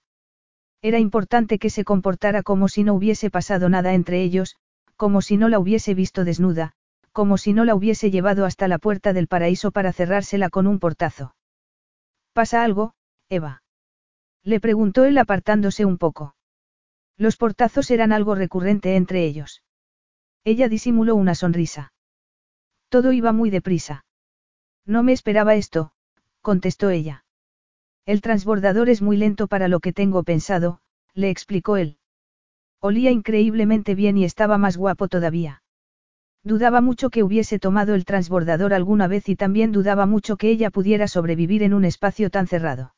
[0.84, 4.58] Era importante que se comportara como si no hubiese pasado nada entre ellos,
[4.98, 6.74] como si no la hubiese visto desnuda,
[7.14, 10.80] como si no la hubiese llevado hasta la puerta del paraíso para cerrársela con un
[10.80, 11.36] portazo.
[12.34, 12.96] ¿Pasa algo,
[13.30, 13.64] Eva?
[14.44, 16.36] Le preguntó él apartándose un poco.
[17.18, 19.64] Los portazos eran algo recurrente entre ellos.
[20.44, 21.94] Ella disimuló una sonrisa.
[22.90, 24.04] Todo iba muy deprisa.
[24.86, 25.94] No me esperaba esto,
[26.42, 27.23] contestó ella.
[28.06, 30.80] El transbordador es muy lento para lo que tengo pensado,
[31.14, 31.98] le explicó él.
[32.82, 35.64] Olía increíblemente bien y estaba más guapo todavía.
[36.44, 40.70] Dudaba mucho que hubiese tomado el transbordador alguna vez y también dudaba mucho que ella
[40.70, 42.94] pudiera sobrevivir en un espacio tan cerrado.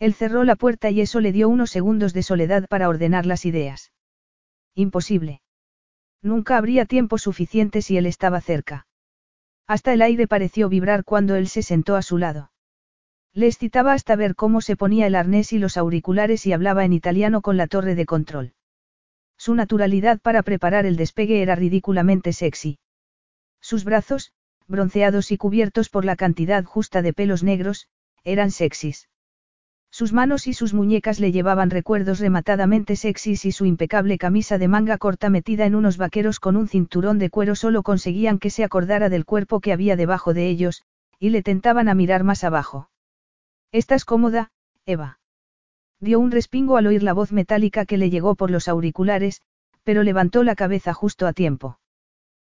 [0.00, 3.44] Él cerró la puerta y eso le dio unos segundos de soledad para ordenar las
[3.44, 3.92] ideas.
[4.74, 5.40] Imposible.
[6.20, 8.88] Nunca habría tiempo suficiente si él estaba cerca.
[9.68, 12.50] Hasta el aire pareció vibrar cuando él se sentó a su lado.
[13.36, 16.94] Le excitaba hasta ver cómo se ponía el arnés y los auriculares y hablaba en
[16.94, 18.54] italiano con la torre de control.
[19.36, 22.78] Su naturalidad para preparar el despegue era ridículamente sexy.
[23.60, 24.32] Sus brazos,
[24.66, 27.88] bronceados y cubiertos por la cantidad justa de pelos negros,
[28.24, 29.10] eran sexys.
[29.90, 34.68] Sus manos y sus muñecas le llevaban recuerdos rematadamente sexys y su impecable camisa de
[34.68, 38.64] manga corta metida en unos vaqueros con un cinturón de cuero solo conseguían que se
[38.64, 40.84] acordara del cuerpo que había debajo de ellos,
[41.18, 42.88] y le tentaban a mirar más abajo.
[43.76, 44.52] ¿Estás cómoda,
[44.86, 45.18] Eva?
[46.00, 49.42] Dio un respingo al oír la voz metálica que le llegó por los auriculares,
[49.84, 51.78] pero levantó la cabeza justo a tiempo.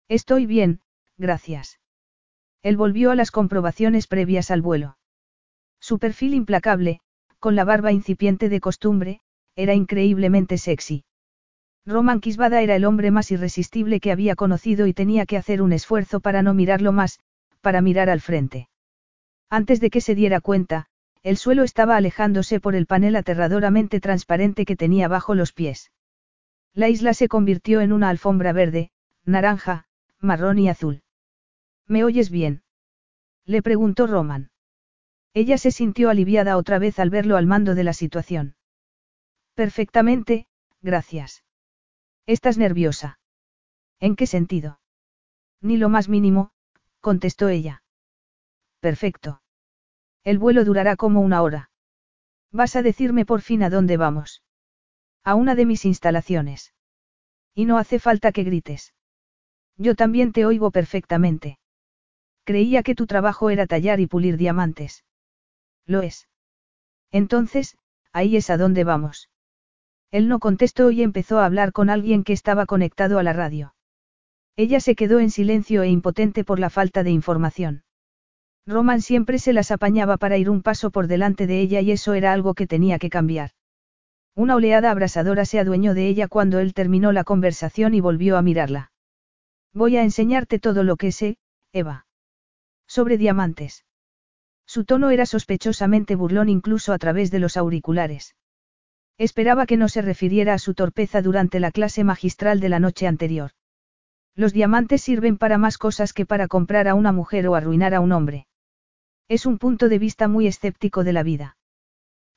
[0.10, 0.82] Estoy bien,
[1.18, 1.80] gracias.
[2.62, 4.98] Él volvió a las comprobaciones previas al vuelo.
[5.80, 7.00] Su perfil implacable,
[7.40, 9.22] con la barba incipiente de costumbre,
[9.56, 11.06] era increíblemente sexy.
[11.86, 15.72] Roman Kisbada era el hombre más irresistible que había conocido y tenía que hacer un
[15.72, 17.22] esfuerzo para no mirarlo más,
[17.62, 18.68] para mirar al frente.
[19.50, 20.90] Antes de que se diera cuenta,
[21.24, 25.92] el suelo estaba alejándose por el panel aterradoramente transparente que tenía bajo los pies.
[26.74, 28.92] La isla se convirtió en una alfombra verde,
[29.24, 29.88] naranja,
[30.20, 31.02] marrón y azul.
[31.88, 32.64] ¿Me oyes bien?
[33.46, 34.52] Le preguntó Roman.
[35.34, 38.56] Ella se sintió aliviada otra vez al verlo al mando de la situación.
[39.54, 40.48] Perfectamente,
[40.82, 41.44] gracias.
[42.26, 43.20] ¿Estás nerviosa?
[44.00, 44.80] ¿En qué sentido?
[45.62, 46.52] Ni lo más mínimo,
[47.00, 47.84] contestó ella.
[48.80, 49.43] Perfecto.
[50.24, 51.70] El vuelo durará como una hora.
[52.52, 54.44] Vas a decirme por fin a dónde vamos.
[55.24, 56.74] A una de mis instalaciones.
[57.54, 58.94] Y no hace falta que grites.
[59.78, 61.58] Yo también te oigo perfectamente.
[62.44, 65.04] Creía que tu trabajo era tallar y pulir diamantes.
[65.86, 66.28] Lo es.
[67.12, 67.78] Entonces,
[68.12, 69.30] ahí es a dónde vamos.
[70.12, 73.76] Él no contestó y empezó a hablar con alguien que estaba conectado a la radio.
[74.56, 77.84] Ella se quedó en silencio e impotente por la falta de información.
[78.66, 82.14] Roman siempre se las apañaba para ir un paso por delante de ella y eso
[82.14, 83.52] era algo que tenía que cambiar.
[84.36, 88.42] Una oleada abrasadora se adueñó de ella cuando él terminó la conversación y volvió a
[88.42, 88.92] mirarla.
[89.74, 91.38] Voy a enseñarte todo lo que sé,
[91.74, 92.06] Eva.
[92.88, 93.86] Sobre diamantes.
[94.66, 98.36] Su tono era sospechosamente burlón incluso a través de los auriculares.
[99.18, 103.08] Esperaba que no se refiriera a su torpeza durante la clase magistral de la noche
[103.08, 103.52] anterior.
[104.36, 108.00] Los diamantes sirven para más cosas que para comprar a una mujer o arruinar a
[108.00, 108.48] un hombre.
[109.30, 111.58] Es un punto de vista muy escéptico de la vida.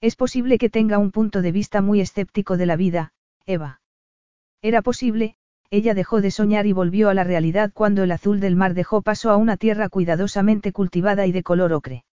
[0.01, 3.13] Es posible que tenga un punto de vista muy escéptico de la vida,
[3.45, 3.81] Eva.
[4.63, 5.37] Era posible,
[5.71, 9.03] ella dejó de soñar y volvió a la realidad cuando el azul del mar dejó
[9.03, 12.05] paso a una tierra cuidadosamente cultivada y de color ocre.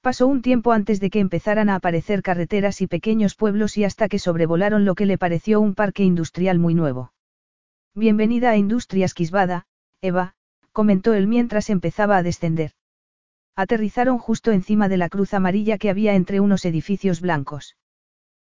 [0.00, 4.08] Pasó un tiempo antes de que empezaran a aparecer carreteras y pequeños pueblos y hasta
[4.08, 7.12] que sobrevolaron lo que le pareció un parque industrial muy nuevo.
[7.94, 9.66] Bienvenida a Industrias Quisbada,
[10.00, 10.34] Eva,
[10.72, 12.72] comentó él mientras empezaba a descender.
[13.56, 17.76] Aterrizaron justo encima de la cruz amarilla que había entre unos edificios blancos.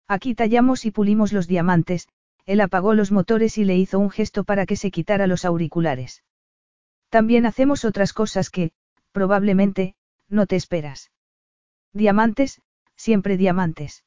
[0.06, 2.08] Aquí tallamos y pulimos los diamantes,
[2.46, 6.24] él apagó los motores y le hizo un gesto para que se quitara los auriculares.
[7.08, 8.72] También hacemos otras cosas que,
[9.12, 9.94] probablemente,
[10.28, 11.10] no te esperas.
[11.92, 12.60] Diamantes,
[12.96, 14.04] siempre diamantes.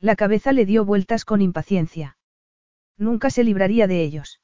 [0.00, 2.16] La cabeza le dio vueltas con impaciencia.
[2.96, 4.40] Nunca se libraría de ellos.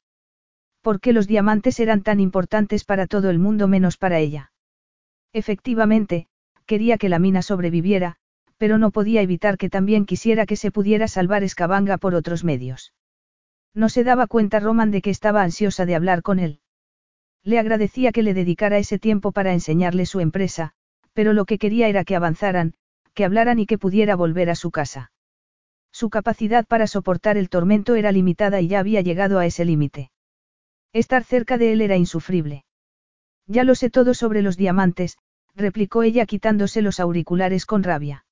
[0.82, 4.52] ¿Por qué los diamantes eran tan importantes para todo el mundo menos para ella?
[5.32, 6.26] Efectivamente,
[6.66, 8.16] quería que la mina sobreviviera,
[8.56, 12.92] pero no podía evitar que también quisiera que se pudiera salvar Escabanga por otros medios.
[13.74, 16.60] No se daba cuenta Roman de que estaba ansiosa de hablar con él.
[17.42, 20.72] Le agradecía que le dedicara ese tiempo para enseñarle su empresa,
[21.14, 22.74] pero lo que quería era que avanzaran,
[23.14, 25.12] que hablaran y que pudiera volver a su casa.
[25.92, 30.10] Su capacidad para soportar el tormento era limitada y ya había llegado a ese límite.
[30.92, 32.64] Estar cerca de él era insufrible.
[33.50, 35.18] Ya lo sé todo sobre los diamantes,
[35.56, 38.24] replicó ella quitándose los auriculares con rabia.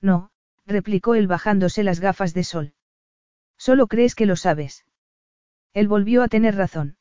[0.00, 0.30] No,
[0.66, 2.72] replicó él bajándose las gafas de sol.
[3.58, 4.84] Solo crees que lo sabes.
[5.74, 6.96] Él volvió a tener razón.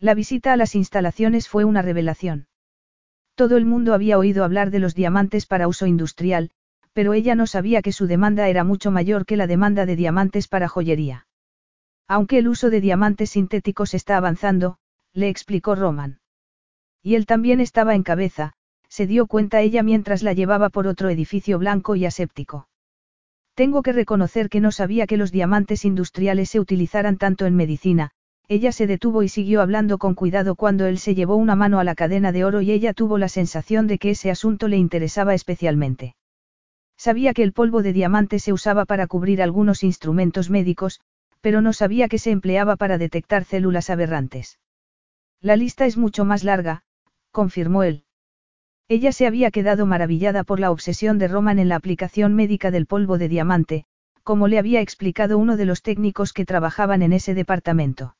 [0.00, 2.48] La visita a las instalaciones fue una revelación.
[3.36, 6.50] Todo el mundo había oído hablar de los diamantes para uso industrial,
[6.92, 10.48] pero ella no sabía que su demanda era mucho mayor que la demanda de diamantes
[10.48, 11.28] para joyería.
[12.08, 14.78] Aunque el uso de diamantes sintéticos está avanzando,
[15.12, 16.18] le explicó Roman.
[17.06, 18.52] Y él también estaba en cabeza,
[18.88, 22.66] se dio cuenta ella mientras la llevaba por otro edificio blanco y aséptico.
[23.54, 28.10] Tengo que reconocer que no sabía que los diamantes industriales se utilizaran tanto en medicina,
[28.48, 31.84] ella se detuvo y siguió hablando con cuidado cuando él se llevó una mano a
[31.84, 35.32] la cadena de oro y ella tuvo la sensación de que ese asunto le interesaba
[35.32, 36.16] especialmente.
[36.96, 41.00] Sabía que el polvo de diamante se usaba para cubrir algunos instrumentos médicos,
[41.40, 44.58] pero no sabía que se empleaba para detectar células aberrantes.
[45.40, 46.82] La lista es mucho más larga,
[47.36, 48.04] confirmó él.
[48.88, 52.86] Ella se había quedado maravillada por la obsesión de Roman en la aplicación médica del
[52.86, 53.84] polvo de diamante,
[54.22, 58.16] como le había explicado uno de los técnicos que trabajaban en ese departamento.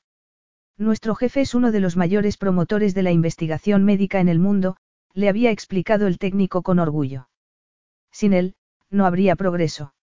[0.77, 4.77] Nuestro jefe es uno de los mayores promotores de la investigación médica en el mundo,
[5.15, 7.31] le había explicado el técnico con orgullo.
[8.12, 8.55] Sin él,
[8.91, 9.95] no habría progreso.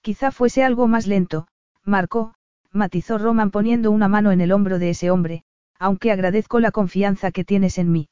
[0.00, 1.48] Quizá fuese algo más lento,
[1.82, 2.34] Marco,
[2.70, 5.42] matizó Roman poniendo una mano en el hombro de ese hombre,
[5.80, 8.08] aunque agradezco la confianza que tienes en mí.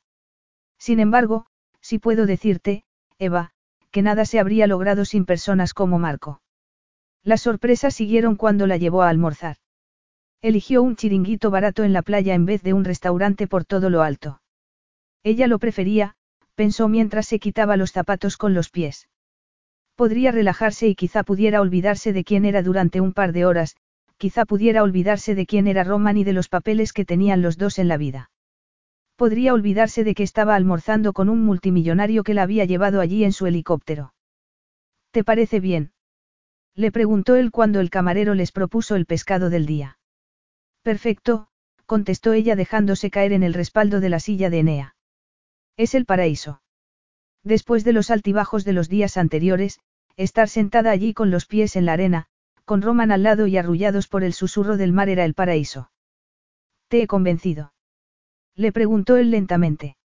[0.79, 1.47] Sin embargo,
[1.81, 2.85] si puedo decirte,
[3.19, 3.53] Eva,
[3.91, 6.43] que nada se habría logrado sin personas como Marco.
[7.23, 9.57] Las sorpresas siguieron cuando la llevó a almorzar.
[10.43, 14.03] Eligió un chiringuito barato en la playa en vez de un restaurante por todo lo
[14.03, 14.43] alto.
[15.23, 16.15] Ella lo prefería,
[16.55, 19.09] pensó mientras se quitaba los zapatos con los pies.
[19.97, 23.77] Podría relajarse y quizá pudiera olvidarse de quién era durante un par de horas,
[24.19, 27.79] quizá pudiera olvidarse de quién era Roman y de los papeles que tenían los dos
[27.79, 28.31] en la vida.
[29.17, 33.33] Podría olvidarse de que estaba almorzando con un multimillonario que la había llevado allí en
[33.33, 34.15] su helicóptero.
[35.11, 35.93] ¿Te parece bien?
[36.75, 39.99] Le preguntó él cuando el camarero les propuso el pescado del día.
[40.83, 41.49] Perfecto,
[41.87, 44.97] contestó ella dejándose caer en el respaldo de la silla de Enea.
[45.79, 46.61] Es el paraíso.
[47.43, 49.81] Después de los altibajos de los días anteriores,
[50.17, 52.27] estar sentada allí con los pies en la arena,
[52.67, 55.91] con Roman al lado y arrullados por el susurro del mar era el paraíso.
[56.89, 57.73] ¿Te he convencido?
[58.57, 59.97] Le preguntó él lentamente.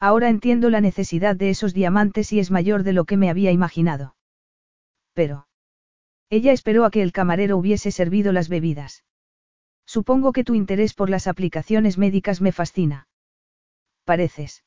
[0.00, 3.52] Ahora entiendo la necesidad de esos diamantes y es mayor de lo que me había
[3.52, 4.16] imaginado.
[5.12, 5.48] Pero.
[6.28, 9.04] Ella esperó a que el camarero hubiese servido las bebidas.
[9.86, 13.08] Supongo que tu interés por las aplicaciones médicas me fascina.
[14.04, 14.64] Pareces.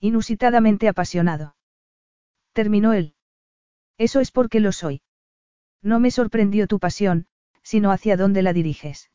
[0.00, 1.54] Inusitadamente apasionado.
[2.52, 3.14] Terminó él.
[3.98, 5.02] Eso es porque lo soy.
[5.82, 7.26] No me sorprendió tu pasión,
[7.62, 9.10] sino hacia dónde la diriges.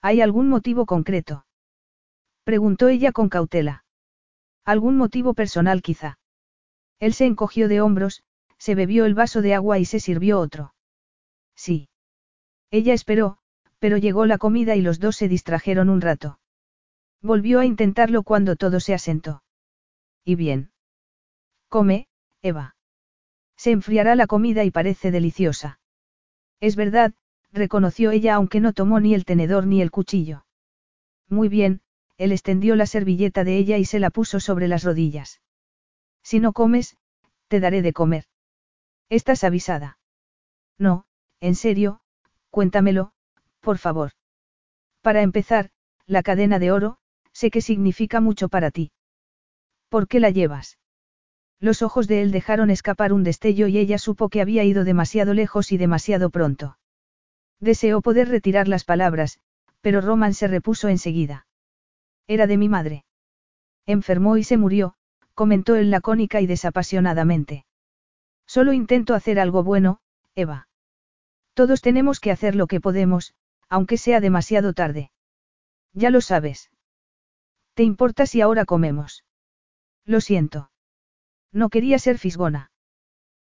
[0.00, 1.45] ¿Hay algún motivo concreto?
[2.46, 3.82] Preguntó ella con cautela.
[4.64, 6.20] ¿Algún motivo personal quizá?
[7.00, 8.22] Él se encogió de hombros,
[8.56, 10.72] se bebió el vaso de agua y se sirvió otro.
[11.56, 11.88] Sí.
[12.70, 13.38] Ella esperó,
[13.80, 16.38] pero llegó la comida y los dos se distrajeron un rato.
[17.20, 19.42] Volvió a intentarlo cuando todo se asentó.
[20.24, 20.70] Y bien.
[21.68, 22.06] Come,
[22.42, 22.76] Eva.
[23.56, 25.80] Se enfriará la comida y parece deliciosa.
[26.60, 27.12] Es verdad,
[27.52, 30.46] reconoció ella aunque no tomó ni el tenedor ni el cuchillo.
[31.28, 31.80] Muy bien,
[32.18, 35.40] él extendió la servilleta de ella y se la puso sobre las rodillas.
[36.22, 36.96] Si no comes,
[37.48, 38.24] te daré de comer.
[39.08, 39.98] ¿Estás avisada?
[40.78, 41.04] No,
[41.40, 42.00] en serio,
[42.50, 43.12] cuéntamelo,
[43.60, 44.12] por favor.
[45.02, 45.70] Para empezar,
[46.06, 46.98] la cadena de oro,
[47.32, 48.92] sé que significa mucho para ti.
[49.88, 50.78] ¿Por qué la llevas?
[51.60, 55.32] Los ojos de él dejaron escapar un destello y ella supo que había ido demasiado
[55.32, 56.78] lejos y demasiado pronto.
[57.60, 59.38] Deseó poder retirar las palabras,
[59.80, 61.45] pero Roman se repuso enseguida.
[62.26, 63.04] Era de mi madre.
[63.86, 64.94] Enfermó y se murió,
[65.34, 67.66] comentó él lacónica y desapasionadamente.
[68.46, 70.00] Solo intento hacer algo bueno,
[70.34, 70.68] Eva.
[71.54, 73.34] Todos tenemos que hacer lo que podemos,
[73.68, 75.10] aunque sea demasiado tarde.
[75.92, 76.70] Ya lo sabes.
[77.74, 79.24] ¿Te importa si ahora comemos?
[80.04, 80.70] Lo siento.
[81.52, 82.70] No quería ser fisgona.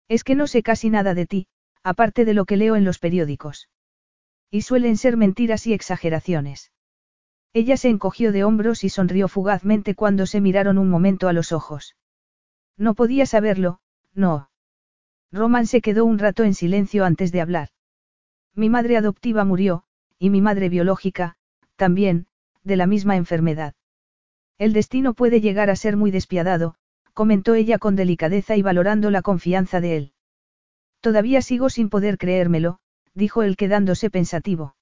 [0.08, 1.46] Es que no sé casi nada de ti,
[1.82, 3.68] aparte de lo que leo en los periódicos.
[4.50, 6.71] Y suelen ser mentiras y exageraciones.
[7.54, 11.52] Ella se encogió de hombros y sonrió fugazmente cuando se miraron un momento a los
[11.52, 11.96] ojos.
[12.78, 13.80] No podía saberlo,
[14.14, 14.48] no.
[15.30, 17.68] Roman se quedó un rato en silencio antes de hablar.
[18.54, 19.84] Mi madre adoptiva murió,
[20.18, 21.36] y mi madre biológica,
[21.76, 22.26] también,
[22.64, 23.74] de la misma enfermedad.
[24.58, 26.76] El destino puede llegar a ser muy despiadado,
[27.12, 30.12] comentó ella con delicadeza y valorando la confianza de él.
[31.00, 32.78] Todavía sigo sin poder creérmelo,
[33.14, 34.76] dijo él quedándose pensativo.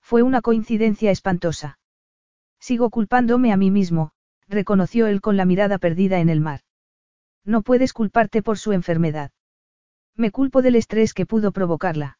[0.00, 1.78] Fue una coincidencia espantosa.
[2.60, 4.12] Sigo culpándome a mí mismo,
[4.48, 6.60] reconoció él con la mirada perdida en el mar.
[7.44, 9.30] No puedes culparte por su enfermedad.
[10.16, 12.18] Me culpo del estrés que pudo provocarla.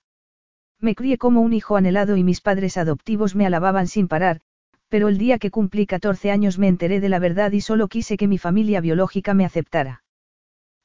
[0.80, 4.40] Me crié como un hijo anhelado y mis padres adoptivos me alababan sin parar,
[4.88, 8.16] pero el día que cumplí 14 años me enteré de la verdad y solo quise
[8.16, 10.04] que mi familia biológica me aceptara.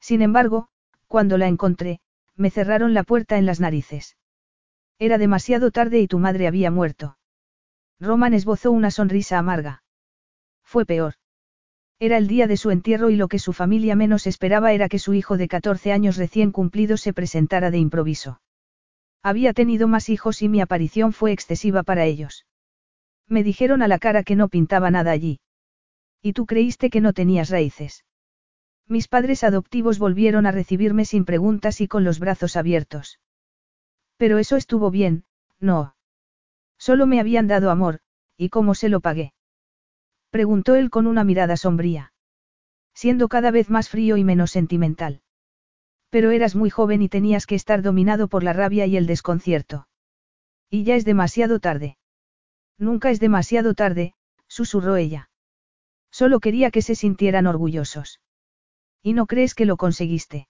[0.00, 0.68] Sin embargo,
[1.06, 2.00] cuando la encontré,
[2.36, 4.16] me cerraron la puerta en las narices.
[4.98, 7.16] Era demasiado tarde y tu madre había muerto.
[8.02, 9.84] Roman esbozó una sonrisa amarga.
[10.64, 11.14] Fue peor.
[12.00, 14.98] Era el día de su entierro y lo que su familia menos esperaba era que
[14.98, 18.40] su hijo de 14 años recién cumplido se presentara de improviso.
[19.22, 22.44] Había tenido más hijos y mi aparición fue excesiva para ellos.
[23.28, 25.38] Me dijeron a la cara que no pintaba nada allí.
[26.20, 28.04] Y tú creíste que no tenías raíces.
[28.88, 33.20] Mis padres adoptivos volvieron a recibirme sin preguntas y con los brazos abiertos.
[34.16, 35.22] Pero eso estuvo bien,
[35.60, 35.94] no.
[36.86, 38.00] Solo me habían dado amor,
[38.36, 39.34] ¿y cómo se lo pagué?
[40.30, 42.12] Preguntó él con una mirada sombría.
[42.92, 45.22] Siendo cada vez más frío y menos sentimental.
[46.10, 49.86] Pero eras muy joven y tenías que estar dominado por la rabia y el desconcierto.
[50.70, 51.98] Y ya es demasiado tarde.
[52.78, 54.14] Nunca es demasiado tarde,
[54.48, 55.30] susurró ella.
[56.10, 58.20] Solo quería que se sintieran orgullosos.
[59.04, 60.48] ¿Y no crees que lo conseguiste?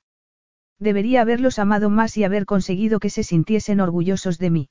[0.78, 4.70] Debería haberlos amado más y haber conseguido que se sintiesen orgullosos de mí.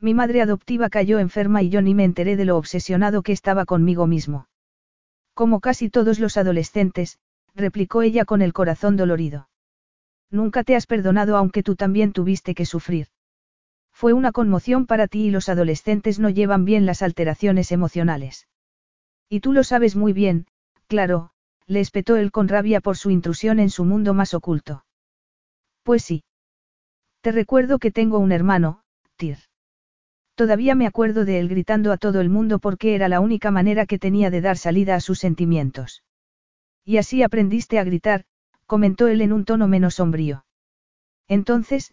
[0.00, 3.66] Mi madre adoptiva cayó enferma y yo ni me enteré de lo obsesionado que estaba
[3.66, 4.48] conmigo mismo.
[5.34, 7.18] Como casi todos los adolescentes,
[7.54, 9.48] replicó ella con el corazón dolorido.
[10.30, 13.08] Nunca te has perdonado aunque tú también tuviste que sufrir.
[13.92, 18.48] Fue una conmoción para ti y los adolescentes no llevan bien las alteraciones emocionales.
[19.28, 20.46] Y tú lo sabes muy bien,
[20.86, 21.32] claro,
[21.66, 24.84] le espetó él con rabia por su intrusión en su mundo más oculto.
[25.82, 26.24] Pues sí.
[27.20, 28.82] Te recuerdo que tengo un hermano,
[29.16, 29.49] Tyr.
[30.40, 33.84] Todavía me acuerdo de él gritando a todo el mundo porque era la única manera
[33.84, 36.02] que tenía de dar salida a sus sentimientos.
[36.82, 38.24] Y así aprendiste a gritar,
[38.64, 40.46] comentó él en un tono menos sombrío.
[41.28, 41.92] Entonces,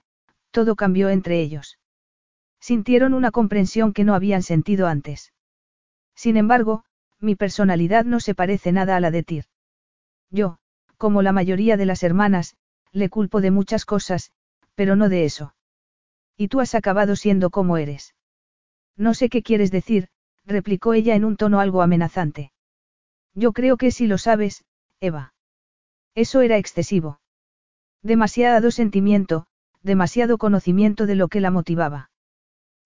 [0.51, 1.77] todo cambió entre ellos.
[2.61, 5.33] Sintieron una comprensión que no habían sentido antes.
[6.15, 6.85] Sin embargo,
[7.19, 9.43] mi personalidad no se parece nada a la de Tyr.
[10.31, 10.57] Yo,
[10.95, 12.55] como la mayoría de las hermanas,
[12.93, 14.31] le culpo de muchas cosas,
[14.73, 15.53] pero no de eso.
[16.37, 18.13] Y tú has acabado siendo como eres.
[18.97, 20.09] No sé qué quieres decir,
[20.45, 22.51] replicó ella en un tono algo amenazante.
[23.35, 24.65] Yo creo que sí lo sabes,
[24.99, 25.33] Eva.
[26.15, 27.19] Eso era excesivo.
[28.01, 29.45] Demasiado sentimiento,
[29.83, 32.09] demasiado conocimiento de lo que la motivaba.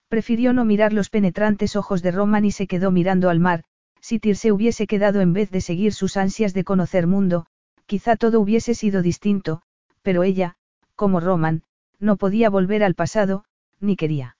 [0.09, 3.63] Prefirió no mirar los penetrantes ojos de Roman y se quedó mirando al mar,
[4.01, 7.45] si Tyr se hubiese quedado en vez de seguir sus ansias de conocer mundo,
[7.85, 9.61] quizá todo hubiese sido distinto,
[10.01, 10.57] pero ella,
[10.95, 11.63] como Roman,
[11.99, 13.45] no podía volver al pasado,
[13.79, 14.35] ni quería.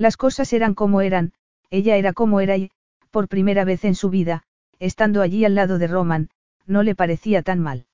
[0.00, 1.34] Las cosas eran como eran,
[1.68, 2.70] ella era como era y,
[3.10, 4.44] por primera vez en su vida,
[4.78, 6.30] estando allí al lado de Roman,
[6.64, 7.84] no le parecía tan mal.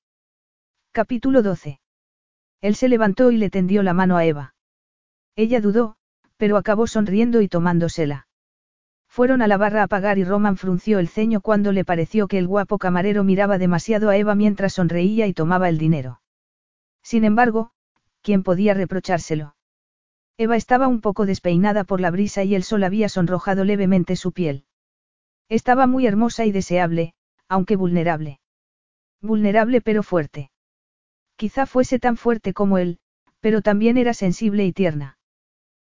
[0.93, 1.81] Capítulo 12.
[2.61, 4.55] Él se levantó y le tendió la mano a Eva.
[5.35, 5.97] Ella dudó,
[6.37, 8.29] pero acabó sonriendo y tomándosela.
[9.09, 12.37] Fueron a la barra a pagar y Roman frunció el ceño cuando le pareció que
[12.37, 16.21] el guapo camarero miraba demasiado a Eva mientras sonreía y tomaba el dinero.
[17.03, 17.71] Sin embargo,
[18.21, 19.56] ¿quién podía reprochárselo?
[20.39, 24.33] Eva estaba un poco despeinada por la brisa y el sol había sonrojado levemente su
[24.33, 24.65] piel.
[25.49, 27.15] Estaba muy hermosa y deseable,
[27.49, 28.39] aunque vulnerable.
[29.19, 30.51] Vulnerable pero fuerte.
[31.37, 32.99] Quizá fuese tan fuerte como él,
[33.39, 35.17] pero también era sensible y tierna.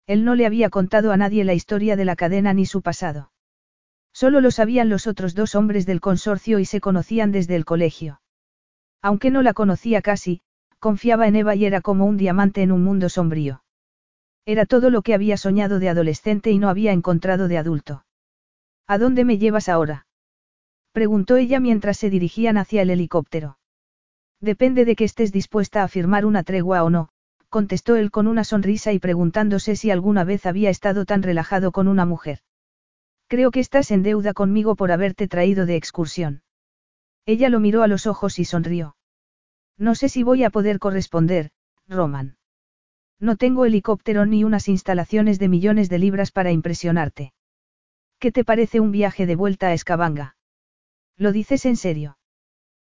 [0.05, 3.31] Él no le había contado a nadie la historia de la cadena ni su pasado.
[4.13, 8.21] Solo lo sabían los otros dos hombres del consorcio y se conocían desde el colegio.
[9.01, 10.41] Aunque no la conocía casi,
[10.77, 13.64] confiaba en Eva y era como un diamante en un mundo sombrío.
[14.45, 18.05] Era todo lo que había soñado de adolescente y no había encontrado de adulto.
[18.87, 20.05] ¿A dónde me llevas ahora?
[20.91, 23.57] preguntó ella mientras se dirigían hacia el helicóptero.
[24.39, 27.09] Depende de que estés dispuesta a firmar una tregua o no,
[27.49, 31.87] contestó él con una sonrisa y preguntándose si alguna vez había estado tan relajado con
[31.87, 32.39] una mujer.
[33.27, 36.43] Creo que estás en deuda conmigo por haberte traído de excursión.
[37.25, 38.95] Ella lo miró a los ojos y sonrió.
[39.77, 41.49] No sé si voy a poder corresponder,
[41.87, 42.37] Roman.
[43.19, 47.33] No tengo helicóptero ni unas instalaciones de millones de libras para impresionarte.
[48.19, 50.35] ¿Qué te parece un viaje de vuelta a Escabanga?
[51.17, 52.17] ¿Lo dices en serio?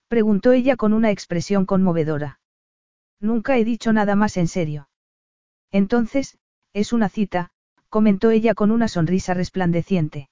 [0.09, 2.41] Preguntó ella con una expresión conmovedora.
[3.21, 4.89] Nunca he dicho nada más en serio.
[5.71, 6.39] Entonces,
[6.73, 7.51] es una cita,
[7.89, 10.31] comentó ella con una sonrisa resplandeciente.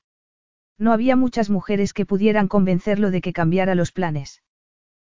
[0.79, 4.43] No había muchas mujeres que pudieran convencerlo de que cambiara los planes.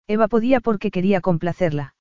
[0.07, 1.95] Eva podía porque quería complacerla.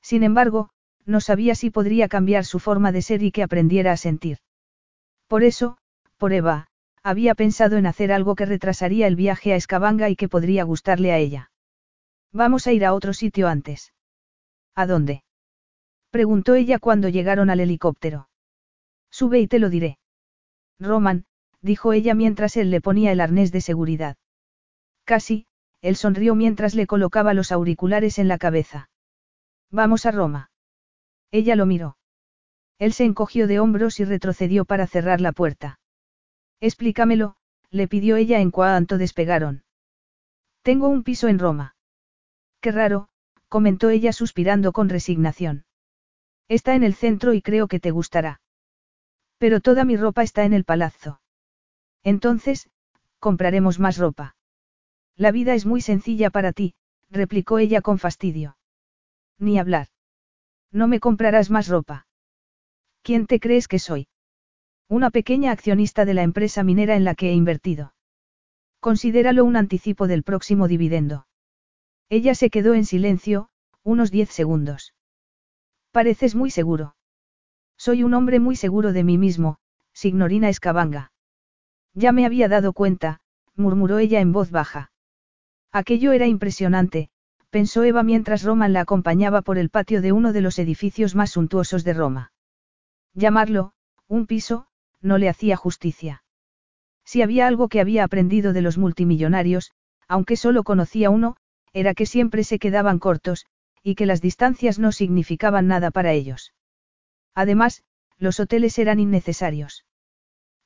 [0.00, 0.70] Sin embargo,
[1.06, 4.38] no sabía si podría cambiar su forma de ser y que aprendiera a sentir.
[5.28, 5.78] Por eso,
[6.16, 6.68] por Eva,
[7.02, 11.12] había pensado en hacer algo que retrasaría el viaje a Escabanga y que podría gustarle
[11.12, 11.50] a ella.
[12.32, 13.92] Vamos a ir a otro sitio antes.
[14.74, 15.22] ¿A dónde?
[16.10, 18.28] Preguntó ella cuando llegaron al helicóptero.
[19.10, 19.98] Sube y te lo diré.
[20.80, 21.26] Roman,
[21.60, 24.16] dijo ella mientras él le ponía el arnés de seguridad.
[25.04, 25.46] Casi,
[25.82, 28.88] él sonrió mientras le colocaba los auriculares en la cabeza.
[29.70, 30.50] Vamos a Roma.
[31.34, 31.96] Ella lo miró.
[32.78, 35.80] Él se encogió de hombros y retrocedió para cerrar la puerta.
[36.60, 37.34] Explícamelo,
[37.70, 39.64] le pidió ella en cuanto despegaron.
[40.62, 41.74] Tengo un piso en Roma.
[42.60, 43.08] Qué raro,
[43.48, 45.64] comentó ella suspirando con resignación.
[46.46, 48.40] Está en el centro y creo que te gustará.
[49.38, 51.20] Pero toda mi ropa está en el palazzo.
[52.04, 52.70] Entonces,
[53.18, 54.36] compraremos más ropa.
[55.16, 56.76] La vida es muy sencilla para ti,
[57.10, 58.56] replicó ella con fastidio.
[59.36, 59.88] Ni hablar.
[60.74, 62.08] No me comprarás más ropa.
[63.02, 64.08] ¿Quién te crees que soy?
[64.88, 67.94] Una pequeña accionista de la empresa minera en la que he invertido.
[68.80, 71.28] Considéralo un anticipo del próximo dividendo.
[72.08, 73.50] Ella se quedó en silencio,
[73.84, 74.94] unos diez segundos.
[75.92, 76.96] Pareces muy seguro.
[77.76, 79.58] Soy un hombre muy seguro de mí mismo,
[79.92, 81.12] signorina Escabanga.
[81.94, 83.20] Ya me había dado cuenta,
[83.54, 84.90] murmuró ella en voz baja.
[85.70, 87.10] Aquello era impresionante,
[87.54, 91.30] pensó Eva mientras Roman la acompañaba por el patio de uno de los edificios más
[91.30, 92.32] suntuosos de Roma.
[93.12, 93.74] Llamarlo,
[94.08, 94.66] un piso,
[95.00, 96.24] no le hacía justicia.
[97.04, 99.70] Si había algo que había aprendido de los multimillonarios,
[100.08, 101.36] aunque solo conocía uno,
[101.72, 103.46] era que siempre se quedaban cortos,
[103.84, 106.54] y que las distancias no significaban nada para ellos.
[107.36, 107.84] Además,
[108.18, 109.84] los hoteles eran innecesarios.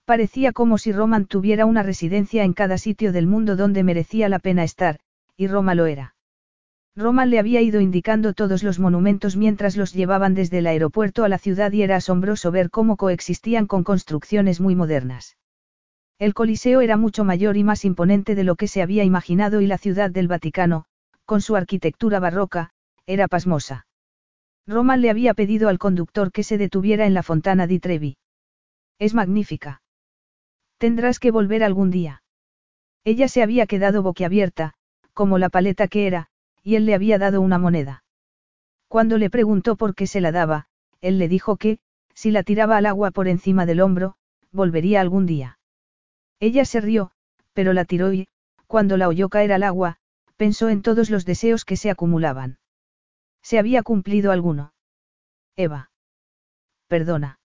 [0.07, 4.39] Parecía como si Roman tuviera una residencia en cada sitio del mundo donde merecía la
[4.39, 5.01] pena estar,
[5.37, 6.15] y Roma lo era.
[6.99, 11.29] Roman le había ido indicando todos los monumentos mientras los llevaban desde el aeropuerto a
[11.29, 15.37] la ciudad y era asombroso ver cómo coexistían con construcciones muy modernas.
[16.19, 19.69] El Coliseo era mucho mayor y más imponente de lo que se había imaginado y
[19.69, 20.87] la ciudad del Vaticano,
[21.25, 22.71] con su arquitectura barroca,
[23.07, 23.87] era pasmosa.
[24.67, 28.17] Roman le había pedido al conductor que se detuviera en la Fontana di Trevi.
[28.99, 29.83] Es magnífica.
[30.79, 32.25] Tendrás que volver algún día.
[33.05, 34.75] Ella se había quedado boquiabierta,
[35.15, 36.29] como la paleta que era,
[36.69, 38.05] y él le había dado una moneda.
[38.89, 40.67] Cuando le preguntó por qué se la daba,
[41.01, 41.79] él le dijo que,
[42.13, 44.17] si la tiraba al agua por encima del hombro,
[44.53, 45.59] volvería algún día.
[46.41, 47.11] Ella se rió,
[47.55, 48.29] pero la tiró y,
[48.67, 49.97] cuando la oyó caer al agua,
[50.37, 52.59] pensó en todos los deseos que se acumulaban.
[53.41, 54.75] ¿Se había cumplido alguno?
[55.57, 55.91] Eva.
[56.87, 57.41] Perdona.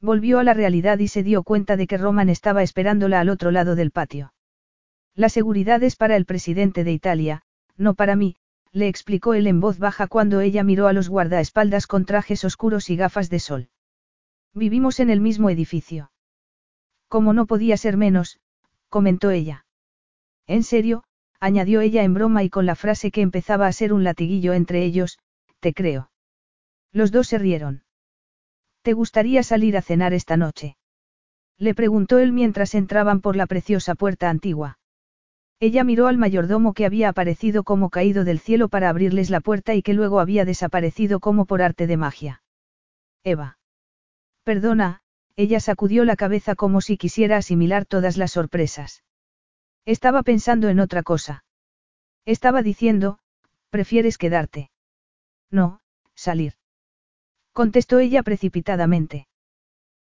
[0.00, 3.50] Volvió a la realidad y se dio cuenta de que Roman estaba esperándola al otro
[3.50, 4.32] lado del patio.
[5.14, 7.42] La seguridad es para el presidente de Italia,
[7.78, 8.36] no para mí,
[8.72, 12.90] le explicó él en voz baja cuando ella miró a los guardaespaldas con trajes oscuros
[12.90, 13.68] y gafas de sol.
[14.52, 16.10] Vivimos en el mismo edificio.
[17.08, 18.40] Como no podía ser menos,
[18.88, 19.64] comentó ella.
[20.46, 21.04] En serio,
[21.40, 24.84] añadió ella en broma y con la frase que empezaba a ser un latiguillo entre
[24.84, 25.18] ellos,
[25.60, 26.10] te creo.
[26.92, 27.84] Los dos se rieron.
[28.82, 30.76] ¿Te gustaría salir a cenar esta noche?
[31.58, 34.78] Le preguntó él mientras entraban por la preciosa puerta antigua.
[35.60, 39.74] Ella miró al mayordomo que había aparecido como caído del cielo para abrirles la puerta
[39.74, 42.42] y que luego había desaparecido como por arte de magia.
[43.24, 43.58] Eva.
[44.44, 45.02] Perdona,
[45.34, 49.02] ella sacudió la cabeza como si quisiera asimilar todas las sorpresas.
[49.84, 51.44] Estaba pensando en otra cosa.
[52.24, 53.18] Estaba diciendo,
[53.70, 54.70] ¿prefieres quedarte?
[55.50, 55.80] No,
[56.14, 56.54] salir.
[57.52, 59.26] Contestó ella precipitadamente.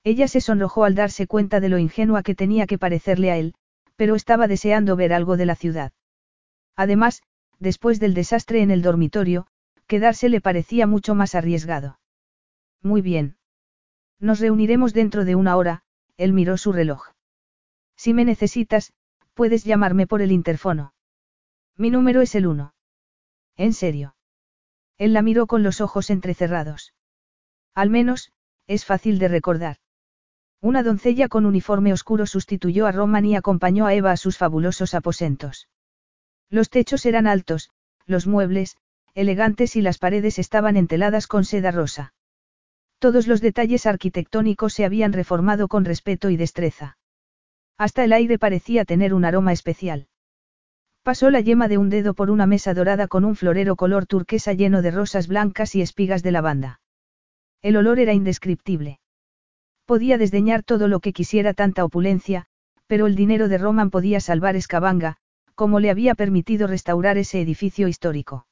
[0.03, 3.55] Ella se sonrojó al darse cuenta de lo ingenua que tenía que parecerle a él,
[4.03, 5.93] pero estaba deseando ver algo de la ciudad.
[6.75, 7.23] Además,
[7.57, 9.47] después del desastre en el dormitorio,
[9.87, 12.01] quedarse le parecía mucho más arriesgado.
[12.81, 13.37] Muy bien.
[14.19, 15.83] Nos reuniremos dentro de una hora,
[16.17, 17.13] él miró su reloj.
[17.95, 18.91] Si me necesitas,
[19.35, 20.93] puedes llamarme por el interfono.
[21.77, 22.75] Mi número es el uno.
[23.55, 24.17] ¿En serio?
[24.97, 26.93] Él la miró con los ojos entrecerrados.
[27.73, 28.33] Al menos,
[28.67, 29.77] es fácil de recordar.
[30.63, 34.93] Una doncella con uniforme oscuro sustituyó a Roman y acompañó a Eva a sus fabulosos
[34.93, 35.67] aposentos.
[36.49, 37.69] Los techos eran altos,
[38.05, 38.77] los muebles,
[39.13, 42.13] elegantes y las paredes estaban enteladas con seda rosa.
[42.99, 46.97] Todos los detalles arquitectónicos se habían reformado con respeto y destreza.
[47.77, 50.07] Hasta el aire parecía tener un aroma especial.
[51.01, 54.53] Pasó la yema de un dedo por una mesa dorada con un florero color turquesa
[54.53, 56.79] lleno de rosas blancas y espigas de lavanda.
[57.61, 59.01] El olor era indescriptible.
[59.85, 62.45] Podía desdeñar todo lo que quisiera tanta opulencia,
[62.87, 65.17] pero el dinero de Roman podía salvar Escabanga,
[65.55, 68.47] como le había permitido restaurar ese edificio histórico.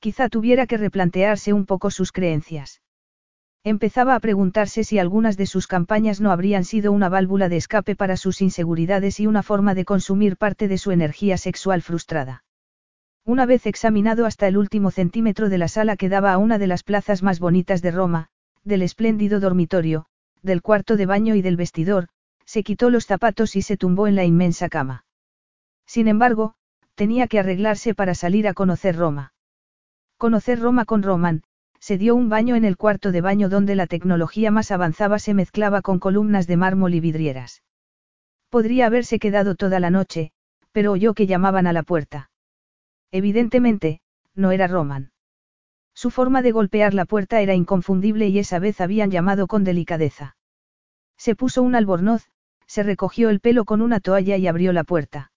[0.00, 2.82] Quizá tuviera que replantearse un poco sus creencias.
[3.62, 7.94] Empezaba a preguntarse si algunas de sus campañas no habrían sido una válvula de escape
[7.94, 12.42] para sus inseguridades y una forma de consumir parte de su energía sexual frustrada.
[13.26, 16.66] Una vez examinado hasta el último centímetro de la sala que daba a una de
[16.66, 18.28] las plazas más bonitas de Roma,
[18.64, 20.06] del espléndido dormitorio,
[20.42, 22.08] del cuarto de baño y del vestidor,
[22.44, 25.04] se quitó los zapatos y se tumbó en la inmensa cama.
[25.86, 26.54] Sin embargo,
[26.94, 29.32] tenía que arreglarse para salir a conocer Roma.
[30.18, 31.42] Conocer Roma con Roman,
[31.78, 35.32] se dio un baño en el cuarto de baño donde la tecnología más avanzada se
[35.32, 37.62] mezclaba con columnas de mármol y vidrieras.
[38.50, 40.32] Podría haberse quedado toda la noche,
[40.72, 42.30] pero oyó que llamaban a la puerta.
[43.10, 44.00] Evidentemente,
[44.34, 45.09] no era Roman.
[45.94, 50.36] Su forma de golpear la puerta era inconfundible y esa vez habían llamado con delicadeza.
[51.16, 52.30] Se puso un albornoz,
[52.66, 55.32] se recogió el pelo con una toalla y abrió la puerta.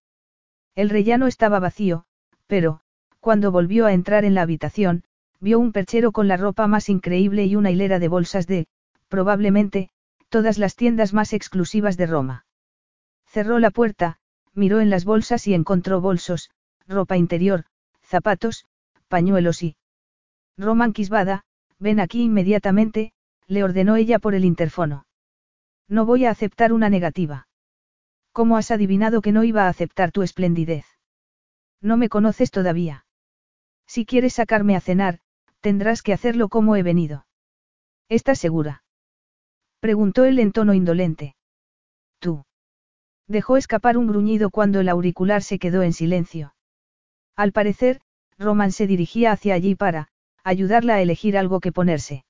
[0.75, 2.05] El rellano estaba vacío,
[2.47, 2.81] pero,
[3.19, 5.03] cuando volvió a entrar en la habitación,
[5.39, 8.67] vio un perchero con la ropa más increíble y una hilera de bolsas de,
[9.09, 9.89] probablemente,
[10.29, 12.45] todas las tiendas más exclusivas de Roma.
[13.25, 14.19] Cerró la puerta,
[14.53, 16.49] miró en las bolsas y encontró bolsos,
[16.87, 17.65] ropa interior,
[18.01, 18.65] zapatos,
[19.07, 19.75] pañuelos y...
[20.57, 21.43] Roman Quisbada,
[21.79, 23.13] ven aquí inmediatamente,
[23.47, 25.05] le ordenó ella por el interfono.
[25.87, 27.47] No voy a aceptar una negativa.
[28.31, 30.85] ¿Cómo has adivinado que no iba a aceptar tu esplendidez?
[31.81, 33.05] No me conoces todavía.
[33.85, 35.19] Si quieres sacarme a cenar,
[35.59, 37.25] tendrás que hacerlo como he venido.
[38.09, 38.83] ¿Estás segura?
[39.79, 41.35] Preguntó él en tono indolente.
[42.19, 42.45] Tú.
[43.27, 46.55] Dejó escapar un gruñido cuando el auricular se quedó en silencio.
[47.35, 48.01] Al parecer,
[48.37, 50.09] Roman se dirigía hacia allí para,
[50.43, 52.25] ayudarla a elegir algo que ponerse.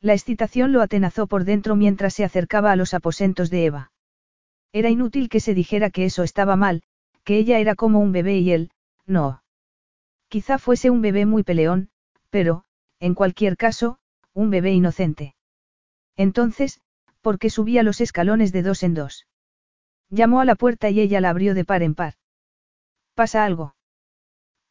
[0.00, 3.92] La excitación lo atenazó por dentro mientras se acercaba a los aposentos de Eva.
[4.72, 6.82] Era inútil que se dijera que eso estaba mal,
[7.24, 8.70] que ella era como un bebé y él,
[9.06, 9.42] no.
[10.28, 11.90] Quizá fuese un bebé muy peleón,
[12.30, 12.64] pero,
[13.00, 13.98] en cualquier caso,
[14.34, 15.34] un bebé inocente.
[16.16, 16.80] Entonces,
[17.20, 19.26] ¿por qué subía los escalones de dos en dos?
[20.10, 22.14] Llamó a la puerta y ella la abrió de par en par.
[23.14, 23.74] ¿Pasa algo?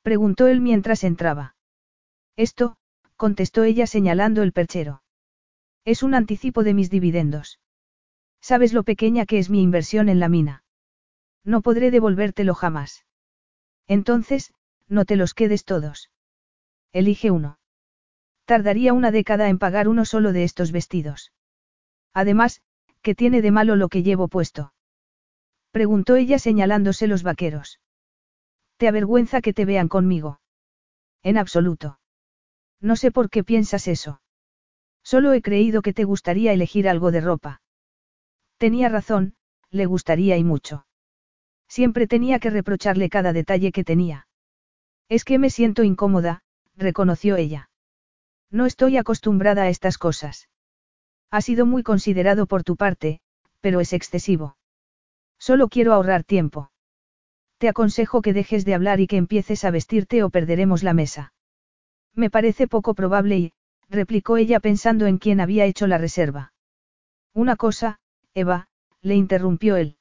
[0.04, 1.57] Preguntó él mientras entraba.
[2.38, 2.78] Esto,
[3.18, 5.02] contestó ella señalando el perchero.
[5.84, 7.60] Es un anticipo de mis dividendos.
[8.40, 10.64] ¿Sabes lo pequeña que es mi inversión en la mina?
[11.44, 13.06] No podré devolvértelo jamás.
[13.88, 14.54] Entonces,
[14.88, 16.12] no te los quedes todos.
[16.94, 17.60] Elige uno.
[18.46, 21.34] Tardaría una década en pagar uno solo de estos vestidos.
[22.14, 22.62] Además,
[23.02, 24.74] ¿qué tiene de malo lo que llevo puesto?
[25.72, 27.80] Preguntó ella señalándose los vaqueros.
[28.78, 30.40] ¿Te avergüenza que te vean conmigo?
[31.24, 32.00] En absoluto.
[32.82, 34.22] No sé por qué piensas eso.
[35.04, 37.62] Solo he creído que te gustaría elegir algo de ropa.
[38.58, 39.36] Tenía razón,
[39.70, 40.86] le gustaría y mucho.
[41.68, 44.28] Siempre tenía que reprocharle cada detalle que tenía.
[45.10, 46.44] Es que me siento incómoda,
[46.76, 47.70] reconoció ella.
[48.52, 50.50] No estoy acostumbrada a estas cosas.
[51.32, 53.20] Ha sido muy considerado por tu parte,
[53.60, 54.58] pero es excesivo.
[55.38, 56.72] Solo quiero ahorrar tiempo.
[57.58, 61.34] Te aconsejo que dejes de hablar y que empieces a vestirte o perderemos la mesa.
[62.18, 63.54] Me parece poco probable y,
[63.90, 66.52] replicó ella pensando en quién había hecho la reserva.
[67.36, 68.00] Una cosa,
[68.34, 68.70] Eva,
[69.04, 69.98] le interrumpió él.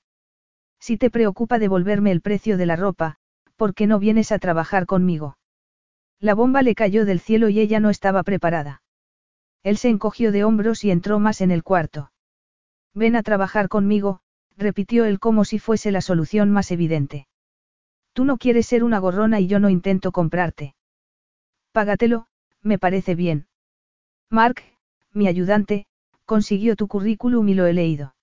[0.80, 3.18] Si te preocupa devolverme el precio de la ropa,
[3.56, 5.36] ¿por qué no vienes a trabajar conmigo?
[6.18, 8.80] La bomba le cayó del cielo y ella no estaba preparada.
[9.62, 12.12] Él se encogió de hombros y entró más en el cuarto.
[12.94, 14.20] Ven a trabajar conmigo,
[14.56, 17.28] repitió él como si fuese la solución más evidente.
[18.14, 20.74] Tú no quieres ser una gorrona y yo no intento comprarte.
[21.76, 22.26] Págatelo,
[22.62, 23.48] me parece bien.
[24.30, 24.62] Mark,
[25.12, 25.84] mi ayudante,
[26.24, 28.14] consiguió tu currículum y lo he leído.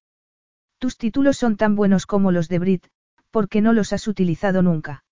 [0.79, 2.87] Tus títulos son tan buenos como los de Brit,
[3.29, 5.03] ¿por qué no los has utilizado nunca?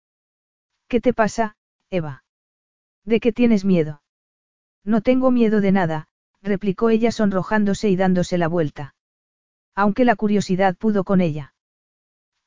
[0.88, 1.56] ¿Qué te pasa,
[1.92, 2.24] Eva?
[3.06, 4.02] ¿De qué tienes miedo?
[4.84, 6.08] No tengo miedo de nada,
[6.42, 8.95] replicó ella sonrojándose y dándose la vuelta.
[9.76, 11.53] Aunque la curiosidad pudo con ella.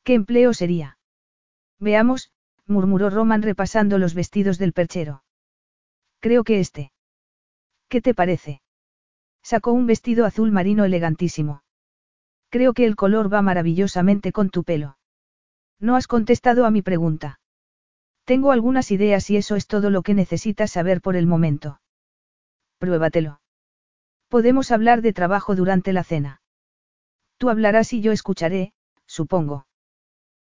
[0.03, 0.99] ¿Qué empleo sería?
[1.79, 2.33] Veamos,
[2.67, 5.24] murmuró Roman repasando los vestidos del perchero.
[6.25, 6.91] Creo que este.
[7.91, 8.63] ¿Qué te parece?
[9.43, 11.63] Sacó un vestido azul marino elegantísimo.
[12.49, 14.97] Creo que el color va maravillosamente con tu pelo.
[15.81, 17.41] No has contestado a mi pregunta.
[18.25, 21.83] Tengo algunas ideas y eso es todo lo que necesitas saber por el momento.
[22.79, 23.43] Pruébatelo.
[24.29, 26.41] Podemos hablar de trabajo durante la cena.
[27.37, 28.73] Tú hablarás y yo escucharé,
[29.05, 29.67] supongo.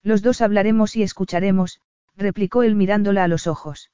[0.02, 1.80] Los dos hablaremos y escucharemos,
[2.16, 3.92] replicó él mirándola a los ojos.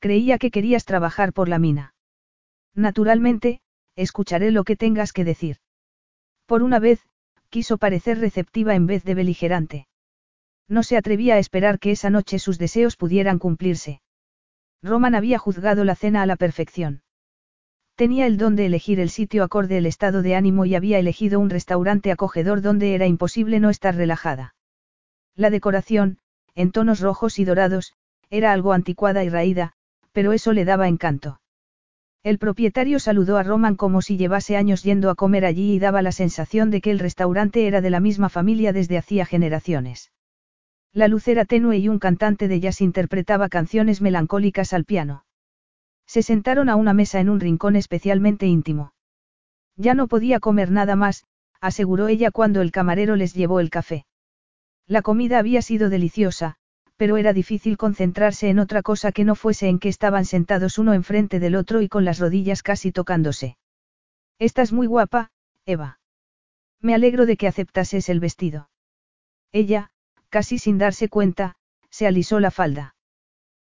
[0.00, 1.94] Creía que querías trabajar por la mina.
[2.74, 3.60] Naturalmente,
[3.96, 5.58] escucharé lo que tengas que decir.
[6.46, 7.00] Por una vez,
[7.50, 9.86] quiso parecer receptiva en vez de beligerante.
[10.68, 14.00] No se atrevía a esperar que esa noche sus deseos pudieran cumplirse.
[14.82, 17.02] Roman había juzgado la cena a la perfección.
[17.94, 21.38] Tenía el don de elegir el sitio acorde el estado de ánimo y había elegido
[21.38, 24.54] un restaurante acogedor donde era imposible no estar relajada.
[25.34, 26.18] La decoración,
[26.54, 27.92] en tonos rojos y dorados,
[28.30, 29.74] era algo anticuada y raída,
[30.12, 31.40] pero eso le daba encanto.
[32.22, 36.02] El propietario saludó a Roman como si llevase años yendo a comer allí y daba
[36.02, 40.12] la sensación de que el restaurante era de la misma familia desde hacía generaciones.
[40.92, 45.24] La luz era tenue y un cantante de jazz interpretaba canciones melancólicas al piano.
[46.06, 48.92] Se sentaron a una mesa en un rincón especialmente íntimo.
[49.76, 51.24] Ya no podía comer nada más,
[51.60, 54.04] aseguró ella cuando el camarero les llevó el café.
[54.86, 56.56] La comida había sido deliciosa,
[57.00, 60.92] pero era difícil concentrarse en otra cosa que no fuese en que estaban sentados uno
[60.92, 63.56] enfrente del otro y con las rodillas casi tocándose.
[64.38, 65.30] Estás muy guapa,
[65.64, 65.98] Eva.
[66.78, 68.68] Me alegro de que aceptases el vestido.
[69.50, 69.88] Ella,
[70.28, 71.56] casi sin darse cuenta,
[71.88, 72.94] se alisó la falda.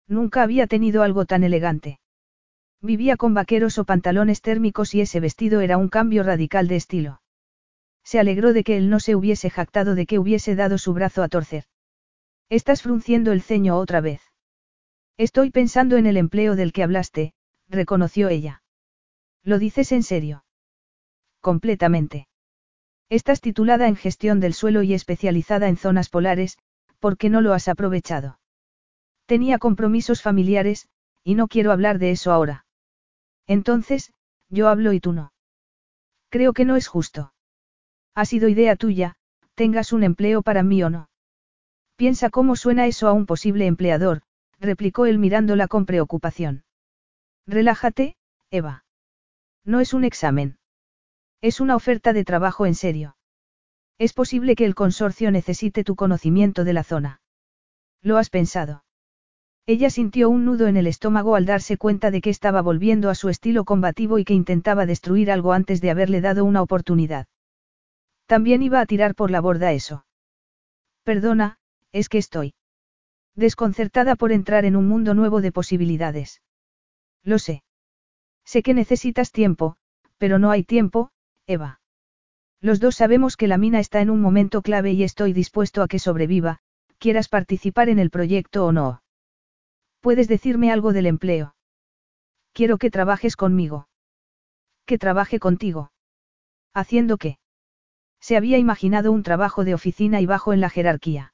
[0.06, 2.00] Nunca había tenido algo tan elegante.
[2.82, 7.22] Vivía con vaqueros o pantalones térmicos y ese vestido era un cambio radical de estilo.
[8.04, 11.22] Se alegró de que él no se hubiese jactado de que hubiese dado su brazo
[11.22, 11.64] a torcer.
[12.52, 14.20] Estás frunciendo el ceño otra vez.
[15.16, 17.32] Estoy pensando en el empleo del que hablaste,
[17.66, 18.62] reconoció ella.
[19.42, 20.44] ¿Lo dices en serio?
[21.40, 22.28] Completamente.
[23.08, 26.58] Estás titulada en gestión del suelo y especializada en zonas polares,
[26.98, 28.38] ¿por qué no lo has aprovechado?
[29.24, 30.90] Tenía compromisos familiares,
[31.24, 32.66] y no quiero hablar de eso ahora.
[33.46, 34.12] Entonces,
[34.50, 35.32] yo hablo y tú no.
[36.28, 37.32] Creo que no es justo.
[38.14, 39.16] Ha sido idea tuya,
[39.54, 41.08] tengas un empleo para mí o no.
[42.02, 44.22] Piensa cómo suena eso a un posible empleador,
[44.58, 46.64] replicó él mirándola con preocupación.
[47.46, 48.16] Relájate,
[48.50, 48.84] Eva.
[49.64, 50.58] No es un examen.
[51.40, 53.16] Es una oferta de trabajo en serio.
[53.98, 57.20] Es posible que el consorcio necesite tu conocimiento de la zona.
[58.02, 58.82] ¿Lo has pensado?
[59.66, 63.14] Ella sintió un nudo en el estómago al darse cuenta de que estaba volviendo a
[63.14, 67.28] su estilo combativo y que intentaba destruir algo antes de haberle dado una oportunidad.
[68.26, 70.04] También iba a tirar por la borda eso.
[71.04, 71.58] Perdona,
[71.92, 72.54] es que estoy
[73.34, 76.42] desconcertada por entrar en un mundo nuevo de posibilidades.
[77.22, 77.62] Lo sé.
[78.44, 79.76] Sé que necesitas tiempo,
[80.18, 81.10] pero no hay tiempo,
[81.46, 81.80] Eva.
[82.60, 85.88] Los dos sabemos que la mina está en un momento clave y estoy dispuesto a
[85.88, 86.60] que sobreviva,
[86.98, 89.02] quieras participar en el proyecto o no.
[90.00, 91.54] ¿Puedes decirme algo del empleo?
[92.52, 93.88] Quiero que trabajes conmigo.
[94.84, 95.92] Que trabaje contigo.
[96.74, 97.38] ¿Haciendo qué?
[98.20, 101.31] Se había imaginado un trabajo de oficina y bajo en la jerarquía.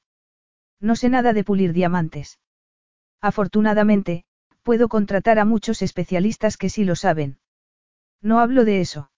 [0.81, 2.39] No sé nada de pulir diamantes.
[3.21, 4.25] Afortunadamente,
[4.63, 7.39] puedo contratar a muchos especialistas que sí lo saben.
[8.23, 9.11] No hablo de eso.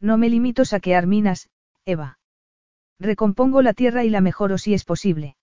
[0.00, 1.48] No me limito a saquear minas,
[1.84, 2.18] Eva.
[2.98, 5.36] Recompongo la tierra y la mejoro si es posible.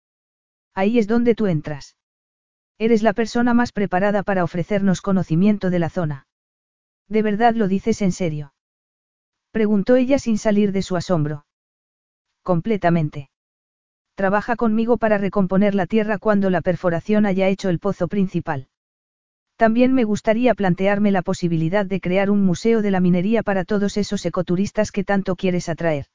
[0.73, 1.97] Ahí es donde tú entras.
[2.79, 6.27] Eres la persona más preparada para ofrecernos conocimiento de la zona.
[7.07, 8.53] ¿De verdad lo dices en serio?
[9.51, 11.45] Preguntó ella sin salir de su asombro.
[12.41, 13.29] Completamente.
[14.15, 18.67] Trabaja conmigo para recomponer la tierra cuando la perforación haya hecho el pozo principal.
[19.55, 23.97] También me gustaría plantearme la posibilidad de crear un museo de la minería para todos
[23.97, 26.07] esos ecoturistas que tanto quieres atraer.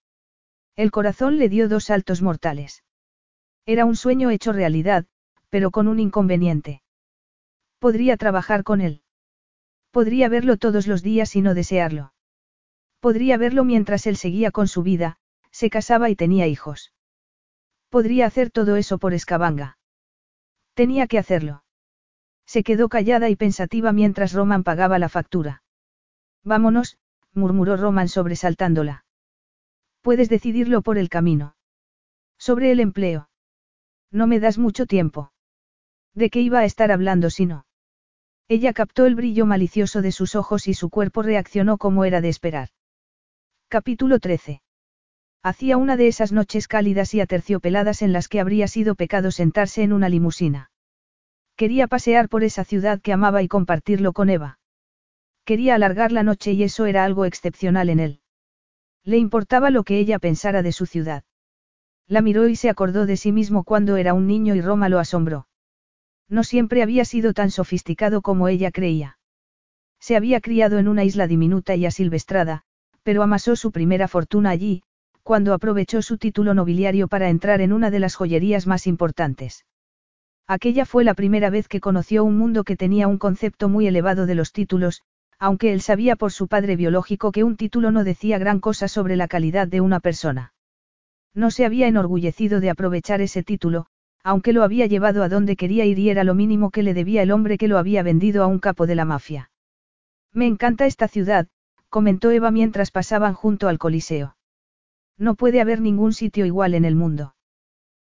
[0.76, 2.84] El corazón le dio dos saltos mortales.
[3.66, 5.06] Era un sueño hecho realidad,
[5.50, 6.82] pero con un inconveniente.
[7.80, 9.02] Podría trabajar con él.
[9.90, 12.12] Podría verlo todos los días y no desearlo.
[13.00, 15.18] Podría verlo mientras él seguía con su vida,
[15.50, 16.92] se casaba y tenía hijos.
[17.88, 19.78] Podría hacer todo eso por Escabanga.
[20.74, 21.64] Tenía que hacerlo.
[22.46, 25.62] Se quedó callada y pensativa mientras Roman pagaba la factura.
[26.44, 26.98] Vámonos,
[27.34, 29.04] murmuró Roman sobresaltándola.
[30.02, 31.56] Puedes decidirlo por el camino.
[32.38, 33.28] Sobre el empleo.
[34.10, 35.32] No me das mucho tiempo.
[36.14, 37.66] ¿De qué iba a estar hablando si no?
[38.48, 42.30] Ella captó el brillo malicioso de sus ojos y su cuerpo reaccionó como era de
[42.30, 42.70] esperar.
[43.68, 44.62] Capítulo 13.
[45.42, 49.82] Hacía una de esas noches cálidas y aterciopeladas en las que habría sido pecado sentarse
[49.82, 50.70] en una limusina.
[51.56, 54.58] Quería pasear por esa ciudad que amaba y compartirlo con Eva.
[55.44, 58.20] Quería alargar la noche y eso era algo excepcional en él.
[59.04, 61.24] Le importaba lo que ella pensara de su ciudad.
[62.06, 64.98] La miró y se acordó de sí mismo cuando era un niño y Roma lo
[64.98, 65.48] asombró.
[66.28, 69.18] No siempre había sido tan sofisticado como ella creía.
[70.00, 72.62] Se había criado en una isla diminuta y asilvestrada,
[73.02, 74.82] pero amasó su primera fortuna allí,
[75.28, 79.66] cuando aprovechó su título nobiliario para entrar en una de las joyerías más importantes.
[80.46, 84.24] Aquella fue la primera vez que conoció un mundo que tenía un concepto muy elevado
[84.24, 85.02] de los títulos,
[85.38, 89.16] aunque él sabía por su padre biológico que un título no decía gran cosa sobre
[89.16, 90.54] la calidad de una persona.
[91.34, 93.84] No se había enorgullecido de aprovechar ese título,
[94.24, 97.20] aunque lo había llevado a donde quería ir y era lo mínimo que le debía
[97.20, 99.50] el hombre que lo había vendido a un capo de la mafia.
[100.32, 101.48] Me encanta esta ciudad,
[101.90, 104.37] comentó Eva mientras pasaban junto al Coliseo.
[105.18, 107.34] No puede haber ningún sitio igual en el mundo.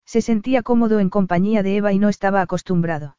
[0.04, 3.16] Se sentía cómodo en compañía de Eva y no estaba acostumbrado.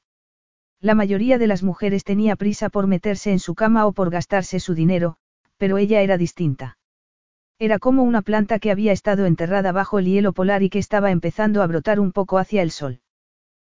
[0.79, 4.59] La mayoría de las mujeres tenía prisa por meterse en su cama o por gastarse
[4.59, 5.17] su dinero,
[5.57, 6.77] pero ella era distinta.
[7.59, 11.09] Era como una planta que había estado enterrada bajo el hielo polar y que estaba
[11.09, 13.01] empezando a brotar un poco hacia el sol.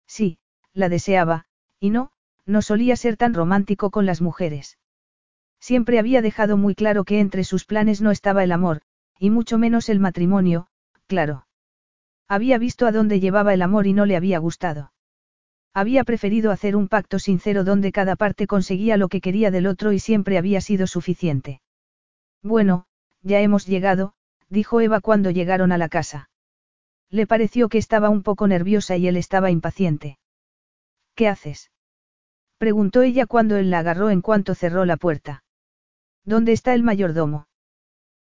[0.05, 0.39] Sí,
[0.73, 1.45] la deseaba,
[1.79, 2.11] y no,
[2.45, 4.77] no solía ser tan romántico con las mujeres.
[5.61, 8.81] Siempre había dejado muy claro que entre sus planes no estaba el amor,
[9.19, 10.67] y mucho menos el matrimonio,
[11.07, 11.45] claro.
[12.27, 14.93] Había visto a dónde llevaba el amor y no le había gustado.
[15.73, 19.91] Había preferido hacer un pacto sincero donde cada parte conseguía lo que quería del otro
[19.91, 21.61] y siempre había sido suficiente.
[22.41, 22.85] Bueno,
[23.22, 24.14] ya hemos llegado,
[24.48, 26.30] dijo Eva cuando llegaron a la casa.
[27.09, 30.17] Le pareció que estaba un poco nerviosa y él estaba impaciente.
[31.15, 31.72] ¿Qué haces?
[32.57, 35.43] preguntó ella cuando él la agarró en cuanto cerró la puerta.
[36.23, 37.49] ¿Dónde está el mayordomo?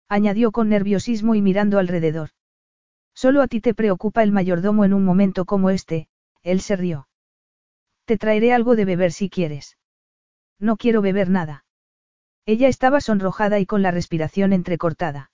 [0.09, 2.31] Añadió con nerviosismo y mirando alrededor.
[3.15, 6.09] Solo a ti te preocupa el mayordomo en un momento como este,
[6.43, 7.09] él se rió.
[8.05, 9.77] Te traeré algo de beber si quieres.
[10.59, 11.65] No quiero beber nada.
[12.47, 15.31] Ella estaba sonrojada y con la respiración entrecortada.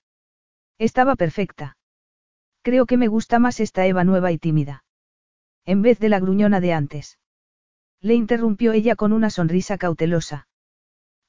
[0.79, 1.77] Estaba perfecta.
[2.63, 4.85] Creo que me gusta más esta Eva nueva y tímida.
[5.65, 7.19] En vez de la gruñona de antes.
[8.01, 10.49] Le interrumpió ella con una sonrisa cautelosa.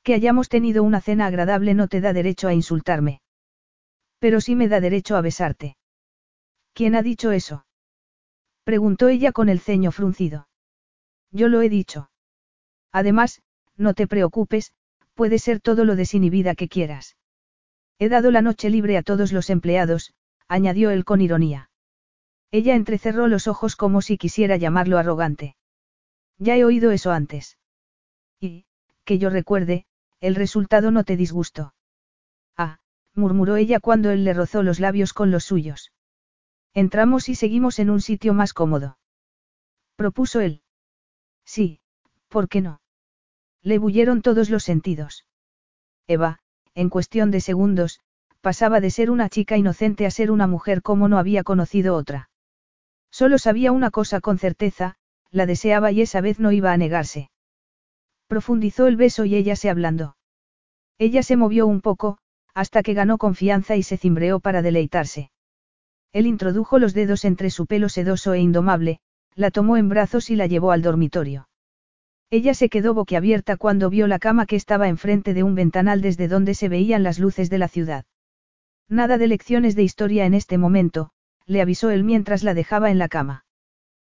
[0.03, 3.21] Que hayamos tenido una cena agradable no te da derecho a insultarme.
[4.19, 5.77] Pero sí me da derecho a besarte.
[6.73, 7.65] ¿Quién ha dicho eso?
[8.63, 10.47] Preguntó ella con el ceño fruncido.
[11.31, 12.09] Yo lo he dicho.
[12.91, 13.41] Además,
[13.77, 14.73] no te preocupes,
[15.13, 17.17] puede ser todo lo desinhibida que quieras.
[17.99, 20.13] He dado la noche libre a todos los empleados,
[20.47, 21.69] añadió él con ironía.
[22.51, 25.55] Ella entrecerró los ojos como si quisiera llamarlo arrogante.
[26.37, 27.57] Ya he oído eso antes.
[28.39, 28.65] Y,
[29.03, 29.85] que yo recuerde,
[30.19, 31.73] el resultado no te disgustó.
[33.15, 35.91] Murmuró ella cuando él le rozó los labios con los suyos.
[36.73, 38.97] Entramos y seguimos en un sitio más cómodo.
[39.95, 40.61] Propuso él.
[41.45, 41.79] Sí,
[42.27, 42.81] ¿por qué no?
[43.61, 45.25] Le bullieron todos los sentidos.
[46.07, 46.39] Eva,
[46.73, 48.01] en cuestión de segundos,
[48.41, 52.29] pasaba de ser una chica inocente a ser una mujer como no había conocido otra.
[53.09, 54.97] Solo sabía una cosa con certeza,
[55.31, 57.31] la deseaba y esa vez no iba a negarse.
[58.27, 60.17] Profundizó el beso y ella se ablandó.
[60.97, 62.17] Ella se movió un poco,
[62.55, 65.29] hasta que ganó confianza y se cimbreó para deleitarse.
[66.13, 68.99] Él introdujo los dedos entre su pelo sedoso e indomable,
[69.35, 71.49] la tomó en brazos y la llevó al dormitorio.
[72.31, 76.29] Ella se quedó boquiabierta cuando vio la cama que estaba enfrente de un ventanal desde
[76.29, 78.05] donde se veían las luces de la ciudad.
[78.87, 81.11] Nada de lecciones de historia en este momento,
[81.45, 83.45] le avisó él mientras la dejaba en la cama.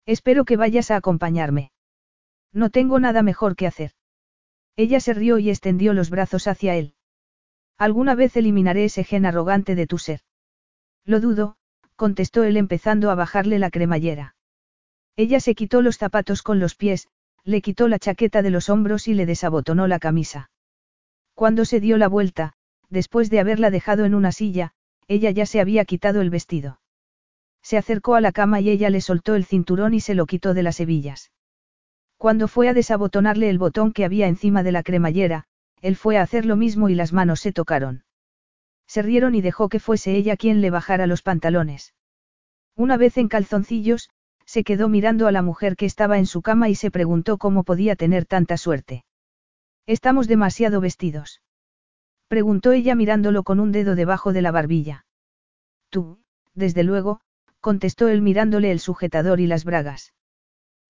[0.06, 1.72] Espero que vayas a acompañarme.
[2.52, 3.92] No tengo nada mejor que hacer.
[4.76, 6.95] Ella se rió y extendió los brazos hacia él.
[7.78, 10.22] Alguna vez eliminaré ese gen arrogante de tu ser.
[11.04, 11.58] Lo dudo,
[11.96, 14.36] contestó él empezando a bajarle la cremallera.
[15.18, 17.08] Ella se quitó los zapatos con los pies,
[17.44, 20.50] le quitó la chaqueta de los hombros y le desabotonó la camisa.
[21.34, 22.54] Cuando se dio la vuelta,
[22.90, 24.72] después de haberla dejado en una silla,
[25.08, 26.80] ella ya se había quitado el vestido.
[27.62, 30.54] Se acercó a la cama y ella le soltó el cinturón y se lo quitó
[30.54, 31.32] de las hebillas.
[32.18, 35.46] Cuando fue a desabotonarle el botón que había encima de la cremallera,
[35.82, 38.04] él fue a hacer lo mismo y las manos se tocaron.
[38.88, 41.94] Se rieron y dejó que fuese ella quien le bajara los pantalones.
[42.76, 44.10] Una vez en calzoncillos,
[44.46, 47.64] se quedó mirando a la mujer que estaba en su cama y se preguntó cómo
[47.64, 49.06] podía tener tanta suerte.
[49.88, 51.42] Estamos demasiado vestidos.
[52.28, 55.06] Preguntó ella mirándolo con un dedo debajo de la barbilla.
[55.90, 56.20] Tú,
[56.54, 57.22] desde luego,
[57.60, 60.14] contestó él mirándole el sujetador y las bragas.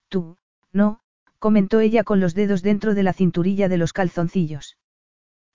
[0.10, 0.38] Tú,
[0.72, 1.02] no,
[1.40, 4.78] comentó ella con los dedos dentro de la cinturilla de los calzoncillos.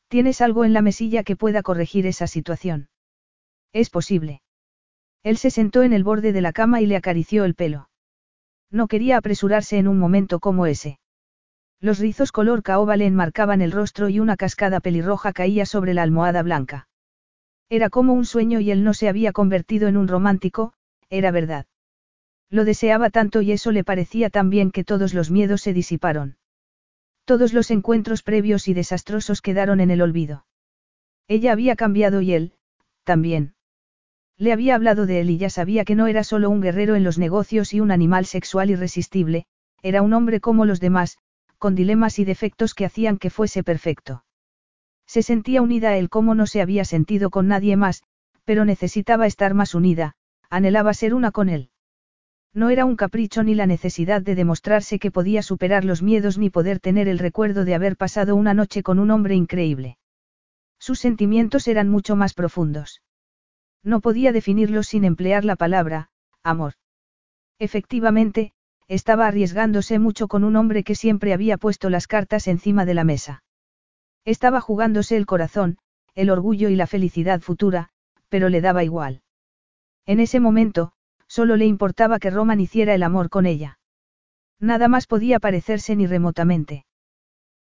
[0.09, 2.89] ¿Tienes algo en la mesilla que pueda corregir esa situación?
[3.73, 4.42] Es posible.
[5.23, 7.89] Él se sentó en el borde de la cama y le acarició el pelo.
[8.70, 10.99] No quería apresurarse en un momento como ese.
[11.81, 16.02] Los rizos color caoba le enmarcaban el rostro y una cascada pelirroja caía sobre la
[16.02, 16.89] almohada blanca.
[17.68, 20.73] Era como un sueño y él no se había convertido en un romántico,
[21.09, 21.67] era verdad.
[22.51, 26.37] Lo deseaba tanto y eso le parecía tan bien que todos los miedos se disiparon.
[27.25, 30.47] Todos los encuentros previos y desastrosos quedaron en el olvido.
[31.29, 32.55] Ella había cambiado y él,
[33.05, 33.55] también.
[34.37, 37.05] Le había hablado de él y ya sabía que no era solo un guerrero en
[37.05, 39.47] los negocios y un animal sexual irresistible,
[39.83, 41.19] era un hombre como los demás,
[41.59, 44.25] con dilemas y defectos que hacían que fuese perfecto.
[45.07, 48.03] Se sentía unida a él como no se había sentido con nadie más,
[48.45, 50.15] pero necesitaba estar más unida,
[50.49, 51.69] anhelaba ser una con él.
[52.53, 56.51] No era un capricho ni la necesidad de demostrarse que podía superar los miedos ni
[56.51, 59.99] poder tener el recuerdo de haber pasado una noche con un hombre increíble.
[60.79, 63.03] Sus sentimientos eran mucho más profundos.
[63.85, 66.11] No podía definirlos sin emplear la palabra,
[66.43, 66.75] amor.
[67.59, 68.53] Efectivamente,
[68.89, 73.05] estaba arriesgándose mucho con un hombre que siempre había puesto las cartas encima de la
[73.05, 73.45] mesa.
[74.25, 75.79] Estaba jugándose el corazón,
[76.15, 77.91] el orgullo y la felicidad futura,
[78.29, 79.23] pero le daba igual.
[80.07, 80.93] En ese momento,
[81.31, 83.78] solo le importaba que Roman hiciera el amor con ella.
[84.59, 86.86] Nada más podía parecerse ni remotamente.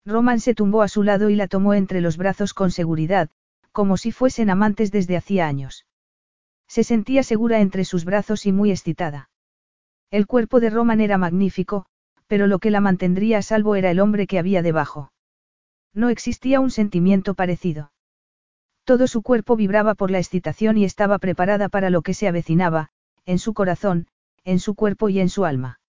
[0.06, 3.30] Roman se tumbó a su lado y la tomó entre los brazos con seguridad,
[3.72, 5.86] como si fuesen amantes desde hacía años.
[6.68, 9.30] Se sentía segura entre sus brazos y muy excitada.
[10.10, 11.86] El cuerpo de Roman era magnífico,
[12.26, 15.12] pero lo que la mantendría a salvo era el hombre que había debajo.
[15.94, 17.92] No existía un sentimiento parecido.
[18.84, 22.90] Todo su cuerpo vibraba por la excitación y estaba preparada para lo que se avecinaba,
[23.26, 24.08] en su corazón,
[24.44, 25.80] en su cuerpo y en su alma.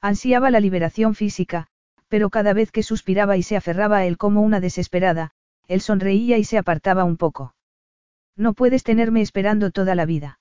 [0.00, 1.68] Ansiaba la liberación física,
[2.08, 5.32] pero cada vez que suspiraba y se aferraba a él como una desesperada,
[5.68, 7.54] él sonreía y se apartaba un poco.
[8.36, 10.40] No puedes tenerme esperando toda la vida.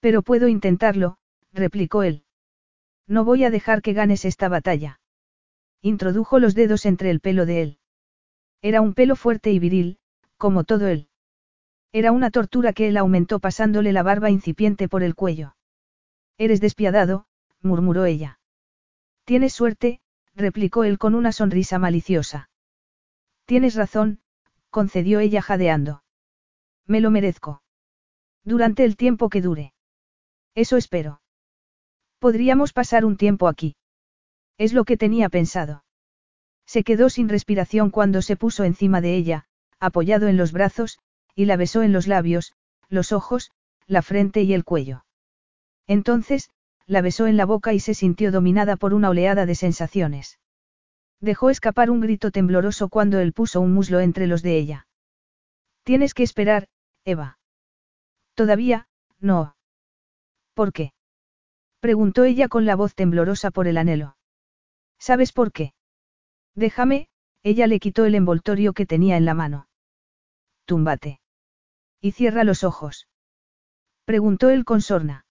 [0.00, 1.18] Pero puedo intentarlo,
[1.52, 2.24] replicó él.
[3.06, 5.00] No voy a dejar que ganes esta batalla.
[5.82, 7.78] Introdujo los dedos entre el pelo de él.
[8.62, 9.98] Era un pelo fuerte y viril,
[10.38, 11.08] como todo él.
[11.94, 15.54] Era una tortura que él aumentó pasándole la barba incipiente por el cuello.
[16.38, 17.26] Eres despiadado,
[17.60, 18.40] murmuró ella.
[19.24, 20.00] Tienes suerte,
[20.34, 22.50] replicó él con una sonrisa maliciosa.
[23.44, 24.18] Tienes razón,
[24.70, 26.02] concedió ella jadeando.
[26.84, 27.62] Me lo merezco.
[28.42, 29.72] Durante el tiempo que dure.
[30.56, 31.22] Eso espero.
[32.18, 33.76] Podríamos pasar un tiempo aquí.
[34.58, 35.84] Es lo que tenía pensado.
[36.66, 39.46] Se quedó sin respiración cuando se puso encima de ella,
[39.78, 40.98] apoyado en los brazos,
[41.34, 42.54] y la besó en los labios,
[42.88, 43.50] los ojos,
[43.86, 45.04] la frente y el cuello.
[45.86, 46.50] Entonces,
[46.86, 50.38] la besó en la boca y se sintió dominada por una oleada de sensaciones.
[51.20, 54.86] Dejó escapar un grito tembloroso cuando él puso un muslo entre los de ella.
[55.82, 56.68] Tienes que esperar,
[57.04, 57.38] Eva.
[58.34, 58.88] Todavía,
[59.20, 59.56] no.
[60.54, 60.92] ¿Por qué?
[61.80, 64.16] Preguntó ella con la voz temblorosa por el anhelo.
[64.98, 65.74] ¿Sabes por qué?
[66.54, 67.08] Déjame,
[67.42, 69.68] ella le quitó el envoltorio que tenía en la mano.
[70.64, 71.20] Túmbate.
[72.04, 73.08] Y cierra los ojos.
[74.04, 75.24] Preguntó él con sorna.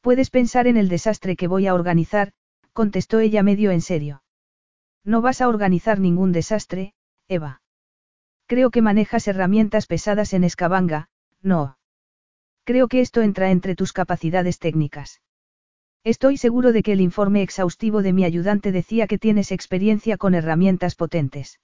[0.00, 2.32] Puedes pensar en el desastre que voy a organizar,
[2.72, 4.24] contestó ella medio en serio.
[5.04, 6.94] No vas a organizar ningún desastre,
[7.28, 7.62] Eva.
[8.46, 11.10] Creo que manejas herramientas pesadas en Escabanga,
[11.42, 11.78] no.
[12.64, 15.22] Creo que esto entra entre tus capacidades técnicas.
[16.02, 20.34] Estoy seguro de que el informe exhaustivo de mi ayudante decía que tienes experiencia con
[20.34, 21.60] herramientas potentes.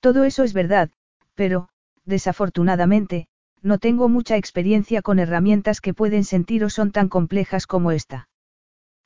[0.00, 0.90] Todo eso es verdad,
[1.34, 1.70] pero,
[2.04, 3.26] desafortunadamente,
[3.62, 8.28] no tengo mucha experiencia con herramientas que pueden sentir o son tan complejas como esta.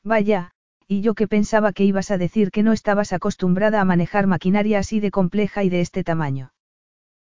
[0.05, 0.51] Vaya,
[0.87, 4.79] y yo que pensaba que ibas a decir que no estabas acostumbrada a manejar maquinaria
[4.79, 6.53] así de compleja y de este tamaño.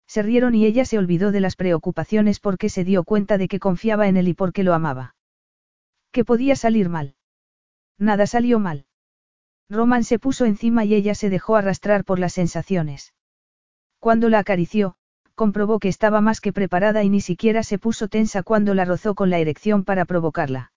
[0.07, 3.59] Se rieron y ella se olvidó de las preocupaciones porque se dio cuenta de que
[3.59, 5.15] confiaba en él y porque lo amaba.
[6.13, 7.15] ¿Qué podía salir mal?
[7.99, 8.87] Nada salió mal.
[9.71, 13.15] Roman se puso encima y ella se dejó arrastrar por las sensaciones.
[13.99, 14.97] Cuando la acarició,
[15.35, 19.15] comprobó que estaba más que preparada y ni siquiera se puso tensa cuando la rozó
[19.15, 20.73] con la erección para provocarla.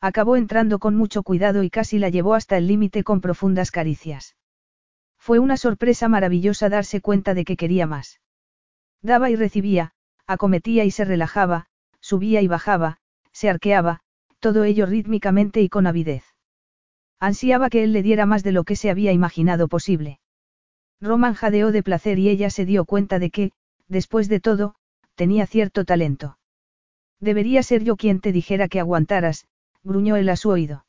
[0.00, 4.36] Acabó entrando con mucho cuidado y casi la llevó hasta el límite con profundas caricias.
[5.18, 8.20] Fue una sorpresa maravillosa darse cuenta de que quería más.
[9.00, 9.92] Daba y recibía,
[10.26, 11.66] acometía y se relajaba,
[12.00, 12.98] subía y bajaba,
[13.32, 14.00] se arqueaba,
[14.40, 16.24] todo ello rítmicamente y con avidez.
[17.20, 20.18] Ansiaba que él le diera más de lo que se había imaginado posible.
[21.00, 23.52] Roman jadeó de placer y ella se dio cuenta de que,
[23.92, 24.74] después de todo,
[25.14, 26.38] tenía cierto talento.
[27.20, 29.46] Debería ser yo quien te dijera que aguantaras,
[29.84, 30.86] gruñó él a su oído.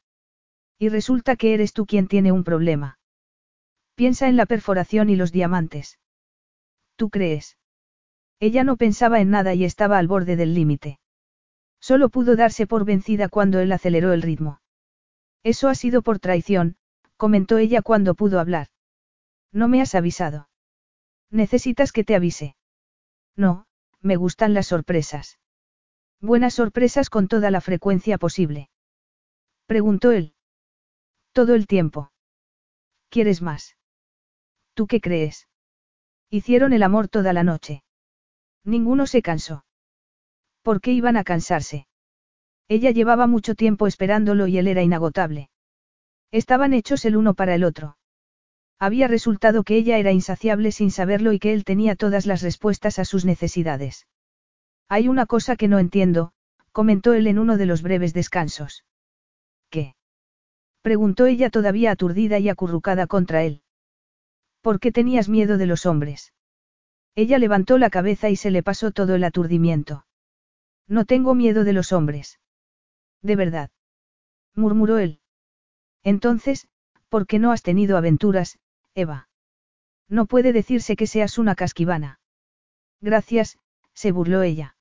[0.80, 2.98] Y resulta que eres tú quien tiene un problema.
[3.96, 6.00] Piensa en la perforación y los diamantes.
[6.96, 7.58] ¿Tú crees?
[8.40, 11.00] Ella no pensaba en nada y estaba al borde del límite.
[11.80, 14.62] Solo pudo darse por vencida cuando él aceleró el ritmo.
[15.44, 16.78] Eso ha sido por traición,
[17.18, 18.68] comentó ella cuando pudo hablar.
[19.52, 20.48] No me has avisado.
[21.30, 22.56] Necesitas que te avise.
[23.36, 23.66] No,
[24.02, 25.40] me gustan las sorpresas.
[26.22, 28.70] Buenas sorpresas con toda la frecuencia posible.
[29.66, 30.34] Preguntó él.
[31.32, 32.12] Todo el tiempo.
[33.10, 33.78] ¿Quieres más?
[34.74, 35.48] ¿Tú qué crees?
[36.30, 37.84] Hicieron el amor toda la noche.
[38.64, 39.66] Ninguno se cansó.
[40.62, 41.88] ¿Por qué iban a cansarse?
[42.68, 45.50] Ella llevaba mucho tiempo esperándolo y él era inagotable.
[46.32, 47.98] Estaban hechos el uno para el otro.
[48.84, 53.00] Había resultado que ella era insaciable sin saberlo y que él tenía todas las respuestas
[53.00, 54.08] a sus necesidades.
[54.90, 56.34] Hay una cosa que no entiendo,
[56.74, 58.84] comentó él en uno de los breves descansos.
[59.70, 59.96] ¿Qué?
[60.82, 63.62] preguntó ella todavía aturdida y acurrucada contra él.
[64.60, 66.34] ¿Por qué tenías miedo de los hombres?
[67.16, 70.06] Ella levantó la cabeza y se le pasó todo el aturdimiento.
[70.90, 72.42] No tengo miedo de los hombres.
[73.22, 73.72] De verdad.
[74.56, 75.22] murmuró él.
[76.04, 76.68] Entonces,
[77.08, 78.60] ¿por qué no has tenido aventuras,
[78.96, 79.30] Eva?
[80.08, 82.20] No puede decirse que seas una casquivana.
[83.02, 83.58] Gracias,
[83.94, 84.76] se burló ella.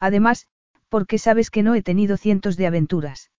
[0.00, 0.48] Además,
[0.88, 3.30] ¿por qué sabes que no he tenido cientos de aventuras?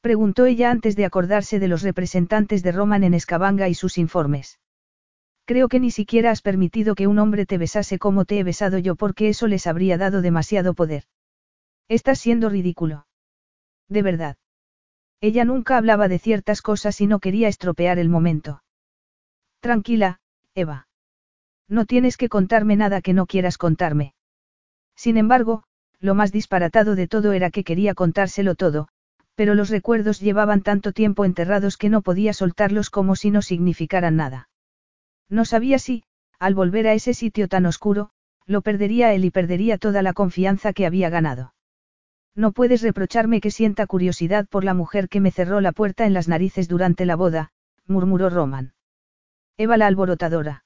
[0.00, 4.58] Preguntó ella antes de acordarse de los representantes de Roman en Escabanga y sus informes.
[5.44, 8.78] Creo que ni siquiera has permitido que un hombre te besase como te he besado
[8.78, 11.04] yo porque eso les habría dado demasiado poder.
[11.88, 13.06] Estás siendo ridículo.
[13.88, 14.36] De verdad.
[15.20, 18.62] Ella nunca hablaba de ciertas cosas y no quería estropear el momento.
[19.60, 20.20] Tranquila,
[20.54, 20.88] Eva.
[21.68, 24.14] No tienes que contarme nada que no quieras contarme.
[24.96, 25.64] Sin embargo,
[26.00, 28.88] lo más disparatado de todo era que quería contárselo todo,
[29.34, 34.16] pero los recuerdos llevaban tanto tiempo enterrados que no podía soltarlos como si no significaran
[34.16, 34.48] nada.
[35.28, 36.04] No sabía si,
[36.38, 38.10] al volver a ese sitio tan oscuro,
[38.46, 41.54] lo perdería él y perdería toda la confianza que había ganado.
[42.34, 46.14] No puedes reprocharme que sienta curiosidad por la mujer que me cerró la puerta en
[46.14, 47.52] las narices durante la boda,
[47.86, 48.72] murmuró Roman.
[49.62, 50.64] Eva la alborotadora.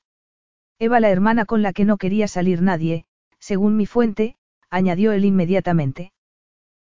[0.78, 3.06] Eva la hermana con la que no quería salir nadie,
[3.40, 4.36] según mi fuente,
[4.70, 6.12] añadió él inmediatamente.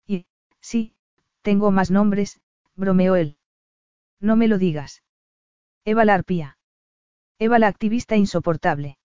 [0.06, 0.26] Y,
[0.60, 0.94] sí,
[1.42, 2.38] tengo más nombres,
[2.76, 3.38] bromeó él.
[4.20, 5.02] No me lo digas.
[5.84, 6.58] Eva la arpía.
[7.40, 8.98] Eva la activista insoportable.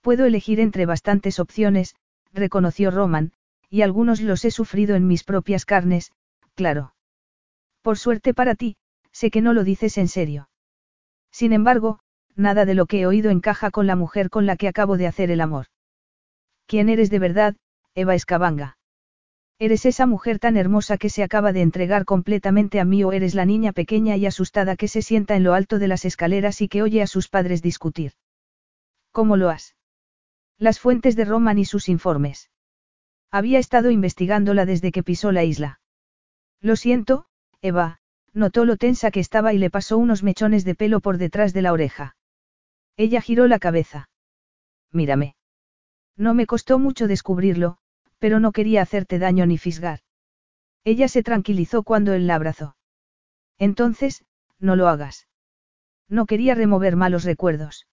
[0.00, 1.94] Puedo elegir entre bastantes opciones,
[2.32, 3.34] reconoció Roman,
[3.68, 6.10] y algunos los he sufrido en mis propias carnes,
[6.54, 6.94] claro.
[7.82, 8.78] Por suerte para ti,
[9.12, 10.48] sé que no lo dices en serio.
[11.30, 12.00] Sin embargo,
[12.36, 15.06] nada de lo que he oído encaja con la mujer con la que acabo de
[15.06, 15.66] hacer el amor.
[16.66, 17.56] ¿Quién eres de verdad,
[17.94, 18.76] Eva Escabanga?
[19.58, 23.34] ¿Eres esa mujer tan hermosa que se acaba de entregar completamente a mí o eres
[23.34, 26.68] la niña pequeña y asustada que se sienta en lo alto de las escaleras y
[26.68, 28.12] que oye a sus padres discutir?
[29.12, 29.76] ¿Cómo lo has?
[30.58, 32.50] Las fuentes de Roman y sus informes.
[33.30, 35.80] Había estado investigándola desde que pisó la isla.
[36.60, 37.26] Lo siento,
[37.62, 38.00] Eva,
[38.32, 41.62] notó lo tensa que estaba y le pasó unos mechones de pelo por detrás de
[41.62, 42.16] la oreja.
[42.96, 44.08] Ella giró la cabeza.
[44.92, 45.36] Mírame.
[46.16, 47.78] No me costó mucho descubrirlo,
[48.18, 50.00] pero no quería hacerte daño ni fisgar.
[50.84, 52.76] Ella se tranquilizó cuando él la abrazó.
[53.58, 54.24] Entonces,
[54.58, 55.28] no lo hagas.
[56.08, 57.86] No quería remover malos recuerdos.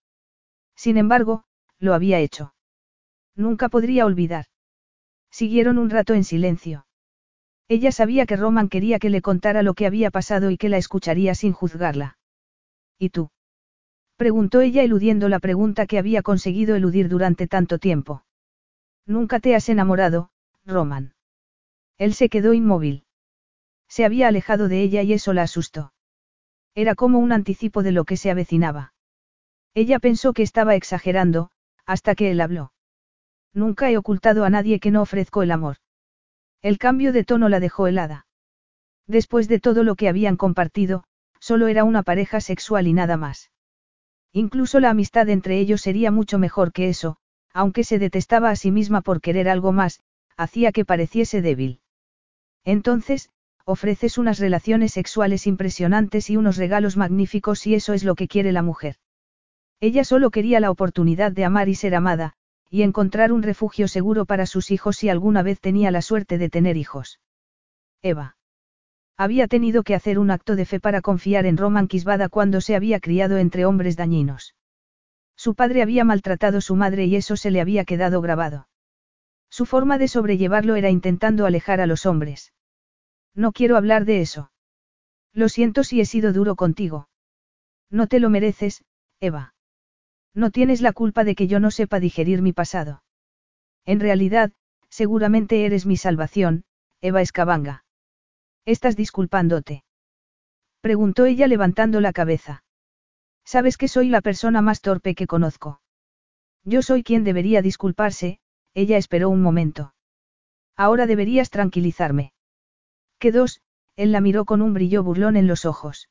[0.75, 1.45] Sin embargo,
[1.79, 2.53] lo había hecho.
[3.35, 4.45] Nunca podría olvidar.
[5.31, 6.85] Siguieron un rato en silencio.
[7.67, 10.77] Ella sabía que Roman quería que le contara lo que había pasado y que la
[10.77, 12.17] escucharía sin juzgarla.
[12.99, 13.31] ¿Y tú?
[14.17, 18.23] Preguntó ella eludiendo la pregunta que había conseguido eludir durante tanto tiempo.
[19.05, 20.29] Nunca te has enamorado,
[20.65, 21.15] Roman.
[21.97, 23.05] Él se quedó inmóvil.
[23.87, 25.93] Se había alejado de ella y eso la asustó.
[26.75, 28.93] Era como un anticipo de lo que se avecinaba.
[29.73, 31.51] Ella pensó que estaba exagerando,
[31.85, 32.73] hasta que él habló.
[33.53, 35.77] Nunca he ocultado a nadie que no ofrezco el amor.
[36.61, 38.27] El cambio de tono la dejó helada.
[39.07, 41.03] Después de todo lo que habían compartido,
[41.39, 43.51] solo era una pareja sexual y nada más.
[44.33, 47.17] Incluso la amistad entre ellos sería mucho mejor que eso,
[47.53, 50.01] aunque se detestaba a sí misma por querer algo más,
[50.37, 51.81] hacía que pareciese débil.
[52.63, 53.29] Entonces,
[53.65, 58.51] ofreces unas relaciones sexuales impresionantes y unos regalos magníficos y eso es lo que quiere
[58.51, 58.95] la mujer.
[59.79, 62.33] Ella solo quería la oportunidad de amar y ser amada,
[62.69, 66.49] y encontrar un refugio seguro para sus hijos si alguna vez tenía la suerte de
[66.49, 67.19] tener hijos.
[68.01, 68.37] Eva.
[69.21, 72.75] Había tenido que hacer un acto de fe para confiar en Roman Quisbada cuando se
[72.75, 74.55] había criado entre hombres dañinos.
[75.35, 78.67] Su padre había maltratado a su madre y eso se le había quedado grabado.
[79.47, 82.51] Su forma de sobrellevarlo era intentando alejar a los hombres.
[83.35, 84.51] No quiero hablar de eso.
[85.33, 87.07] Lo siento si he sido duro contigo.
[87.91, 88.83] No te lo mereces,
[89.19, 89.53] Eva.
[90.33, 93.03] No tienes la culpa de que yo no sepa digerir mi pasado.
[93.85, 94.51] En realidad,
[94.89, 96.63] seguramente eres mi salvación,
[97.01, 97.85] Eva Escabanga.
[98.65, 99.83] ¿Estás disculpándote?
[100.81, 102.63] Preguntó ella levantando la cabeza.
[103.43, 105.81] Sabes que soy la persona más torpe que conozco.
[106.63, 108.39] Yo soy quien debería disculparse,
[108.73, 109.93] ella esperó un momento.
[110.77, 112.33] Ahora deberías tranquilizarme.
[113.19, 113.61] ¿Qué dos?
[113.95, 116.09] Él la miró con un brillo burlón en los ojos.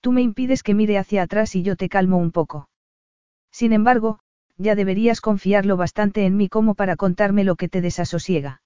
[0.00, 2.68] Tú me impides que mire hacia atrás y yo te calmo un poco.
[3.50, 4.20] Sin embargo,
[4.56, 8.62] ya deberías confiarlo bastante en mí como para contarme lo que te desasosiega.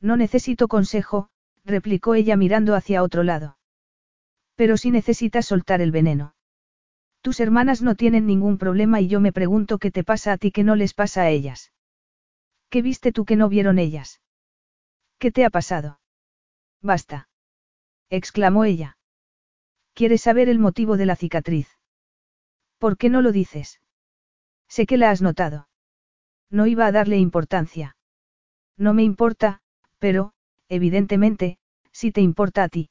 [0.00, 1.28] No necesito consejo,
[1.64, 3.58] replicó ella mirando hacia otro lado.
[4.54, 6.34] Pero si necesitas soltar el veneno.
[7.20, 10.52] Tus hermanas no tienen ningún problema y yo me pregunto qué te pasa a ti
[10.52, 11.72] que no les pasa a ellas.
[12.68, 14.20] ¿Qué viste tú que no vieron ellas?
[15.18, 16.00] ¿Qué te ha pasado?
[16.82, 17.28] Basta.
[18.10, 18.98] exclamó ella.
[19.94, 21.68] ¿Quieres saber el motivo de la cicatriz?
[22.78, 23.80] ¿Por qué no lo dices?
[24.68, 25.68] Sé que la has notado.
[26.50, 27.96] No iba a darle importancia.
[28.76, 29.62] No me importa,
[29.98, 30.33] pero,
[30.68, 31.58] evidentemente,
[31.92, 32.90] si te importa a ti.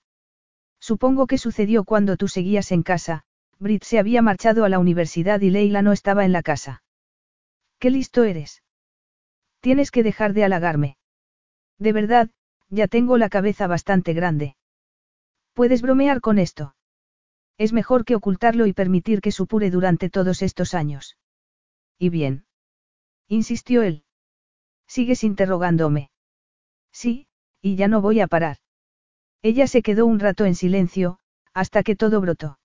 [0.80, 3.24] Supongo que sucedió cuando tú seguías en casa,
[3.60, 6.84] Brit se había marchado a la universidad y Leila no estaba en la casa.
[7.80, 8.64] Qué listo eres.
[9.62, 10.98] Tienes que dejar de halagarme.
[11.80, 12.30] De verdad,
[12.70, 14.56] ya tengo la cabeza bastante grande.
[15.54, 16.76] Puedes bromear con esto.
[17.58, 21.18] Es mejor que ocultarlo y permitir que supure durante todos estos años.
[21.98, 22.46] ¿Y bien?
[23.28, 24.04] Insistió él.
[24.88, 26.10] ¿Sigues interrogándome?
[26.92, 27.28] Sí,
[27.64, 28.58] y ya no voy a parar.
[29.42, 31.18] Ella se quedó un rato en silencio,
[31.54, 32.60] hasta que todo brotó.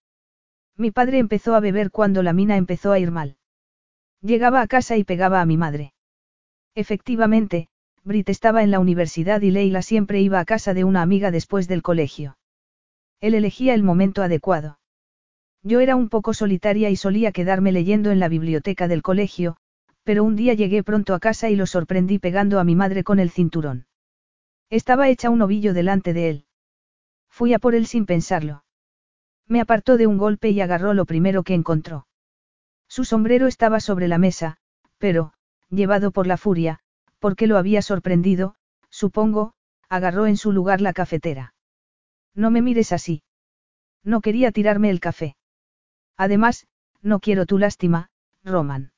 [0.77, 3.37] Mi padre empezó a beber cuando la mina empezó a ir mal.
[4.21, 5.93] Llegaba a casa y pegaba a mi madre.
[6.75, 7.69] Efectivamente,
[8.03, 11.69] Brit estaba en la universidad y Leila siempre iba a casa de una amiga después
[11.69, 12.37] del colegio.
[13.21, 14.79] Él elegía el momento adecuado.
[15.63, 19.57] Yo era un poco solitaria y solía quedarme leyendo en la biblioteca del colegio,
[20.03, 23.19] pero un día llegué pronto a casa y lo sorprendí pegando a mi madre con
[23.21, 23.88] el cinturón.
[24.71, 26.47] Estaba hecha un ovillo delante de él.
[27.31, 28.65] Fui a por él sin pensarlo.
[29.47, 32.07] Me apartó de un golpe y agarró lo primero que encontró.
[32.89, 34.59] Su sombrero estaba sobre la mesa,
[34.99, 35.33] pero,
[35.71, 36.81] llevado por la furia,
[37.19, 38.57] porque lo había sorprendido,
[38.91, 39.55] supongo,
[39.89, 41.55] agarró en su lugar la cafetera.
[42.35, 43.23] No me mires así.
[44.05, 45.37] No quería tirarme el café.
[46.17, 46.67] Además,
[47.01, 48.11] no quiero tu lástima,
[48.45, 48.93] Roman.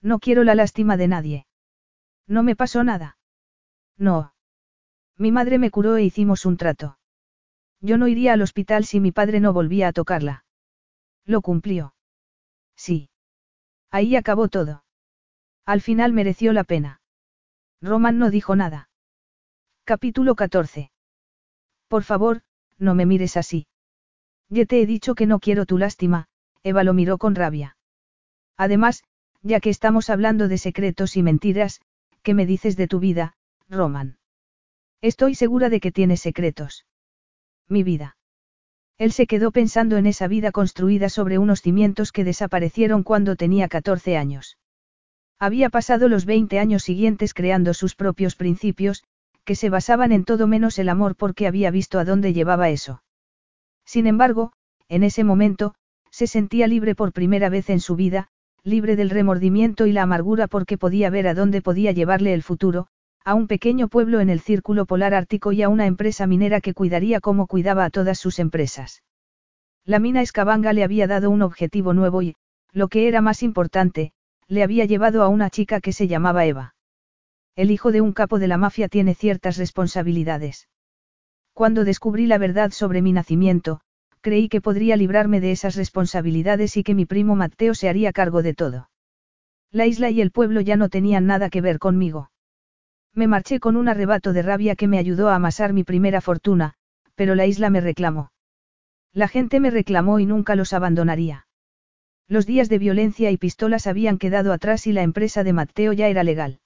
[0.00, 1.46] No quiero la lástima de nadie.
[2.26, 3.16] No me pasó nada.
[3.96, 4.33] No.
[5.16, 6.98] Mi madre me curó e hicimos un trato.
[7.80, 10.44] Yo no iría al hospital si mi padre no volvía a tocarla.
[11.24, 11.94] Lo cumplió.
[12.76, 13.10] Sí.
[13.90, 14.84] Ahí acabó todo.
[15.64, 17.00] Al final mereció la pena.
[17.80, 18.88] Roman no dijo nada.
[19.84, 20.90] Capítulo 14.
[21.88, 22.42] Por favor,
[22.78, 23.66] no me mires así.
[24.48, 26.26] Ya te he dicho que no quiero tu lástima,
[26.62, 27.76] Eva lo miró con rabia.
[28.56, 29.04] Además,
[29.42, 31.80] ya que estamos hablando de secretos y mentiras,
[32.22, 33.36] ¿qué me dices de tu vida,
[33.68, 34.18] Roman?
[35.04, 36.86] Estoy segura de que tienes secretos.
[37.68, 38.16] Mi vida.
[38.96, 43.68] Él se quedó pensando en esa vida construida sobre unos cimientos que desaparecieron cuando tenía
[43.68, 44.56] 14 años.
[45.38, 49.04] Había pasado los 20 años siguientes creando sus propios principios,
[49.44, 53.02] que se basaban en todo menos el amor porque había visto a dónde llevaba eso.
[53.84, 54.52] Sin embargo,
[54.88, 55.74] en ese momento,
[56.10, 58.28] se sentía libre por primera vez en su vida,
[58.62, 62.88] libre del remordimiento y la amargura porque podía ver a dónde podía llevarle el futuro,
[63.24, 66.74] a un pequeño pueblo en el círculo polar ártico y a una empresa minera que
[66.74, 69.02] cuidaría como cuidaba a todas sus empresas.
[69.86, 72.36] La mina Escabanga le había dado un objetivo nuevo y,
[72.72, 74.12] lo que era más importante,
[74.46, 76.74] le había llevado a una chica que se llamaba Eva.
[77.56, 80.68] El hijo de un capo de la mafia tiene ciertas responsabilidades.
[81.54, 83.80] Cuando descubrí la verdad sobre mi nacimiento,
[84.20, 88.42] creí que podría librarme de esas responsabilidades y que mi primo Mateo se haría cargo
[88.42, 88.90] de todo.
[89.70, 92.30] La isla y el pueblo ya no tenían nada que ver conmigo.
[93.14, 96.74] Me marché con un arrebato de rabia que me ayudó a amasar mi primera fortuna,
[97.14, 98.32] pero la isla me reclamó.
[99.12, 101.46] La gente me reclamó y nunca los abandonaría.
[102.26, 106.08] Los días de violencia y pistolas habían quedado atrás y la empresa de Mateo ya
[106.08, 106.60] era legal.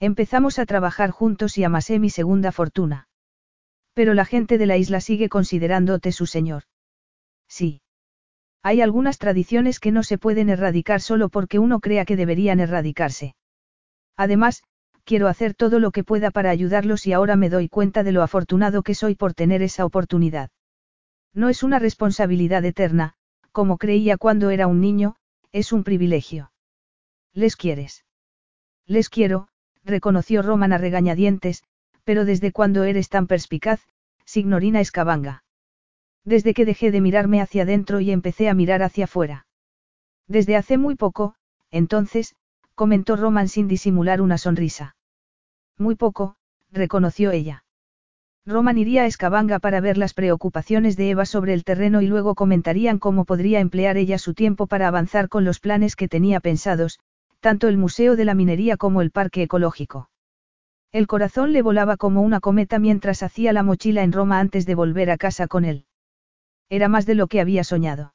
[0.00, 3.06] Empezamos a trabajar juntos y amasé mi segunda fortuna.
[3.92, 6.64] Pero la gente de la isla sigue considerándote su señor.
[7.46, 7.82] Sí.
[8.62, 13.34] Hay algunas tradiciones que no se pueden erradicar solo porque uno crea que deberían erradicarse.
[14.16, 14.62] Además,
[15.10, 18.22] quiero hacer todo lo que pueda para ayudarlos y ahora me doy cuenta de lo
[18.22, 20.50] afortunado que soy por tener esa oportunidad.
[21.34, 23.14] No es una responsabilidad eterna,
[23.50, 25.16] como creía cuando era un niño,
[25.50, 26.52] es un privilegio.
[27.34, 28.04] ¿Les quieres?
[28.86, 29.48] Les quiero,
[29.82, 31.64] reconoció Roman a regañadientes,
[32.04, 33.80] pero desde cuando eres tan perspicaz,
[34.24, 35.42] signorina Escabanga.
[36.24, 39.48] Desde que dejé de mirarme hacia adentro y empecé a mirar hacia afuera.
[40.28, 41.34] Desde hace muy poco,
[41.72, 42.36] entonces,
[42.76, 44.94] comentó Roman sin disimular una sonrisa.
[45.80, 46.36] Muy poco,
[46.70, 47.64] reconoció ella.
[48.44, 52.34] Roman iría a Escabanga para ver las preocupaciones de Eva sobre el terreno y luego
[52.34, 57.00] comentarían cómo podría emplear ella su tiempo para avanzar con los planes que tenía pensados,
[57.40, 60.10] tanto el Museo de la Minería como el Parque Ecológico.
[60.92, 64.74] El corazón le volaba como una cometa mientras hacía la mochila en Roma antes de
[64.74, 65.86] volver a casa con él.
[66.68, 68.12] Era más de lo que había soñado.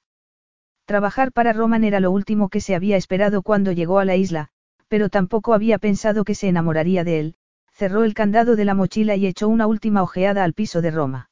[0.86, 4.50] Trabajar para Roman era lo último que se había esperado cuando llegó a la isla,
[4.88, 7.36] pero tampoco había pensado que se enamoraría de él,
[7.76, 11.30] cerró el candado de la mochila y echó una última ojeada al piso de Roma.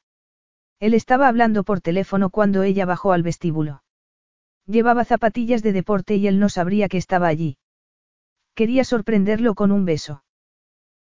[0.78, 3.82] Él estaba hablando por teléfono cuando ella bajó al vestíbulo.
[4.66, 7.56] Llevaba zapatillas de deporte y él no sabría que estaba allí.
[8.54, 10.22] Quería sorprenderlo con un beso.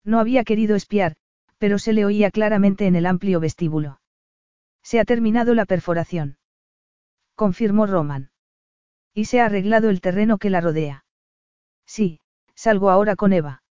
[0.05, 1.15] No había querido espiar,
[1.57, 3.99] pero se le oía claramente en el amplio vestíbulo.
[4.81, 6.37] Se ha terminado la perforación.
[7.35, 8.31] Confirmó Roman.
[9.13, 11.05] Y se ha arreglado el terreno que la rodea.
[11.85, 12.19] Sí,
[12.55, 13.62] salgo ahora con Eva.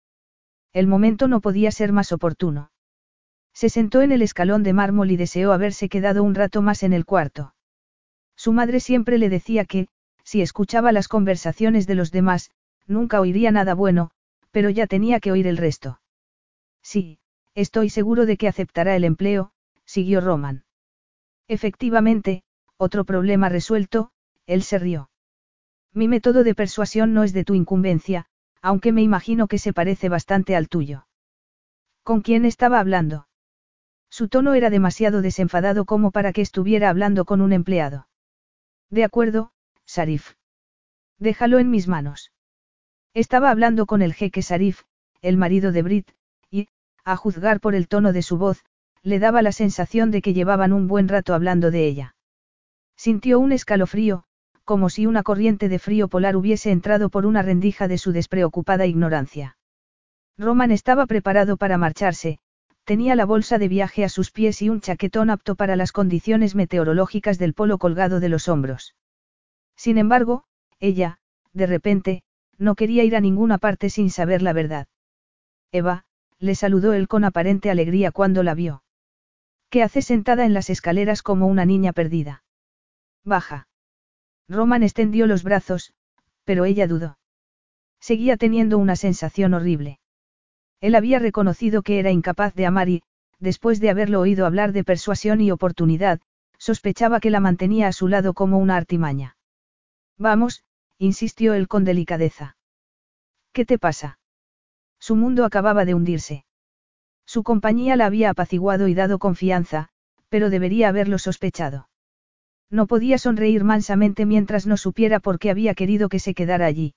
[0.73, 2.71] El momento no podía ser más oportuno.
[3.53, 6.93] Se sentó en el escalón de mármol y deseó haberse quedado un rato más en
[6.93, 7.55] el cuarto.
[8.37, 9.89] Su madre siempre le decía que,
[10.25, 12.51] si escuchaba las conversaciones de los demás,
[12.87, 14.11] nunca oiría nada bueno,
[14.51, 16.01] pero ya tenía que oír el resto.
[16.83, 17.19] Sí,
[17.55, 19.53] estoy seguro de que aceptará el empleo,
[19.85, 20.65] siguió Roman.
[21.49, 22.45] Efectivamente,
[22.79, 24.11] otro problema resuelto,
[24.47, 25.11] él se rió.
[25.93, 28.27] Mi método de persuasión no es de tu incumbencia,
[28.63, 31.07] aunque me imagino que se parece bastante al tuyo.
[32.05, 33.27] ¿Con quién estaba hablando?
[34.09, 38.09] Su tono era demasiado desenfadado como para que estuviera hablando con un empleado.
[38.91, 39.53] De acuerdo,
[39.85, 40.35] Sarif.
[41.19, 42.33] Déjalo en mis manos.
[43.15, 44.83] Estaba hablando con el jeque Sarif,
[45.21, 46.11] el marido de Brit,
[46.51, 46.69] y,
[47.05, 48.65] a juzgar por el tono de su voz,
[49.03, 52.15] le daba la sensación de que llevaban un buen rato hablando de ella.
[52.97, 54.25] Sintió un escalofrío,
[54.65, 58.87] como si una corriente de frío polar hubiese entrado por una rendija de su despreocupada
[58.87, 59.57] ignorancia.
[60.39, 62.39] Roman estaba preparado para marcharse,
[62.85, 66.55] tenía la bolsa de viaje a sus pies y un chaquetón apto para las condiciones
[66.55, 68.95] meteorológicas del polo colgado de los hombros.
[69.77, 70.45] Sin embargo,
[70.81, 71.19] ella,
[71.53, 72.23] de repente,
[72.59, 74.87] no quería ir a ninguna parte sin saber la verdad.
[75.71, 76.05] Eva,
[76.39, 78.83] le saludó él con aparente alegría cuando la vio.
[79.71, 82.45] ¿Qué hace sentada en las escaleras como una niña perdida?
[83.25, 83.69] Baja.
[84.49, 85.93] Roman extendió los brazos,
[86.45, 87.19] pero ella dudó.
[88.01, 90.01] Seguía teniendo una sensación horrible.
[90.81, 93.03] Él había reconocido que era incapaz de amar y,
[93.39, 96.21] después de haberlo oído hablar de persuasión y oportunidad,
[96.59, 99.37] sospechaba que la mantenía a su lado como una artimaña.
[100.19, 100.65] Vamos,
[100.99, 102.57] insistió él con delicadeza.
[103.53, 104.19] ¿Qué te pasa?
[104.99, 106.45] Su mundo acababa de hundirse.
[107.27, 109.89] Su compañía la había apaciguado y dado confianza,
[110.29, 111.89] pero debería haberlo sospechado.
[112.73, 116.95] No podía sonreír mansamente mientras no supiera por qué había querido que se quedara allí.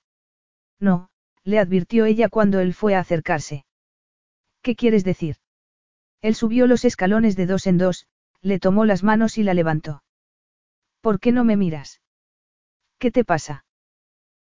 [0.80, 1.10] No,
[1.44, 3.66] le advirtió ella cuando él fue a acercarse.
[4.62, 5.36] ¿Qué quieres decir?
[6.22, 8.06] Él subió los escalones de dos en dos,
[8.40, 10.02] le tomó las manos y la levantó.
[11.02, 12.00] ¿Por qué no me miras?
[12.98, 13.66] ¿Qué te pasa?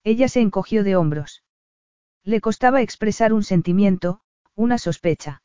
[0.04, 1.42] Ella se encogió de hombros.
[2.22, 4.20] Le costaba expresar un sentimiento,
[4.54, 5.42] una sospecha.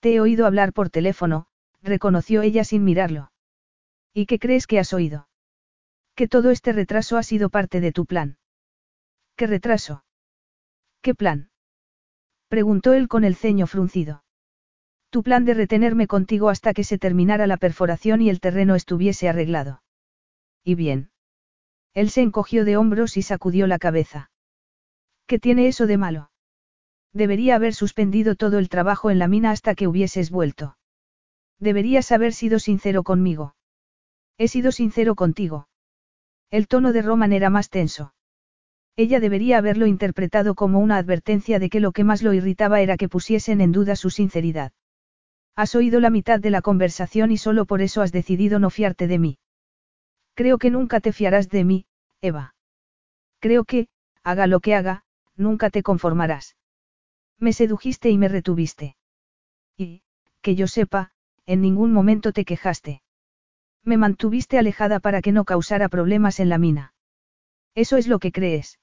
[0.00, 1.46] Te he oído hablar por teléfono,
[1.80, 3.30] reconoció ella sin mirarlo.
[4.18, 5.28] ¿Y qué crees que has oído?
[6.14, 8.38] Que todo este retraso ha sido parte de tu plan.
[9.36, 10.04] ¿Qué retraso?
[11.02, 11.50] ¿Qué plan?
[12.48, 14.24] Preguntó él con el ceño fruncido.
[15.10, 19.28] Tu plan de retenerme contigo hasta que se terminara la perforación y el terreno estuviese
[19.28, 19.82] arreglado.
[20.64, 21.10] ¿Y bien?
[21.92, 24.30] Él se encogió de hombros y sacudió la cabeza.
[25.26, 26.30] ¿Qué tiene eso de malo?
[27.12, 30.78] Debería haber suspendido todo el trabajo en la mina hasta que hubieses vuelto.
[31.58, 33.55] Deberías haber sido sincero conmigo.
[34.38, 35.68] He sido sincero contigo.
[36.50, 38.14] El tono de Roman era más tenso.
[38.96, 42.96] Ella debería haberlo interpretado como una advertencia de que lo que más lo irritaba era
[42.96, 44.72] que pusiesen en duda su sinceridad.
[45.54, 49.06] Has oído la mitad de la conversación y solo por eso has decidido no fiarte
[49.06, 49.38] de mí.
[50.34, 51.86] Creo que nunca te fiarás de mí,
[52.20, 52.54] Eva.
[53.38, 53.88] Creo que,
[54.22, 56.56] haga lo que haga, nunca te conformarás.
[57.38, 58.96] Me sedujiste y me retuviste.
[59.76, 60.02] Y,
[60.42, 61.12] que yo sepa,
[61.46, 63.02] en ningún momento te quejaste.
[63.86, 66.92] Me mantuviste alejada para que no causara problemas en la mina.
[67.76, 68.80] Eso es lo que crees.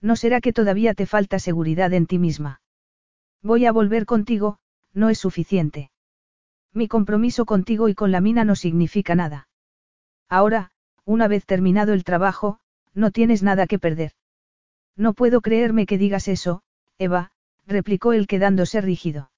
[0.00, 2.60] ¿No será que todavía te falta seguridad en ti misma?
[3.40, 4.58] Voy a volver contigo,
[4.92, 5.92] no es suficiente.
[6.74, 9.48] Mi compromiso contigo y con la mina no significa nada.
[10.28, 10.72] Ahora,
[11.04, 12.58] una vez terminado el trabajo,
[12.94, 14.12] no tienes nada que perder.
[14.96, 16.62] No puedo creerme que digas eso,
[16.98, 17.30] Eva,
[17.64, 19.30] replicó él quedándose rígido.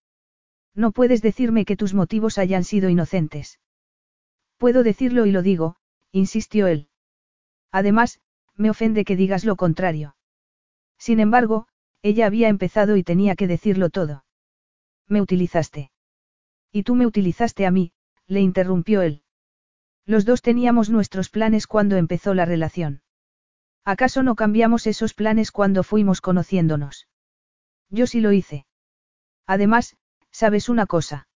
[0.75, 3.58] No puedes decirme que tus motivos hayan sido inocentes.
[4.59, 5.77] Puedo decirlo y lo digo,
[6.12, 6.89] insistió él.
[7.70, 8.20] Además,
[8.57, 10.17] me ofende que digas lo contrario.
[10.99, 11.69] Sin embargo,
[12.03, 14.25] ella había empezado y tenía que decirlo todo.
[15.07, 15.91] Me utilizaste.
[16.73, 17.93] Y tú me utilizaste a mí,
[18.27, 19.23] le interrumpió él.
[20.05, 23.03] Los dos teníamos nuestros planes cuando empezó la relación.
[23.85, 27.09] ¿Acaso no cambiamos esos planes cuando fuimos conociéndonos?
[27.91, 28.67] Yo sí lo hice.
[29.47, 29.97] Además,
[30.31, 31.28] sabes una cosa.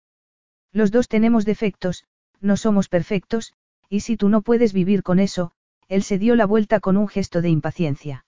[0.72, 2.04] Los dos tenemos defectos,
[2.42, 3.54] no somos perfectos,
[3.88, 5.52] y si tú no puedes vivir con eso,
[5.88, 8.24] él se dio la vuelta con un gesto de impaciencia.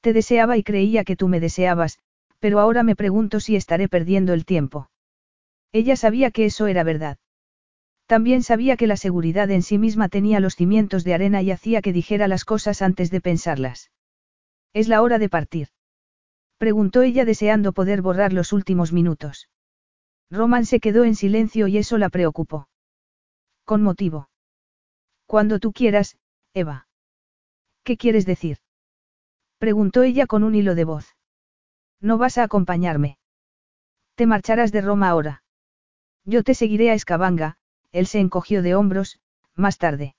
[0.00, 1.98] Te deseaba y creía que tú me deseabas,
[2.38, 4.90] pero ahora me pregunto si estaré perdiendo el tiempo.
[5.72, 7.18] Ella sabía que eso era verdad.
[8.06, 11.80] También sabía que la seguridad en sí misma tenía los cimientos de arena y hacía
[11.80, 13.90] que dijera las cosas antes de pensarlas.
[14.74, 15.68] ¿Es la hora de partir?
[16.58, 19.48] Preguntó ella deseando poder borrar los últimos minutos.
[20.30, 22.68] Roman se quedó en silencio y eso la preocupó.
[23.64, 24.28] Con motivo.
[25.26, 26.16] Cuando tú quieras,
[26.54, 26.88] Eva.
[27.84, 28.58] ¿Qué quieres decir?
[29.58, 31.16] Preguntó ella con un hilo de voz.
[32.00, 33.18] No vas a acompañarme.
[34.16, 35.42] Te marcharás de Roma ahora.
[36.24, 37.56] Yo te seguiré a Escabanga,
[37.92, 39.20] él se encogió de hombros,
[39.54, 40.16] más tarde.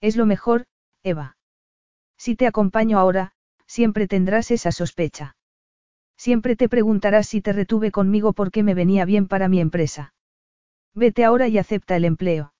[0.00, 0.66] Es lo mejor,
[1.02, 1.36] Eva.
[2.16, 3.32] Si te acompaño ahora,
[3.66, 5.36] siempre tendrás esa sospecha.
[6.16, 10.14] Siempre te preguntarás si te retuve conmigo porque me venía bien para mi empresa.
[10.94, 12.54] Vete ahora y acepta el empleo.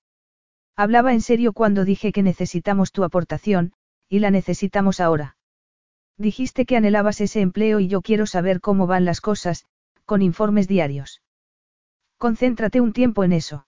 [0.79, 3.73] Hablaba en serio cuando dije que necesitamos tu aportación,
[4.07, 5.35] y la necesitamos ahora.
[6.17, 9.65] Dijiste que anhelabas ese empleo y yo quiero saber cómo van las cosas,
[10.05, 11.23] con informes diarios.
[12.19, 13.67] Concéntrate un tiempo en eso.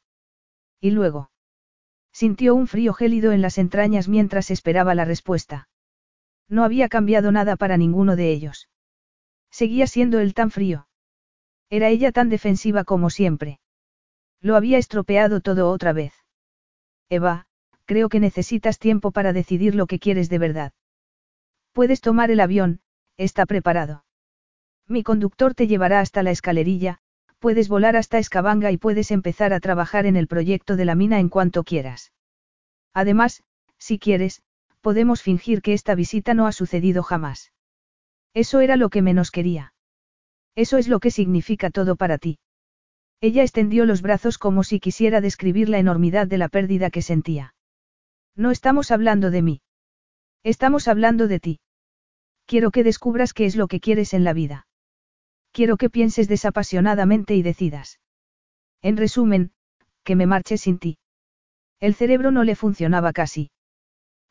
[0.79, 1.31] ¿Y luego?
[2.11, 5.67] Sintió un frío gélido en las entrañas mientras esperaba la respuesta.
[6.47, 8.69] No había cambiado nada para ninguno de ellos.
[9.49, 10.87] Seguía siendo él tan frío.
[11.71, 13.59] Era ella tan defensiva como siempre.
[14.41, 16.13] Lo había estropeado todo otra vez.
[17.09, 17.45] Eva,
[17.85, 20.73] creo que necesitas tiempo para decidir lo que quieres de verdad.
[21.73, 22.81] Puedes tomar el avión,
[23.17, 24.05] está preparado.
[24.87, 26.99] Mi conductor te llevará hasta la escalerilla,
[27.39, 31.19] puedes volar hasta Escabanga y puedes empezar a trabajar en el proyecto de la mina
[31.19, 32.11] en cuanto quieras.
[32.93, 33.43] Además,
[33.77, 34.41] si quieres,
[34.81, 37.51] podemos fingir que esta visita no ha sucedido jamás.
[38.33, 39.73] Eso era lo que menos quería.
[40.55, 42.39] Eso es lo que significa todo para ti.
[43.21, 47.53] Ella extendió los brazos como si quisiera describir la enormidad de la pérdida que sentía.
[48.35, 49.61] No estamos hablando de mí.
[50.43, 51.59] Estamos hablando de ti.
[52.45, 54.67] Quiero que descubras qué es lo que quieres en la vida.
[55.51, 57.99] Quiero que pienses desapasionadamente y decidas.
[58.81, 59.51] En resumen,
[60.03, 60.97] que me marche sin ti.
[61.79, 63.51] El cerebro no le funcionaba casi.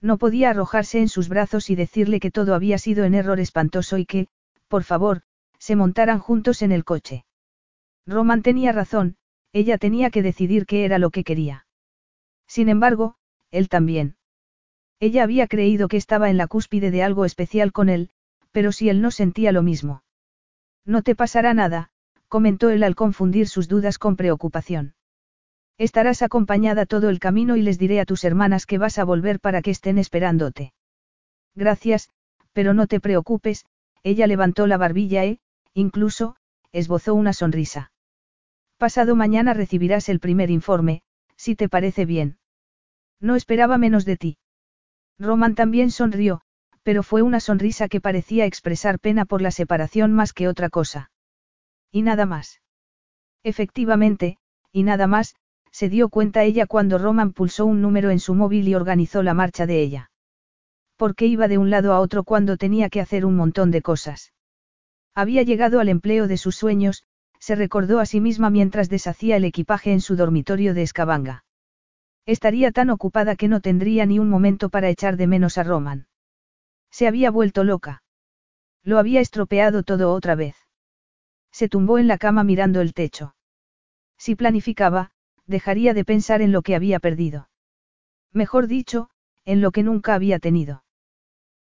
[0.00, 3.98] No podía arrojarse en sus brazos y decirle que todo había sido en error espantoso
[3.98, 4.28] y que,
[4.68, 5.22] por favor,
[5.58, 7.24] se montaran juntos en el coche.
[8.08, 9.16] Roman tenía razón,
[9.52, 11.66] ella tenía que decidir qué era lo que quería.
[12.46, 13.16] Sin embargo,
[13.50, 14.16] él también.
[14.98, 18.08] Ella había creído que estaba en la cúspide de algo especial con él,
[18.50, 20.02] pero si él no sentía lo mismo.
[20.86, 21.90] No te pasará nada,
[22.28, 24.94] comentó él al confundir sus dudas con preocupación.
[25.76, 29.38] Estarás acompañada todo el camino y les diré a tus hermanas que vas a volver
[29.38, 30.72] para que estén esperándote.
[31.54, 32.08] Gracias,
[32.54, 33.66] pero no te preocupes,
[34.02, 35.40] ella levantó la barbilla e,
[35.74, 36.36] incluso,
[36.72, 37.92] esbozó una sonrisa.
[38.78, 41.02] Pasado mañana recibirás el primer informe,
[41.36, 42.38] si te parece bien.
[43.20, 44.38] No esperaba menos de ti.
[45.18, 46.42] Roman también sonrió,
[46.84, 51.10] pero fue una sonrisa que parecía expresar pena por la separación más que otra cosa.
[51.90, 52.62] Y nada más.
[53.42, 54.38] Efectivamente,
[54.70, 55.34] y nada más,
[55.72, 59.34] se dio cuenta ella cuando Roman pulsó un número en su móvil y organizó la
[59.34, 60.10] marcha de ella.
[60.96, 63.82] ¿Por qué iba de un lado a otro cuando tenía que hacer un montón de
[63.82, 64.32] cosas?
[65.16, 67.02] Había llegado al empleo de sus sueños,
[67.38, 71.44] se recordó a sí misma mientras deshacía el equipaje en su dormitorio de Escabanga.
[72.26, 76.08] Estaría tan ocupada que no tendría ni un momento para echar de menos a Roman.
[76.90, 78.02] Se había vuelto loca.
[78.82, 80.56] Lo había estropeado todo otra vez.
[81.50, 83.34] Se tumbó en la cama mirando el techo.
[84.18, 85.10] Si planificaba,
[85.46, 87.48] dejaría de pensar en lo que había perdido.
[88.32, 89.10] Mejor dicho,
[89.44, 90.84] en lo que nunca había tenido.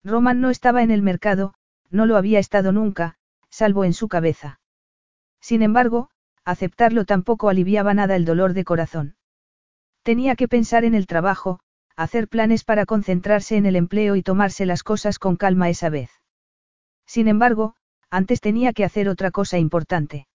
[0.03, 1.55] Roman no estaba en el mercado,
[1.91, 3.17] no lo había estado nunca,
[3.51, 4.61] salvo en su cabeza.
[5.47, 6.09] Sin embargo,
[6.45, 9.15] aceptarlo tampoco aliviaba nada el dolor de corazón.
[10.03, 11.61] Tenía que pensar en el trabajo,
[11.95, 16.11] hacer planes para concentrarse en el empleo y tomarse las cosas con calma esa vez.
[17.07, 17.77] Sin embargo,
[18.11, 20.27] antes tenía que hacer otra cosa importante.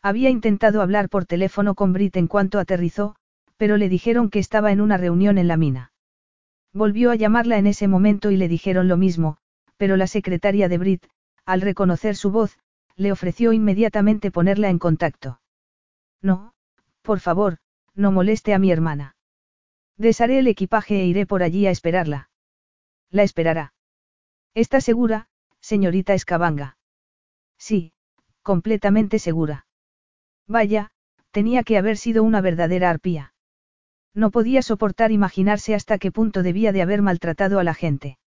[0.00, 3.16] Había intentado hablar por teléfono con Brit en cuanto aterrizó,
[3.58, 5.92] pero le dijeron que estaba en una reunión en la mina.
[6.72, 9.36] Volvió a llamarla en ese momento y le dijeron lo mismo,
[9.76, 11.06] pero la secretaria de Brit,
[11.44, 12.56] al reconocer su voz,
[12.96, 15.40] le ofreció inmediatamente ponerla en contacto.
[16.22, 16.54] No,
[17.02, 17.58] por favor,
[17.94, 19.16] no moleste a mi hermana.
[19.96, 22.30] Desharé el equipaje e iré por allí a esperarla.
[23.10, 23.74] La esperará.
[24.54, 25.28] ¿Está segura,
[25.60, 26.78] señorita Escabanga?
[27.58, 27.92] Sí,
[28.42, 29.66] completamente segura.
[30.46, 30.90] Vaya,
[31.30, 33.34] tenía que haber sido una verdadera arpía.
[34.14, 38.18] No podía soportar imaginarse hasta qué punto debía de haber maltratado a la gente.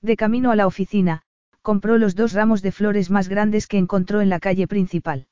[0.00, 1.22] De camino a la oficina,
[1.62, 5.26] compró los dos ramos de flores más grandes que encontró en la calle principal.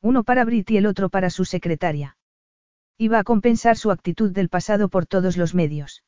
[0.00, 2.16] Uno para Brit y el otro para su secretaria.
[2.98, 6.02] Iba a compensar su actitud del pasado por todos los medios.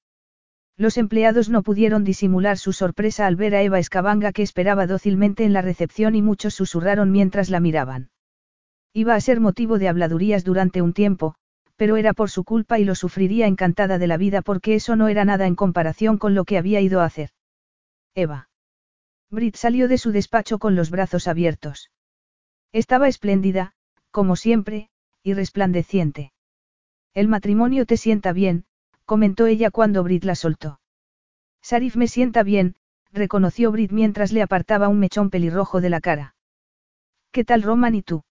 [0.77, 5.45] Los empleados no pudieron disimular su sorpresa al ver a Eva Escabanga que esperaba dócilmente
[5.45, 8.11] en la recepción y muchos susurraron mientras la miraban.
[8.93, 11.37] Iba a ser motivo de habladurías durante un tiempo,
[11.77, 15.09] pero era por su culpa y lo sufriría encantada de la vida porque eso no
[15.09, 17.31] era nada en comparación con lo que había ido a hacer.
[18.15, 18.49] Eva.
[19.31, 21.91] Brit salió de su despacho con los brazos abiertos.
[22.73, 23.73] Estaba espléndida,
[24.11, 24.91] como siempre,
[25.23, 26.33] y resplandeciente.
[27.15, 28.65] El matrimonio te sienta bien,
[29.05, 30.81] comentó ella cuando Brit la soltó.
[31.63, 32.77] Sarif me sienta bien,
[33.13, 36.35] reconoció Brit mientras le apartaba un mechón pelirrojo de la cara.
[37.33, 38.25] ¿Qué tal Roman y tú?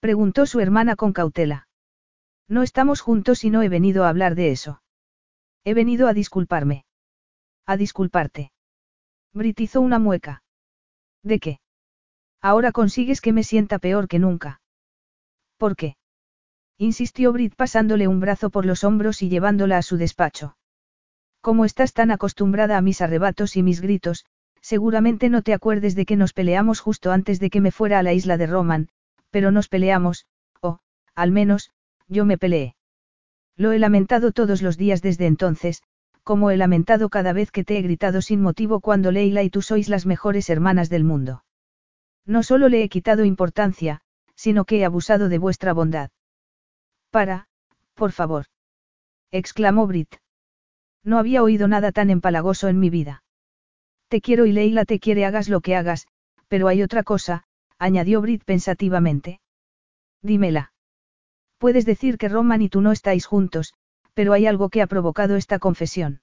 [0.00, 1.68] Preguntó su hermana con cautela.
[2.48, 4.82] No estamos juntos y no he venido a hablar de eso.
[5.64, 6.84] He venido a disculparme.
[7.66, 8.52] A disculparte.
[9.34, 10.42] Brit hizo una mueca.
[11.22, 11.60] ¿De qué?
[12.40, 14.60] Ahora consigues que me sienta peor que nunca.
[15.56, 15.96] ¿Por qué?
[16.76, 20.56] Insistió Brit pasándole un brazo por los hombros y llevándola a su despacho.
[21.40, 24.26] Como estás tan acostumbrada a mis arrebatos y mis gritos,
[24.60, 28.02] seguramente no te acuerdes de que nos peleamos justo antes de que me fuera a
[28.02, 28.88] la isla de Roman,
[29.30, 30.26] pero nos peleamos,
[30.60, 30.78] o,
[31.14, 31.70] al menos,
[32.08, 32.76] yo me peleé.
[33.56, 35.82] Lo he lamentado todos los días desde entonces,
[36.22, 39.62] como he lamentado cada vez que te he gritado sin motivo cuando Leila y tú
[39.62, 41.44] sois las mejores hermanas del mundo.
[42.24, 44.02] No solo le he quitado importancia,
[44.34, 46.10] sino que he abusado de vuestra bondad.
[47.10, 47.48] Para,
[47.94, 48.46] por favor.
[49.30, 50.16] exclamó Brit.
[51.04, 53.24] No había oído nada tan empalagoso en mi vida.
[54.08, 56.06] Te quiero y Leila te quiere hagas lo que hagas,
[56.48, 57.44] pero hay otra cosa,
[57.78, 59.40] añadió Brit pensativamente.
[60.22, 60.72] Dímela.
[61.58, 63.74] Puedes decir que Roman y tú no estáis juntos,
[64.14, 66.20] pero hay algo que ha provocado esta confesión.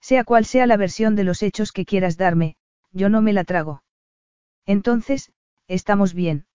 [0.00, 2.56] Sea cual sea la versión de los hechos que quieras darme,
[2.92, 3.82] yo no me la trago.
[4.66, 5.32] Entonces,
[5.66, 6.46] estamos bien.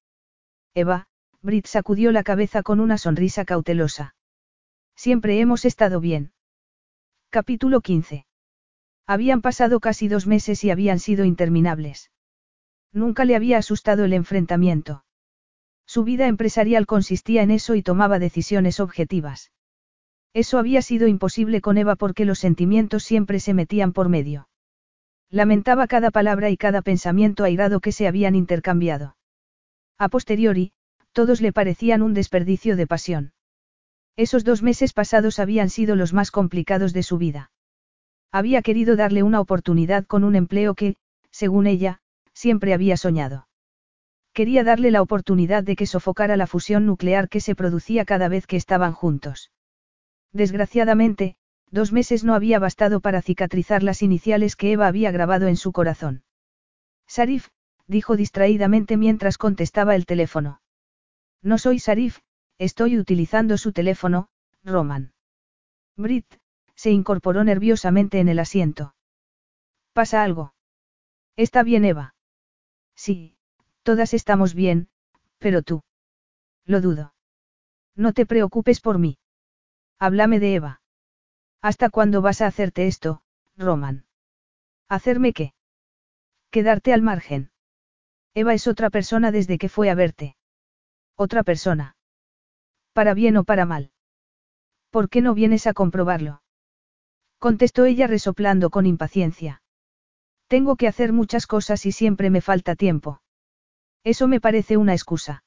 [0.74, 1.08] Eva,
[1.42, 4.16] Brit sacudió la cabeza con una sonrisa cautelosa.
[4.96, 6.32] Siempre hemos estado bien.
[7.30, 8.26] Capítulo 15.
[9.06, 12.12] Habían pasado casi dos meses y habían sido interminables.
[12.94, 15.04] Nunca le había asustado el enfrentamiento.
[15.86, 19.52] Su vida empresarial consistía en eso y tomaba decisiones objetivas.
[20.34, 24.50] Eso había sido imposible con Eva porque los sentimientos siempre se metían por medio.
[25.30, 29.16] Lamentaba cada palabra y cada pensamiento airado que se habían intercambiado.
[30.00, 30.74] A posteriori,
[31.12, 33.34] todos le parecían un desperdicio de pasión.
[34.16, 37.52] Esos dos meses pasados habían sido los más complicados de su vida.
[38.32, 40.95] Había querido darle una oportunidad con un empleo que,
[41.30, 42.00] según ella,
[42.34, 43.48] siempre había soñado.
[44.34, 48.48] Quería darle la oportunidad de que sofocara la fusión nuclear que se producía cada vez
[48.48, 49.52] que estaban juntos.
[50.34, 51.36] Desgraciadamente,
[51.70, 55.72] dos meses no había bastado para cicatrizar las iniciales que Eva había grabado en su
[55.72, 56.24] corazón.
[57.08, 57.50] Sarif,
[57.88, 60.62] dijo distraídamente mientras contestaba el teléfono.
[61.42, 62.20] No soy Sarif,
[62.58, 64.30] estoy utilizando su teléfono,
[64.64, 65.14] Roman.
[65.95, 66.26] Brit,
[66.76, 68.95] se incorporó nerviosamente en el asiento.
[69.94, 70.56] ¿Pasa algo?
[71.36, 72.16] ¿Está bien Eva?
[72.95, 73.38] Sí,
[73.84, 74.90] todas estamos bien,
[75.38, 75.84] pero tú.
[76.66, 77.14] Lo dudo.
[77.95, 79.18] No te preocupes por mí.
[80.00, 80.82] Háblame de Eva.
[81.62, 83.22] ¿Hasta cuándo vas a hacerte esto,
[83.56, 84.06] Roman?
[84.90, 85.54] ¿Hacerme qué?
[86.52, 87.52] Quedarte al margen.
[88.34, 90.36] Eva es otra persona desde que fue a verte.
[91.16, 91.96] Otra persona.
[92.94, 93.92] Para bien o para mal.
[94.90, 96.42] ¿Por qué no vienes a comprobarlo?
[97.40, 99.62] Contestó ella resoplando con impaciencia.
[100.48, 103.22] Tengo que hacer muchas cosas y siempre me falta tiempo.
[104.04, 105.44] Eso me parece una excusa.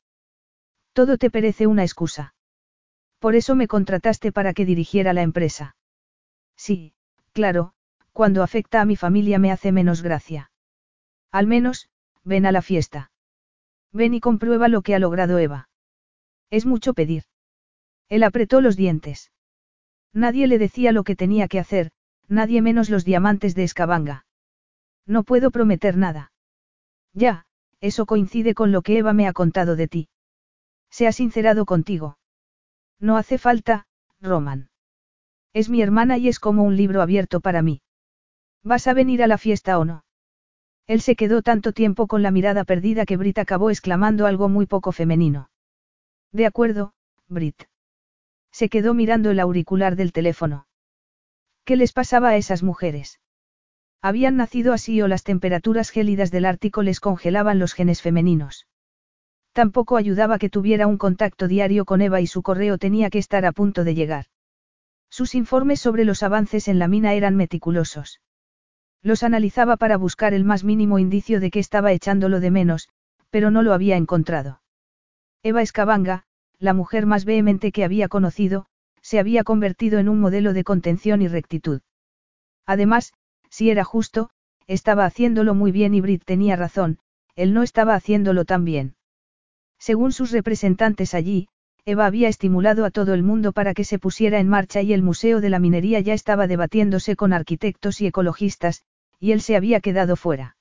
[0.92, 2.34] Todo te parece una excusa.
[3.26, 5.74] Por eso me contrataste para que dirigiera la empresa.
[6.54, 6.94] Sí,
[7.32, 7.72] claro,
[8.12, 10.52] cuando afecta a mi familia me hace menos gracia.
[11.32, 11.90] Al menos,
[12.22, 13.10] ven a la fiesta.
[13.92, 15.68] Ven y comprueba lo que ha logrado Eva.
[16.50, 17.24] Es mucho pedir.
[18.08, 19.32] Él apretó los dientes.
[20.12, 21.90] Nadie le decía lo que tenía que hacer,
[22.28, 24.24] nadie menos los diamantes de Escabanga.
[25.04, 26.30] No puedo prometer nada.
[27.12, 27.46] Ya,
[27.80, 30.08] eso coincide con lo que Eva me ha contado de ti.
[30.90, 32.18] Se ha sincerado contigo.
[33.00, 33.86] No hace falta,
[34.20, 34.70] Roman.
[35.52, 37.82] Es mi hermana y es como un libro abierto para mí.
[38.62, 40.04] ¿Vas a venir a la fiesta o no?
[40.86, 44.66] Él se quedó tanto tiempo con la mirada perdida que Brit acabó exclamando algo muy
[44.66, 45.50] poco femenino.
[46.32, 46.92] De acuerdo,
[47.28, 47.64] Brit.
[48.52, 50.66] Se quedó mirando el auricular del teléfono.
[51.64, 53.20] ¿Qué les pasaba a esas mujeres?
[54.00, 58.66] Habían nacido así o las temperaturas gélidas del Ártico les congelaban los genes femeninos.
[59.56, 63.46] Tampoco ayudaba que tuviera un contacto diario con Eva y su correo tenía que estar
[63.46, 64.26] a punto de llegar.
[65.08, 68.20] Sus informes sobre los avances en la mina eran meticulosos.
[69.02, 72.90] Los analizaba para buscar el más mínimo indicio de que estaba echándolo de menos,
[73.30, 74.60] pero no lo había encontrado.
[75.42, 76.24] Eva Escabanga,
[76.58, 78.66] la mujer más vehemente que había conocido,
[79.00, 81.80] se había convertido en un modelo de contención y rectitud.
[82.66, 83.14] Además,
[83.48, 84.28] si era justo,
[84.66, 86.98] estaba haciéndolo muy bien y Brit tenía razón,
[87.36, 88.95] él no estaba haciéndolo tan bien.
[89.78, 91.48] Según sus representantes allí,
[91.84, 95.02] Eva había estimulado a todo el mundo para que se pusiera en marcha y el
[95.02, 98.82] Museo de la Minería ya estaba debatiéndose con arquitectos y ecologistas,
[99.20, 100.56] y él se había quedado fuera.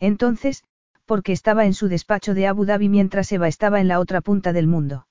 [0.00, 0.64] Entonces,
[1.04, 4.52] porque estaba en su despacho de Abu Dhabi mientras Eva estaba en la otra punta
[4.52, 5.06] del mundo.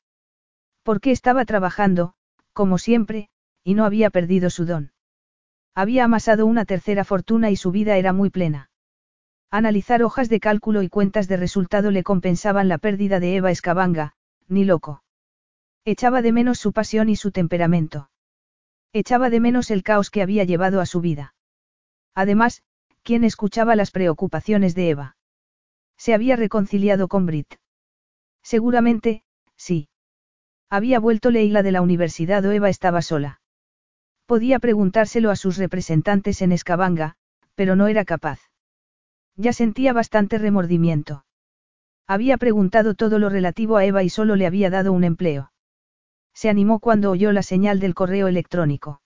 [0.83, 2.14] Porque estaba trabajando,
[2.53, 3.30] como siempre,
[3.64, 4.91] y no había perdido su don.
[5.75, 8.69] Había amasado una tercera fortuna y su vida era muy plena.
[9.50, 14.14] Analizar hojas de cálculo y cuentas de resultado le compensaban la pérdida de Eva Escabanga,
[14.50, 15.03] ni loco.
[15.85, 18.09] Echaba de menos su pasión y su temperamento.
[18.92, 21.34] Echaba de menos el caos que había llevado a su vida.
[22.14, 22.61] Además,
[23.03, 25.17] ¿quién escuchaba las preocupaciones de Eva?
[25.98, 27.56] Se había reconciliado con Brit.
[28.43, 29.24] Seguramente,
[29.56, 29.88] sí.
[30.69, 33.40] Había vuelto Leila de la universidad o Eva estaba sola.
[34.26, 37.16] Podía preguntárselo a sus representantes en Escabanga,
[37.56, 38.42] pero no era capaz.
[39.38, 41.24] Ya sentía bastante remordimiento.
[42.07, 45.53] Había preguntado todo lo relativo a Eva y solo le había dado un empleo.
[46.33, 49.01] Se animó cuando oyó la señal del correo electrónico.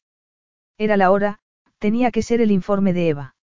[0.77, 1.41] Era la hora,
[1.81, 3.35] Tenía que ser el informe de Eva.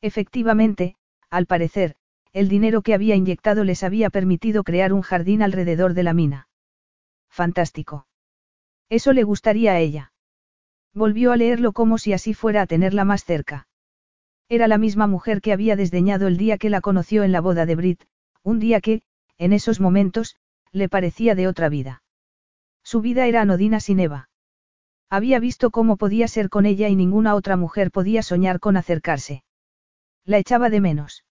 [0.00, 0.94] Efectivamente,
[1.30, 1.96] al parecer,
[2.32, 6.48] el dinero que había inyectado les había permitido crear un jardín alrededor de la mina.
[7.28, 8.06] Fantástico.
[8.88, 10.12] Eso le gustaría a ella.
[10.94, 13.66] Volvió a leerlo como si así fuera a tenerla más cerca.
[14.48, 17.66] Era la misma mujer que había desdeñado el día que la conoció en la boda
[17.66, 18.04] de Brit,
[18.42, 19.02] un día que,
[19.38, 20.36] en esos momentos,
[20.72, 22.02] le parecía de otra vida.
[22.84, 24.28] Su vida era anodina sin Eva.
[25.10, 29.42] Había visto cómo podía ser con ella y ninguna otra mujer podía soñar con acercarse.
[30.24, 31.24] La echaba de menos.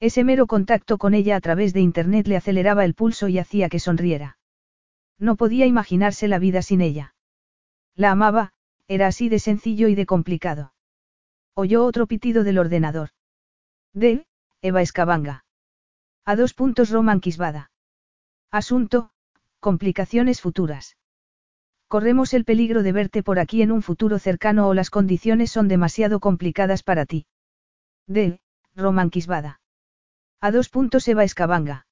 [0.00, 3.68] Ese mero contacto con ella a través de Internet le aceleraba el pulso y hacía
[3.68, 4.38] que sonriera.
[5.18, 7.14] No podía imaginarse la vida sin ella.
[7.94, 8.52] La amaba,
[8.88, 10.72] era así de sencillo y de complicado.
[11.62, 13.10] Oyó otro pitido del ordenador.
[13.92, 14.24] De,
[14.62, 15.44] Eva Escabanga.
[16.24, 17.70] A dos puntos Roman Quisbada.
[18.50, 19.10] Asunto,
[19.58, 20.96] complicaciones futuras.
[21.86, 25.68] Corremos el peligro de verte por aquí en un futuro cercano o las condiciones son
[25.68, 27.26] demasiado complicadas para ti.
[28.06, 28.40] De,
[28.74, 29.60] Roman Quisbada.
[30.40, 31.86] A dos puntos Eva Escabanga.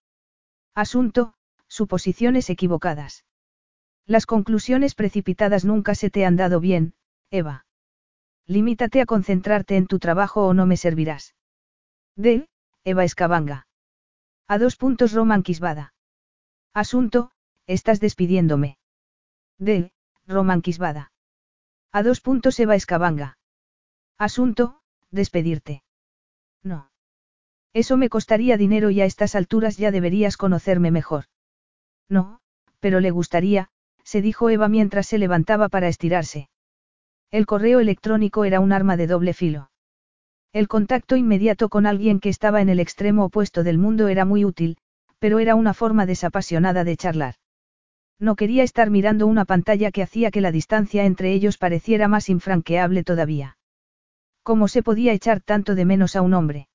[0.74, 1.34] Asunto,
[1.66, 3.26] suposiciones equivocadas.
[4.06, 6.94] Las conclusiones precipitadas nunca se te han dado bien,
[7.30, 7.66] Eva.
[8.48, 11.34] Limítate a concentrarte en tu trabajo o no me servirás.
[12.16, 12.48] De,
[12.82, 13.66] Eva Escabanga.
[14.48, 15.92] A dos puntos Roman Quisbada.
[16.72, 17.30] Asunto,
[17.66, 18.78] estás despidiéndome.
[19.58, 19.92] De,
[20.26, 21.12] Roman Quisbada.
[21.92, 23.36] A dos puntos Eva Escabanga.
[24.16, 25.82] Asunto, despedirte.
[26.62, 26.90] No.
[27.74, 31.24] Eso me costaría dinero y a estas alturas ya deberías conocerme mejor.
[32.08, 32.40] No,
[32.80, 33.68] pero le gustaría,
[34.04, 36.48] se dijo Eva mientras se levantaba para estirarse.
[37.30, 39.70] El correo electrónico era un arma de doble filo.
[40.52, 44.46] El contacto inmediato con alguien que estaba en el extremo opuesto del mundo era muy
[44.46, 44.78] útil,
[45.18, 47.34] pero era una forma desapasionada de charlar.
[48.18, 52.30] No quería estar mirando una pantalla que hacía que la distancia entre ellos pareciera más
[52.30, 53.58] infranqueable todavía.
[54.42, 56.68] ¿Cómo se podía echar tanto de menos a un hombre?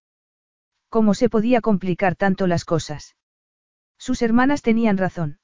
[0.90, 3.16] ¿Cómo se podía complicar tanto las cosas?
[3.98, 5.40] Sus hermanas tenían razón.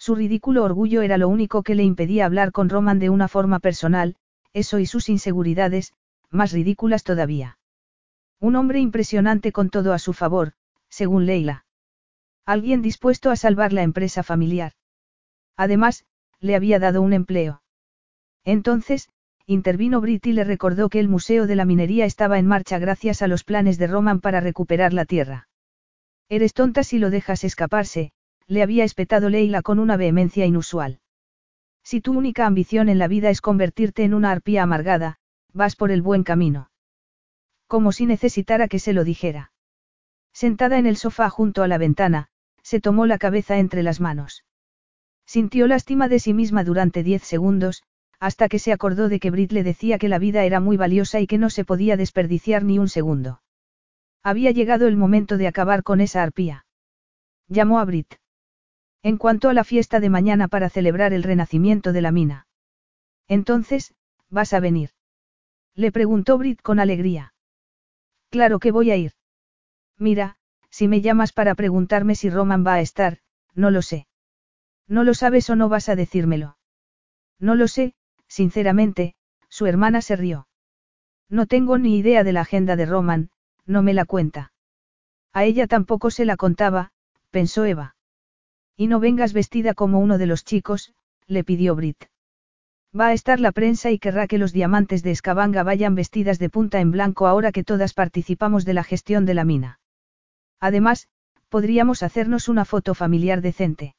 [0.00, 3.58] Su ridículo orgullo era lo único que le impedía hablar con Roman de una forma
[3.58, 4.16] personal,
[4.54, 5.92] eso y sus inseguridades,
[6.30, 7.58] más ridículas todavía.
[8.40, 10.54] Un hombre impresionante con todo a su favor,
[10.88, 11.66] según Leila.
[12.46, 14.72] Alguien dispuesto a salvar la empresa familiar.
[15.54, 16.06] Además,
[16.40, 17.62] le había dado un empleo.
[18.42, 19.10] Entonces,
[19.44, 23.20] intervino Brit y le recordó que el Museo de la Minería estaba en marcha gracias
[23.20, 25.48] a los planes de Roman para recuperar la tierra.
[26.30, 28.12] Eres tonta si lo dejas escaparse,
[28.50, 30.98] le había espetado Leila con una vehemencia inusual.
[31.84, 35.18] Si tu única ambición en la vida es convertirte en una arpía amargada,
[35.52, 36.68] vas por el buen camino.
[37.68, 39.52] Como si necesitara que se lo dijera.
[40.32, 42.26] Sentada en el sofá junto a la ventana,
[42.62, 44.44] se tomó la cabeza entre las manos.
[45.26, 47.84] Sintió lástima de sí misma durante diez segundos,
[48.18, 51.20] hasta que se acordó de que Brit le decía que la vida era muy valiosa
[51.20, 53.42] y que no se podía desperdiciar ni un segundo.
[54.24, 56.66] Había llegado el momento de acabar con esa arpía.
[57.48, 58.19] Llamó a Brit.
[59.02, 62.46] En cuanto a la fiesta de mañana para celebrar el renacimiento de la mina.
[63.28, 63.94] Entonces,
[64.28, 64.90] ¿vas a venir?
[65.74, 67.32] Le preguntó Brit con alegría.
[68.28, 69.12] Claro que voy a ir.
[69.96, 70.36] Mira,
[70.68, 73.18] si me llamas para preguntarme si Roman va a estar,
[73.54, 74.06] no lo sé.
[74.86, 76.58] ¿No lo sabes o no vas a decírmelo?
[77.38, 77.94] No lo sé,
[78.28, 79.14] sinceramente,
[79.48, 80.48] su hermana se rió.
[81.28, 83.30] No tengo ni idea de la agenda de Roman,
[83.66, 84.52] no me la cuenta.
[85.32, 86.92] A ella tampoco se la contaba,
[87.30, 87.94] pensó Eva.
[88.76, 90.94] Y no vengas vestida como uno de los chicos,
[91.26, 92.04] le pidió Brit.
[92.98, 96.50] Va a estar la prensa y querrá que los diamantes de Escabanga vayan vestidas de
[96.50, 99.78] punta en blanco ahora que todas participamos de la gestión de la mina.
[100.58, 101.08] Además,
[101.48, 103.94] podríamos hacernos una foto familiar decente.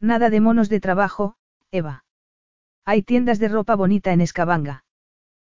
[0.00, 1.36] Nada de monos de trabajo,
[1.72, 2.04] Eva.
[2.84, 4.84] Hay tiendas de ropa bonita en Escabanga.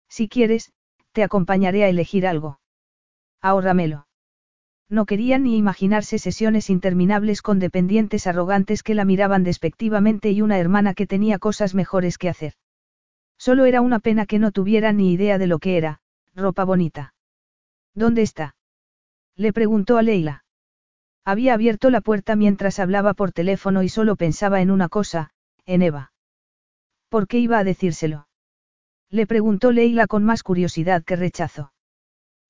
[0.09, 0.71] Si quieres,
[1.11, 2.59] te acompañaré a elegir algo.
[3.41, 4.06] Ahórramelo.
[4.89, 10.59] No quería ni imaginarse sesiones interminables con dependientes arrogantes que la miraban despectivamente y una
[10.59, 12.53] hermana que tenía cosas mejores que hacer.
[13.37, 15.99] Solo era una pena que no tuviera ni idea de lo que era,
[16.35, 17.13] ropa bonita.
[17.93, 18.55] ¿Dónde está?
[19.35, 20.45] Le preguntó a Leila.
[21.25, 25.31] Había abierto la puerta mientras hablaba por teléfono y solo pensaba en una cosa,
[25.65, 26.13] en Eva.
[27.09, 28.27] ¿Por qué iba a decírselo?
[29.09, 31.73] Le preguntó Leila con más curiosidad que rechazo.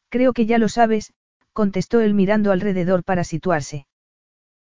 [0.10, 1.14] Creo que ya lo sabes,
[1.58, 3.88] contestó él mirando alrededor para situarse.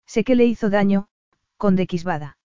[0.07, 1.09] Sé que le hizo daño,
[1.57, 2.37] conde Quisbada.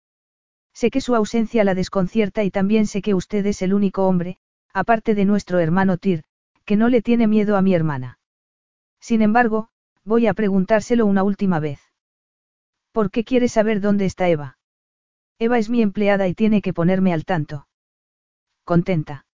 [0.74, 4.38] Sé que su ausencia la desconcierta y también sé que usted es el único hombre,
[4.72, 6.24] aparte de nuestro hermano Tyr,
[6.64, 8.18] que no le tiene miedo a mi hermana.
[8.98, 9.68] Sin embargo,
[10.02, 11.80] voy a preguntárselo una última vez.
[12.90, 14.58] ¿Por qué quiere saber dónde está Eva?
[15.38, 17.68] Eva es mi empleada y tiene que ponerme al tanto.
[18.64, 19.26] Contenta.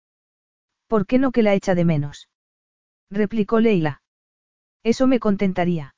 [0.87, 2.27] ¿Por qué no que la echa de menos?
[3.09, 4.01] replicó Leila.
[4.85, 5.95] Eso me contentaría.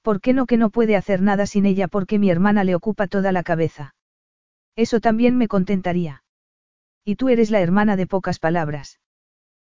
[0.00, 3.08] ¿Por qué no que no puede hacer nada sin ella porque mi hermana le ocupa
[3.08, 3.96] toda la cabeza?
[4.76, 6.22] Eso también me contentaría.
[7.04, 9.00] Y tú eres la hermana de pocas palabras.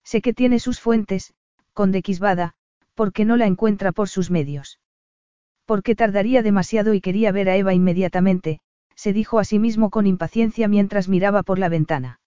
[0.04, 1.32] Sé que tiene sus fuentes,
[1.72, 2.52] con Quisbada,
[2.94, 4.78] porque no la encuentra por sus medios.
[5.64, 8.60] Porque tardaría demasiado y quería ver a Eva inmediatamente,
[8.94, 12.20] se dijo a sí mismo con impaciencia mientras miraba por la ventana.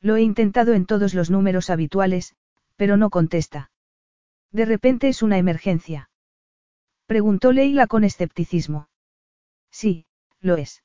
[0.00, 2.34] Lo he intentado en todos los números habituales,
[2.76, 3.70] pero no contesta.
[4.52, 6.10] De repente es una emergencia.
[7.06, 8.88] Preguntó Leila con escepticismo.
[9.70, 10.06] Sí,
[10.40, 10.82] lo es.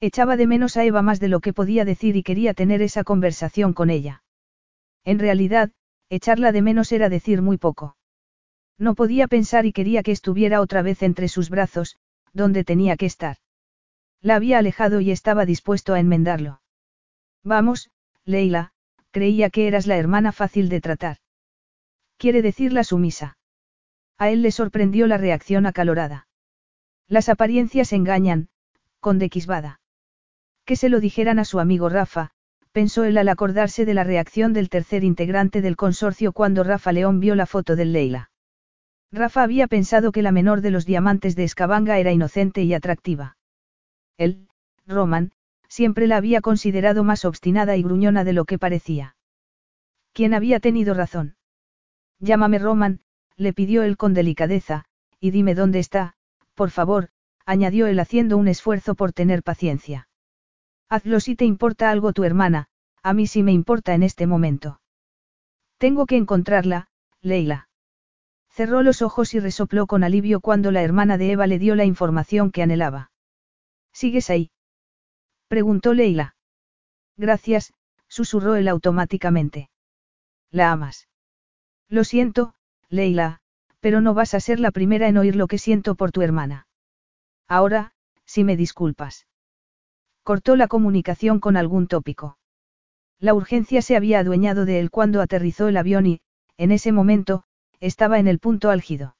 [0.00, 3.04] Echaba de menos a Eva más de lo que podía decir y quería tener esa
[3.04, 4.24] conversación con ella.
[5.04, 5.70] En realidad,
[6.08, 7.96] echarla de menos era decir muy poco.
[8.78, 11.98] No podía pensar y quería que estuviera otra vez entre sus brazos,
[12.32, 13.36] donde tenía que estar.
[14.20, 16.62] La había alejado y estaba dispuesto a enmendarlo.
[17.44, 17.90] Vamos,
[18.24, 18.72] Leila,
[19.10, 21.21] creía que eras la hermana fácil de tratar.
[22.22, 23.36] Quiere decir la sumisa.
[24.16, 26.28] A él le sorprendió la reacción acalorada.
[27.08, 28.48] Las apariencias engañan,
[29.00, 29.80] con Quisbada.
[30.64, 32.30] Que se lo dijeran a su amigo Rafa,
[32.70, 37.18] pensó él al acordarse de la reacción del tercer integrante del consorcio cuando Rafa León
[37.18, 38.30] vio la foto del Leila.
[39.10, 43.36] Rafa había pensado que la menor de los diamantes de Escabanga era inocente y atractiva.
[44.16, 44.46] Él,
[44.86, 45.32] Roman,
[45.66, 49.16] siempre la había considerado más obstinada y gruñona de lo que parecía.
[50.12, 51.34] ¿Quién había tenido razón?
[52.22, 53.00] Llámame Roman,
[53.36, 54.84] le pidió él con delicadeza,
[55.18, 56.14] y dime dónde está,
[56.54, 57.08] por favor,
[57.44, 60.08] añadió él haciendo un esfuerzo por tener paciencia.
[60.88, 62.68] Hazlo si te importa algo tu hermana,
[63.02, 64.80] a mí sí me importa en este momento.
[65.78, 66.88] Tengo que encontrarla,
[67.20, 67.68] Leila.
[68.50, 71.84] Cerró los ojos y resopló con alivio cuando la hermana de Eva le dio la
[71.84, 73.10] información que anhelaba.
[73.92, 74.52] ¿Sigues ahí?
[75.48, 76.36] Preguntó Leila.
[77.16, 77.74] Gracias,
[78.06, 79.70] susurró él automáticamente.
[80.52, 81.08] ¿La amas?
[81.92, 82.54] Lo siento,
[82.88, 83.40] Leila,
[83.80, 86.66] pero no vas a ser la primera en oír lo que siento por tu hermana.
[87.46, 87.92] Ahora,
[88.24, 89.26] si me disculpas.
[90.22, 92.38] Cortó la comunicación con algún tópico.
[93.20, 96.22] La urgencia se había adueñado de él cuando aterrizó el avión y,
[96.56, 97.44] en ese momento,
[97.78, 99.16] estaba en el punto álgido.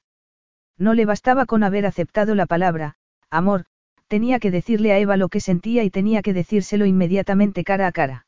[0.79, 2.97] No le bastaba con haber aceptado la palabra,
[3.29, 3.67] amor,
[4.09, 7.93] tenía que decirle a Eva lo que sentía y tenía que decírselo inmediatamente cara a
[7.93, 8.27] cara.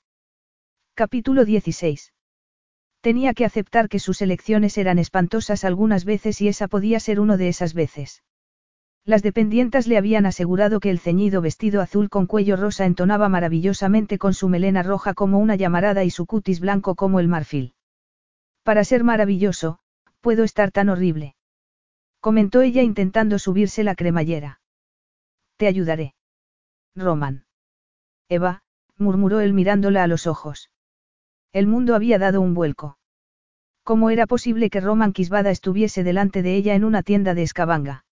[0.94, 2.13] Capítulo 16.
[3.04, 7.36] Tenía que aceptar que sus elecciones eran espantosas algunas veces y esa podía ser uno
[7.36, 8.22] de esas veces.
[9.04, 14.16] Las dependientas le habían asegurado que el ceñido vestido azul con cuello rosa entonaba maravillosamente
[14.16, 17.74] con su melena roja como una llamarada y su cutis blanco como el marfil.
[18.62, 19.80] Para ser maravilloso,
[20.22, 21.36] puedo estar tan horrible.
[22.20, 24.62] Comentó ella intentando subirse la cremallera.
[25.58, 26.14] Te ayudaré.
[26.96, 27.44] Roman.
[28.30, 28.62] Eva,
[28.96, 30.70] murmuró él mirándola a los ojos.
[31.54, 32.98] El mundo había dado un vuelco.
[33.84, 38.04] ¿Cómo era posible que Roman Quisbada estuviese delante de ella en una tienda de escabanga?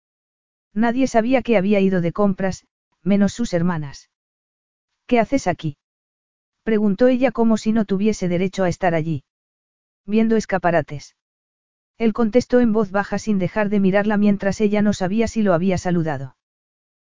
[0.72, 2.64] Nadie sabía que había ido de compras,
[3.02, 4.10] menos sus hermanas.
[5.06, 5.76] ¿Qué haces aquí?
[6.62, 9.24] Preguntó ella como si no tuviese derecho a estar allí.
[10.06, 11.16] Viendo escaparates.
[11.98, 15.52] Él contestó en voz baja sin dejar de mirarla mientras ella no sabía si lo
[15.52, 16.36] había saludado.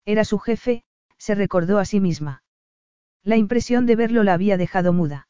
[0.06, 0.84] Era su jefe,
[1.18, 2.44] se recordó a sí misma.
[3.24, 5.29] La impresión de verlo la había dejado muda.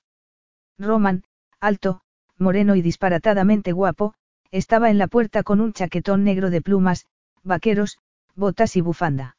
[0.80, 1.24] Roman,
[1.60, 2.02] alto,
[2.38, 4.14] moreno y disparatadamente guapo,
[4.50, 7.06] estaba en la puerta con un chaquetón negro de plumas,
[7.44, 8.00] vaqueros,
[8.36, 9.36] botas y bufanda.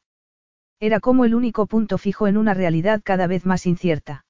[0.79, 4.25] Era como el único punto fijo en una realidad cada vez más incierta.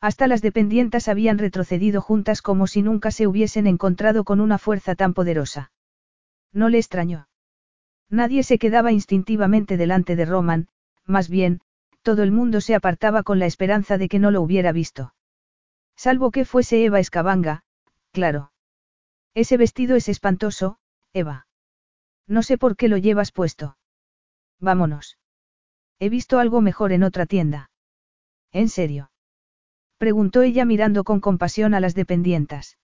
[0.00, 4.94] Hasta las dependientas habían retrocedido juntas como si nunca se hubiesen encontrado con una fuerza
[4.94, 5.72] tan poderosa.
[6.52, 7.28] No le extrañó.
[8.10, 10.68] Nadie se quedaba instintivamente delante de Roman,
[11.06, 11.60] más bien,
[12.02, 15.12] todo el mundo se apartaba con la esperanza de que no lo hubiera visto.
[15.96, 17.64] Salvo que fuese Eva Escabanga,
[18.12, 18.52] claro.
[19.34, 20.78] Ese vestido es espantoso,
[21.12, 21.46] Eva.
[22.26, 23.76] No sé por qué lo llevas puesto.
[24.60, 25.18] Vámonos.
[25.98, 27.70] He visto algo mejor en otra tienda.
[28.52, 29.10] ¿En serio?
[29.98, 32.78] Preguntó ella mirando con compasión a las dependientas.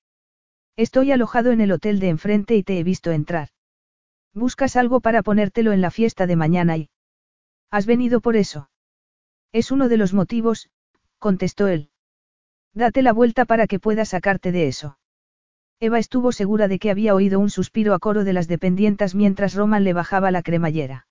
[0.77, 3.51] Estoy alojado en el hotel de enfrente y te he visto entrar.
[4.33, 6.89] Buscas algo para ponértelo en la fiesta de mañana y...
[7.71, 8.71] ¿Has venido por eso?
[9.53, 10.71] Es uno de los motivos,
[11.19, 11.92] contestó él.
[12.75, 14.99] Date la vuelta para que pueda sacarte de eso.
[15.79, 19.55] Eva estuvo segura de que había oído un suspiro a coro de las dependientas mientras
[19.55, 21.07] Roman le bajaba la cremallera.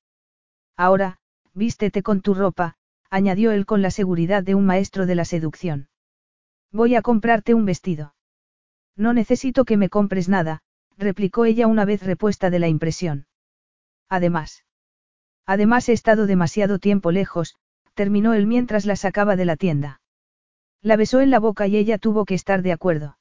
[0.78, 1.18] Ahora,
[1.54, 2.76] vístete con tu ropa,
[3.10, 5.90] añadió él con la seguridad de un maestro de la seducción.
[6.72, 8.16] Voy a comprarte un vestido.
[8.96, 10.62] No necesito que me compres nada,
[10.98, 13.28] replicó ella una vez repuesta de la impresión.
[14.10, 14.66] Además.
[15.46, 17.56] Además he estado demasiado tiempo lejos,
[17.94, 20.01] terminó él mientras la sacaba de la tienda.
[20.82, 23.18] La besó en la boca y ella tuvo que estar de acuerdo.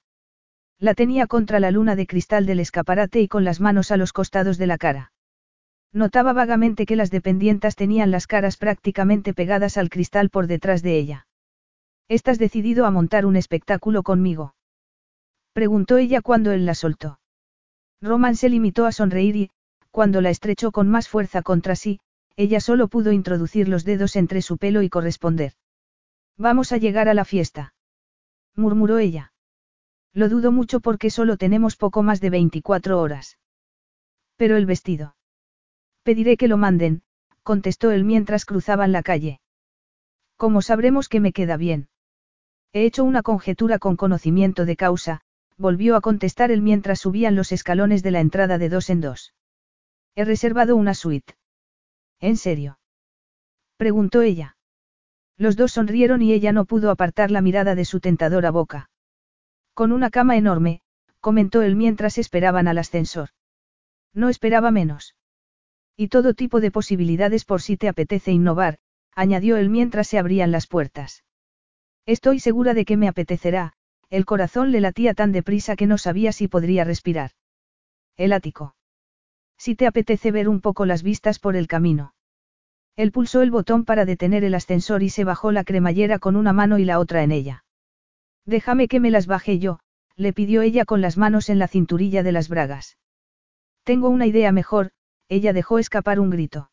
[0.79, 4.15] La tenía contra la luna de cristal del escaparate y con las manos a los
[4.15, 5.13] costados de la cara.
[5.93, 10.97] Notaba vagamente que las dependientas tenían las caras prácticamente pegadas al cristal por detrás de
[10.97, 11.27] ella.
[12.09, 14.55] ¿Estás decidido a montar un espectáculo conmigo?
[15.53, 17.21] Preguntó ella cuando él la soltó.
[18.01, 19.51] Roman se limitó a sonreír y,
[19.91, 22.01] cuando la estrechó con más fuerza contra sí,
[22.37, 25.53] ella solo pudo introducir los dedos entre su pelo y corresponder.
[26.41, 27.75] Vamos a llegar a la fiesta.
[28.57, 29.35] murmuró ella.
[30.15, 33.37] Lo dudo mucho porque solo tenemos poco más de 24 horas.
[34.37, 35.17] Pero el vestido.
[36.03, 37.03] Pediré que lo manden,
[37.43, 39.43] contestó él mientras cruzaban la calle.
[40.39, 41.91] ¿Cómo sabremos que me queda bien?
[42.73, 45.21] He hecho una conjetura con conocimiento de causa,
[45.59, 49.35] volvió a contestar él mientras subían los escalones de la entrada de dos en dos.
[50.15, 51.35] He reservado una suite.
[52.19, 52.79] ¿En serio?
[53.77, 54.57] preguntó ella.
[55.41, 58.91] Los dos sonrieron y ella no pudo apartar la mirada de su tentadora boca.
[59.73, 60.83] Con una cama enorme,
[61.19, 63.31] comentó él mientras esperaban al ascensor.
[64.13, 65.17] No esperaba menos.
[65.97, 68.81] Y todo tipo de posibilidades por si te apetece innovar,
[69.15, 71.25] añadió él mientras se abrían las puertas.
[72.05, 73.73] Estoy segura de que me apetecerá,
[74.11, 77.31] el corazón le latía tan deprisa que no sabía si podría respirar.
[78.19, 78.77] El ático.
[79.57, 82.13] Si te apetece ver un poco las vistas por el camino.
[82.97, 86.53] Él pulsó el botón para detener el ascensor y se bajó la cremallera con una
[86.53, 87.65] mano y la otra en ella.
[88.45, 89.81] Déjame que me las baje yo,
[90.17, 92.99] le pidió ella con las manos en la cinturilla de las bragas.
[93.85, 94.91] Tengo una idea mejor,
[95.29, 96.71] ella dejó escapar un grito.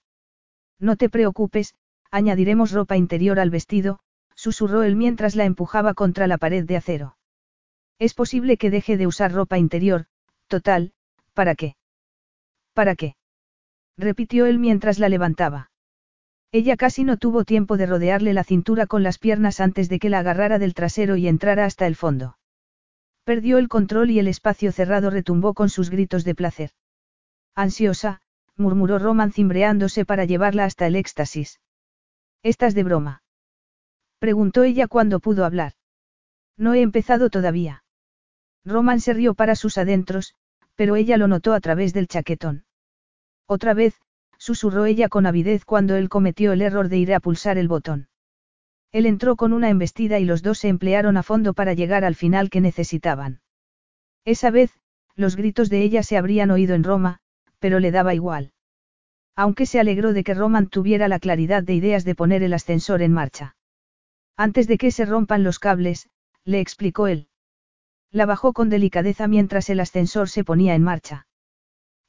[0.79, 1.75] No te preocupes,
[2.11, 3.99] añadiremos ropa interior al vestido,
[4.35, 7.17] susurró él mientras la empujaba contra la pared de acero.
[7.99, 10.05] Es posible que deje de usar ropa interior,
[10.47, 10.93] total,
[11.33, 11.75] ¿para qué?
[12.73, 13.15] ¿Para qué?
[13.97, 15.71] repitió él mientras la levantaba.
[16.51, 20.09] Ella casi no tuvo tiempo de rodearle la cintura con las piernas antes de que
[20.09, 22.38] la agarrara del trasero y entrara hasta el fondo.
[23.26, 26.72] Perdió el control y el espacio cerrado retumbó con sus gritos de placer.
[27.56, 28.22] Ansiosa,
[28.56, 31.59] murmuró Roman cimbreándose para llevarla hasta el éxtasis.
[32.43, 33.24] ¿Estás de broma?
[34.19, 35.74] Preguntó ella cuando pudo hablar.
[36.56, 37.84] No he empezado todavía.
[38.64, 40.34] Roman se rió para sus adentros,
[40.76, 42.66] pero ella lo notó a través del chaquetón.
[43.48, 44.00] Otra vez,
[44.38, 48.07] susurró ella con avidez cuando él cometió el error de ir a pulsar el botón.
[48.91, 52.16] Él entró con una embestida y los dos se emplearon a fondo para llegar al
[52.16, 53.41] final que necesitaban.
[54.25, 54.72] Esa vez,
[55.16, 57.19] los gritos de ella se habrían oído en Roma,
[57.59, 58.53] pero le daba igual.
[59.35, 63.01] Aunque se alegró de que Roman tuviera la claridad de ideas de poner el ascensor
[63.01, 63.56] en marcha.
[64.35, 66.09] Antes de que se rompan los cables,
[66.43, 67.27] le explicó él.
[68.11, 71.27] La bajó con delicadeza mientras el ascensor se ponía en marcha.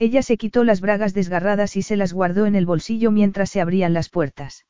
[0.01, 3.61] Ella se quitó las bragas desgarradas y se las guardó en el bolsillo mientras se
[3.61, 4.65] abrían las puertas.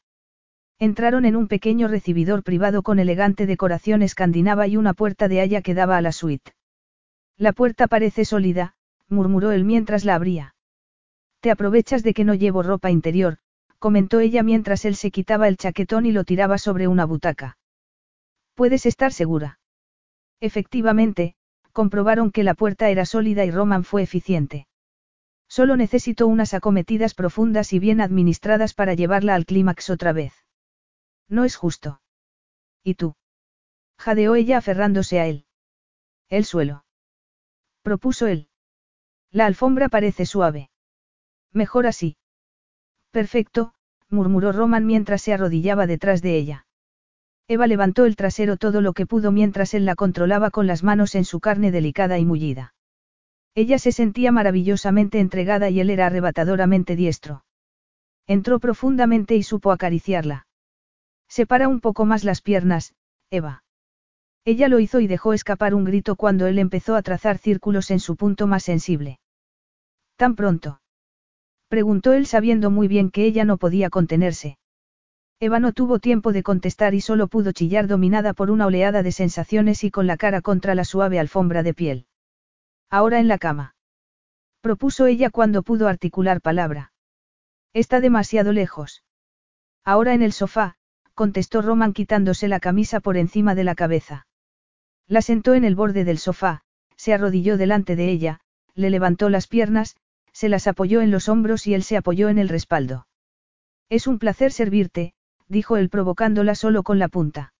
[0.79, 5.61] Entraron en un pequeño recibidor privado con elegante decoración escandinava y una puerta de haya
[5.61, 6.53] que daba a la suite.
[7.37, 8.75] La puerta parece sólida,
[9.09, 10.55] murmuró él mientras la abría.
[11.41, 13.39] Te aprovechas de que no llevo ropa interior,
[13.79, 17.59] comentó ella mientras él se quitaba el chaquetón y lo tiraba sobre una butaca.
[18.55, 19.61] Puedes estar segura.
[20.41, 21.35] Efectivamente,
[21.73, 24.67] comprobaron que la puerta era sólida y Roman fue eficiente.
[25.49, 30.35] Solo necesito unas acometidas profundas y bien administradas para llevarla al clímax otra vez.
[31.28, 32.01] No es justo.
[32.85, 33.17] ¿Y tú?
[33.99, 35.47] Jadeó ella aferrándose a él.
[36.28, 36.85] El suelo.
[37.83, 38.49] Propuso él.
[39.31, 40.70] La alfombra parece suave.
[41.52, 42.17] Mejor así.
[43.10, 43.75] Perfecto,
[44.09, 46.67] murmuró Roman mientras se arrodillaba detrás de ella.
[47.49, 51.15] Eva levantó el trasero todo lo que pudo mientras él la controlaba con las manos
[51.15, 52.75] en su carne delicada y mullida.
[53.59, 57.43] Ella se sentía maravillosamente entregada y él era arrebatadoramente diestro.
[58.28, 60.47] Entró profundamente y supo acariciarla.
[61.28, 62.95] Separa un poco más las piernas,
[63.33, 63.65] Eva.
[64.45, 67.99] Ella lo hizo y dejó escapar un grito cuando él empezó a trazar círculos en
[67.99, 69.19] su punto más sensible.
[70.15, 70.81] ¿Tan pronto?
[71.67, 74.57] Preguntó él sabiendo muy bien que ella no podía contenerse.
[75.41, 79.11] Eva no tuvo tiempo de contestar y solo pudo chillar dominada por una oleada de
[79.11, 82.08] sensaciones y con la cara contra la suave alfombra de piel.
[82.91, 83.75] Ahora en la cama.
[84.60, 86.92] Propuso ella cuando pudo articular palabra.
[87.75, 89.05] Está demasiado lejos.
[89.84, 90.76] Ahora en el sofá,
[91.15, 94.26] contestó Roman quitándose la camisa por encima de la cabeza.
[95.07, 96.62] La sentó en el borde del sofá,
[96.97, 98.41] se arrodilló delante de ella,
[98.75, 99.97] le levantó las piernas,
[100.33, 103.07] se las apoyó en los hombros y él se apoyó en el respaldo.
[103.89, 105.15] Es un placer servirte,
[105.49, 107.52] dijo él provocándola solo con la punta.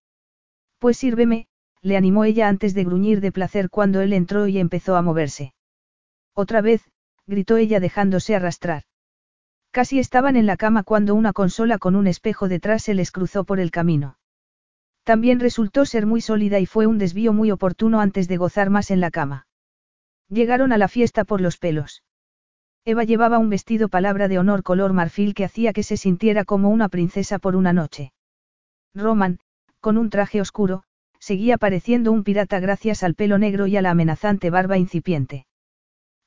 [0.79, 1.48] Pues sírveme,
[1.83, 5.55] le animó ella antes de gruñir de placer cuando él entró y empezó a moverse.
[6.35, 6.83] Otra vez,
[7.27, 8.85] gritó ella dejándose arrastrar.
[9.71, 13.45] Casi estaban en la cama cuando una consola con un espejo detrás se les cruzó
[13.45, 14.19] por el camino.
[15.05, 18.91] También resultó ser muy sólida y fue un desvío muy oportuno antes de gozar más
[18.91, 19.47] en la cama.
[20.29, 22.03] Llegaron a la fiesta por los pelos.
[22.85, 26.71] Eva llevaba un vestido palabra de honor color marfil que hacía que se sintiera como
[26.71, 28.13] una princesa por una noche.
[28.95, 29.39] Roman,
[29.81, 30.85] con un traje oscuro,
[31.21, 35.47] seguía pareciendo un pirata gracias al pelo negro y a la amenazante barba incipiente.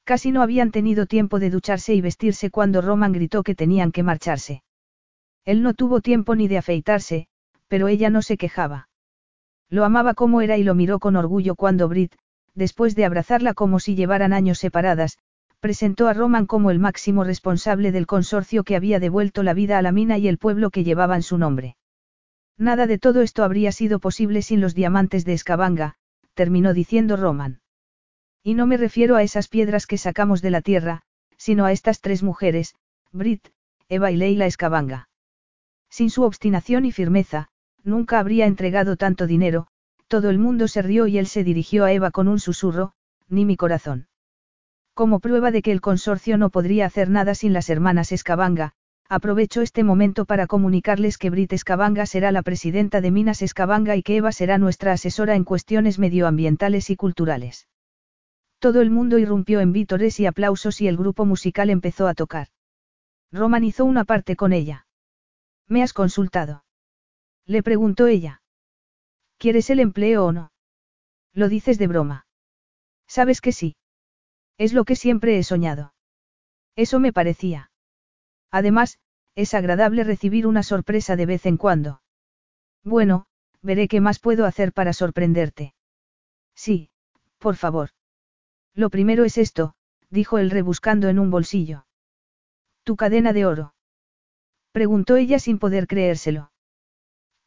[0.04, 4.04] Casi no habían tenido tiempo de ducharse y vestirse cuando Roman gritó que tenían que
[4.04, 4.64] marcharse.
[5.46, 7.28] Él no tuvo tiempo ni de afeitarse,
[7.68, 8.90] pero ella no se quejaba.
[9.70, 12.16] Lo amaba como era y lo miró con orgullo cuando Brit,
[12.54, 15.18] después de abrazarla como si llevaran años separadas,
[15.62, 19.82] presentó a Roman como el máximo responsable del consorcio que había devuelto la vida a
[19.82, 21.76] la mina y el pueblo que llevaban su nombre.
[22.62, 25.96] Nada de todo esto habría sido posible sin los diamantes de Escabanga,
[26.36, 27.60] terminó diciendo Roman.
[28.44, 31.02] Y no me refiero a esas piedras que sacamos de la tierra,
[31.38, 32.76] sino a estas tres mujeres,
[33.12, 33.48] Brit,
[33.90, 35.10] Eva y Leila Escabanga.
[35.90, 37.48] Sin su obstinación y firmeza,
[37.84, 39.66] nunca habría entregado tanto dinero,
[40.08, 42.94] todo el mundo se rió y él se dirigió a Eva con un susurro,
[43.28, 44.08] ni mi corazón.
[44.94, 48.74] Como prueba de que el consorcio no podría hacer nada sin las hermanas Escabanga,
[49.12, 54.04] aprovecho este momento para comunicarles que Brit Escabanga será la presidenta de Minas Escabanga y
[54.04, 57.68] que Eva será nuestra asesora en cuestiones medioambientales y culturales.
[58.60, 62.48] Todo el mundo irrumpió en vítores y aplausos y el grupo musical empezó a tocar.
[63.34, 64.88] Roman hizo una parte con ella.
[65.68, 66.64] ¿Me has consultado?
[67.46, 68.42] Le preguntó ella.
[69.38, 70.54] ¿Quieres el empleo o no?
[71.34, 72.28] Lo dices de broma.
[73.08, 73.76] Sabes que sí.
[74.58, 75.94] Es lo que siempre he soñado.
[76.78, 77.71] Eso me parecía.
[78.52, 79.00] Además,
[79.36, 82.02] es agradable recibir una sorpresa de vez en cuando.
[82.84, 83.26] Bueno,
[83.62, 85.74] veré qué más puedo hacer para sorprenderte.
[86.56, 86.90] Sí,
[87.38, 87.90] por favor.
[88.74, 89.76] Lo primero es esto,
[90.10, 91.86] dijo él rebuscando en un bolsillo.
[92.84, 93.74] ¿Tu cadena de oro?
[94.72, 96.52] Preguntó ella sin poder creérselo.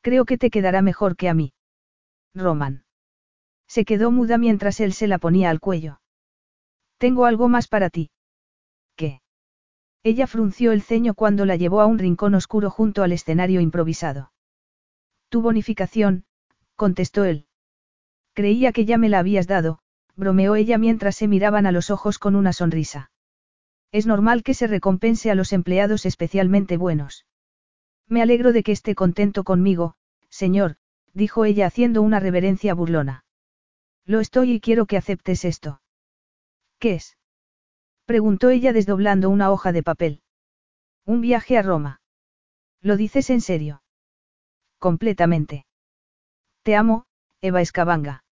[0.01, 1.55] Creo que te quedará mejor que a mí.
[2.35, 2.85] Roman.
[3.67, 6.01] Se quedó muda mientras él se la ponía al cuello.
[6.99, 8.11] Tengo algo más para ti.
[10.05, 14.33] Ella frunció el ceño cuando la llevó a un rincón oscuro junto al escenario improvisado.
[15.31, 16.27] Tu bonificación,
[16.77, 17.47] contestó él.
[18.35, 19.79] Creía que ya me la habías dado,
[20.15, 23.13] bromeó ella mientras se miraban a los ojos con una sonrisa.
[23.93, 27.27] Es normal que se recompense a los empleados especialmente buenos.
[28.07, 29.95] Me alegro de que esté contento conmigo,
[30.29, 30.77] señor,
[31.15, 33.25] dijo ella haciendo una reverencia burlona.
[34.05, 35.81] Lo estoy y quiero que aceptes esto.
[36.79, 37.17] ¿Qué es?
[38.05, 40.23] Preguntó ella desdoblando una hoja de papel.
[41.07, 42.01] Un viaje a Roma.
[42.81, 43.83] ¿Lo dices en serio?
[44.79, 45.67] Completamente.
[46.63, 47.05] Te amo,
[47.41, 48.25] Eva Escabanga.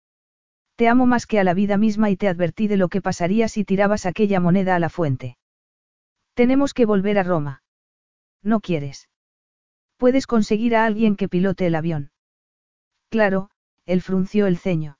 [0.77, 3.49] Te amo más que a la vida misma y te advertí de lo que pasaría
[3.49, 5.37] si tirabas aquella moneda a la fuente.
[6.35, 7.63] Tenemos que volver a Roma.
[8.43, 9.09] ¿No quieres?
[9.99, 12.13] Puedes conseguir a alguien que pilote el avión.
[13.11, 13.51] Claro,
[13.85, 14.97] él frunció el ceño.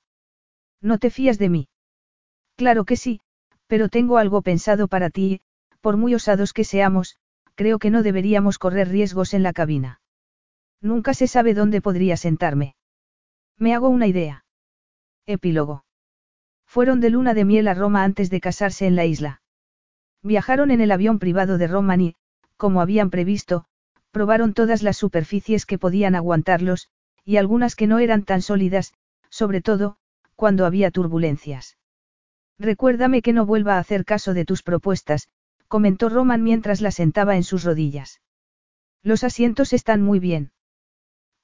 [0.81, 1.69] ¿No te fías de mí?
[2.55, 3.21] Claro que sí,
[3.71, 5.39] pero tengo algo pensado para ti
[5.79, 7.15] por muy osados que seamos,
[7.55, 10.01] creo que no deberíamos correr riesgos en la cabina.
[10.81, 12.75] Nunca se sabe dónde podría sentarme.
[13.57, 14.43] Me hago una idea.
[15.25, 15.85] Epílogo.
[16.65, 19.41] Fueron de luna de miel a Roma antes de casarse en la isla.
[20.21, 22.15] Viajaron en el avión privado de Roman y,
[22.57, 23.63] como habían previsto,
[24.11, 26.89] probaron todas las superficies que podían aguantarlos,
[27.23, 28.93] y algunas que no eran tan sólidas,
[29.29, 29.95] sobre todo,
[30.35, 31.77] cuando había turbulencias.
[32.61, 35.27] Recuérdame que no vuelva a hacer caso de tus propuestas,
[35.67, 38.21] comentó Roman mientras la sentaba en sus rodillas.
[39.01, 40.51] Los asientos están muy bien.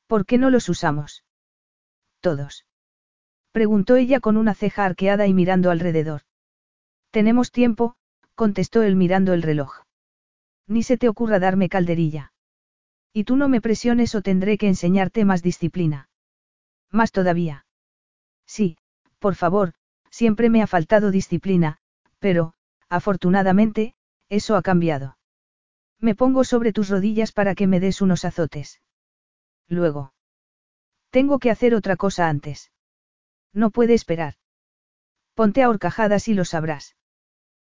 [0.06, 1.24] ¿Por qué no los usamos?
[2.20, 2.68] Todos.
[3.52, 6.22] Preguntó ella con una ceja arqueada y mirando alrededor.
[7.10, 7.96] Tenemos tiempo,
[8.36, 9.86] contestó él mirando el reloj.
[10.68, 12.32] Ni se te ocurra darme calderilla.
[13.12, 16.10] Y tú no me presiones o tendré que enseñarte más disciplina.
[16.92, 17.66] Más todavía.
[18.46, 18.78] Sí,
[19.18, 19.74] por favor,
[20.10, 21.78] siempre me ha faltado disciplina,
[22.20, 22.54] pero,
[22.90, 23.96] afortunadamente,
[24.30, 25.18] eso ha cambiado.
[26.00, 28.82] Me pongo sobre tus rodillas para que me des unos azotes.
[29.68, 30.14] Luego.
[31.10, 32.72] Tengo que hacer otra cosa antes.
[33.54, 34.36] No puede esperar.
[35.34, 36.96] Ponte a horcajadas y lo sabrás.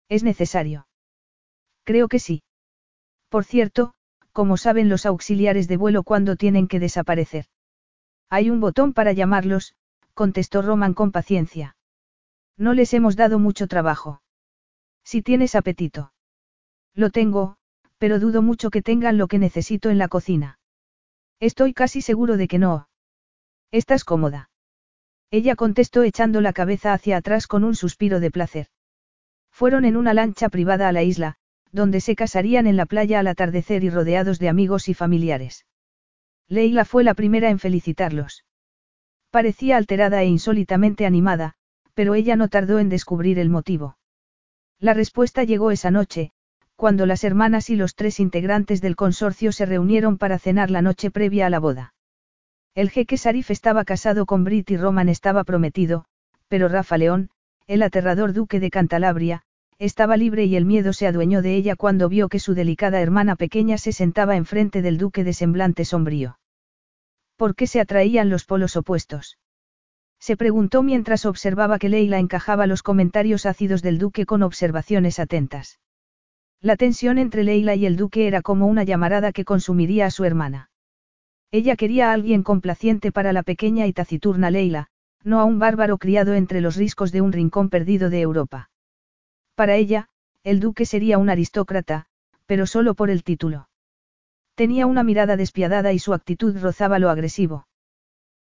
[0.08, 0.88] ¿Es necesario?
[1.84, 2.42] Creo que sí.
[3.28, 3.94] Por cierto,
[4.32, 7.46] como saben los auxiliares de vuelo cuando tienen que desaparecer.
[8.28, 9.74] Hay un botón para llamarlos,
[10.14, 11.76] contestó Roman con paciencia.
[12.58, 14.20] No les hemos dado mucho trabajo.
[15.04, 16.12] Si tienes apetito.
[16.92, 17.56] Lo tengo,
[17.98, 20.58] pero dudo mucho que tengan lo que necesito en la cocina.
[21.40, 22.88] Estoy casi seguro de que no.
[23.70, 24.50] ¿Estás cómoda?
[25.30, 28.66] Ella contestó echando la cabeza hacia atrás con un suspiro de placer.
[29.52, 31.36] Fueron en una lancha privada a la isla,
[31.70, 35.66] donde se casarían en la playa al atardecer y rodeados de amigos y familiares.
[36.48, 38.44] Leila fue la primera en felicitarlos.
[39.30, 41.57] Parecía alterada e insólitamente animada,
[41.98, 43.98] pero ella no tardó en descubrir el motivo.
[44.78, 46.30] La respuesta llegó esa noche,
[46.76, 51.10] cuando las hermanas y los tres integrantes del consorcio se reunieron para cenar la noche
[51.10, 51.94] previa a la boda.
[52.76, 56.04] El jeque Sarif estaba casado con Brit y Roman estaba prometido,
[56.46, 57.30] pero Rafa León,
[57.66, 59.42] el aterrador duque de Cantalabria,
[59.80, 63.34] estaba libre y el miedo se adueñó de ella cuando vio que su delicada hermana
[63.34, 66.38] pequeña se sentaba enfrente del duque de semblante sombrío.
[67.34, 69.36] ¿Por qué se atraían los polos opuestos?
[70.20, 75.78] Se preguntó mientras observaba que Leila encajaba los comentarios ácidos del duque con observaciones atentas.
[76.60, 80.24] La tensión entre Leila y el duque era como una llamarada que consumiría a su
[80.24, 80.70] hermana.
[81.52, 84.88] Ella quería a alguien complaciente para la pequeña y taciturna Leila,
[85.22, 88.70] no a un bárbaro criado entre los riscos de un rincón perdido de Europa.
[89.54, 90.08] Para ella,
[90.42, 92.06] el duque sería un aristócrata,
[92.46, 93.68] pero solo por el título.
[94.56, 97.67] Tenía una mirada despiadada y su actitud rozaba lo agresivo.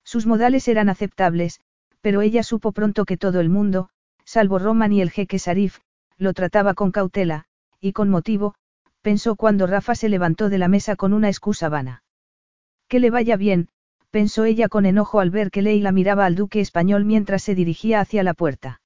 [0.04, 1.60] Sus modales eran aceptables,
[2.02, 3.90] pero ella supo pronto que todo el mundo,
[4.26, 5.80] salvo Roman y el jeque Sarif,
[6.18, 7.46] lo trataba con cautela,
[7.80, 8.56] y con motivo,
[9.02, 12.04] pensó cuando Rafa se levantó de la mesa con una excusa vana.
[12.88, 13.70] Que le vaya bien,
[14.12, 18.00] pensó ella con enojo al ver que Leila miraba al duque español mientras se dirigía
[18.00, 18.82] hacia la puerta.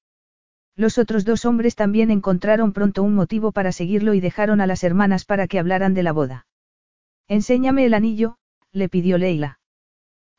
[0.75, 4.83] Los otros dos hombres también encontraron pronto un motivo para seguirlo y dejaron a las
[4.83, 6.45] hermanas para que hablaran de la boda.
[7.27, 8.37] Enséñame el anillo,
[8.71, 9.59] le pidió Leila.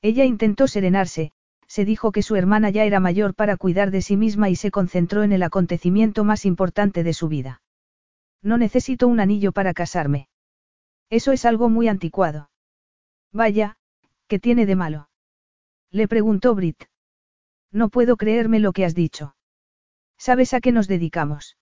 [0.02, 1.32] Ella intentó serenarse,
[1.66, 4.70] se dijo que su hermana ya era mayor para cuidar de sí misma y se
[4.70, 7.62] concentró en el acontecimiento más importante de su vida.
[8.42, 10.28] No necesito un anillo para casarme.
[11.10, 12.50] Eso es algo muy anticuado.
[13.32, 13.76] Vaya,
[14.28, 15.08] ¿qué tiene de malo?
[15.90, 16.84] Le preguntó Brit.
[17.72, 19.34] No puedo creerme lo que has dicho.
[20.16, 21.56] ¿Sabes a qué nos dedicamos?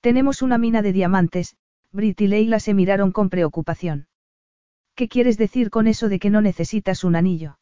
[0.00, 1.56] Tenemos una mina de diamantes,
[1.90, 4.06] Brit y Leila se miraron con preocupación.
[4.96, 7.58] ¿Qué quieres decir con eso de que no necesitas un anillo?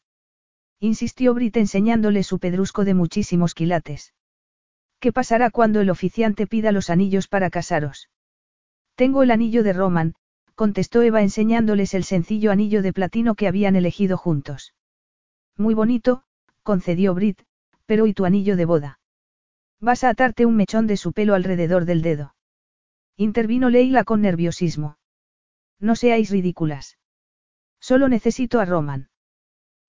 [0.79, 4.13] Insistió Brit enseñándole su pedrusco de muchísimos quilates.
[5.01, 8.09] ¿Qué pasará cuando el oficiante pida los anillos para casaros?
[8.95, 10.15] Tengo el anillo de Roman,
[10.55, 14.73] contestó Eva enseñándoles el sencillo anillo de platino que habían elegido juntos.
[15.57, 16.23] Muy bonito,
[16.63, 17.41] concedió Brit,
[17.85, 18.99] pero ¿y tu anillo de boda?
[19.81, 22.33] Vas a atarte un mechón de su pelo alrededor del dedo.
[23.17, 24.97] Intervino Leila con nerviosismo.
[25.81, 26.97] No seáis ridículas.
[27.87, 29.09] Solo necesito a Roman.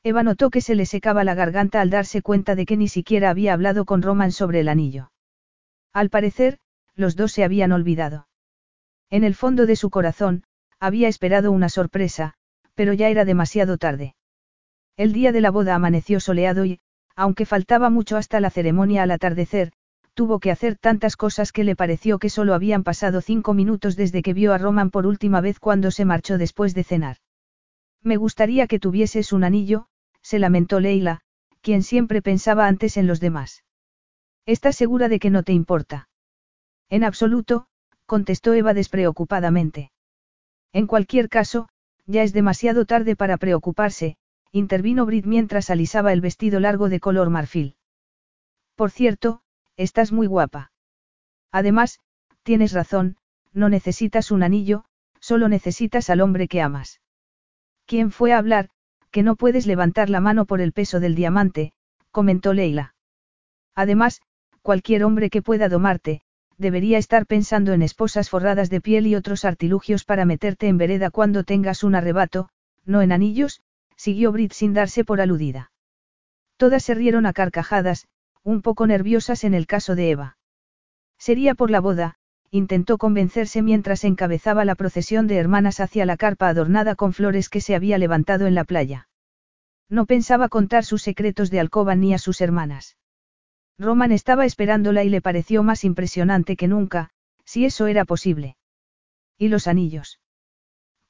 [0.03, 3.31] Eva notó que se le secaba la garganta al darse cuenta de que ni siquiera
[3.31, 5.13] había hablado con Roman sobre el anillo.
[5.95, 6.59] Al parecer,
[6.95, 8.29] los dos se habían olvidado.
[9.09, 10.45] En el fondo de su corazón,
[10.79, 12.35] había esperado una sorpresa,
[12.75, 14.15] pero ya era demasiado tarde.
[14.99, 16.81] El día de la boda amaneció soleado y,
[17.15, 19.73] aunque faltaba mucho hasta la ceremonia al atardecer,
[20.13, 24.21] tuvo que hacer tantas cosas que le pareció que solo habían pasado cinco minutos desde
[24.21, 27.17] que vio a Roman por última vez cuando se marchó después de cenar.
[28.07, 29.89] Me gustaría que tuvieses un anillo,
[30.23, 31.23] se lamentó Leila,
[31.61, 33.65] quien siempre pensaba antes en los demás.
[34.47, 36.09] ¿Estás segura de que no te importa?
[36.89, 37.67] En absoluto,
[38.07, 39.91] contestó Eva despreocupadamente.
[40.73, 41.69] En cualquier caso,
[42.07, 44.19] ya es demasiado tarde para preocuparse,
[44.53, 47.75] intervino Brit mientras alisaba el vestido largo de color marfil.
[48.77, 49.43] Por cierto,
[49.77, 50.71] estás muy guapa.
[51.51, 51.99] Además,
[52.45, 53.17] tienes razón,
[53.53, 54.85] no necesitas un anillo,
[55.19, 57.01] solo necesitas al hombre que amas.
[57.87, 58.69] ¿Quién fue a hablar?
[59.11, 61.73] Que no puedes levantar la mano por el peso del diamante,
[62.11, 62.95] comentó Leila.
[63.75, 64.21] Además,
[64.63, 66.23] cualquier hombre que pueda domarte,
[66.59, 71.11] debería estar pensando en esposas forradas de piel y otros artilugios para meterte en vereda
[71.11, 72.49] cuando tengas un arrebato,
[72.85, 73.61] no en anillos,
[73.97, 75.71] siguió Brit sin darse por aludida.
[76.57, 78.09] Todas se rieron a carcajadas,
[78.43, 80.39] un poco nerviosas en el caso de Eva.
[81.19, 82.17] Sería por la boda,
[82.51, 87.61] intentó convencerse mientras encabezaba la procesión de hermanas hacia la carpa adornada con flores que
[87.61, 89.09] se había levantado en la playa.
[89.89, 92.97] No pensaba contar sus secretos de alcoba ni a sus hermanas.
[93.79, 97.11] Roman estaba esperándola y le pareció más impresionante que nunca,
[97.45, 98.57] si eso era posible.
[99.39, 100.21] ¿Y los anillos?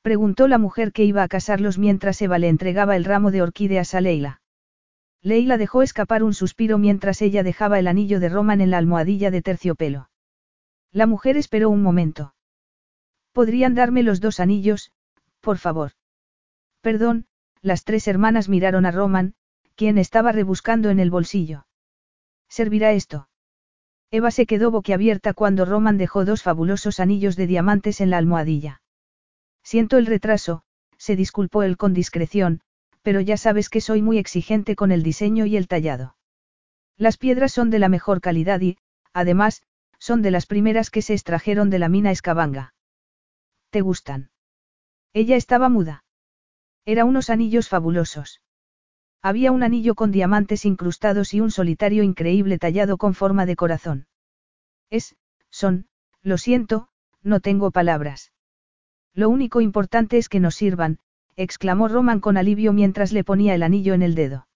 [0.03, 3.95] Preguntó la mujer que iba a casarlos mientras Eva le entregaba el ramo de orquídeas
[3.95, 4.41] a Leila.
[5.23, 9.31] Leila dejó escapar un suspiro mientras ella dejaba el anillo de Roman en la almohadilla
[9.31, 10.09] de terciopelo.
[10.97, 12.35] La mujer esperó un momento.
[13.33, 14.93] ¿Podrían darme los dos anillos,
[15.43, 15.93] por favor?
[16.81, 17.27] Perdón,
[17.61, 19.35] las tres hermanas miraron a Roman,
[19.75, 21.67] quien estaba rebuscando en el bolsillo.
[22.49, 23.29] ¿Servirá esto?
[24.11, 28.81] Eva se quedó boquiabierta cuando Roman dejó dos fabulosos anillos de diamantes en la almohadilla.
[29.63, 30.63] Siento el retraso,
[30.97, 32.63] se disculpó él con discreción,
[33.03, 36.17] pero ya sabes que soy muy exigente con el diseño y el tallado.
[36.97, 38.79] Las piedras son de la mejor calidad y,
[39.13, 39.63] además,
[40.07, 42.75] son de las primeras que se extrajeron de la mina Escabanga.
[43.71, 44.31] ¿Te gustan?
[45.13, 46.05] Ella estaba muda.
[46.85, 48.41] Era unos anillos fabulosos.
[49.21, 54.07] Había un anillo con diamantes incrustados y un solitario increíble tallado con forma de corazón.
[54.91, 55.17] Es,
[55.51, 55.89] son,
[56.23, 56.87] Lo siento,
[57.25, 58.31] no tengo palabras.
[59.13, 61.01] Lo único importante es que nos sirvan,
[61.35, 64.47] exclamó Roman con alivio mientras le ponía el anillo en el dedo.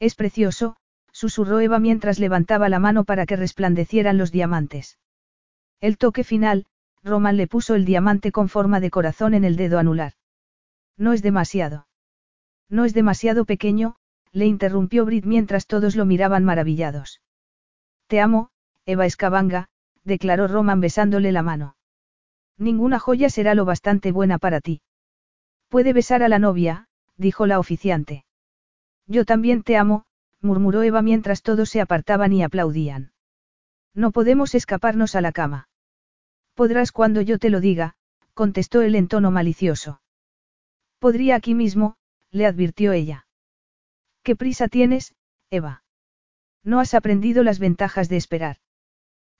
[0.00, 0.76] Es precioso,
[1.16, 4.98] susurró Eva mientras levantaba la mano para que resplandecieran los diamantes.
[5.80, 6.66] El toque final,
[7.02, 10.12] Roman le puso el diamante con forma de corazón en el dedo anular.
[10.98, 11.86] No es demasiado.
[12.68, 13.96] No es demasiado pequeño,
[14.30, 17.22] le interrumpió Brit mientras todos lo miraban maravillados.
[18.08, 18.50] Te amo,
[18.84, 19.70] Eva Escabanga,
[20.04, 21.76] declaró Roman besándole la mano.
[22.58, 24.82] Ninguna joya será lo bastante buena para ti.
[25.70, 28.26] Puede besar a la novia, dijo la oficiante.
[29.06, 30.04] Yo también te amo,
[30.40, 33.12] murmuró Eva mientras todos se apartaban y aplaudían.
[33.94, 35.68] No podemos escaparnos a la cama.
[36.54, 37.94] Podrás cuando yo te lo diga,
[38.34, 40.00] contestó él en tono malicioso.
[40.98, 41.96] Podría aquí mismo,
[42.30, 43.26] le advirtió ella.
[44.22, 45.14] ¿Qué prisa tienes,
[45.50, 45.84] Eva?
[46.62, 48.56] No has aprendido las ventajas de esperar.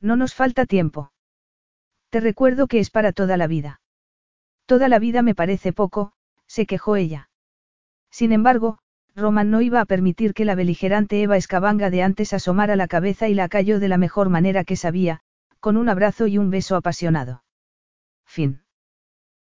[0.01, 1.13] No nos falta tiempo.
[2.11, 3.81] Te recuerdo que es para toda la vida.
[4.67, 6.13] Toda la vida me parece poco,
[6.47, 7.31] se quejó ella.
[8.11, 8.79] Sin embargo,
[9.17, 13.29] Roman no iba a permitir que la beligerante Eva Escabanga de antes asomara la cabeza
[13.29, 15.21] y la cayó de la mejor manera que sabía,
[15.59, 17.43] con un abrazo y un beso apasionado.
[18.27, 18.66] Fin.